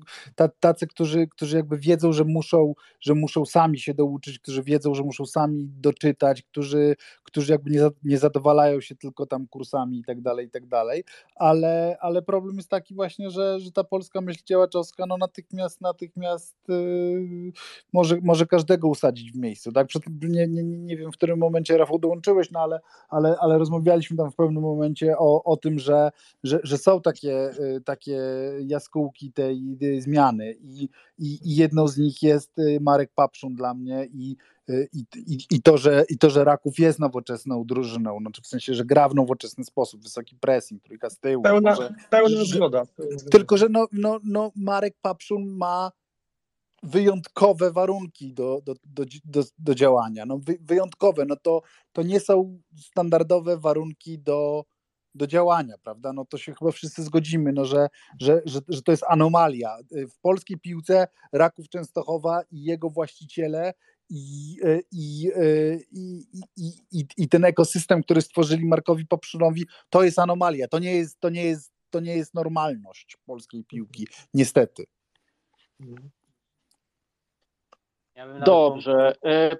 tacy, 0.59 0.87
którzy, 0.87 1.27
którzy 1.27 1.57
jakby 1.57 1.77
wiedzą, 1.77 2.13
że 2.13 2.23
muszą, 2.23 2.73
że 2.99 3.15
muszą 3.15 3.45
sami 3.45 3.79
się 3.79 3.93
douczyć, 3.93 4.39
którzy 4.39 4.63
wiedzą, 4.63 4.93
że 4.93 5.03
muszą 5.03 5.25
sami 5.25 5.69
doczytać, 5.81 6.41
którzy, 6.41 6.95
którzy 7.23 7.51
jakby 7.51 7.71
nie, 7.71 7.81
nie 8.03 8.17
zadowalają 8.17 8.81
się 8.81 8.95
tylko 8.95 9.25
tam 9.25 9.47
kursami 9.47 9.99
i 9.99 10.03
tak 10.03 10.21
dalej, 10.21 10.47
i 10.47 10.49
tak 10.49 10.67
dalej, 10.67 11.03
ale, 11.35 11.97
ale 12.01 12.21
problem 12.21 12.55
jest 12.55 12.69
taki 12.69 12.95
właśnie, 12.95 13.29
że, 13.29 13.59
że 13.59 13.71
ta 13.71 13.83
polska 13.83 14.21
myśl 14.21 14.41
działaczowska 14.45 15.05
no 15.05 15.17
natychmiast, 15.17 15.81
natychmiast 15.81 16.55
yy, 16.67 17.51
może, 17.93 18.17
może 18.23 18.45
każdego 18.45 18.87
usadzić 18.87 19.31
w 19.31 19.37
miejscu, 19.37 19.71
tak? 19.71 19.87
Nie, 20.21 20.47
nie, 20.47 20.63
nie 20.63 20.97
wiem, 20.97 21.11
w 21.11 21.15
którym 21.15 21.39
momencie 21.39 21.77
Rafał 21.77 21.99
dołączył 21.99 22.32
no 22.51 22.59
ale, 22.59 22.79
ale, 23.09 23.35
ale 23.39 23.57
rozmawialiśmy 23.57 24.17
tam 24.17 24.31
w 24.31 24.35
pewnym 24.35 24.63
momencie 24.63 25.17
o, 25.17 25.43
o 25.43 25.57
tym, 25.57 25.79
że, 25.79 26.11
że, 26.43 26.59
że 26.63 26.77
są 26.77 27.01
takie, 27.01 27.51
y, 27.59 27.81
takie 27.85 28.21
jaskółki 28.65 29.31
tej, 29.31 29.77
tej 29.79 30.01
zmiany 30.01 30.55
i, 30.61 30.89
i, 31.17 31.39
i 31.43 31.55
jedną 31.55 31.87
z 31.87 31.97
nich 31.97 32.23
jest 32.23 32.59
y, 32.59 32.79
Marek 32.81 33.11
Papszun 33.15 33.55
dla 33.55 33.73
mnie 33.73 34.07
i, 34.13 34.35
y, 34.69 34.89
i, 34.93 35.05
i, 35.15 35.37
i, 35.51 35.61
to, 35.61 35.77
że, 35.77 36.05
I 36.09 36.17
to, 36.17 36.29
że 36.29 36.43
Raków 36.43 36.79
jest 36.79 36.99
nowoczesną 36.99 37.63
drużyną, 37.65 38.19
znaczy 38.19 38.41
w 38.41 38.47
sensie, 38.47 38.73
że 38.73 38.85
gra 38.85 39.09
w 39.09 39.15
nowoczesny 39.15 39.63
sposób, 39.63 40.03
wysoki 40.03 40.35
pressing, 40.35 40.83
trójka 40.83 41.09
z 41.09 41.19
tyłu. 41.19 41.43
Pełna, 41.43 41.69
może, 41.69 41.93
pełna 42.09 42.45
zgoda. 42.45 42.83
Tylko, 43.31 43.57
że 43.57 43.67
no, 43.69 43.87
no, 43.91 44.19
no 44.23 44.51
Marek 44.55 44.95
Papszun 45.01 45.45
ma 45.45 45.91
wyjątkowe 46.83 47.71
warunki 47.71 48.33
do, 48.33 48.61
do, 48.65 48.73
do, 48.83 49.05
do, 49.25 49.43
do 49.57 49.75
działania. 49.75 50.25
No, 50.25 50.37
wy, 50.37 50.57
wyjątkowe, 50.61 51.25
no 51.25 51.35
to, 51.35 51.61
to 51.91 52.03
nie 52.03 52.19
są 52.19 52.61
standardowe 52.77 53.57
warunki 53.57 54.19
do, 54.19 54.65
do 55.15 55.27
działania, 55.27 55.75
prawda? 55.83 56.13
No 56.13 56.25
to 56.25 56.37
się 56.37 56.53
chyba 56.59 56.71
wszyscy 56.71 57.03
zgodzimy, 57.03 57.53
no, 57.53 57.65
że, 57.65 57.87
że, 58.21 58.41
że, 58.45 58.59
że 58.69 58.81
to 58.81 58.91
jest 58.91 59.03
anomalia. 59.07 59.77
W 59.91 60.19
polskiej 60.21 60.59
piłce 60.59 61.07
Raków 61.33 61.69
Częstochowa 61.69 62.41
i 62.51 62.63
jego 62.63 62.89
właściciele 62.89 63.73
i, 64.09 64.57
i, 64.91 65.31
i, 65.91 66.25
i, 66.57 66.73
i, 66.91 67.05
i 67.17 67.29
ten 67.29 67.45
ekosystem, 67.45 68.03
który 68.03 68.21
stworzyli 68.21 68.65
Markowi 68.65 69.07
Popszunowi, 69.07 69.65
to 69.89 70.03
jest 70.03 70.19
anomalia. 70.19 70.67
To 70.67 70.79
nie 70.79 70.95
jest, 70.95 71.19
to 71.19 71.29
nie 71.29 71.43
jest, 71.43 71.71
to 71.89 71.99
nie 71.99 72.15
jest 72.17 72.33
normalność 72.33 73.17
polskiej 73.25 73.63
piłki, 73.63 74.07
niestety. 74.33 74.85
Ja 78.15 78.39
Dobrze. 78.39 79.15
E, 79.25 79.57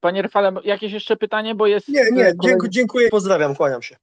panie 0.00 0.22
Rafale, 0.22 0.52
jakieś 0.64 0.92
jeszcze 0.92 1.16
pytanie, 1.16 1.54
bo 1.54 1.66
jest... 1.66 1.88
Nie, 1.88 2.04
nie, 2.12 2.32
dziękuję, 2.42 2.70
dziękuję, 2.70 3.08
pozdrawiam, 3.08 3.56
kłaniam 3.56 3.82
się. 3.82 3.96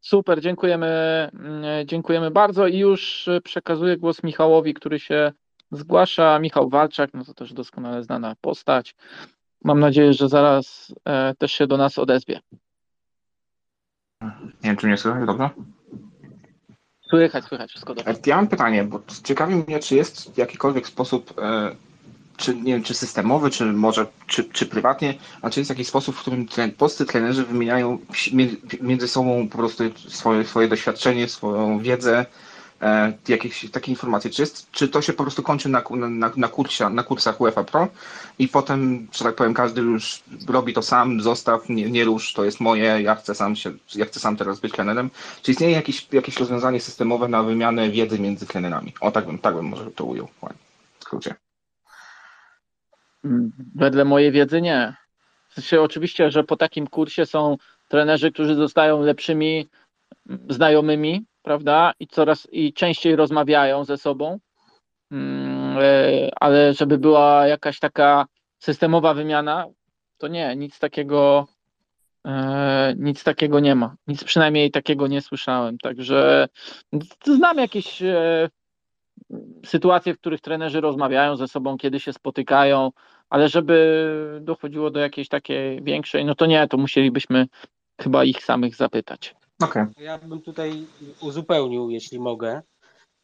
Super, 0.00 0.40
dziękujemy, 0.40 0.86
mm, 1.34 1.86
dziękujemy 1.86 2.30
bardzo 2.30 2.66
i 2.66 2.78
już 2.78 3.28
przekazuję 3.44 3.96
głos 3.96 4.22
Michałowi, 4.22 4.74
który 4.74 5.00
się 5.00 5.32
zgłasza. 5.72 6.38
Michał 6.38 6.68
Walczak, 6.68 7.10
no 7.14 7.24
to 7.24 7.34
też 7.34 7.52
doskonale 7.52 8.02
znana 8.02 8.34
postać. 8.40 8.94
Mam 9.64 9.80
nadzieję, 9.80 10.12
że 10.12 10.28
zaraz 10.28 10.94
e, 11.04 11.34
też 11.34 11.52
się 11.52 11.66
do 11.66 11.76
nas 11.76 11.98
odezwie. 11.98 12.40
Nie 14.22 14.30
wiem, 14.62 14.76
czy 14.76 14.86
mnie 14.86 14.96
słychać 14.96 15.26
dobrze? 15.26 15.50
Słychać, 17.10 17.44
słychać, 17.44 17.70
wszystko 17.70 17.94
dobrze. 17.94 18.14
Ja 18.26 18.36
mam 18.36 18.48
pytanie, 18.48 18.84
bo 18.84 19.02
ciekawi 19.24 19.54
mnie, 19.54 19.78
czy 19.78 19.94
jest 19.94 20.34
w 20.34 20.38
jakikolwiek 20.38 20.86
sposób 20.86 21.34
e, 21.38 21.76
czy 22.38 22.54
nie 22.54 22.72
wiem, 22.72 22.82
czy 22.82 22.94
systemowy, 22.94 23.50
czy 23.50 23.64
może, 23.64 24.06
czy, 24.26 24.44
czy 24.44 24.66
prywatnie, 24.66 25.14
a 25.42 25.50
czy 25.50 25.60
jest 25.60 25.70
jakiś 25.70 25.88
sposób, 25.88 26.16
w 26.16 26.20
którym 26.20 26.48
tren, 26.48 26.72
polscy 26.72 27.06
trenerzy 27.06 27.44
wymieniają 27.44 27.98
między 28.80 29.08
sobą 29.08 29.48
po 29.48 29.58
prostu 29.58 29.84
swoje, 30.08 30.44
swoje 30.44 30.68
doświadczenie, 30.68 31.28
swoją 31.28 31.78
wiedzę, 31.78 32.26
e, 32.82 33.12
jakieś 33.28 33.70
takie 33.70 33.92
informacje. 33.92 34.30
Czy, 34.30 34.42
jest, 34.42 34.70
czy 34.70 34.88
to 34.88 35.02
się 35.02 35.12
po 35.12 35.22
prostu 35.22 35.42
kończy 35.42 35.68
na, 35.68 35.82
na, 35.90 36.30
na, 36.36 36.50
na 36.90 37.02
kursach 37.02 37.40
UEFA 37.40 37.64
Pro 37.64 37.88
i 38.38 38.48
potem, 38.48 39.08
że 39.12 39.24
tak 39.24 39.34
powiem, 39.34 39.54
każdy 39.54 39.80
już 39.80 40.22
robi 40.48 40.72
to 40.72 40.82
sam, 40.82 41.20
zostaw, 41.20 41.68
nie, 41.68 41.90
nie 41.90 42.04
rusz, 42.04 42.32
to 42.32 42.44
jest 42.44 42.60
moje, 42.60 43.02
ja 43.02 43.14
chcę 43.14 43.34
sam 43.34 43.56
się, 43.56 43.72
ja 43.94 44.04
chcę 44.04 44.20
sam 44.20 44.36
teraz 44.36 44.60
być 44.60 44.72
trenerem. 44.72 45.10
Czy 45.42 45.50
istnieje 45.50 45.72
jakieś, 45.72 46.08
jakieś 46.12 46.36
rozwiązanie 46.36 46.80
systemowe 46.80 47.28
na 47.28 47.42
wymianę 47.42 47.90
wiedzy 47.90 48.18
między 48.18 48.46
trenerami? 48.46 48.94
O, 49.00 49.10
tak 49.10 49.26
bym, 49.26 49.38
tak 49.38 49.54
bym 49.54 49.64
może 49.64 49.90
to 49.90 50.04
ujął 50.04 50.28
w 51.00 51.04
skrócie. 51.04 51.47
Wedle 53.74 54.04
mojej 54.04 54.32
wiedzy 54.32 54.60
nie. 54.60 54.94
W 55.48 55.54
sensie 55.54 55.80
oczywiście, 55.80 56.30
że 56.30 56.44
po 56.44 56.56
takim 56.56 56.86
kursie 56.86 57.26
są 57.26 57.56
trenerzy, 57.88 58.32
którzy 58.32 58.54
zostają 58.54 59.02
lepszymi 59.02 59.68
znajomymi, 60.48 61.26
prawda? 61.42 61.92
I 62.00 62.06
coraz 62.06 62.48
i 62.52 62.72
częściej 62.72 63.16
rozmawiają 63.16 63.84
ze 63.84 63.96
sobą. 63.96 64.38
Mm, 65.10 65.78
e, 65.78 66.30
ale 66.40 66.74
żeby 66.74 66.98
była 66.98 67.46
jakaś 67.46 67.78
taka 67.78 68.26
systemowa 68.58 69.14
wymiana, 69.14 69.66
to 70.18 70.28
nie, 70.28 70.56
nic 70.56 70.78
takiego 70.78 71.46
e, 72.26 72.94
nic 72.96 73.24
takiego 73.24 73.60
nie 73.60 73.74
ma. 73.74 73.96
Nic 74.06 74.24
przynajmniej 74.24 74.70
takiego 74.70 75.06
nie 75.06 75.20
słyszałem. 75.20 75.78
Także 75.78 76.48
znam 77.24 77.58
jakieś 77.58 78.02
e, 78.02 78.48
sytuacje, 79.66 80.14
w 80.14 80.18
których 80.18 80.40
trenerzy 80.40 80.80
rozmawiają 80.80 81.36
ze 81.36 81.48
sobą, 81.48 81.78
kiedy 81.78 82.00
się 82.00 82.12
spotykają, 82.12 82.90
ale 83.30 83.48
żeby 83.48 84.38
dochodziło 84.42 84.90
do 84.90 85.00
jakiejś 85.00 85.28
takiej 85.28 85.82
większej, 85.82 86.24
no 86.24 86.34
to 86.34 86.46
nie, 86.46 86.68
to 86.68 86.76
musielibyśmy 86.76 87.46
chyba 88.00 88.24
ich 88.24 88.44
samych 88.44 88.76
zapytać. 88.76 89.34
Okay. 89.62 89.86
Ja 89.98 90.18
bym 90.18 90.42
tutaj 90.42 90.86
uzupełnił, 91.20 91.90
jeśli 91.90 92.18
mogę. 92.18 92.62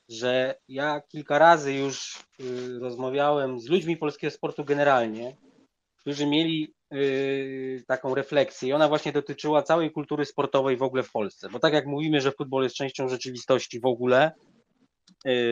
że 0.09 0.55
ja 0.69 1.01
kilka 1.01 1.39
razy 1.39 1.75
już 1.75 2.25
y, 2.41 2.79
rozmawiałem 2.79 3.61
z 3.61 3.69
ludźmi 3.69 3.97
polskiego 3.97 4.31
sportu 4.31 4.65
generalnie, 4.65 5.37
którzy 5.97 6.27
mieli 6.27 6.75
y, 6.95 7.85
taką 7.87 8.15
refleksję 8.15 8.69
i 8.69 8.73
ona 8.73 8.89
właśnie 8.89 9.13
dotyczyła 9.13 9.63
całej 9.63 9.91
kultury 9.91 10.25
sportowej 10.25 10.77
w 10.77 10.83
ogóle 10.83 11.03
w 11.03 11.13
Polsce. 11.13 11.49
Bo 11.49 11.59
tak 11.59 11.73
jak 11.73 11.87
mówimy, 11.87 12.21
że 12.21 12.33
futbol 12.33 12.63
jest 12.63 12.77
częścią 12.77 13.09
rzeczywistości 13.09 13.81
w 13.81 13.87
ogóle, 13.87 14.33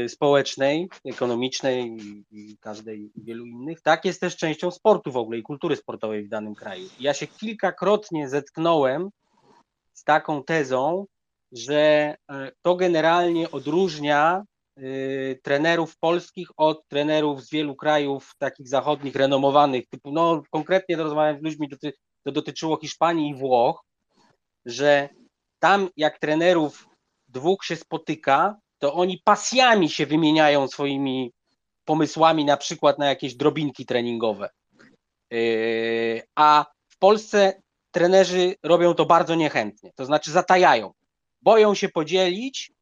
społecznej, 0.08 0.88
ekonomicznej 1.04 1.96
i 2.30 2.56
każdej 2.60 3.12
wielu 3.16 3.46
innych, 3.46 3.80
tak 3.80 4.04
jest 4.04 4.20
też 4.20 4.36
częścią 4.36 4.70
sportu 4.70 5.12
w 5.12 5.16
ogóle 5.16 5.38
i 5.38 5.42
kultury 5.42 5.76
sportowej 5.76 6.24
w 6.24 6.28
danym 6.28 6.54
kraju. 6.54 6.88
Ja 7.00 7.14
się 7.14 7.26
kilkakrotnie 7.26 8.28
zetknąłem 8.28 9.10
z 9.92 10.04
taką 10.04 10.44
tezą, 10.44 11.06
że 11.52 12.14
e, 12.30 12.52
to 12.62 12.76
generalnie 12.76 13.50
odróżnia 13.50 14.44
y, 14.78 15.40
trenerów 15.42 15.98
polskich 15.98 16.48
od 16.56 16.88
trenerów 16.88 17.42
z 17.42 17.50
wielu 17.50 17.76
krajów 17.76 18.34
takich 18.38 18.68
zachodnich, 18.68 19.16
renomowanych, 19.16 19.88
typu, 19.88 20.12
no 20.12 20.42
konkretnie 20.50 20.96
rozmawiałem 20.96 21.38
z 21.38 21.42
ludźmi, 21.42 21.68
to 22.24 22.32
dotyczyło 22.32 22.76
Hiszpanii 22.80 23.30
i 23.30 23.34
Włoch, 23.34 23.84
że 24.66 25.08
tam 25.58 25.88
jak 25.96 26.18
trenerów 26.18 26.86
dwóch 27.28 27.64
się 27.64 27.76
spotyka, 27.76 28.56
to 28.82 28.94
oni 28.94 29.18
pasjami 29.24 29.90
się 29.90 30.06
wymieniają 30.06 30.68
swoimi 30.68 31.32
pomysłami, 31.84 32.44
na 32.44 32.56
przykład 32.56 32.98
na 32.98 33.06
jakieś 33.06 33.34
drobinki 33.34 33.86
treningowe. 33.86 34.50
Yy, 35.30 36.22
a 36.34 36.66
w 36.88 36.98
Polsce 36.98 37.62
trenerzy 37.90 38.54
robią 38.62 38.94
to 38.94 39.06
bardzo 39.06 39.34
niechętnie, 39.34 39.92
to 39.94 40.04
znaczy 40.04 40.30
zatajają. 40.30 40.92
Boją 41.42 41.74
się 41.74 41.88
podzielić 41.88 42.72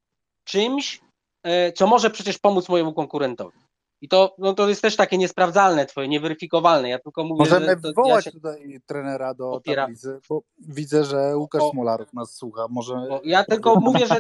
czymś, 0.45 1.01
yy, 1.45 1.73
co 1.73 1.87
może 1.87 2.11
przecież 2.11 2.39
pomóc 2.39 2.69
mojemu 2.69 2.93
konkurentowi. 2.93 3.59
I 4.01 4.09
to, 4.09 4.35
no 4.39 4.55
to 4.55 4.69
jest 4.69 4.83
też 4.83 4.97
takie 4.97 5.19
niesprawdzalne, 5.19 5.87
twoje, 5.87 6.09
nieweryfikowalne. 6.09 6.89
Ja 6.89 6.99
tylko 6.99 7.25
mówię, 7.25 7.39
Możemy 7.39 7.67
że 7.67 7.77
wywołać 7.77 8.27
ja 8.27 8.33
tutaj 8.33 8.81
trenera 8.87 9.35
do 9.35 9.53
opiera. 9.53 9.83
tablicy, 9.83 10.21
bo 10.29 10.43
widzę, 10.59 11.05
że 11.05 11.37
Łukasz 11.37 11.63
o, 11.63 11.71
Smolarów 11.71 12.13
nas 12.13 12.35
słucha. 12.35 12.67
Może... 12.71 12.95
Ja 13.25 13.45
tylko 13.45 13.81
mówię, 13.81 14.07
że 14.07 14.17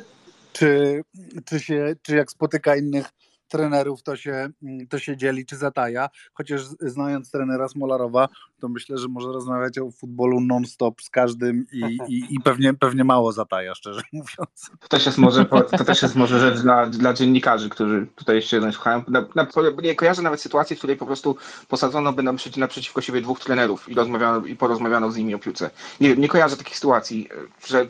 czy, 0.53 1.03
czy, 1.45 1.61
się, 1.61 1.95
czy 2.03 2.17
jak 2.17 2.31
spotyka 2.31 2.77
innych 2.77 3.07
trenerów, 3.49 4.03
to 4.03 4.17
się, 4.17 4.49
to 4.89 4.99
się 4.99 5.17
dzieli, 5.17 5.47
czy 5.47 5.57
zataja. 5.57 6.09
Chociaż 6.35 6.63
znając 6.81 7.31
trenera 7.31 7.69
Smolarowa, 7.69 8.29
to 8.61 8.69
myślę, 8.69 8.99
że 8.99 9.09
może 9.09 9.33
rozmawiać 9.33 9.79
o 9.79 9.91
futbolu 9.91 10.41
non-stop 10.41 11.03
z 11.03 11.11
każdym 11.11 11.67
i, 11.73 11.81
i, 12.09 12.35
i, 12.35 12.41
pewnie, 12.45 12.75
pewnie 12.75 13.05
mało 13.05 13.33
zataja, 13.33 13.75
szczerze 13.75 14.03
mówiąc. 14.13 14.71
To 14.81 14.89
też 14.89 15.07
jest 15.07 15.19
może, 15.19 15.45
to 15.45 15.85
też 15.85 16.03
jest 16.03 16.17
może 16.17 16.41
rzecz 16.41 16.61
dla, 16.61 16.87
dla 16.87 17.13
dziennikarzy, 17.13 17.69
którzy 17.69 18.07
tutaj 18.17 18.37
jeszcze 18.37 18.73
słuchają. 18.73 19.03
Na, 19.09 19.25
na, 19.35 19.47
nie 19.83 19.95
kojarzę 19.95 20.23
nawet 20.23 20.41
sytuacji, 20.41 20.77
w 20.77 20.79
której 20.79 20.97
po 20.97 21.07
prostu 21.07 21.37
posadzono 21.69 22.13
by 22.13 22.23
naprzeciw, 22.23 22.57
naprzeciwko 22.57 23.01
siebie 23.01 23.21
dwóch 23.21 23.41
trenerów 23.41 23.89
i, 23.89 23.95
rozmawiano, 23.95 24.47
i 24.47 24.57
porozmawiano 24.57 25.11
z 25.11 25.17
nimi 25.17 25.35
o 25.35 25.39
piłce. 25.39 25.71
Nie, 26.01 26.17
nie 26.17 26.29
kojarzę 26.29 26.57
takich 26.57 26.77
sytuacji, 26.77 27.29
że 27.67 27.87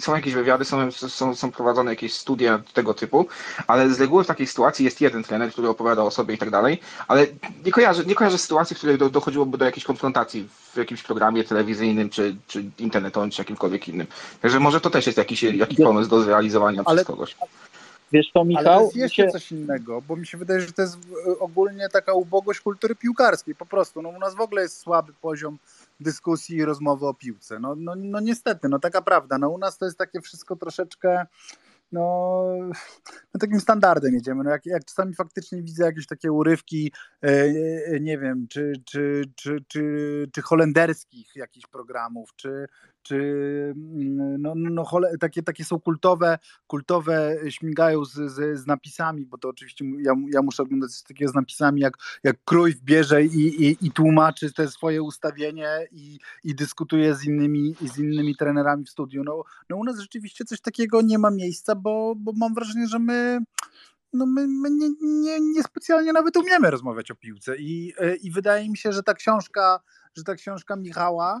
są 0.00 0.14
jakieś 0.16 0.34
wywiady, 0.34 0.64
są, 0.64 0.92
są, 0.92 1.34
są 1.34 1.50
prowadzone 1.50 1.90
jakieś 1.90 2.14
studia 2.14 2.62
tego 2.74 2.94
typu, 2.94 3.26
ale 3.66 3.90
z 3.90 4.00
reguły 4.00 4.24
w 4.24 4.26
takiej 4.26 4.46
sytuacji 4.46 4.84
jest 4.84 5.00
jeden 5.00 5.22
trener, 5.22 5.52
który 5.52 5.68
opowiada 5.68 6.02
o 6.02 6.10
sobie 6.10 6.34
i 6.34 6.38
tak 6.38 6.50
dalej, 6.50 6.80
ale 7.08 7.26
nie 7.64 7.72
kojarzę, 7.72 8.04
nie 8.04 8.14
kojarzę 8.14 8.38
sytuacji, 8.38 8.76
w 8.76 8.78
której 8.78 8.98
do, 8.98 9.10
dochodziłoby 9.10 9.58
do 9.58 9.64
jakiejś 9.64 9.84
konfrontacji 9.84 10.09
w 10.72 10.76
jakimś 10.76 11.02
programie 11.02 11.44
telewizyjnym, 11.44 12.10
czy, 12.10 12.36
czy 12.46 12.64
internetowym, 12.78 13.30
czy 13.30 13.40
jakimkolwiek 13.40 13.88
innym. 13.88 14.06
Także 14.40 14.60
może 14.60 14.80
to 14.80 14.90
też 14.90 15.06
jest 15.06 15.18
jakiś, 15.18 15.42
jakiś 15.42 15.78
pomysł 15.78 16.10
do 16.10 16.22
zrealizowania 16.22 16.82
ale, 16.84 16.96
przez 16.96 17.06
kogoś. 17.06 17.36
Wiesz 18.12 18.30
to, 18.34 18.44
Michał? 18.44 18.66
Ale 18.66 18.76
to 18.76 18.82
jest 18.82 18.96
jeszcze 18.96 19.22
się... 19.22 19.28
coś 19.28 19.52
innego, 19.52 20.02
bo 20.08 20.16
mi 20.16 20.26
się 20.26 20.38
wydaje, 20.38 20.60
że 20.60 20.72
to 20.72 20.82
jest 20.82 20.98
ogólnie 21.40 21.88
taka 21.88 22.12
ubogość 22.12 22.60
kultury 22.60 22.94
piłkarskiej 22.94 23.54
po 23.54 23.66
prostu. 23.66 24.02
No, 24.02 24.08
u 24.08 24.18
nas 24.18 24.34
w 24.34 24.40
ogóle 24.40 24.62
jest 24.62 24.78
słaby 24.78 25.12
poziom 25.12 25.58
dyskusji 26.00 26.56
i 26.56 26.64
rozmowy 26.64 27.06
o 27.06 27.14
piłce. 27.14 27.58
No, 27.58 27.74
no, 27.76 27.94
no 27.96 28.20
niestety, 28.20 28.68
no 28.68 28.78
taka 28.78 29.02
prawda. 29.02 29.38
No 29.38 29.50
u 29.50 29.58
nas 29.58 29.78
to 29.78 29.84
jest 29.84 29.98
takie 29.98 30.20
wszystko 30.20 30.56
troszeczkę 30.56 31.26
no, 31.92 32.44
no 33.34 33.40
takim 33.40 33.60
standardem 33.60 34.14
jedziemy. 34.14 34.44
No 34.44 34.50
jak, 34.50 34.66
jak 34.66 34.84
czasami 34.84 35.14
faktycznie 35.14 35.62
widzę 35.62 35.84
jakieś 35.84 36.06
takie 36.06 36.32
urywki, 36.32 36.92
e, 37.24 37.28
e, 37.28 38.00
nie 38.00 38.18
wiem, 38.18 38.46
czy, 38.48 38.72
czy, 38.84 39.22
czy, 39.34 39.64
czy, 39.68 40.28
czy 40.32 40.42
holenderskich 40.42 41.36
jakichś 41.36 41.66
programów, 41.66 42.30
czy, 42.36 42.66
czy 43.02 43.16
mm, 43.76 44.42
no, 44.42 44.54
no, 44.56 44.84
takie, 45.20 45.42
takie 45.42 45.64
są 45.64 45.80
kultowe, 45.80 46.38
kultowe 46.66 47.36
śmigają 47.48 48.04
z, 48.04 48.12
z, 48.12 48.60
z 48.60 48.66
napisami, 48.66 49.26
bo 49.26 49.38
to 49.38 49.48
oczywiście 49.48 49.84
ja, 49.98 50.12
ja 50.32 50.42
muszę 50.42 50.62
oglądać 50.62 50.90
coś 50.90 51.02
takiego 51.02 51.30
z 51.30 51.34
napisami, 51.34 51.80
jak, 51.80 51.94
jak 52.22 52.36
Cruyff 52.44 52.80
bierze 52.80 53.24
i, 53.24 53.68
i, 53.68 53.76
i 53.86 53.90
tłumaczy 53.90 54.52
te 54.52 54.68
swoje 54.68 55.02
ustawienie 55.02 55.68
i, 55.92 56.18
i 56.44 56.54
dyskutuje 56.54 57.14
z 57.14 57.24
innymi, 57.24 57.74
z 57.80 57.98
innymi 57.98 58.36
trenerami 58.36 58.84
w 58.84 58.90
studiu. 58.90 59.24
No, 59.24 59.42
no 59.70 59.76
u 59.76 59.84
nas 59.84 59.98
rzeczywiście 59.98 60.44
coś 60.44 60.60
takiego 60.60 61.02
nie 61.02 61.18
ma 61.18 61.30
miejsca, 61.30 61.74
bo, 61.74 62.14
bo 62.16 62.32
mam 62.36 62.54
wrażenie, 62.54 62.86
że 62.86 62.98
my 62.98 63.40
no 64.12 64.26
my, 64.26 64.46
my 64.46 64.70
nie, 64.70 64.88
nie, 65.00 65.40
nie, 65.40 65.62
specjalnie 65.62 66.12
nawet 66.12 66.36
umiemy 66.36 66.70
rozmawiać 66.70 67.10
o 67.10 67.14
piłce 67.14 67.56
I, 67.56 67.94
i 68.22 68.30
wydaje 68.30 68.70
mi 68.70 68.76
się, 68.76 68.92
że 68.92 69.02
ta 69.02 69.14
książka, 69.14 69.80
że 70.16 70.24
ta 70.24 70.34
książka 70.34 70.76
Michała 70.76 71.40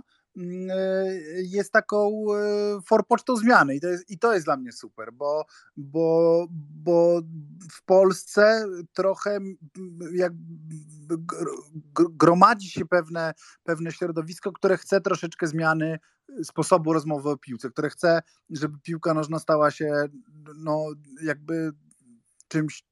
jest 1.36 1.72
taką 1.72 2.24
e, 2.34 2.80
forpocztą 2.86 3.36
zmiany 3.36 3.74
i 3.74 3.80
to 3.80 3.88
jest, 3.88 4.10
i 4.10 4.18
to 4.18 4.34
jest 4.34 4.46
dla 4.46 4.56
mnie 4.56 4.72
super, 4.72 5.12
bo, 5.12 5.44
bo, 5.76 6.46
bo 6.50 7.20
w 7.72 7.84
Polsce 7.84 8.66
trochę 8.92 9.38
jak 10.12 10.32
gromadzi 11.94 12.70
się 12.70 12.86
pewne, 12.86 13.32
pewne 13.64 13.92
środowisko, 13.92 14.52
które 14.52 14.76
chce 14.76 15.00
troszeczkę 15.00 15.46
zmiany 15.46 15.98
sposobu 16.44 16.92
rozmowy 16.92 17.30
o 17.30 17.36
piłce, 17.36 17.70
które 17.70 17.90
chce, 17.90 18.22
żeby 18.50 18.78
piłka 18.82 19.14
nożna 19.14 19.38
stała 19.38 19.70
się 19.70 19.92
no, 20.56 20.86
jakby 21.22 21.70
czymś 22.48 22.89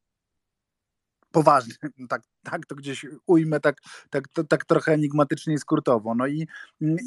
poważny, 1.39 1.75
tak, 2.09 2.23
tak 2.43 2.67
to 2.67 2.75
gdzieś 2.75 3.07
ujmę 3.27 3.61
tak, 3.61 3.77
tak, 4.11 4.29
to, 4.29 4.45
tak 4.45 4.65
trochę 4.65 4.93
enigmatycznie 4.93 5.55
i 5.55 5.59
skrótowo. 5.59 6.15
No 6.15 6.27
i, 6.27 6.49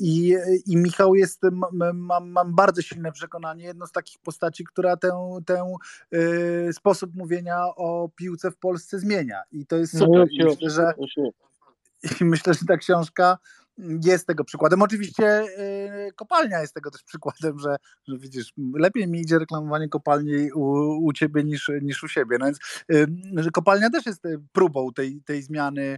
i, 0.01 0.35
i 0.65 0.77
Michał 0.77 1.15
jest, 1.15 1.41
mam, 1.93 2.31
mam 2.31 2.55
bardzo 2.55 2.81
silne 2.81 3.11
przekonanie, 3.11 3.65
jedno 3.65 3.87
z 3.87 3.91
takich 3.91 4.19
postaci, 4.19 4.63
która 4.63 4.97
ten, 4.97 5.11
ten 5.45 5.65
y, 6.13 6.73
sposób 6.73 7.15
mówienia 7.15 7.63
o 7.75 8.09
piłce 8.15 8.51
w 8.51 8.57
Polsce 8.57 8.99
zmienia 8.99 9.41
i 9.51 9.65
to 9.65 9.75
jest 9.77 9.93
no 9.93 9.99
super. 9.99 10.27
I 10.31 10.43
myślę, 10.43 10.69
że, 10.69 10.93
i 12.21 12.25
myślę, 12.25 12.53
że 12.53 12.65
ta 12.67 12.77
książka 12.77 13.37
jest 14.05 14.27
tego 14.27 14.43
przykładem. 14.43 14.81
Oczywiście 14.81 15.23
yy, 15.23 16.11
kopalnia 16.15 16.61
jest 16.61 16.73
tego 16.73 16.91
też 16.91 17.03
przykładem, 17.03 17.59
że, 17.59 17.75
że 18.07 18.17
widzisz, 18.17 18.53
lepiej 18.73 19.07
mi 19.07 19.21
idzie 19.21 19.39
reklamowanie 19.39 19.89
kopalni 19.89 20.51
u, 20.51 20.63
u 21.05 21.13
ciebie 21.13 21.43
niż, 21.43 21.71
niż 21.81 22.03
u 22.03 22.07
siebie. 22.07 22.37
No 22.39 22.45
więc 22.45 22.59
yy, 22.89 23.07
że 23.43 23.49
kopalnia 23.51 23.89
też 23.89 24.05
jest 24.05 24.25
y, 24.25 24.39
próbą 24.51 24.93
tej, 24.93 25.21
tej 25.25 25.41
zmiany 25.41 25.97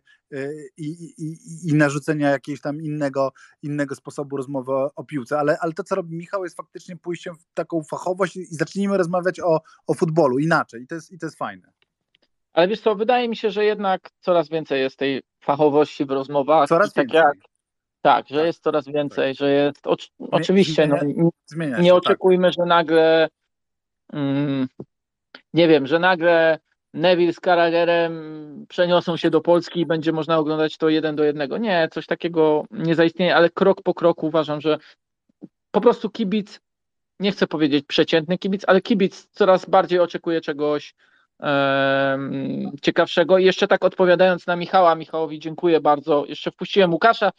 i, 0.77 1.13
i, 1.17 1.37
i 1.69 1.73
narzucenia 1.73 2.29
jakiegoś 2.29 2.61
tam 2.61 2.81
innego, 2.81 3.31
innego 3.61 3.95
sposobu 3.95 4.37
rozmowy 4.37 4.71
o, 4.71 4.91
o, 4.95 5.03
piłce. 5.03 5.39
Ale, 5.39 5.57
ale 5.59 5.73
to, 5.73 5.83
co 5.83 5.95
robi 5.95 6.15
Michał, 6.15 6.43
jest 6.43 6.57
faktycznie 6.57 6.97
pójściem 6.97 7.35
w 7.35 7.45
taką 7.53 7.83
fachowość 7.83 8.35
i 8.35 8.45
zacznijmy 8.45 8.97
rozmawiać 8.97 9.39
o, 9.39 9.61
o 9.87 9.93
futbolu 9.93 10.39
inaczej. 10.39 10.81
I 10.81 10.87
to 10.87 10.95
jest, 10.95 11.11
i 11.11 11.19
to 11.19 11.25
jest 11.25 11.37
fajne. 11.37 11.71
Ale 12.53 12.67
wiesz 12.67 12.81
co, 12.81 12.95
wydaje 12.95 13.29
mi 13.29 13.35
się, 13.35 13.51
że 13.51 13.65
jednak 13.65 14.09
coraz 14.19 14.49
więcej 14.49 14.81
jest 14.81 14.97
tej 14.97 15.21
fachowości 15.39 16.05
w 16.05 16.11
rozmowach. 16.11 16.69
Coraz 16.69 16.93
tak 16.93 17.05
więcej. 17.07 17.21
Jak, 17.21 17.52
tak, 18.03 18.27
że 18.27 18.35
tak, 18.35 18.45
jest 18.45 18.63
coraz 18.63 18.87
więcej, 18.87 19.31
tak. 19.31 19.37
że 19.39 19.51
jest. 19.51 19.87
O, 19.87 19.95
oczywiście, 20.31 20.87
no, 20.87 20.97
nie, 21.57 21.67
nie 21.67 21.89
tak. 21.89 21.97
oczekujmy, 21.97 22.47
tak. 22.47 22.53
że 22.53 22.65
nagle. 22.65 23.29
Mm, 24.13 24.67
nie 25.53 25.67
wiem, 25.67 25.87
że 25.87 25.99
nagle 25.99 26.59
Neville 26.93 27.33
z 27.33 27.39
Karagerem 27.39 28.65
przeniosą 28.69 29.17
się 29.17 29.29
do 29.29 29.41
Polski 29.41 29.79
i 29.79 29.85
będzie 29.85 30.11
można 30.11 30.37
oglądać 30.37 30.77
to 30.77 30.89
jeden 30.89 31.15
do 31.15 31.23
jednego. 31.23 31.57
Nie, 31.57 31.87
coś 31.91 32.05
takiego 32.05 32.65
nie 32.71 32.95
zaistnieje, 32.95 33.35
ale 33.35 33.49
krok 33.49 33.81
po 33.81 33.93
kroku 33.93 34.27
uważam, 34.27 34.61
że 34.61 34.77
po 35.71 35.81
prostu 35.81 36.09
kibic, 36.09 36.59
nie 37.19 37.31
chcę 37.31 37.47
powiedzieć 37.47 37.85
przeciętny 37.85 38.37
kibic, 38.37 38.61
ale 38.67 38.81
kibic 38.81 39.27
coraz 39.31 39.65
bardziej 39.65 39.99
oczekuje 39.99 40.41
czegoś 40.41 40.95
ciekawszego. 42.81 43.37
I 43.37 43.45
jeszcze 43.45 43.67
tak 43.67 43.85
odpowiadając 43.85 44.47
na 44.47 44.55
Michała, 44.55 44.95
Michałowi 44.95 45.39
dziękuję 45.39 45.81
bardzo. 45.81 46.25
Jeszcze 46.27 46.51
wpuściłem 46.51 46.93
Łukasza, 46.93 47.31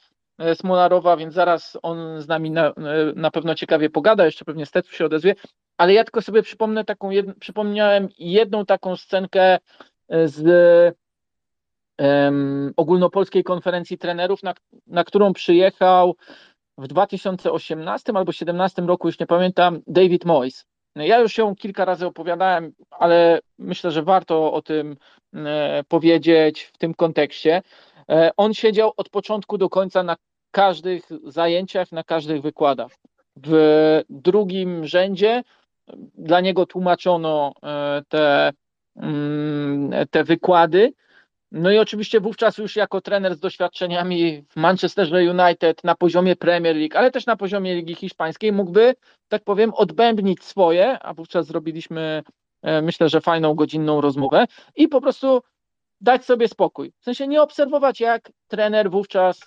Smolarowa, 0.55 1.17
więc 1.17 1.35
zaraz 1.35 1.79
on 1.83 2.23
z 2.23 2.29
nami 2.29 2.51
na, 2.51 2.69
e, 2.69 2.73
na 3.17 3.31
pewno 3.31 3.55
ciekawie 3.55 3.91
pogada, 3.91 4.25
jeszcze 4.25 4.45
pewnie 4.45 4.67
Stecu 4.67 4.93
się 4.93 5.05
odezwie, 5.05 5.35
ale 5.77 5.93
ja 5.93 6.05
tylko 6.05 6.23
sobie 6.23 6.43
przypomnę 6.43 6.85
taką, 6.85 7.11
jed, 7.11 7.27
przypomniałem 7.39 8.09
jedną 8.19 8.67
taką 8.67 8.97
scenkę 8.97 9.59
e, 10.09 10.29
z 10.29 10.97
um, 11.99 12.73
ogólnopolskiej 12.77 13.45
konferencji 13.45 13.99
trenerów, 13.99 14.43
na, 14.43 14.55
na 14.87 15.05
którą 15.05 15.33
przyjechał 15.33 16.17
w 16.79 16.87
2018 16.87 18.13
albo 18.13 18.25
2017 18.25 18.83
roku, 18.83 19.09
już 19.09 19.19
nie 19.19 19.27
pamiętam, 19.27 19.81
David 19.87 20.25
Moyes. 20.25 20.67
Ja 20.97 21.19
już 21.19 21.39
ją 21.39 21.57
kilka 21.57 21.85
razy 21.85 22.07
opowiadałem, 22.07 22.73
ale 22.91 23.41
myślę, 23.59 23.91
że 23.91 24.03
warto 24.03 24.53
o 24.53 24.63
tym 24.63 24.97
e, 25.35 25.85
powiedzieć 25.89 26.63
w 26.63 26.79
tym 26.79 26.95
kontekście. 26.95 27.63
E, 28.11 28.31
on 28.37 28.55
siedział 28.55 28.93
od 28.97 29.09
początku 29.09 29.59
do 29.59 29.69
końca 29.69 30.03
na 30.03 30.17
każdych 30.51 31.09
zajęciach, 31.25 31.93
na 31.93 32.05
każdych 32.05 32.43
wykładach. 32.43 32.93
W 33.37 34.03
drugim 34.11 34.87
rzędzie 34.87 35.43
dla 36.15 36.41
niego 36.41 36.67
tłumaczono 36.67 37.53
e, 37.63 38.03
te, 38.09 38.53
mm, 38.97 40.07
te 40.11 40.25
wykłady. 40.25 40.93
No 41.53 41.71
i 41.71 41.79
oczywiście 41.79 42.21
wówczas 42.21 42.59
już 42.59 42.77
jako 42.77 43.01
trener 43.01 43.35
z 43.35 43.41
doświadczeniami 43.41 44.45
w 44.49 44.57
Manchesterze 44.57 45.17
United 45.17 45.85
na 45.85 45.95
poziomie 45.95 46.37
Premier 46.37 46.77
League, 46.77 46.99
ale 46.99 47.11
też 47.11 47.27
na 47.27 47.37
poziomie 47.37 47.75
Ligi 47.75 47.95
Hiszpańskiej 47.95 48.53
mógłby, 48.53 48.95
tak 49.29 49.45
powiem, 49.45 49.75
odbębnić 49.75 50.45
swoje, 50.45 50.99
a 51.03 51.15
wówczas 51.15 51.47
zrobiliśmy 51.47 52.23
e, 52.63 52.83
myślę, 52.83 53.09
że 53.09 53.21
fajną 53.21 53.55
godzinną 53.55 54.01
rozmowę 54.01 54.45
i 54.77 54.89
po 54.89 55.01
prostu 55.01 55.43
dać 56.05 56.25
sobie 56.25 56.49
spokój. 56.49 56.93
W 57.01 57.05
sensie 57.05 57.29
nie 57.29 57.43
obserwować, 57.43 58.01
jak 58.01 58.31
trener 58.49 58.91
wówczas 58.91 59.41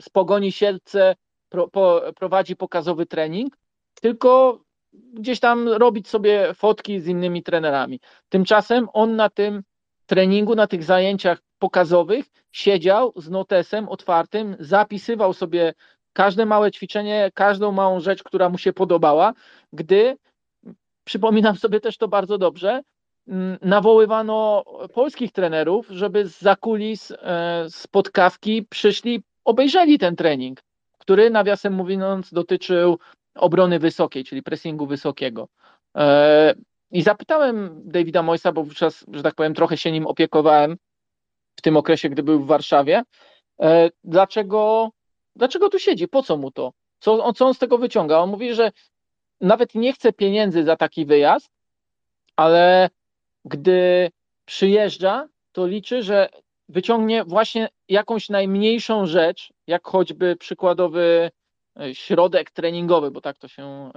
z 0.00 0.08
pogoni 0.08 0.52
Sielce 0.52 1.16
pro, 1.48 1.68
po, 1.68 2.02
prowadzi 2.16 2.56
pokazowy 2.56 3.06
trening, 3.06 3.58
tylko 4.00 4.60
gdzieś 4.92 5.40
tam 5.40 5.68
robić 5.68 6.08
sobie 6.08 6.54
fotki 6.54 7.00
z 7.00 7.06
innymi 7.06 7.42
trenerami. 7.42 8.00
Tymczasem 8.28 8.88
on 8.92 9.16
na 9.16 9.30
tym 9.30 9.62
treningu, 10.06 10.54
na 10.54 10.66
tych 10.66 10.84
zajęciach 10.84 11.38
pokazowych 11.58 12.26
siedział 12.52 13.12
z 13.16 13.30
notesem 13.30 13.88
otwartym, 13.88 14.56
zapisywał 14.58 15.32
sobie 15.32 15.74
każde 16.12 16.46
małe 16.46 16.70
ćwiczenie, 16.70 17.30
każdą 17.34 17.72
małą 17.72 18.00
rzecz, 18.00 18.22
która 18.22 18.48
mu 18.48 18.58
się 18.58 18.72
podobała, 18.72 19.32
gdy 19.72 20.16
przypominam 21.04 21.56
sobie 21.56 21.80
też 21.80 21.96
to 21.96 22.08
bardzo 22.08 22.38
dobrze, 22.38 22.82
nawoływano 23.62 24.64
polskich 24.94 25.32
trenerów, 25.32 25.86
żeby 25.90 26.26
z 26.26 26.40
zakulis 26.40 27.10
e, 27.10 27.66
spotkawki 27.68 28.66
przyszli, 28.70 29.22
obejrzeli 29.44 29.98
ten 29.98 30.16
trening, 30.16 30.60
który 30.98 31.30
nawiasem 31.30 31.72
mówiąc 31.72 32.32
dotyczył 32.32 32.98
obrony 33.34 33.78
wysokiej, 33.78 34.24
czyli 34.24 34.42
pressingu 34.42 34.86
wysokiego. 34.86 35.48
E, 35.96 36.54
I 36.90 37.02
zapytałem 37.02 37.82
Davida 37.84 38.22
Moysa, 38.22 38.52
bo 38.52 38.64
wówczas, 38.64 39.04
że 39.12 39.22
tak 39.22 39.34
powiem, 39.34 39.54
trochę 39.54 39.76
się 39.76 39.92
nim 39.92 40.06
opiekowałem 40.06 40.76
w 41.56 41.62
tym 41.62 41.76
okresie, 41.76 42.08
gdy 42.08 42.22
był 42.22 42.40
w 42.40 42.46
Warszawie, 42.46 43.02
e, 43.60 43.90
dlaczego, 44.04 44.90
dlaczego 45.36 45.68
tu 45.68 45.78
siedzi, 45.78 46.08
po 46.08 46.22
co 46.22 46.36
mu 46.36 46.50
to? 46.50 46.72
Co, 46.98 47.32
co 47.32 47.46
on 47.46 47.54
z 47.54 47.58
tego 47.58 47.78
wyciąga? 47.78 48.18
On 48.18 48.30
mówi, 48.30 48.54
że 48.54 48.72
nawet 49.40 49.74
nie 49.74 49.92
chce 49.92 50.12
pieniędzy 50.12 50.64
za 50.64 50.76
taki 50.76 51.06
wyjazd, 51.06 51.50
ale 52.36 52.90
gdy 53.44 54.10
przyjeżdża, 54.44 55.28
to 55.52 55.66
liczy, 55.66 56.02
że 56.02 56.28
wyciągnie 56.68 57.24
właśnie 57.24 57.68
jakąś 57.88 58.28
najmniejszą 58.28 59.06
rzecz, 59.06 59.52
jak 59.66 59.86
choćby 59.86 60.36
przykładowy 60.36 61.30
E, 61.80 61.94
środek 61.94 62.50
treningowy, 62.50 63.10
bo 63.10 63.20
tak 63.20 63.38
to 63.38 63.48
się 63.48 63.90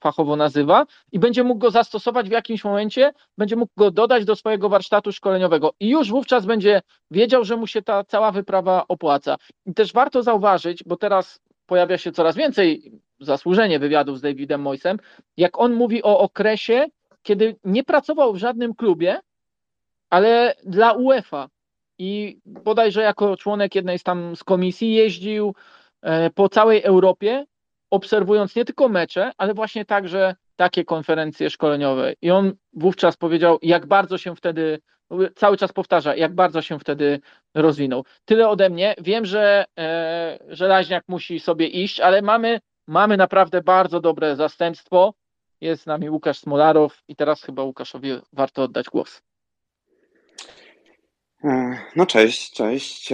fachowo 0.00 0.36
nazywa, 0.36 0.86
i 1.12 1.18
będzie 1.18 1.44
mógł 1.44 1.58
go 1.58 1.70
zastosować 1.70 2.28
w 2.28 2.32
jakimś 2.32 2.64
momencie, 2.64 3.12
będzie 3.38 3.56
mógł 3.56 3.72
go 3.76 3.90
dodać 3.90 4.24
do 4.24 4.36
swojego 4.36 4.68
warsztatu 4.68 5.12
szkoleniowego 5.12 5.72
i 5.80 5.88
już 5.88 6.10
wówczas 6.10 6.46
będzie 6.46 6.82
wiedział, 7.10 7.44
że 7.44 7.56
mu 7.56 7.66
się 7.66 7.82
ta 7.82 8.04
cała 8.04 8.32
wyprawa 8.32 8.84
opłaca. 8.88 9.36
I 9.66 9.74
też 9.74 9.92
warto 9.92 10.22
zauważyć, 10.22 10.84
bo 10.84 10.96
teraz 10.96 11.40
pojawia 11.66 11.98
się 11.98 12.12
coraz 12.12 12.36
więcej 12.36 12.92
zasłużenie 13.20 13.78
wywiadów 13.78 14.18
z 14.18 14.22
Davidem 14.22 14.60
Moisem, 14.60 14.98
jak 15.36 15.58
on 15.58 15.72
mówi 15.72 16.02
o 16.02 16.18
okresie, 16.18 16.86
kiedy 17.22 17.56
nie 17.64 17.84
pracował 17.84 18.32
w 18.32 18.38
żadnym 18.38 18.74
klubie, 18.74 19.20
ale 20.10 20.54
dla 20.64 20.92
UEFA. 20.92 21.48
I 21.98 22.40
bodajże 22.46 23.02
jako 23.02 23.36
członek 23.36 23.74
jednej 23.74 23.98
z 23.98 24.02
tam 24.02 24.36
z 24.36 24.44
komisji 24.44 24.94
jeździł 24.94 25.54
E, 26.02 26.30
po 26.30 26.48
całej 26.48 26.82
Europie, 26.82 27.44
obserwując 27.90 28.56
nie 28.56 28.64
tylko 28.64 28.88
mecze, 28.88 29.32
ale 29.38 29.54
właśnie 29.54 29.84
także 29.84 30.34
takie 30.56 30.84
konferencje 30.84 31.50
szkoleniowe. 31.50 32.12
I 32.22 32.30
on 32.30 32.52
wówczas 32.72 33.16
powiedział, 33.16 33.58
jak 33.62 33.86
bardzo 33.86 34.18
się 34.18 34.36
wtedy, 34.36 34.78
cały 35.34 35.56
czas 35.56 35.72
powtarza, 35.72 36.16
jak 36.16 36.34
bardzo 36.34 36.62
się 36.62 36.78
wtedy 36.78 37.20
rozwinął. 37.54 38.04
Tyle 38.24 38.48
ode 38.48 38.70
mnie. 38.70 38.94
Wiem, 38.98 39.26
że 39.26 39.64
e, 39.78 40.38
Żelaźniak 40.48 41.04
musi 41.08 41.40
sobie 41.40 41.66
iść, 41.66 42.00
ale 42.00 42.22
mamy, 42.22 42.60
mamy 42.86 43.16
naprawdę 43.16 43.62
bardzo 43.62 44.00
dobre 44.00 44.36
zastępstwo. 44.36 45.14
Jest 45.62 45.82
z 45.82 45.86
nami 45.86 46.10
Łukasz 46.10 46.38
Smolarow 46.38 47.02
i 47.08 47.16
teraz 47.16 47.42
chyba 47.42 47.62
Łukaszowi 47.62 48.10
warto 48.32 48.62
oddać 48.62 48.86
głos. 48.86 49.22
No 51.96 52.06
cześć, 52.06 52.52
cześć. 52.52 53.08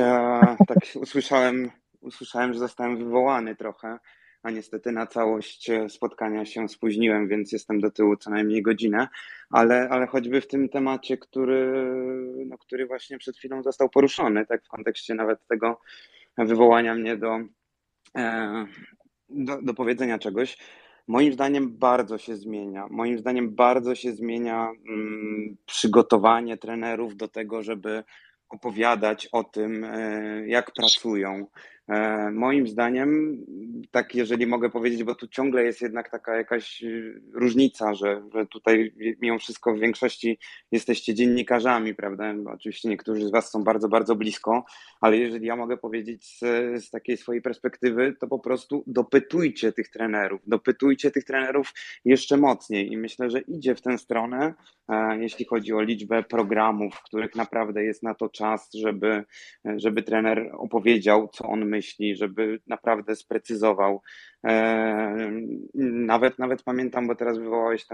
Tak 0.66 0.78
usłyszałem 1.02 1.70
usłyszałem, 2.00 2.52
że 2.52 2.58
zostałem 2.58 2.98
wywołany 2.98 3.56
trochę, 3.56 3.98
a 4.42 4.50
niestety 4.50 4.92
na 4.92 5.06
całość 5.06 5.70
spotkania 5.88 6.44
się 6.44 6.68
spóźniłem, 6.68 7.28
więc 7.28 7.52
jestem 7.52 7.80
do 7.80 7.90
tyłu 7.90 8.16
co 8.16 8.30
najmniej 8.30 8.62
godzinę, 8.62 9.08
ale, 9.50 9.88
ale 9.90 10.06
choćby 10.06 10.40
w 10.40 10.46
tym 10.46 10.68
temacie, 10.68 11.16
który, 11.16 11.72
no, 12.46 12.58
który 12.58 12.86
właśnie 12.86 13.18
przed 13.18 13.36
chwilą 13.36 13.62
został 13.62 13.88
poruszony, 13.88 14.46
tak 14.46 14.64
w 14.64 14.68
kontekście 14.68 15.14
nawet 15.14 15.46
tego 15.46 15.80
wywołania 16.38 16.94
mnie 16.94 17.16
do, 17.16 17.40
e, 18.16 18.66
do, 19.28 19.62
do 19.62 19.74
powiedzenia 19.74 20.18
czegoś, 20.18 20.58
Moim 21.08 21.32
zdaniem 21.32 21.78
bardzo 21.78 22.18
się 22.18 22.36
zmienia. 22.36 22.86
Moim 22.90 23.18
zdaniem 23.18 23.54
bardzo 23.54 23.94
się 23.94 24.12
zmienia 24.12 24.70
mm, 24.88 25.56
przygotowanie 25.66 26.56
trenerów 26.56 27.16
do 27.16 27.28
tego, 27.28 27.62
żeby 27.62 28.04
opowiadać 28.48 29.28
o 29.32 29.44
tym, 29.44 29.84
e, 29.84 30.48
jak 30.48 30.72
pracują, 30.72 31.46
moim 32.32 32.68
zdaniem, 32.68 33.38
tak 33.90 34.14
jeżeli 34.14 34.46
mogę 34.46 34.70
powiedzieć, 34.70 35.04
bo 35.04 35.14
tu 35.14 35.28
ciągle 35.28 35.64
jest 35.64 35.82
jednak 35.82 36.10
taka 36.10 36.36
jakaś 36.36 36.82
y, 36.82 37.22
różnica, 37.32 37.94
że, 37.94 38.22
że 38.34 38.46
tutaj 38.46 38.92
mimo 39.20 39.38
wszystko 39.38 39.74
w 39.74 39.78
większości 39.78 40.38
jesteście 40.72 41.14
dziennikarzami, 41.14 41.94
prawda? 41.94 42.34
Oczywiście 42.54 42.88
niektórzy 42.88 43.26
z 43.26 43.30
Was 43.30 43.50
są 43.50 43.64
bardzo, 43.64 43.88
bardzo 43.88 44.16
blisko, 44.16 44.64
ale 45.00 45.16
jeżeli 45.16 45.46
ja 45.46 45.56
mogę 45.56 45.76
powiedzieć 45.76 46.38
z, 46.38 46.40
z 46.84 46.90
takiej 46.90 47.16
swojej 47.16 47.42
perspektywy, 47.42 48.14
to 48.20 48.26
po 48.26 48.38
prostu 48.38 48.84
dopytujcie 48.86 49.72
tych 49.72 49.88
trenerów, 49.88 50.40
dopytujcie 50.46 51.10
tych 51.10 51.24
trenerów 51.24 51.72
jeszcze 52.04 52.36
mocniej 52.36 52.92
i 52.92 52.96
myślę, 52.96 53.30
że 53.30 53.40
idzie 53.40 53.74
w 53.74 53.82
tę 53.82 53.98
stronę, 53.98 54.54
e, 54.88 55.18
jeśli 55.20 55.44
chodzi 55.44 55.72
o 55.72 55.82
liczbę 55.82 56.22
programów, 56.22 56.94
w 56.94 57.02
których 57.02 57.34
naprawdę 57.34 57.84
jest 57.84 58.02
na 58.02 58.14
to 58.14 58.28
czas, 58.28 58.70
żeby, 58.74 59.24
żeby 59.76 60.02
trener 60.02 60.50
opowiedział, 60.52 61.28
co 61.28 61.44
on 61.44 61.64
myśli 61.64 61.77
myśli, 61.78 62.16
żeby 62.16 62.60
naprawdę 62.66 63.16
sprecyzował. 63.16 64.02
E, 64.44 65.30
nawet, 66.12 66.38
nawet 66.38 66.62
pamiętam, 66.62 67.06
bo 67.06 67.14
teraz 67.14 67.38
wywołałeś 67.38 67.86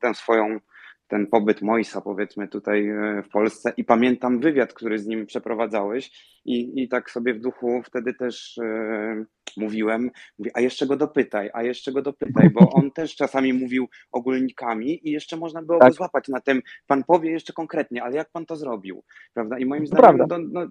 tę 0.00 0.14
swoją 0.14 0.60
ten 1.08 1.26
pobyt 1.26 1.62
Moisa, 1.62 2.00
powiedzmy, 2.00 2.48
tutaj 2.48 2.88
e, 2.88 3.22
w 3.22 3.28
Polsce 3.28 3.72
i 3.76 3.84
pamiętam 3.84 4.40
wywiad, 4.40 4.72
który 4.72 4.98
z 4.98 5.06
nim 5.06 5.26
przeprowadzałeś 5.26 6.10
i, 6.44 6.82
i 6.82 6.88
tak 6.88 7.10
sobie 7.10 7.34
w 7.34 7.40
duchu 7.40 7.82
wtedy 7.84 8.14
też 8.14 8.58
e, 8.58 9.24
mówiłem, 9.56 10.10
mówię, 10.38 10.50
a 10.54 10.60
jeszcze 10.60 10.86
go 10.86 10.96
dopytaj, 10.96 11.50
a 11.52 11.62
jeszcze 11.62 11.92
go 11.92 12.02
dopytaj, 12.02 12.50
bo 12.50 12.70
on 12.70 12.90
też 13.00 13.16
czasami 13.16 13.52
mówił 13.52 13.88
ogólnikami 14.12 15.08
i 15.08 15.12
jeszcze 15.12 15.36
można 15.36 15.62
było 15.62 15.78
tak. 15.78 15.88
go 15.88 15.94
złapać 15.94 16.28
na 16.28 16.40
tym, 16.40 16.62
pan 16.86 17.04
powie 17.04 17.30
jeszcze 17.30 17.52
konkretnie, 17.52 18.02
ale 18.02 18.16
jak 18.16 18.30
pan 18.30 18.46
to 18.46 18.56
zrobił, 18.56 19.02
prawda? 19.34 19.58
I 19.58 19.66
moim 19.66 19.86
zdaniem 19.86 20.26
no, 20.28 20.38
no, 20.38 20.66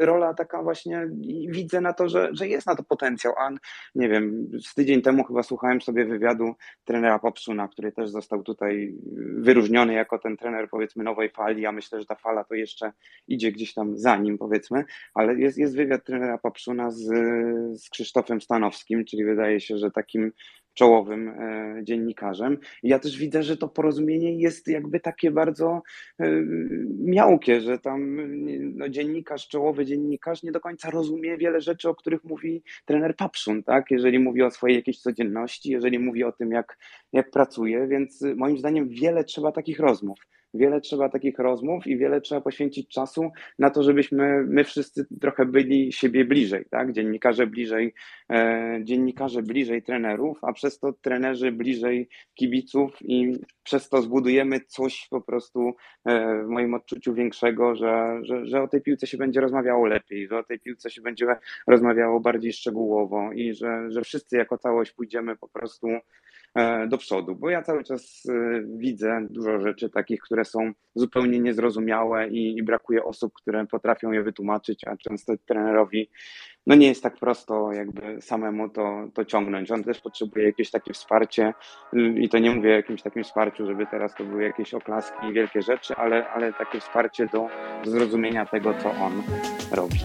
rola 0.00 0.34
taka 0.34 0.62
właśnie, 0.62 1.08
widzę 1.48 1.80
na 1.80 1.92
to, 1.92 2.08
że, 2.08 2.28
że 2.32 2.48
jest 2.48 2.66
na 2.66 2.76
to 2.76 2.82
potencjał, 2.82 3.34
a 3.38 3.50
nie 3.94 4.08
wiem, 4.08 4.48
z 4.66 4.74
tydzień 4.74 5.02
temu 5.02 5.24
chyba 5.24 5.42
słuchałem 5.42 5.80
sobie 5.80 6.04
wywiadu 6.04 6.54
trenera 6.84 7.18
Popsuna, 7.18 7.68
który 7.68 7.92
też 7.92 8.10
został 8.10 8.42
tutaj 8.42 8.94
wyróżniony 9.36 9.92
jako 9.92 10.18
ten 10.18 10.36
trener 10.36 10.68
powiedzmy 10.70 11.04
nowej 11.04 11.30
fali, 11.30 11.62
ja 11.62 11.72
myślę, 11.72 12.00
że 12.00 12.06
ta 12.06 12.14
fala 12.14 12.44
to 12.44 12.54
jeszcze 12.54 12.92
idzie 13.28 13.52
gdzieś 13.52 13.74
tam 13.74 13.98
za 13.98 14.16
nim 14.16 14.38
powiedzmy, 14.38 14.84
ale 15.14 15.34
jest, 15.34 15.58
jest 15.58 15.76
wywiad 15.76 16.04
trenera 16.04 16.38
Popsuna 16.38 16.90
z, 16.90 17.04
z 17.82 17.90
Krzysztofem 17.90 18.11
Krzysztofem 18.12 18.40
Stanowskim, 18.40 19.04
czyli 19.04 19.24
wydaje 19.24 19.60
się, 19.60 19.78
że 19.78 19.90
takim 19.90 20.32
czołowym 20.74 21.28
e, 21.28 21.80
dziennikarzem. 21.82 22.58
Ja 22.82 22.98
też 22.98 23.18
widzę, 23.18 23.42
że 23.42 23.56
to 23.56 23.68
porozumienie 23.68 24.38
jest 24.38 24.68
jakby 24.68 25.00
takie 25.00 25.30
bardzo 25.30 25.82
e, 26.20 26.30
miałkie, 26.98 27.60
że 27.60 27.78
tam 27.78 28.18
no, 28.76 28.88
dziennikarz, 28.88 29.48
czołowy 29.48 29.84
dziennikarz 29.84 30.42
nie 30.42 30.52
do 30.52 30.60
końca 30.60 30.90
rozumie 30.90 31.36
wiele 31.36 31.60
rzeczy, 31.60 31.88
o 31.88 31.94
których 31.94 32.24
mówi 32.24 32.62
trener 32.84 33.16
Papszun, 33.16 33.62
tak? 33.62 33.90
Jeżeli 33.90 34.18
mówi 34.18 34.42
o 34.42 34.50
swojej 34.50 34.76
jakiejś 34.76 35.00
codzienności, 35.00 35.70
jeżeli 35.70 35.98
mówi 35.98 36.24
o 36.24 36.32
tym, 36.32 36.50
jak, 36.50 36.78
jak 37.12 37.30
pracuje, 37.30 37.86
więc 37.86 38.24
moim 38.36 38.58
zdaniem 38.58 38.88
wiele 38.88 39.24
trzeba 39.24 39.52
takich 39.52 39.78
rozmów 39.78 40.18
wiele 40.54 40.80
trzeba 40.80 41.08
takich 41.08 41.38
rozmów 41.38 41.86
i 41.86 41.96
wiele 41.96 42.20
trzeba 42.20 42.40
poświęcić 42.40 42.88
czasu 42.88 43.30
na 43.58 43.70
to, 43.70 43.82
żebyśmy 43.82 44.44
my 44.44 44.64
wszyscy 44.64 45.06
trochę 45.20 45.46
byli 45.46 45.92
siebie 45.92 46.24
bliżej, 46.24 46.64
tak? 46.70 46.92
Dziennikarze 46.92 47.46
bliżej, 47.46 47.94
e, 48.30 48.80
dziennikarze 48.82 49.42
bliżej 49.42 49.82
trenerów, 49.82 50.38
a 50.42 50.52
przez 50.52 50.78
to 50.78 50.92
trenerzy 50.92 51.52
bliżej 51.52 52.08
kibiców 52.34 52.96
i 53.00 53.32
przez 53.62 53.88
to 53.88 54.02
zbudujemy 54.02 54.60
coś 54.60 55.08
po 55.10 55.20
prostu 55.20 55.74
e, 56.04 56.42
w 56.44 56.48
moim 56.48 56.74
odczuciu 56.74 57.14
większego, 57.14 57.76
że, 57.76 58.18
że, 58.22 58.46
że 58.46 58.62
o 58.62 58.68
tej 58.68 58.80
piłce 58.80 59.06
się 59.06 59.16
będzie 59.18 59.40
rozmawiało 59.40 59.86
lepiej, 59.86 60.28
że 60.28 60.38
o 60.38 60.44
tej 60.44 60.60
piłce 60.60 60.90
się 60.90 61.02
będzie 61.02 61.26
rozmawiało 61.66 62.20
bardziej 62.20 62.52
szczegółowo 62.52 63.32
i 63.32 63.54
że, 63.54 63.90
że 63.90 64.02
wszyscy 64.02 64.36
jako 64.36 64.58
całość 64.58 64.92
pójdziemy 64.92 65.36
po 65.36 65.48
prostu 65.48 65.88
do 66.88 66.98
przodu, 66.98 67.34
bo 67.34 67.50
ja 67.50 67.62
cały 67.62 67.84
czas 67.84 68.22
e, 68.28 68.62
widzę 68.76 69.26
dużo 69.30 69.60
rzeczy 69.60 69.90
takich, 69.90 70.20
które 70.20 70.44
są 70.44 70.72
zupełnie 70.94 71.40
niezrozumiałe 71.40 72.28
i, 72.28 72.58
i 72.58 72.62
brakuje 72.62 73.04
osób, 73.04 73.32
które 73.34 73.66
potrafią 73.66 74.12
je 74.12 74.22
wytłumaczyć, 74.22 74.84
a 74.86 74.96
często 74.96 75.32
trenerowi 75.46 76.10
no 76.66 76.74
nie 76.74 76.86
jest 76.86 77.02
tak 77.02 77.16
prosto 77.16 77.72
jakby 77.72 78.22
samemu 78.22 78.68
to, 78.68 79.08
to 79.14 79.24
ciągnąć. 79.24 79.70
On 79.70 79.84
też 79.84 80.00
potrzebuje 80.00 80.46
jakieś 80.46 80.70
takie 80.70 80.92
wsparcie 80.92 81.54
i 82.16 82.28
to 82.28 82.38
nie 82.38 82.50
mówię 82.50 82.70
o 82.70 82.76
jakimś 82.76 83.02
takim 83.02 83.24
wsparciu, 83.24 83.66
żeby 83.66 83.86
teraz 83.86 84.14
to 84.14 84.24
były 84.24 84.42
jakieś 84.42 84.74
oklaski 84.74 85.26
i 85.26 85.32
wielkie 85.32 85.62
rzeczy, 85.62 85.94
ale, 85.96 86.28
ale 86.28 86.52
takie 86.52 86.80
wsparcie 86.80 87.26
do 87.26 87.48
zrozumienia 87.84 88.46
tego, 88.46 88.74
co 88.74 88.90
on 88.90 89.22
robi. 89.72 89.98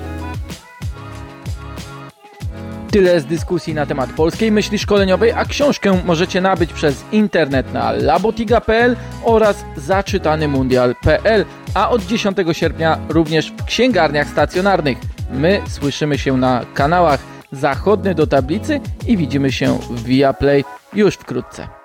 Tyle 2.98 3.22
z 3.22 3.26
dyskusji 3.26 3.74
na 3.74 3.86
temat 3.86 4.10
polskiej 4.14 4.52
myśli 4.52 4.80
szkoleniowej, 4.80 5.32
a 5.32 5.45
książkę 5.45 6.02
możecie 6.06 6.41
nabyć 6.41 6.74
przez 6.74 7.06
internet 7.11 7.74
na 7.74 7.91
labotiga.pl 7.91 8.95
oraz 9.24 9.65
zaczytanymundial.pl, 9.76 11.45
a 11.74 11.90
od 11.90 12.06
10 12.06 12.38
sierpnia 12.52 12.99
również 13.10 13.52
w 13.52 13.65
księgarniach 13.65 14.28
stacjonarnych. 14.28 14.98
My 15.32 15.61
słyszymy 15.68 16.18
się 16.18 16.38
na 16.38 16.65
kanałach 16.74 17.19
Zachodny 17.52 18.15
do 18.15 18.28
Tablicy 18.28 18.80
i 19.07 19.18
widzimy 19.18 19.52
się 19.52 19.78
w 19.90 20.03
Viaplay 20.03 20.64
już 20.94 21.15
wkrótce. 21.15 21.77